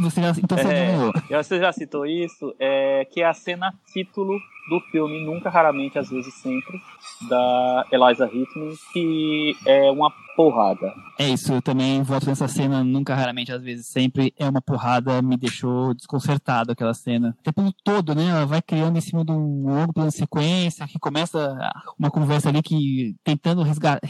você 0.01 0.21
já, 0.21 0.31
então 0.31 0.59
você, 0.59 0.69
é, 0.69 1.43
você 1.43 1.59
já 1.59 1.73
citou 1.73 2.05
isso, 2.05 2.55
é, 2.59 3.05
que 3.05 3.23
é 3.23 3.27
a 3.27 3.35
cena 3.35 3.73
título 3.93 4.41
do 4.69 4.81
filme 4.91 5.25
Nunca, 5.25 5.51
Raramente, 5.51 5.99
Às 5.99 6.09
vezes 6.09 6.35
Sempre, 6.35 6.81
da 7.29 7.87
Eliza 7.91 8.27
Hittman, 8.27 8.73
que 8.93 9.57
é 9.67 9.91
uma 9.91 10.13
porrada. 10.35 10.93
É 11.19 11.29
isso, 11.29 11.53
eu 11.53 11.63
também 11.63 12.03
voto 12.03 12.27
nessa 12.27 12.49
cena, 12.49 12.83
nunca, 12.83 13.15
raramente, 13.15 13.53
às 13.53 13.63
vezes, 13.63 13.87
sempre. 13.87 14.33
É 14.39 14.49
uma 14.49 14.61
porrada, 14.61 15.21
me 15.23 15.37
deixou 15.37 15.95
desconcertado 15.95 16.73
aquela 16.73 16.95
cena. 16.95 17.37
Até 17.41 17.53
todo, 17.85 18.15
né? 18.15 18.29
Ela 18.29 18.47
vai 18.47 18.63
criando 18.63 18.97
em 18.97 19.01
cima 19.01 19.25
de 19.25 19.31
um 19.31 19.67
longo 19.67 19.93
plano 19.93 20.11
de 20.11 20.17
sequência, 20.17 20.87
que 20.87 20.99
começa 20.99 21.57
uma 21.99 22.11
conversa 22.11 22.49
ali 22.49 22.63
que 22.63 23.15
tentando 23.23 23.63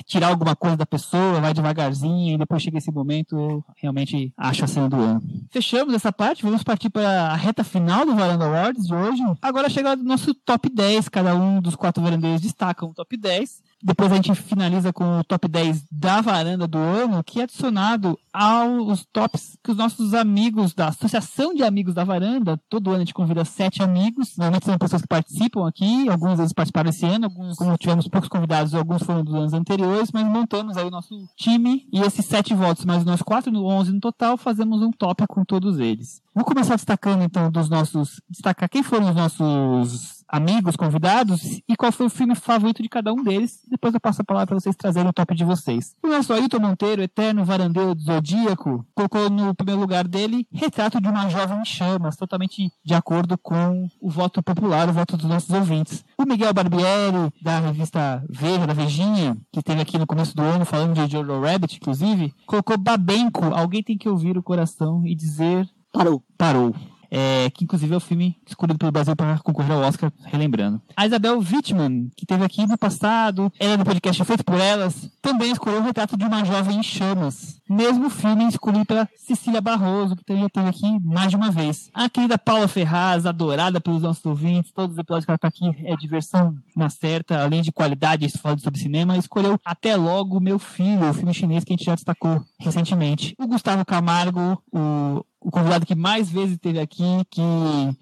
tirar 0.07 0.29
alguma 0.29 0.55
coisa 0.57 0.77
da 0.77 0.87
pessoa, 0.87 1.41
vai 1.41 1.53
devagarzinho, 1.53 2.35
e 2.35 2.39
depois 2.39 2.63
chega 2.63 2.79
esse 2.79 2.93
momento, 2.93 3.37
eu 3.37 3.65
realmente 3.77 4.33
acho 4.37 4.65
a 4.65 4.69
cena 4.69 4.89
do 4.89 4.97
ano. 4.97 5.21
Fechamos 5.51 5.93
essa 5.95 6.13
parte, 6.13 6.45
vamos 6.45 6.63
partir 6.63 6.89
para 6.89 7.33
a 7.33 7.37
reta 7.37 7.65
final 7.65 8.07
do 8.07 8.15
Varanda 8.15 8.47
Awards 8.47 8.87
de 8.87 8.95
hoje. 8.95 9.23
Agora 9.43 9.69
chega 9.69 9.95
o 9.95 9.97
nosso 9.97 10.35
top 10.45 10.69
10, 10.69 11.09
cada 11.09 11.35
um 11.35 11.61
dos 11.61 11.77
quatro 11.77 12.03
varandeiros 12.03 12.41
destaca 12.41 12.85
um 12.85 12.93
top 12.93 13.17
10. 13.17 13.63
Depois 13.83 14.13
a 14.13 14.15
gente 14.15 14.35
finaliza 14.35 14.93
com 14.93 15.19
o 15.19 15.25
top 15.25 15.49
10 15.49 15.87
da 15.91 16.21
varanda 16.21 16.69
do 16.69 16.79
ano, 16.79 17.25
que 17.25 17.41
é 17.41 17.43
adicionado 17.43 18.17
aos 18.33 19.05
tops 19.13 19.59
que 19.63 19.73
os 19.73 19.77
nossos 19.77 20.15
amigos 20.15 20.73
da 20.73 20.89
Associação 20.89 21.53
de 21.53 21.65
Amigos 21.65 21.93
da 21.93 22.05
Varanda, 22.05 22.59
todo 22.69 22.91
ano 22.91 22.97
a 22.97 23.01
gente 23.01 23.13
convida 23.13 23.45
sete 23.45 23.83
amigos, 23.83 24.37
normalmente 24.37 24.65
são 24.65 24.79
pessoas 24.79 25.03
que 25.03 25.09
participam 25.09 25.67
aqui, 25.67 26.09
alguns 26.09 26.37
deles 26.37 26.53
participaram 26.53 26.91
esse 26.91 27.05
ano, 27.05 27.27
alguns, 27.27 27.57
como 27.57 27.77
tivemos 27.77 28.09
poucos 28.09 28.29
convidados, 28.29 28.75
alguns 28.75 29.03
foram 29.03 29.25
dos 29.25 29.35
anos 29.35 29.53
anteriores, 29.53 30.11
mas 30.13 30.25
montamos 30.25 30.77
aí 30.77 30.87
o 30.87 30.91
nosso 30.91 31.15
time 31.37 31.87
e 31.93 32.01
esses 32.01 32.25
sete 32.25 32.55
votos, 32.55 32.85
mais 32.85 33.05
nós 33.05 33.21
quatro, 33.21 33.51
no 33.51 33.67
11 33.67 33.93
no 33.93 34.01
total, 34.01 34.37
fazemos 34.37 34.81
um 34.81 34.93
top 34.93 35.27
com 35.27 35.45
todos 35.45 35.79
eles. 35.79 36.23
Vou 36.35 36.45
começar 36.45 36.77
destacando 36.77 37.25
então 37.25 37.51
dos 37.51 37.69
nossos, 37.69 38.21
destacar 38.31 38.69
quem 38.69 38.83
foram 38.83 39.11
os 39.11 39.17
nossos 39.17 40.23
amigos, 40.33 40.77
convidados, 40.77 41.61
e 41.69 41.77
qual 41.77 41.93
foi 41.93 42.07
o 42.07 42.11
filme 42.11 42.35
favorito 42.35 42.83
de 42.83 42.89
cada 42.89 43.13
um 43.13 43.23
deles. 43.23 43.61
Depois 43.73 43.95
eu 43.95 44.01
passo 44.01 44.21
a 44.21 44.25
palavra 44.25 44.49
para 44.49 44.61
vocês 44.61 44.77
trazerem 44.77 45.09
o 45.09 45.13
top 45.15 45.35
de 45.35 45.45
vocês. 45.45 45.97
O 46.03 46.07
nosso 46.07 46.31
Ailton 46.35 46.59
Monteiro, 46.59 47.01
eterno 47.01 47.43
varandeiro 47.43 47.95
do 47.95 48.03
Zodíaco, 48.03 48.87
colocou 48.95 49.31
no 49.31 49.55
primeiro 49.55 49.81
lugar 49.81 50.07
dele 50.07 50.47
Retrato 50.53 51.01
de 51.01 51.09
uma 51.09 51.31
Jovem 51.31 51.59
em 51.59 51.65
Chamas, 51.65 52.15
totalmente 52.15 52.71
de 52.85 52.95
acordo 52.95 53.39
com 53.39 53.89
o 53.99 54.11
voto 54.11 54.43
popular, 54.43 54.91
o 54.91 54.93
voto 54.93 55.17
dos 55.17 55.27
nossos 55.27 55.49
ouvintes. 55.49 56.05
O 56.19 56.27
Miguel 56.27 56.53
Barbieri, 56.53 57.33
da 57.41 57.61
revista 57.61 58.23
Veja, 58.29 58.67
da 58.67 58.75
Vejinha, 58.75 59.39
que 59.51 59.61
esteve 59.61 59.81
aqui 59.81 59.97
no 59.97 60.07
começo 60.07 60.37
do 60.37 60.43
ano 60.43 60.67
falando 60.67 60.93
de 60.93 61.11
Jojo 61.11 61.41
Rabbit, 61.41 61.77
inclusive, 61.77 62.35
colocou 62.45 62.77
Babenco, 62.77 63.47
Alguém 63.55 63.83
Tem 63.83 63.97
Que 63.97 64.09
Ouvir 64.09 64.37
o 64.37 64.43
Coração 64.43 65.07
e 65.07 65.15
Dizer... 65.15 65.67
Parou. 65.91 66.23
Parou 66.37 66.75
é, 67.13 67.51
que 67.51 67.65
inclusive 67.65 67.93
é 67.93 67.97
o 67.97 68.01
filme 68.01 68.39
escolhido 68.47 68.79
pelo 68.79 68.91
Brasil 68.91 69.15
para 69.15 69.39
concorrer 69.41 69.73
ao 69.73 69.83
Oscar, 69.83 70.11
relembrando. 70.25 70.81
A 70.97 71.07
Isabel 71.07 71.39
Wittmann, 71.39 72.11
que 72.17 72.25
teve 72.25 72.43
aqui 72.43 72.67
no 72.67 72.79
passado, 72.79 73.53
ela 73.61 73.77
no 73.77 73.85
podcast 73.85 74.25
Feito 74.25 74.43
por 74.43 74.59
Elas, 74.59 75.11
também 75.21 75.53
escolheu 75.53 75.81
o 75.81 75.85
retrato 75.85 76.17
de 76.17 76.25
uma 76.25 76.43
jovem 76.43 76.79
em 76.79 76.83
chamas. 76.83 77.61
Mesmo 77.69 78.09
filme 78.09 78.49
escolhido 78.49 78.87
pela 78.87 79.07
Cecília 79.17 79.61
Barroso, 79.61 80.17
que 80.17 80.35
já 80.35 80.49
teve 80.49 80.69
aqui 80.69 80.99
mais 81.05 81.29
de 81.29 81.37
uma 81.37 81.51
vez. 81.51 81.91
A 81.93 82.09
querida 82.09 82.39
Paula 82.39 82.67
Ferraz, 82.67 83.27
adorada 83.27 83.79
pelos 83.79 84.03
nossos 84.03 84.25
ouvintes, 84.25 84.73
todos 84.73 84.95
os 84.95 84.99
episódios 84.99 85.27
que 85.27 85.31
ela 85.31 85.37
está 85.37 85.49
aqui 85.49 85.71
é 85.85 85.95
diversão 85.97 86.57
na 86.75 86.89
certa, 86.89 87.43
além 87.43 87.61
de 87.61 87.73
qualidade, 87.73 88.27
falando 88.31 88.61
sobre 88.61 88.81
cinema, 88.81 89.19
escolheu 89.19 89.61
Até 89.65 89.97
Logo 89.97 90.41
Meu 90.41 90.59
Filho, 90.59 91.11
o 91.11 91.15
filme 91.15 91.35
chinês 91.35 91.63
que 91.63 91.73
a 91.73 91.77
gente 91.77 91.85
já 91.85 91.95
destacou 91.95 92.43
recentemente. 92.59 93.35
O 93.39 93.47
Gustavo 93.47 93.85
Camargo, 93.85 94.63
o 94.73 95.23
o 95.45 95.51
convidado 95.51 95.87
que 95.87 95.95
mais 95.95 96.31
vezes 96.31 96.53
esteve 96.53 96.79
aqui, 96.79 97.25
que 97.31 97.43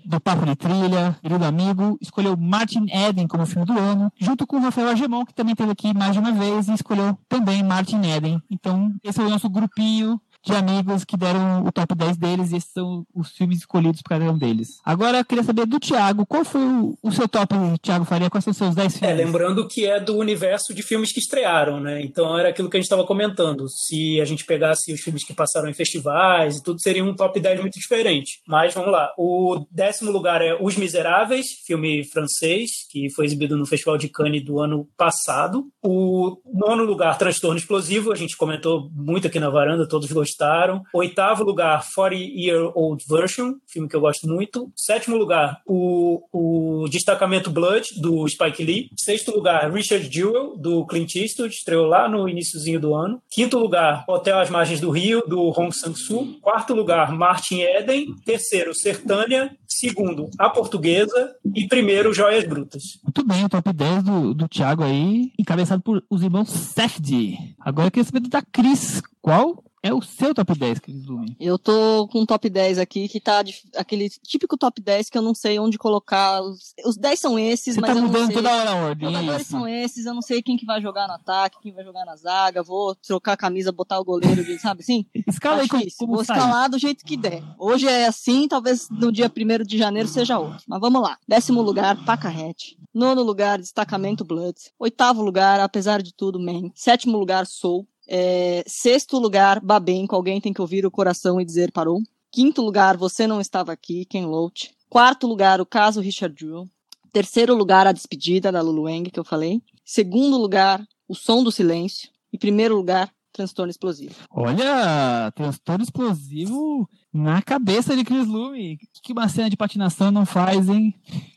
do 0.05 0.21
Papo 0.21 0.45
de 0.45 0.55
Trilha, 0.55 1.17
querido 1.23 1.45
amigo, 1.45 1.99
escolheu 2.01 2.37
Martin 2.37 2.87
Eden 2.91 3.27
como 3.27 3.47
filme 3.47 3.67
do 3.67 3.79
ano, 3.79 4.13
junto 4.19 4.47
com 4.47 4.57
o 4.57 4.61
Rafael 4.61 4.89
Agemon, 4.89 5.25
que 5.25 5.35
também 5.35 5.53
esteve 5.53 5.73
aqui 5.73 5.95
mais 5.95 6.13
de 6.13 6.19
uma 6.19 6.33
vez 6.33 6.69
e 6.69 6.75
escolheu 6.75 7.19
também 7.29 7.63
Martin 7.63 8.01
Eden. 8.03 8.43
Então, 8.51 8.93
esse 9.03 9.21
é 9.21 9.25
o 9.25 9.31
nosso 9.31 9.49
grupinho 9.49 10.21
de 10.43 10.55
amigos 10.55 11.05
que 11.05 11.17
deram 11.17 11.65
o 11.65 11.73
top 11.73 11.95
10 11.95 12.17
deles 12.17 12.53
e 12.53 12.57
esses 12.57 12.71
são 12.73 13.05
os 13.15 13.31
filmes 13.31 13.59
escolhidos 13.59 14.01
para 14.03 14.19
cada 14.19 14.31
um 14.31 14.39
deles. 14.39 14.81
Agora 14.85 15.19
eu 15.19 15.25
queria 15.25 15.45
saber 15.45 15.67
do 15.67 15.79
Thiago, 15.79 16.25
qual 16.27 16.45
foi 16.45 16.63
o, 16.63 16.99
o 17.03 17.13
seu 17.13 17.29
top, 17.29 17.55
Thiago 17.83 18.05
Faria? 18.05 18.31
Quais 18.31 18.45
são 18.45 18.51
os 18.53 18.57
seus 18.57 18.75
10 18.75 18.99
filmes? 18.99 19.21
É, 19.21 19.25
lembrando 19.25 19.69
que 19.69 19.85
é 19.87 20.01
do 20.01 20.17
universo 20.17 20.73
de 20.75 20.83
filmes 20.83 21.13
que 21.13 21.21
estrearam, 21.21 21.79
né? 21.79 22.03
Então 22.03 22.39
era 22.39 22.49
aquilo 22.49 22.71
que 22.71 22.77
a 22.77 22.81
gente 22.81 22.87
estava 22.87 23.07
comentando. 23.07 23.69
Se 23.69 24.21
a 24.21 24.25
gente 24.25 24.45
pegasse 24.45 24.93
os 24.93 25.01
filmes 25.01 25.25
que 25.25 25.35
passaram 25.35 25.69
em 25.69 25.75
festivais 25.75 26.57
e 26.57 26.63
tudo, 26.63 26.81
seria 26.81 27.05
um 27.05 27.15
top 27.15 27.39
10 27.39 27.61
muito 27.61 27.79
diferente. 27.79 28.41
Mas 28.47 28.75
vamos 28.75 28.91
lá. 28.91 29.13
O 29.19 29.67
décimo 29.71 30.11
lugar 30.11 30.41
é 30.41 30.57
Os 30.61 30.77
Miseráveis, 30.77 31.47
filme 31.67 32.05
francês, 32.05 32.71
que 32.91 33.11
foi 33.11 33.27
exibido 33.27 33.57
no 33.57 33.67
Festival 33.67 33.99
de 33.99 34.09
Cannes 34.09 34.45
do 34.45 34.61
ano 34.61 34.89
passado. 34.97 35.67
O 35.83 36.39
nono 36.53 36.85
lugar, 36.85 37.19
Transtorno 37.19 37.59
Explosivo, 37.59 38.13
a 38.13 38.17
gente 38.17 38.37
comentou 38.37 38.91
muito 38.93 39.27
aqui 39.27 39.39
na 39.39 39.51
varanda, 39.51 39.87
todos 39.87 40.11
gostaram 40.11 40.30
gostaram. 40.31 40.83
Oitavo 40.95 41.43
lugar, 41.43 41.85
40 41.95 42.15
Year 42.15 42.71
Old 42.75 43.05
Version, 43.09 43.55
filme 43.67 43.89
que 43.89 43.97
eu 43.97 44.01
gosto 44.01 44.27
muito. 44.27 44.71
Sétimo 44.77 45.17
lugar, 45.17 45.61
o, 45.67 46.23
o 46.33 46.89
Destacamento 46.89 47.51
Blood, 47.51 48.01
do 48.01 48.27
Spike 48.29 48.65
Lee. 48.65 48.91
Sexto 48.97 49.33
lugar, 49.33 49.71
Richard 49.73 50.09
Jewell, 50.11 50.57
do 50.57 50.87
Clint 50.87 51.17
Eastwood, 51.17 51.55
estreou 51.55 51.87
lá 51.87 52.09
no 52.09 52.29
iníciozinho 52.29 52.81
do 52.81 52.95
ano. 52.95 53.21
Quinto 53.31 53.59
lugar, 53.59 54.05
Hotel 54.09 54.39
às 54.39 54.51
Margens 54.51 54.81
do 54.81 54.91
Rio, 54.91 55.23
do 55.27 55.49
Hong 55.49 55.73
Sang-soo. 55.73 56.39
Quarto 56.41 56.75
lugar, 56.75 57.13
Martin 57.13 57.61
Eden. 57.61 58.15
Terceiro, 58.25 58.75
Sertânia. 58.75 59.51
Segundo, 59.67 60.29
A 60.39 60.51
Portuguesa. 60.51 61.35
E 61.55 61.67
primeiro, 61.67 62.13
Joias 62.13 62.45
Brutas. 62.45 62.83
Muito 63.03 63.25
bem, 63.27 63.45
o 63.45 63.49
top 63.49 63.73
10 63.73 64.03
do, 64.03 64.35
do 64.35 64.49
Thiago 64.49 64.83
aí, 64.83 65.33
encabeçado 65.39 65.83
por 65.83 66.03
os 66.11 66.23
irmãos 66.23 66.51
Safdie. 66.51 67.39
Agora 67.61 67.87
eu 67.87 67.91
queria 67.91 68.05
saber 68.05 68.21
da 68.29 68.43
Cris. 68.43 69.01
Qual 69.23 69.63
é 69.83 69.93
o 69.95 70.03
seu 70.03 70.35
top 70.35 70.55
10, 70.59 70.79
Cris 70.81 71.07
Lume. 71.07 71.37
Eu 71.41 71.59
tô 71.59 72.07
com 72.09 72.21
um 72.21 72.27
top 72.27 72.49
10 72.51 72.79
aqui 72.79 73.09
que 73.09 73.21
tá 73.21 73.43
de, 73.43 73.55
aquele 73.77 74.09
típico 74.11 74.57
top 74.57 74.81
10 74.81 75.09
que 75.09 75.17
eu 75.17 75.23
não 75.23 75.35
sei 75.35 75.59
onde 75.59 75.79
colocar. 75.79 76.43
Os, 76.43 76.75
os 76.85 76.97
10 76.97 77.19
são 77.19 77.39
esses, 77.39 77.75
Você 77.75 77.81
mas 77.81 77.91
tá 77.91 77.97
eu 77.97 78.03
não 78.03 78.09
mudando 78.09 78.27
sei. 78.27 78.35
toda 78.37 78.55
hora 78.55 78.71
a 78.71 78.75
ordem. 78.75 79.09
Os 79.09 79.15
jogadores 79.15 79.43
isso. 79.43 79.51
são 79.51 79.67
esses, 79.69 80.07
eu 80.07 80.15
não 80.15 80.23
sei 80.23 80.43
quem 80.43 80.57
que 80.57 80.67
vai 80.67 80.81
jogar 80.83 81.07
no 81.09 81.15
ataque, 81.15 81.59
quem 81.63 81.73
vai 81.73 81.85
jogar 81.85 82.05
na 82.05 82.17
zaga, 82.17 82.63
vou 82.63 82.95
trocar 82.95 83.33
a 83.33 83.37
camisa, 83.37 83.73
botar 83.73 83.99
o 83.99 84.05
goleiro, 84.05 84.45
sabe 84.61 84.83
assim? 84.83 85.07
Escala 85.27 85.63
aí 85.63 85.69
como, 85.69 85.83
Difícil. 85.83 85.99
como 85.99 86.15
Vou 86.17 86.25
sai. 86.25 86.37
escalar 86.37 86.69
do 86.71 86.79
jeito 86.79 87.05
que 87.05 87.17
der. 87.17 87.43
Hoje 87.59 87.87
é 87.89 88.07
assim, 88.07 88.47
talvez 88.49 88.89
no 88.91 89.11
dia 89.11 89.31
1 89.35 89.65
de 89.65 89.79
janeiro 89.79 90.09
seja 90.09 90.39
outro. 90.39 90.63
Mas 90.69 90.81
vamos 90.81 91.01
lá. 91.01 91.17
Décimo 91.27 91.63
lugar, 91.63 92.05
Pacarrete. 92.05 92.79
Nono 92.93 93.23
lugar, 93.23 93.59
Destacamento 93.59 94.25
Bloods. 94.25 94.73
Oitavo 94.79 95.23
lugar, 95.23 95.61
Apesar 95.61 96.03
de 96.03 96.13
Tudo, 96.13 96.39
Man. 96.41 96.71
Sétimo 96.75 97.17
lugar, 97.17 97.47
Soul. 97.47 97.87
É, 98.13 98.65
sexto 98.67 99.19
lugar, 99.21 99.61
Babenco. 99.61 100.17
Alguém 100.17 100.41
tem 100.41 100.53
que 100.53 100.61
ouvir 100.61 100.85
o 100.85 100.91
coração 100.91 101.41
e 101.41 101.45
dizer 101.45 101.71
parou. 101.71 102.03
Quinto 102.33 102.61
lugar, 102.61 102.97
Você 102.97 103.25
Não 103.25 103.41
Estava 103.41 103.73
Aqui, 103.73 104.05
Ken 104.05 104.27
Loach. 104.27 104.75
Quarto 104.89 105.29
lugar, 105.29 105.61
O 105.61 105.67
Caso 105.67 106.01
Richard 106.01 106.35
Jewell. 106.37 106.69
Terceiro 107.13 107.55
lugar, 107.55 107.87
A 107.87 107.93
Despedida, 107.93 108.51
da 108.51 108.61
Lulu 108.61 108.83
Wang, 108.83 109.11
que 109.11 109.21
eu 109.21 109.25
falei. 109.25 109.63
Segundo 109.85 110.37
lugar, 110.37 110.85
O 111.07 111.15
Som 111.15 111.45
do 111.45 111.53
Silêncio. 111.53 112.09
E 112.33 112.39
primeiro 112.39 112.77
lugar, 112.77 113.13
Transtorno 113.33 113.71
Explosivo. 113.71 114.15
Olha, 114.31 115.33
transtorno 115.37 115.85
explosivo 115.85 116.89
na 117.13 117.41
cabeça 117.41 117.97
de 117.97 118.05
Cris 118.05 118.27
Lume. 118.27 118.75
O 118.75 119.03
que 119.03 119.13
uma 119.13 119.29
cena 119.29 119.49
de 119.49 119.57
patinação 119.57 120.11
não 120.11 120.27
faz, 120.27 120.69
hein? 120.69 120.95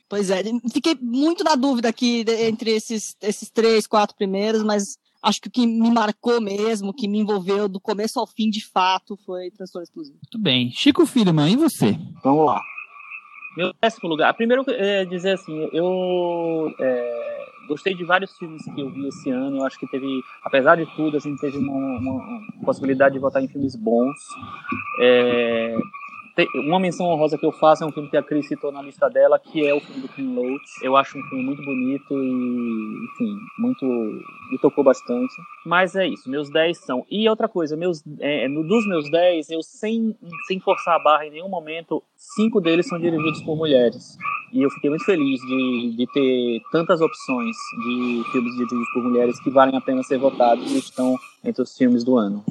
Pois 0.09 0.29
é, 0.29 0.43
fiquei 0.71 0.97
muito 0.99 1.43
na 1.43 1.55
dúvida 1.55 1.89
aqui 1.89 2.25
entre 2.27 2.71
esses, 2.71 3.15
esses 3.21 3.49
três, 3.49 3.87
quatro 3.87 4.15
primeiros, 4.15 4.63
mas 4.63 4.97
acho 5.23 5.41
que 5.41 5.47
o 5.47 5.51
que 5.51 5.65
me 5.65 5.89
marcou 5.89 6.39
mesmo, 6.41 6.93
que 6.93 7.07
me 7.07 7.19
envolveu 7.19 7.67
do 7.69 7.79
começo 7.79 8.19
ao 8.19 8.27
fim 8.27 8.49
de 8.49 8.63
fato, 8.65 9.17
foi 9.25 9.49
Transtorno 9.51 9.83
Explosivo. 9.83 10.17
Muito 10.17 10.37
bem. 10.37 10.69
Chico 10.71 11.05
Firman, 11.05 11.51
e 11.51 11.55
você? 11.55 11.97
Vamos 12.23 12.45
lá. 12.45 12.61
Meu 13.55 13.71
décimo 13.81 14.09
lugar. 14.09 14.33
Primeiro, 14.33 14.63
é, 14.67 15.05
dizer 15.05 15.33
assim, 15.33 15.69
eu 15.71 16.73
é, 16.79 17.45
gostei 17.67 17.93
de 17.93 18.03
vários 18.03 18.35
filmes 18.37 18.63
que 18.65 18.81
eu 18.81 18.89
vi 18.89 19.07
esse 19.07 19.29
ano. 19.29 19.57
Eu 19.57 19.65
acho 19.65 19.79
que 19.79 19.85
teve, 19.87 20.07
apesar 20.43 20.75
de 20.75 20.85
tudo, 20.95 21.17
a 21.17 21.19
gente 21.19 21.39
teve 21.39 21.57
uma, 21.57 21.71
uma- 21.71 22.11
uma 22.13 22.65
possibilidade 22.65 23.13
de 23.13 23.19
votar 23.19 23.43
em 23.43 23.47
filmes 23.47 23.75
bons. 23.75 24.17
É, 24.99 25.75
te- 26.35 26.47
uma 26.67 26.79
menção 26.79 27.05
honrosa 27.07 27.37
que 27.37 27.45
eu 27.45 27.51
faço 27.51 27.83
é 27.83 27.87
um 27.87 27.91
filme 27.91 28.09
que 28.09 28.17
a 28.17 28.23
Cris 28.23 28.47
citou 28.47 28.71
na 28.71 28.81
lista 28.81 29.09
dela, 29.09 29.37
que 29.39 29.65
é 29.65 29.73
o 29.73 29.79
filme 29.79 30.01
do 30.01 30.07
Ken 30.09 30.23
Loach. 30.33 30.63
Eu 30.81 30.95
acho 30.97 31.17
um 31.17 31.21
filme 31.23 31.43
muito 31.45 31.63
bonito 31.63 32.13
e, 32.13 33.05
enfim, 33.05 33.37
muito 33.59 33.85
me 33.85 34.57
tocou 34.61 34.83
bastante. 34.83 35.33
Mas 35.65 35.95
é 35.95 36.07
isso, 36.07 36.29
meus 36.29 36.49
10 36.49 36.77
são. 36.79 37.05
E 37.09 37.27
outra 37.29 37.47
coisa, 37.47 37.75
meus, 37.77 38.03
é, 38.19 38.47
dos 38.47 38.87
meus 38.87 39.09
10, 39.09 39.49
eu 39.51 39.61
sem, 39.61 40.15
sem 40.47 40.59
forçar 40.59 40.95
a 40.95 41.03
barra 41.03 41.25
em 41.27 41.31
nenhum 41.31 41.49
momento, 41.49 42.03
cinco 42.35 42.61
deles 42.61 42.87
são 42.87 42.99
dirigidos 42.99 43.41
por 43.41 43.55
mulheres. 43.55 44.17
E 44.51 44.61
eu 44.61 44.69
fiquei 44.69 44.89
muito 44.89 45.05
feliz 45.05 45.41
de, 45.41 45.95
de 45.97 46.07
ter 46.13 46.61
tantas 46.71 47.01
opções 47.01 47.55
de 47.85 48.23
filmes 48.31 48.53
dirigidos 48.55 48.87
por 48.93 49.03
mulheres 49.03 49.39
que 49.39 49.49
valem 49.49 49.75
a 49.75 49.81
pena 49.81 50.03
ser 50.03 50.19
votados 50.19 50.71
e 50.71 50.77
estão 50.77 51.17
entre 51.43 51.61
os 51.61 51.75
filmes 51.75 52.03
do 52.03 52.17
ano. 52.17 52.43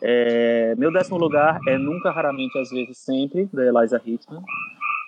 É, 0.00 0.74
meu 0.76 0.92
décimo 0.92 1.18
lugar 1.18 1.58
é 1.66 1.76
Nunca, 1.76 2.10
Raramente, 2.10 2.58
Às 2.58 2.70
vezes, 2.70 2.98
Sempre, 2.98 3.48
da 3.52 3.64
Eliza 3.64 4.00
Hittman. 4.04 4.42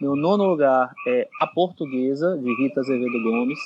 Meu 0.00 0.16
nono 0.16 0.44
lugar 0.44 0.92
é 1.06 1.28
A 1.40 1.46
Portuguesa, 1.46 2.38
de 2.38 2.54
Rita 2.56 2.80
Azevedo 2.80 3.22
Gomes. 3.22 3.58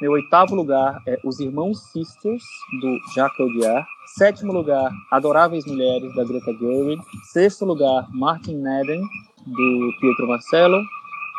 Meu 0.00 0.12
oitavo 0.12 0.54
lugar 0.54 1.00
é 1.06 1.18
Os 1.24 1.40
Irmãos 1.40 1.78
Sisters, 1.92 2.42
do 2.80 2.98
Jacques 3.14 3.38
Audiard. 3.38 3.86
Sétimo 4.16 4.52
lugar, 4.52 4.90
Adoráveis 5.10 5.64
Mulheres, 5.66 6.14
da 6.14 6.24
Greta 6.24 6.52
Gerwig. 6.54 7.00
Sexto 7.24 7.64
lugar, 7.64 8.08
Martin 8.10 8.62
Eden, 8.66 9.02
do 9.46 9.92
Pietro 10.00 10.26
Marcello. 10.28 10.82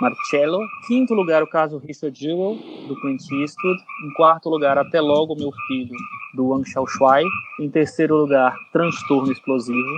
Marcello. 0.02 0.60
Quinto 0.88 1.14
lugar, 1.14 1.44
o 1.44 1.48
caso 1.48 1.78
Richard 1.78 2.18
Jewell, 2.20 2.58
do 2.88 2.96
Clint 3.00 3.22
Eastwood. 3.32 3.80
Em 4.06 4.14
quarto 4.14 4.50
lugar, 4.50 4.78
Até 4.78 5.00
Logo, 5.00 5.36
Meu 5.36 5.52
Filho, 5.68 5.96
do 6.34 6.48
Wang 6.48 6.68
Xiaoshuai. 6.68 7.24
Em 7.60 7.70
terceiro 7.70 8.16
lugar, 8.16 8.56
Transtorno 8.74 9.32
Explosivo, 9.32 9.94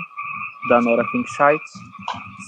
da 0.70 0.82
Nora 0.82 1.03
Pinkscheit. 1.11 1.61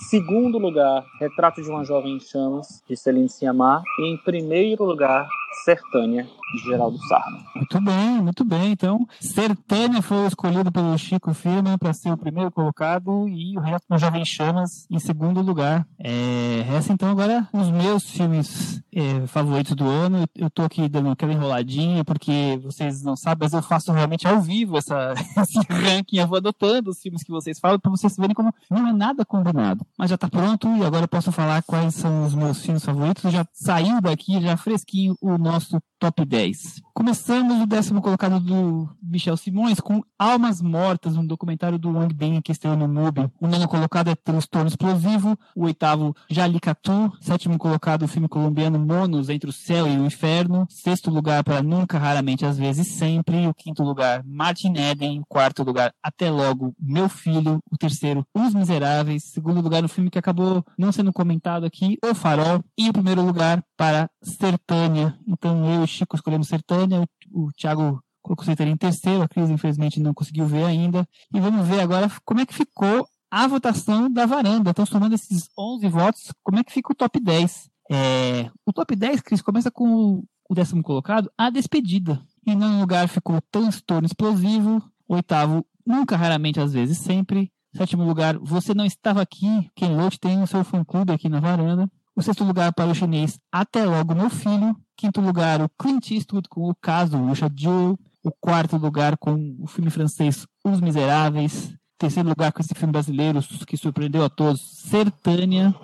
Segundo 0.09 0.57
lugar, 0.57 1.05
Retrato 1.20 1.61
de 1.61 1.70
uma 1.70 1.84
Jovem 1.84 2.16
em 2.16 2.20
Chamas, 2.20 2.84
de 2.88 2.95
Celine 2.95 3.30
Sciamma. 3.30 3.84
E 3.99 4.13
em 4.13 4.18
primeiro 4.18 4.84
lugar, 4.84 5.28
Sertânia, 5.63 6.28
de 6.53 6.63
Geraldo 6.63 6.97
Sarno. 7.07 7.39
Muito 7.55 7.82
bem, 7.82 8.22
muito 8.22 8.43
bem. 8.43 8.72
Então, 8.72 9.07
Sertânia 9.20 10.01
foi 10.01 10.28
escolhido 10.28 10.72
pelo 10.72 10.97
Chico 10.97 11.34
Firma 11.34 11.78
para 11.78 11.93
ser 11.93 12.11
o 12.11 12.18
primeiro 12.18 12.51
colocado 12.51 13.28
e 13.28 13.57
o 13.57 13.61
resto 13.61 13.86
do 13.89 13.97
Jovem 13.97 14.26
Chamas 14.26 14.86
em 14.89 14.99
segundo 14.99 15.41
lugar. 15.41 15.88
É, 15.97 16.63
resta 16.68 16.93
então 16.93 17.09
agora 17.09 17.47
os 17.53 17.70
meus 17.72 18.09
filmes 18.09 18.84
é, 18.93 19.26
favoritos 19.28 19.76
do 19.76 19.88
ano. 19.88 20.26
Eu 20.36 20.49
tô 20.49 20.63
aqui 20.63 20.88
dando 20.88 21.09
aquela 21.09 21.34
enroladinha 21.34 22.03
porque 22.03 22.59
vocês 22.63 23.01
não 23.03 23.16
sabem, 23.16 23.45
mas 23.45 23.53
eu 23.53 23.61
faço 23.61 23.91
realmente 23.91 24.28
ao 24.28 24.41
vivo 24.41 24.78
essa, 24.78 25.13
esse 25.41 25.59
ranking. 25.70 26.18
Eu 26.18 26.28
vou 26.28 26.38
adotando 26.38 26.89
os 26.89 27.01
filmes 27.01 27.24
que 27.24 27.32
vocês 27.32 27.59
falam 27.59 27.80
para 27.80 27.91
vocês 27.91 28.05
verem 28.10 28.34
como 28.34 28.53
não 28.70 28.88
é 28.88 28.93
nada 28.93 29.26
combinado. 29.26 29.86
Mas 29.97 30.10
já 30.10 30.16
está 30.16 30.28
pronto 30.30 30.68
e 30.76 30.84
agora 30.84 31.03
eu 31.03 31.08
posso 31.08 31.32
falar 31.32 31.62
quais 31.64 31.95
são 31.95 32.26
os 32.26 32.34
meus 32.34 32.62
filmes 32.62 32.84
favoritos. 32.84 33.32
Já 33.32 33.45
saiu 33.53 34.01
daqui, 34.01 34.41
já 34.41 34.58
fresquinho, 34.58 35.16
o 35.22 35.38
nosso 35.38 35.80
top 35.99 36.26
10. 36.26 36.82
Começamos 36.93 37.62
o 37.62 37.66
décimo 37.66 38.01
colocado 38.01 38.39
do 38.39 38.89
Michel 39.01 39.36
Simões 39.38 39.80
com 39.80 40.03
Almas 40.18 40.62
Mortas, 40.62 41.18
um 41.18 41.26
documentário 41.26 41.80
do 41.80 41.91
Wang 41.91 42.14
Bin 42.14 42.41
que 42.41 42.51
estreou 42.51 42.76
no 42.76 42.88
MUBI. 42.88 43.30
O 43.39 43.47
nono 43.47 43.68
colocado 43.68 44.10
é 44.10 44.16
Transtorno 44.16 44.68
Explosivo. 44.68 45.38
O 45.56 45.66
oitavo, 45.66 46.16
Jalicatu. 46.30 47.12
Sétimo 47.20 47.58
colocado, 47.58 48.03
o 48.03 48.08
filme 48.08 48.28
colombiano 48.28 48.80
Monos, 48.80 49.30
Entre 49.30 49.49
o 49.49 49.53
Céu 49.53 49.88
e 49.88 49.97
o 49.97 50.06
Inferno. 50.06 50.68
Sexto 50.70 51.10
lugar 51.10 51.43
para 51.43 51.62
Nunca, 51.62 51.97
Raramente, 51.97 52.45
Às 52.45 52.58
vezes, 52.58 52.88
Sempre. 52.88 53.47
O 53.47 53.53
quinto 53.53 53.84
lugar, 53.84 54.24
Martin 54.26 54.74
Eden. 54.78 55.20
O 55.20 55.26
quarto 55.26 55.64
lugar, 55.64 55.93
Até 56.03 56.30
Logo, 56.30 56.74
Meu 56.80 57.10
Filho. 57.10 57.60
O 57.72 57.78
terceiro, 57.78 57.95
Os 58.34 58.54
Miseráveis. 58.54 59.24
Segundo 59.26 59.62
lugar, 59.62 59.82
no 59.82 59.89
filme 59.89 60.10
que 60.10 60.20
acabou 60.20 60.64
não 60.78 60.91
sendo 60.91 61.14
comentado 61.14 61.66
aqui, 61.66 61.98
O 62.04 62.14
Farol. 62.14 62.64
E 62.78 62.89
o 62.89 62.93
primeiro 62.93 63.22
lugar 63.22 63.64
para 63.78 64.10
Sertânia. 64.22 65.18
Então 65.28 65.66
eu 65.74 65.84
e 65.84 65.88
Chico 65.88 66.16
escolhemos 66.16 66.48
Sertânia. 66.48 67.02
O, 67.32 67.46
o 67.46 67.52
Thiago 67.54 68.02
colocou 68.22 68.46
Sertânia 68.46 68.74
em 68.74 68.78
terceiro. 68.78 69.22
A 69.22 69.28
Cris, 69.28 69.50
infelizmente, 69.50 70.00
não 70.00 70.14
conseguiu 70.14 70.46
ver 70.46 70.66
ainda. 70.66 71.08
E 71.34 71.39
vamos 71.39 71.68
ver 71.68 71.80
agora 71.80 72.12
como 72.24 72.41
é 72.41 72.46
que 72.46 72.54
ficou 72.54 73.08
a 73.32 73.48
votação 73.48 74.12
da 74.12 74.26
varanda. 74.26 74.70
Então, 74.70 74.86
somando 74.86 75.16
esses 75.16 75.50
11 75.58 75.88
votos, 75.89 76.32
como 76.43 76.60
é 76.60 76.64
que 76.64 76.72
fica 76.72 76.91
o 76.91 76.96
top 76.96 77.20
10? 77.20 77.70
É, 77.91 78.50
o 78.66 78.74
top 78.74 78.96
10, 78.96 79.22
Cris, 79.22 79.41
começa 79.41 79.70
com 79.70 80.24
o 80.50 80.56
décimo 80.56 80.84
colocado, 80.84 81.32
a 81.38 81.50
despedida. 81.50 82.22
Em 82.46 82.56
nono 82.56 82.80
lugar 82.80 83.08
ficou 83.08 83.41
transtorno 83.52 84.06
explosivo. 84.06 84.82
Oitavo, 85.08 85.66
nunca, 85.86 86.16
raramente, 86.16 86.60
às 86.60 86.74
vezes, 86.74 86.98
sempre. 86.98 87.52
Sétimo 87.76 88.05
lugar, 88.05 88.38
você 88.38 88.73
não 88.73 88.86
estava 88.86 89.21
aqui. 89.21 89.69
Quem 89.76 89.95
Loach 89.97 90.17
tem 90.17 90.41
o 90.41 90.47
seu 90.47 90.63
fã-clube 90.63 91.11
aqui 91.11 91.28
na 91.28 91.41
varanda. 91.41 91.89
O 92.15 92.21
sexto 92.21 92.45
lugar 92.45 92.73
para 92.73 92.89
o 92.89 92.95
chinês, 92.95 93.38
até 93.51 93.84
logo, 93.84 94.15
meu 94.15 94.30
filho. 94.30 94.73
Quinto 94.95 95.19
lugar, 95.19 95.61
o 95.61 95.69
Clint 95.78 96.11
Eastwood 96.11 96.47
com 96.47 96.69
o 96.69 96.76
caso 96.76 97.21
Richard 97.26 97.61
Jewell. 97.61 97.99
O 98.23 98.32
quarto 98.32 98.78
lugar 98.78 99.17
com 99.17 99.57
o 99.59 99.67
filme 99.67 99.91
francês 99.91 100.47
Os 100.63 100.80
Miseráveis. 100.80 101.76
Terceiro 101.97 102.30
lugar 102.30 102.53
com 102.53 102.61
esse 102.61 102.73
filme 102.73 102.93
brasileiro 102.93 103.39
que 103.67 103.76
surpreendeu 103.76 104.23
a 104.23 104.30
todos, 104.30 104.61
Sertânia. 104.61 105.76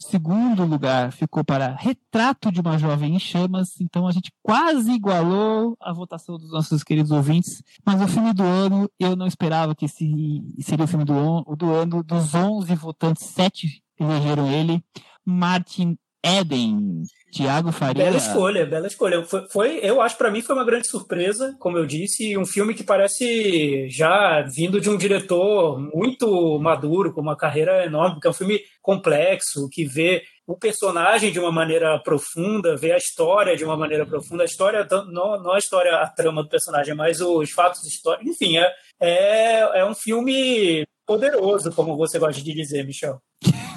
Segundo 0.00 0.64
lugar 0.64 1.12
ficou 1.12 1.44
para 1.44 1.74
Retrato 1.74 2.50
de 2.50 2.60
uma 2.60 2.78
Jovem 2.78 3.16
em 3.16 3.18
Chamas. 3.18 3.78
Então 3.80 4.08
a 4.08 4.12
gente 4.12 4.32
quase 4.42 4.90
igualou 4.92 5.76
a 5.78 5.92
votação 5.92 6.38
dos 6.38 6.50
nossos 6.50 6.82
queridos 6.82 7.10
ouvintes. 7.10 7.62
Mas 7.84 8.00
o 8.00 8.08
filme 8.08 8.32
do 8.32 8.42
ano, 8.42 8.90
eu 8.98 9.14
não 9.14 9.26
esperava 9.26 9.74
que 9.74 9.84
esse 9.84 10.42
seria 10.60 10.86
o 10.86 10.88
filme 10.88 11.04
do, 11.04 11.42
do 11.54 11.70
ano. 11.70 12.02
Dos 12.02 12.34
11 12.34 12.74
votantes, 12.76 13.26
7 13.26 13.82
elegeram 13.98 14.50
ele. 14.50 14.82
Martin 15.24 15.98
Eden. 16.24 17.02
Tiago 17.30 17.70
Faria. 17.70 18.04
Bela 18.04 18.16
escolha, 18.16 18.66
bela 18.66 18.86
escolha. 18.86 19.24
Foi, 19.24 19.48
foi 19.48 19.80
eu 19.82 20.00
acho 20.00 20.16
para 20.16 20.30
mim 20.30 20.42
foi 20.42 20.54
uma 20.54 20.64
grande 20.64 20.88
surpresa, 20.88 21.54
como 21.58 21.78
eu 21.78 21.86
disse, 21.86 22.36
um 22.36 22.44
filme 22.44 22.74
que 22.74 22.82
parece 22.82 23.88
já 23.88 24.42
vindo 24.42 24.80
de 24.80 24.90
um 24.90 24.96
diretor 24.96 25.78
muito 25.94 26.58
maduro, 26.58 27.12
com 27.12 27.20
uma 27.20 27.36
carreira 27.36 27.84
enorme, 27.84 28.14
porque 28.14 28.26
é 28.26 28.30
um 28.30 28.34
filme 28.34 28.60
complexo, 28.82 29.68
que 29.70 29.84
vê 29.84 30.22
o 30.46 30.56
personagem 30.56 31.30
de 31.30 31.38
uma 31.38 31.52
maneira 31.52 31.98
profunda, 32.00 32.76
vê 32.76 32.92
a 32.92 32.96
história 32.96 33.56
de 33.56 33.64
uma 33.64 33.76
maneira 33.76 34.04
profunda. 34.04 34.42
A 34.42 34.46
história, 34.46 34.86
não, 35.06 35.40
não 35.40 35.52
a 35.52 35.58
história, 35.58 35.94
a 35.96 36.08
trama 36.08 36.42
do 36.42 36.48
personagem, 36.48 36.94
mas 36.94 37.20
os 37.20 37.52
fatos 37.52 37.84
históricos. 37.86 38.26
Enfim, 38.26 38.58
é, 38.58 38.72
é, 39.00 39.80
é 39.80 39.84
um 39.84 39.94
filme 39.94 40.84
poderoso, 41.06 41.72
como 41.72 41.96
você 41.96 42.18
gosta 42.18 42.42
de 42.42 42.52
dizer, 42.52 42.84
Michel. 42.84 43.20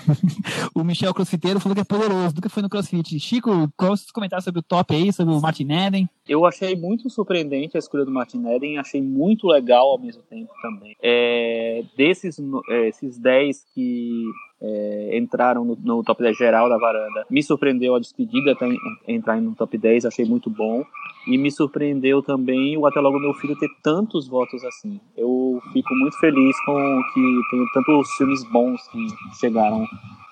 o 0.76 0.84
Michel 0.84 1.14
Crossfiteiro 1.14 1.60
falou 1.60 1.76
que 1.76 1.82
é 1.82 1.84
poderoso, 1.84 2.36
nunca 2.36 2.50
foi 2.50 2.64
no 2.64 2.70
CrossFit. 2.70 3.20
Chico, 3.20 3.72
qual 3.78 3.94
os 3.94 4.12
comentários 4.12 4.46
sobre 4.46 4.60
o 4.60 4.64
top 4.64 4.96
aí, 4.96 5.12
sobre 5.12 5.34
o 5.34 5.42
Martin 5.42 5.72
Eden? 5.72 6.10
Eu 6.28 6.46
achei 6.46 6.76
muito 6.76 7.10
surpreendente 7.10 7.76
a 7.76 7.80
escolha 7.80 8.06
do 8.06 8.12
Martin 8.12 8.48
Eden, 8.48 8.78
achei 8.78 9.02
muito 9.02 9.48
legal 9.48 9.92
ao 9.92 10.00
mesmo 10.00 10.24
tempo 10.24 10.52
também. 10.62 10.96
É, 11.02 11.84
desses 11.98 12.38
é, 12.70 12.88
esses 12.88 13.18
10 13.18 13.66
que 13.74 14.24
é, 14.64 15.18
entraram 15.18 15.66
no, 15.66 15.78
no, 15.84 16.04
top 16.04 16.24
10 16.24 16.38
geral 16.38 16.70
da 16.70 16.78
varanda. 16.78 17.26
Me 17.30 17.44
surpreendeu 17.44 17.96
a 17.96 18.00
despedida 18.00 18.56
tá, 18.56 18.66
entrar 19.06 19.40
no 19.42 19.54
top 19.54 19.78
10, 19.78 20.06
achei 20.06 20.26
muito 20.26 20.50
bom. 20.50 20.84
E 21.28 21.38
me 21.38 21.52
surpreendeu 21.52 22.22
também 22.22 22.78
o 22.78 22.86
Até 22.88 23.00
Logo 23.00 23.20
Meu 23.20 23.34
Filho 23.34 23.58
ter 23.58 23.70
tantos 23.82 24.28
votos 24.28 24.64
assim. 24.64 25.00
Eu 25.18 25.62
fico 25.74 25.94
muito 25.96 26.18
feliz 26.18 26.56
com 26.66 27.02
que 27.14 27.42
tem 27.52 27.66
tantos 27.74 28.12
filmes 28.14 28.44
bons 28.52 28.82
que 28.88 29.08
chegaram 29.40 29.86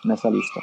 nessa 0.06 0.30
lista. 0.30 0.62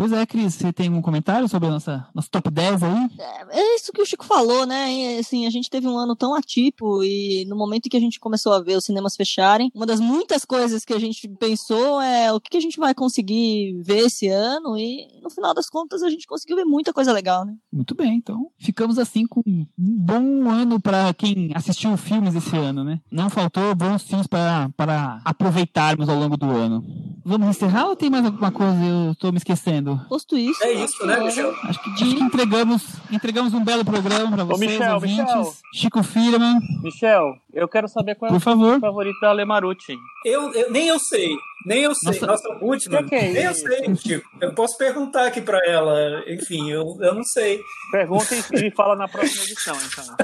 Pois 0.00 0.12
é, 0.12 0.24
Cris, 0.24 0.54
você 0.54 0.72
tem 0.72 0.88
um 0.88 1.02
comentário 1.02 1.46
sobre 1.46 1.68
a 1.68 1.72
nossa 1.72 2.08
nosso 2.14 2.30
top 2.30 2.50
10 2.50 2.82
aí? 2.82 3.10
É, 3.18 3.60
é 3.60 3.76
isso 3.76 3.92
que 3.92 4.00
o 4.00 4.06
Chico 4.06 4.24
falou, 4.24 4.64
né? 4.64 5.18
Assim, 5.18 5.46
a 5.46 5.50
gente 5.50 5.68
teve 5.68 5.86
um 5.86 5.98
ano 5.98 6.16
tão 6.16 6.34
atípico 6.34 7.04
e 7.04 7.44
no 7.44 7.54
momento 7.54 7.90
que 7.90 7.98
a 7.98 8.00
gente 8.00 8.18
começou 8.18 8.54
a 8.54 8.62
ver 8.62 8.78
os 8.78 8.86
cinemas 8.86 9.14
fecharem, 9.14 9.70
uma 9.74 9.84
das 9.84 10.00
muitas 10.00 10.46
coisas 10.46 10.86
que 10.86 10.94
a 10.94 10.98
gente 10.98 11.28
pensou 11.28 12.00
é 12.00 12.32
o 12.32 12.40
que 12.40 12.56
a 12.56 12.60
gente 12.62 12.80
vai 12.80 12.94
conseguir 12.94 13.78
ver 13.82 14.06
esse 14.06 14.26
ano 14.26 14.74
e 14.78 15.06
no 15.22 15.28
final 15.28 15.52
das 15.52 15.68
contas 15.68 16.02
a 16.02 16.08
gente 16.08 16.26
conseguiu 16.26 16.56
ver 16.56 16.64
muita 16.64 16.94
coisa 16.94 17.12
legal, 17.12 17.44
né? 17.44 17.54
Muito 17.70 17.94
bem, 17.94 18.14
então 18.14 18.50
ficamos 18.56 18.98
assim 18.98 19.26
com 19.26 19.42
um 19.46 19.66
bom 19.76 20.48
ano 20.48 20.80
para 20.80 21.12
quem 21.12 21.50
assistiu 21.54 21.94
filmes 21.98 22.34
esse 22.34 22.56
ano, 22.56 22.82
né? 22.82 23.02
Não 23.10 23.28
faltou 23.28 23.74
bons 23.74 24.02
filmes 24.04 24.26
para 24.26 25.20
aproveitarmos 25.26 26.08
ao 26.08 26.18
longo 26.18 26.38
do 26.38 26.46
ano. 26.46 26.82
Vamos 27.24 27.48
encerrar 27.48 27.86
ou 27.86 27.96
tem 27.96 28.08
mais 28.08 28.24
alguma 28.24 28.50
coisa 28.50 28.72
eu 28.84 29.12
estou 29.12 29.30
me 29.30 29.38
esquecendo? 29.38 30.00
Posto 30.08 30.36
isso. 30.36 30.62
É 30.64 30.72
isso, 30.72 31.06
né, 31.06 31.18
Michel? 31.20 31.54
Acho 31.64 31.82
que, 31.82 31.90
acho 31.90 32.16
que 32.16 32.22
entregamos, 32.22 32.82
entregamos 33.10 33.54
um 33.54 33.62
belo 33.62 33.84
programa 33.84 34.30
para 34.32 34.44
vocês, 34.44 34.70
Ô, 34.70 34.78
Michel, 34.78 34.94
ouvintes. 34.94 35.24
Michel. 35.34 35.52
Chico 35.74 36.02
Firman. 36.02 36.58
Michel, 36.82 37.34
eu 37.52 37.68
quero 37.68 37.88
saber 37.88 38.14
qual 38.14 38.30
é 38.30 38.34
Por 38.34 38.40
favor. 38.40 38.78
o 38.78 38.80
favorito 38.80 39.20
da 39.20 39.32
Lemarucci. 39.32 39.96
Eu, 40.24 40.52
eu, 40.52 40.70
nem 40.70 40.88
eu 40.88 40.98
sei. 40.98 41.28
Nem 41.66 41.82
eu 41.82 41.94
sei. 41.94 42.12
Nossa, 42.12 42.26
Nossa 42.26 42.48
última. 42.64 43.02
Que 43.02 43.10
que 43.10 43.14
é 43.16 43.32
nem 43.32 43.44
eu 43.44 43.54
sei, 43.54 43.94
Chico. 43.96 44.28
Eu 44.40 44.54
posso 44.54 44.78
perguntar 44.78 45.26
aqui 45.26 45.42
para 45.42 45.58
ela. 45.66 46.22
Enfim, 46.26 46.70
eu, 46.70 46.96
eu 47.00 47.14
não 47.14 47.24
sei. 47.24 47.60
Pergunta 47.92 48.34
e 48.54 48.70
fala 48.70 48.96
na 48.96 49.08
próxima 49.08 49.44
edição, 49.44 49.76
então. 49.76 50.16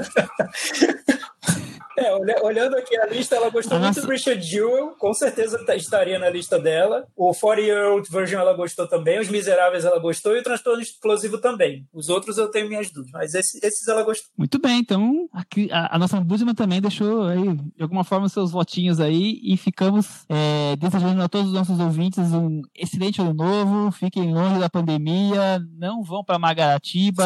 É, 1.97 2.13
olhando 2.43 2.77
aqui 2.77 2.95
a 2.95 3.07
lista, 3.07 3.35
ela 3.35 3.49
gostou 3.49 3.79
Nossa. 3.79 3.99
muito 3.99 4.05
do 4.05 4.11
Richard 4.11 4.41
Jewell, 4.41 4.95
com 4.99 5.13
certeza 5.15 5.65
tá, 5.65 5.75
estaria 5.75 6.19
na 6.19 6.29
lista 6.29 6.59
dela. 6.59 7.07
O 7.15 7.33
40 7.33 7.61
Year 7.61 7.91
Old 7.91 8.07
Virgin 8.09 8.35
ela 8.35 8.53
gostou 8.53 8.87
também, 8.87 9.19
Os 9.19 9.29
Miseráveis 9.29 9.83
ela 9.83 9.97
gostou 9.97 10.35
e 10.35 10.39
o 10.39 10.43
Transtorno 10.43 10.81
Explosivo 10.81 11.39
também. 11.39 11.87
Os 11.91 12.07
outros 12.09 12.37
eu 12.37 12.49
tenho 12.51 12.69
minhas 12.69 12.91
dúvidas, 12.91 13.11
mas 13.11 13.33
esses, 13.33 13.61
esses 13.63 13.87
ela 13.87 14.03
gostou. 14.03 14.29
Muito 14.37 14.59
bem, 14.59 14.79
então 14.79 15.27
aqui, 15.33 15.69
a, 15.71 15.95
a 15.95 15.99
nossa 15.99 16.21
Budman 16.21 16.53
também 16.53 16.79
deixou 16.79 17.23
aí, 17.23 17.55
de 17.55 17.81
alguma 17.81 18.03
forma, 18.03 18.29
seus 18.29 18.51
votinhos 18.51 18.99
aí 18.99 19.39
e 19.41 19.57
ficamos 19.57 20.23
é, 20.29 20.75
desejando 20.75 21.23
a 21.23 21.27
todos 21.27 21.47
os 21.47 21.53
nossos 21.53 21.79
ouvintes 21.79 22.31
um 22.31 22.61
excelente 22.75 23.21
ano 23.21 23.33
novo, 23.33 23.91
fiquem 23.91 24.33
longe 24.33 24.59
da 24.59 24.69
pandemia, 24.69 25.59
não 25.75 26.03
vão 26.03 26.23
para 26.23 26.37
Magaratiba 26.37 27.25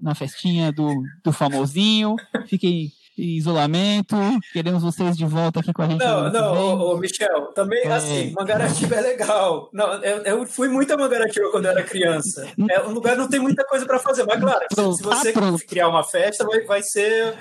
na 0.00 0.14
festinha 0.14 0.72
do, 0.72 0.88
do 1.22 1.32
famosinho, 1.32 2.16
fiquem 2.48 2.86
em 2.86 3.01
isolamento. 3.16 4.16
Queremos 4.52 4.82
vocês 4.82 5.16
de 5.16 5.24
volta 5.24 5.60
aqui 5.60 5.72
com 5.72 5.82
a 5.82 5.88
gente. 5.88 6.00
Não, 6.00 6.30
não, 6.30 6.54
ô, 6.54 6.94
ô, 6.94 6.96
Michel, 6.98 7.52
também 7.54 7.82
é. 7.84 7.92
assim, 7.92 8.32
Mangaratiba 8.32 8.96
é 8.96 9.00
legal. 9.00 9.68
Não, 9.72 9.94
eu, 10.02 10.22
eu, 10.22 10.46
fui 10.46 10.68
muito 10.68 10.92
a 10.92 10.96
Mangaratiba 10.96 11.50
quando 11.50 11.66
eu 11.66 11.70
era 11.72 11.82
criança. 11.82 12.48
É 12.70 12.82
um 12.82 12.92
lugar 12.92 13.16
não 13.16 13.28
tem 13.28 13.40
muita 13.40 13.64
coisa 13.64 13.84
para 13.86 13.98
fazer, 13.98 14.24
mas 14.24 14.40
claro, 14.40 14.66
pronto, 14.74 14.96
se 14.96 15.02
você 15.02 15.30
ah, 15.30 15.66
criar 15.66 15.88
uma 15.88 16.04
festa, 16.04 16.44
vai, 16.44 16.60
vai 16.62 16.82
ser. 16.82 17.36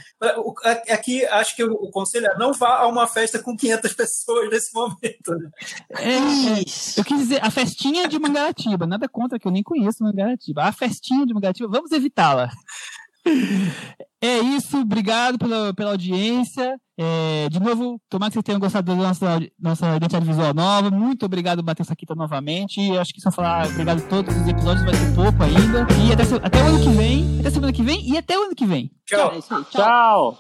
Aqui 0.90 1.26
acho 1.26 1.56
que 1.56 1.64
o, 1.64 1.74
o 1.74 1.90
conselho 1.90 2.28
é 2.28 2.38
não 2.38 2.54
vá 2.54 2.80
a 2.80 2.88
uma 2.88 3.08
festa 3.08 3.40
com 3.40 3.56
500 3.56 3.94
pessoas 3.94 4.50
nesse 4.50 4.74
momento. 4.74 5.32
Né? 5.32 5.50
É, 5.98 6.16
é, 6.16 6.60
eu 6.98 7.04
quis 7.04 7.18
dizer, 7.20 7.44
a 7.44 7.50
festinha 7.50 8.08
de 8.08 8.20
Mangaratiba, 8.20 8.86
nada 8.86 9.08
contra 9.08 9.40
que 9.40 9.48
eu 9.48 9.52
nem 9.52 9.64
conheço 9.64 10.04
Mangaratiba. 10.04 10.64
A 10.64 10.72
festinha 10.72 11.26
de 11.26 11.34
Mangaratiba, 11.34 11.70
vamos 11.70 11.92
evitá-la. 11.92 12.50
É 14.24 14.38
isso, 14.38 14.78
obrigado 14.80 15.40
pela, 15.40 15.74
pela 15.74 15.92
audiência. 15.92 16.76
É, 16.96 17.50
de 17.50 17.60
novo, 17.60 18.00
tomara 18.08 18.30
que 18.30 18.36
vocês 18.36 18.44
tenham 18.44 18.60
gostado 18.60 18.96
da 18.96 18.96
nossa, 18.96 19.40
nossa 19.60 19.96
identidade 19.96 20.28
visual 20.28 20.54
nova. 20.54 20.92
Muito 20.92 21.26
obrigado, 21.26 21.64
Matheus 21.64 21.88
Saquita, 21.88 22.14
novamente. 22.14 22.80
Acho 23.00 23.12
que 23.16 23.20
só 23.20 23.32
falar 23.32 23.66
obrigado 23.66 23.98
a 23.98 24.08
todos 24.08 24.36
os 24.36 24.48
episódios 24.48 24.86
vai 24.86 24.94
ser 24.94 25.16
pouco 25.16 25.42
ainda. 25.42 25.88
E 26.06 26.14
até, 26.14 26.24
até 26.46 26.62
o 26.62 26.68
ano 26.68 26.84
que 26.84 26.90
vem, 26.90 27.40
até 27.40 27.50
semana 27.50 27.72
semana 27.72 27.74
que 27.74 27.84
vem 27.84 28.10
e 28.10 28.18
até 28.18 28.38
o 28.38 28.44
ano 28.44 28.56
que 28.56 28.66
vem. 28.66 28.92
Tchau. 29.06 29.34
É. 29.34 29.42
Tchau. 29.42 29.64
Tchau. 29.64 30.30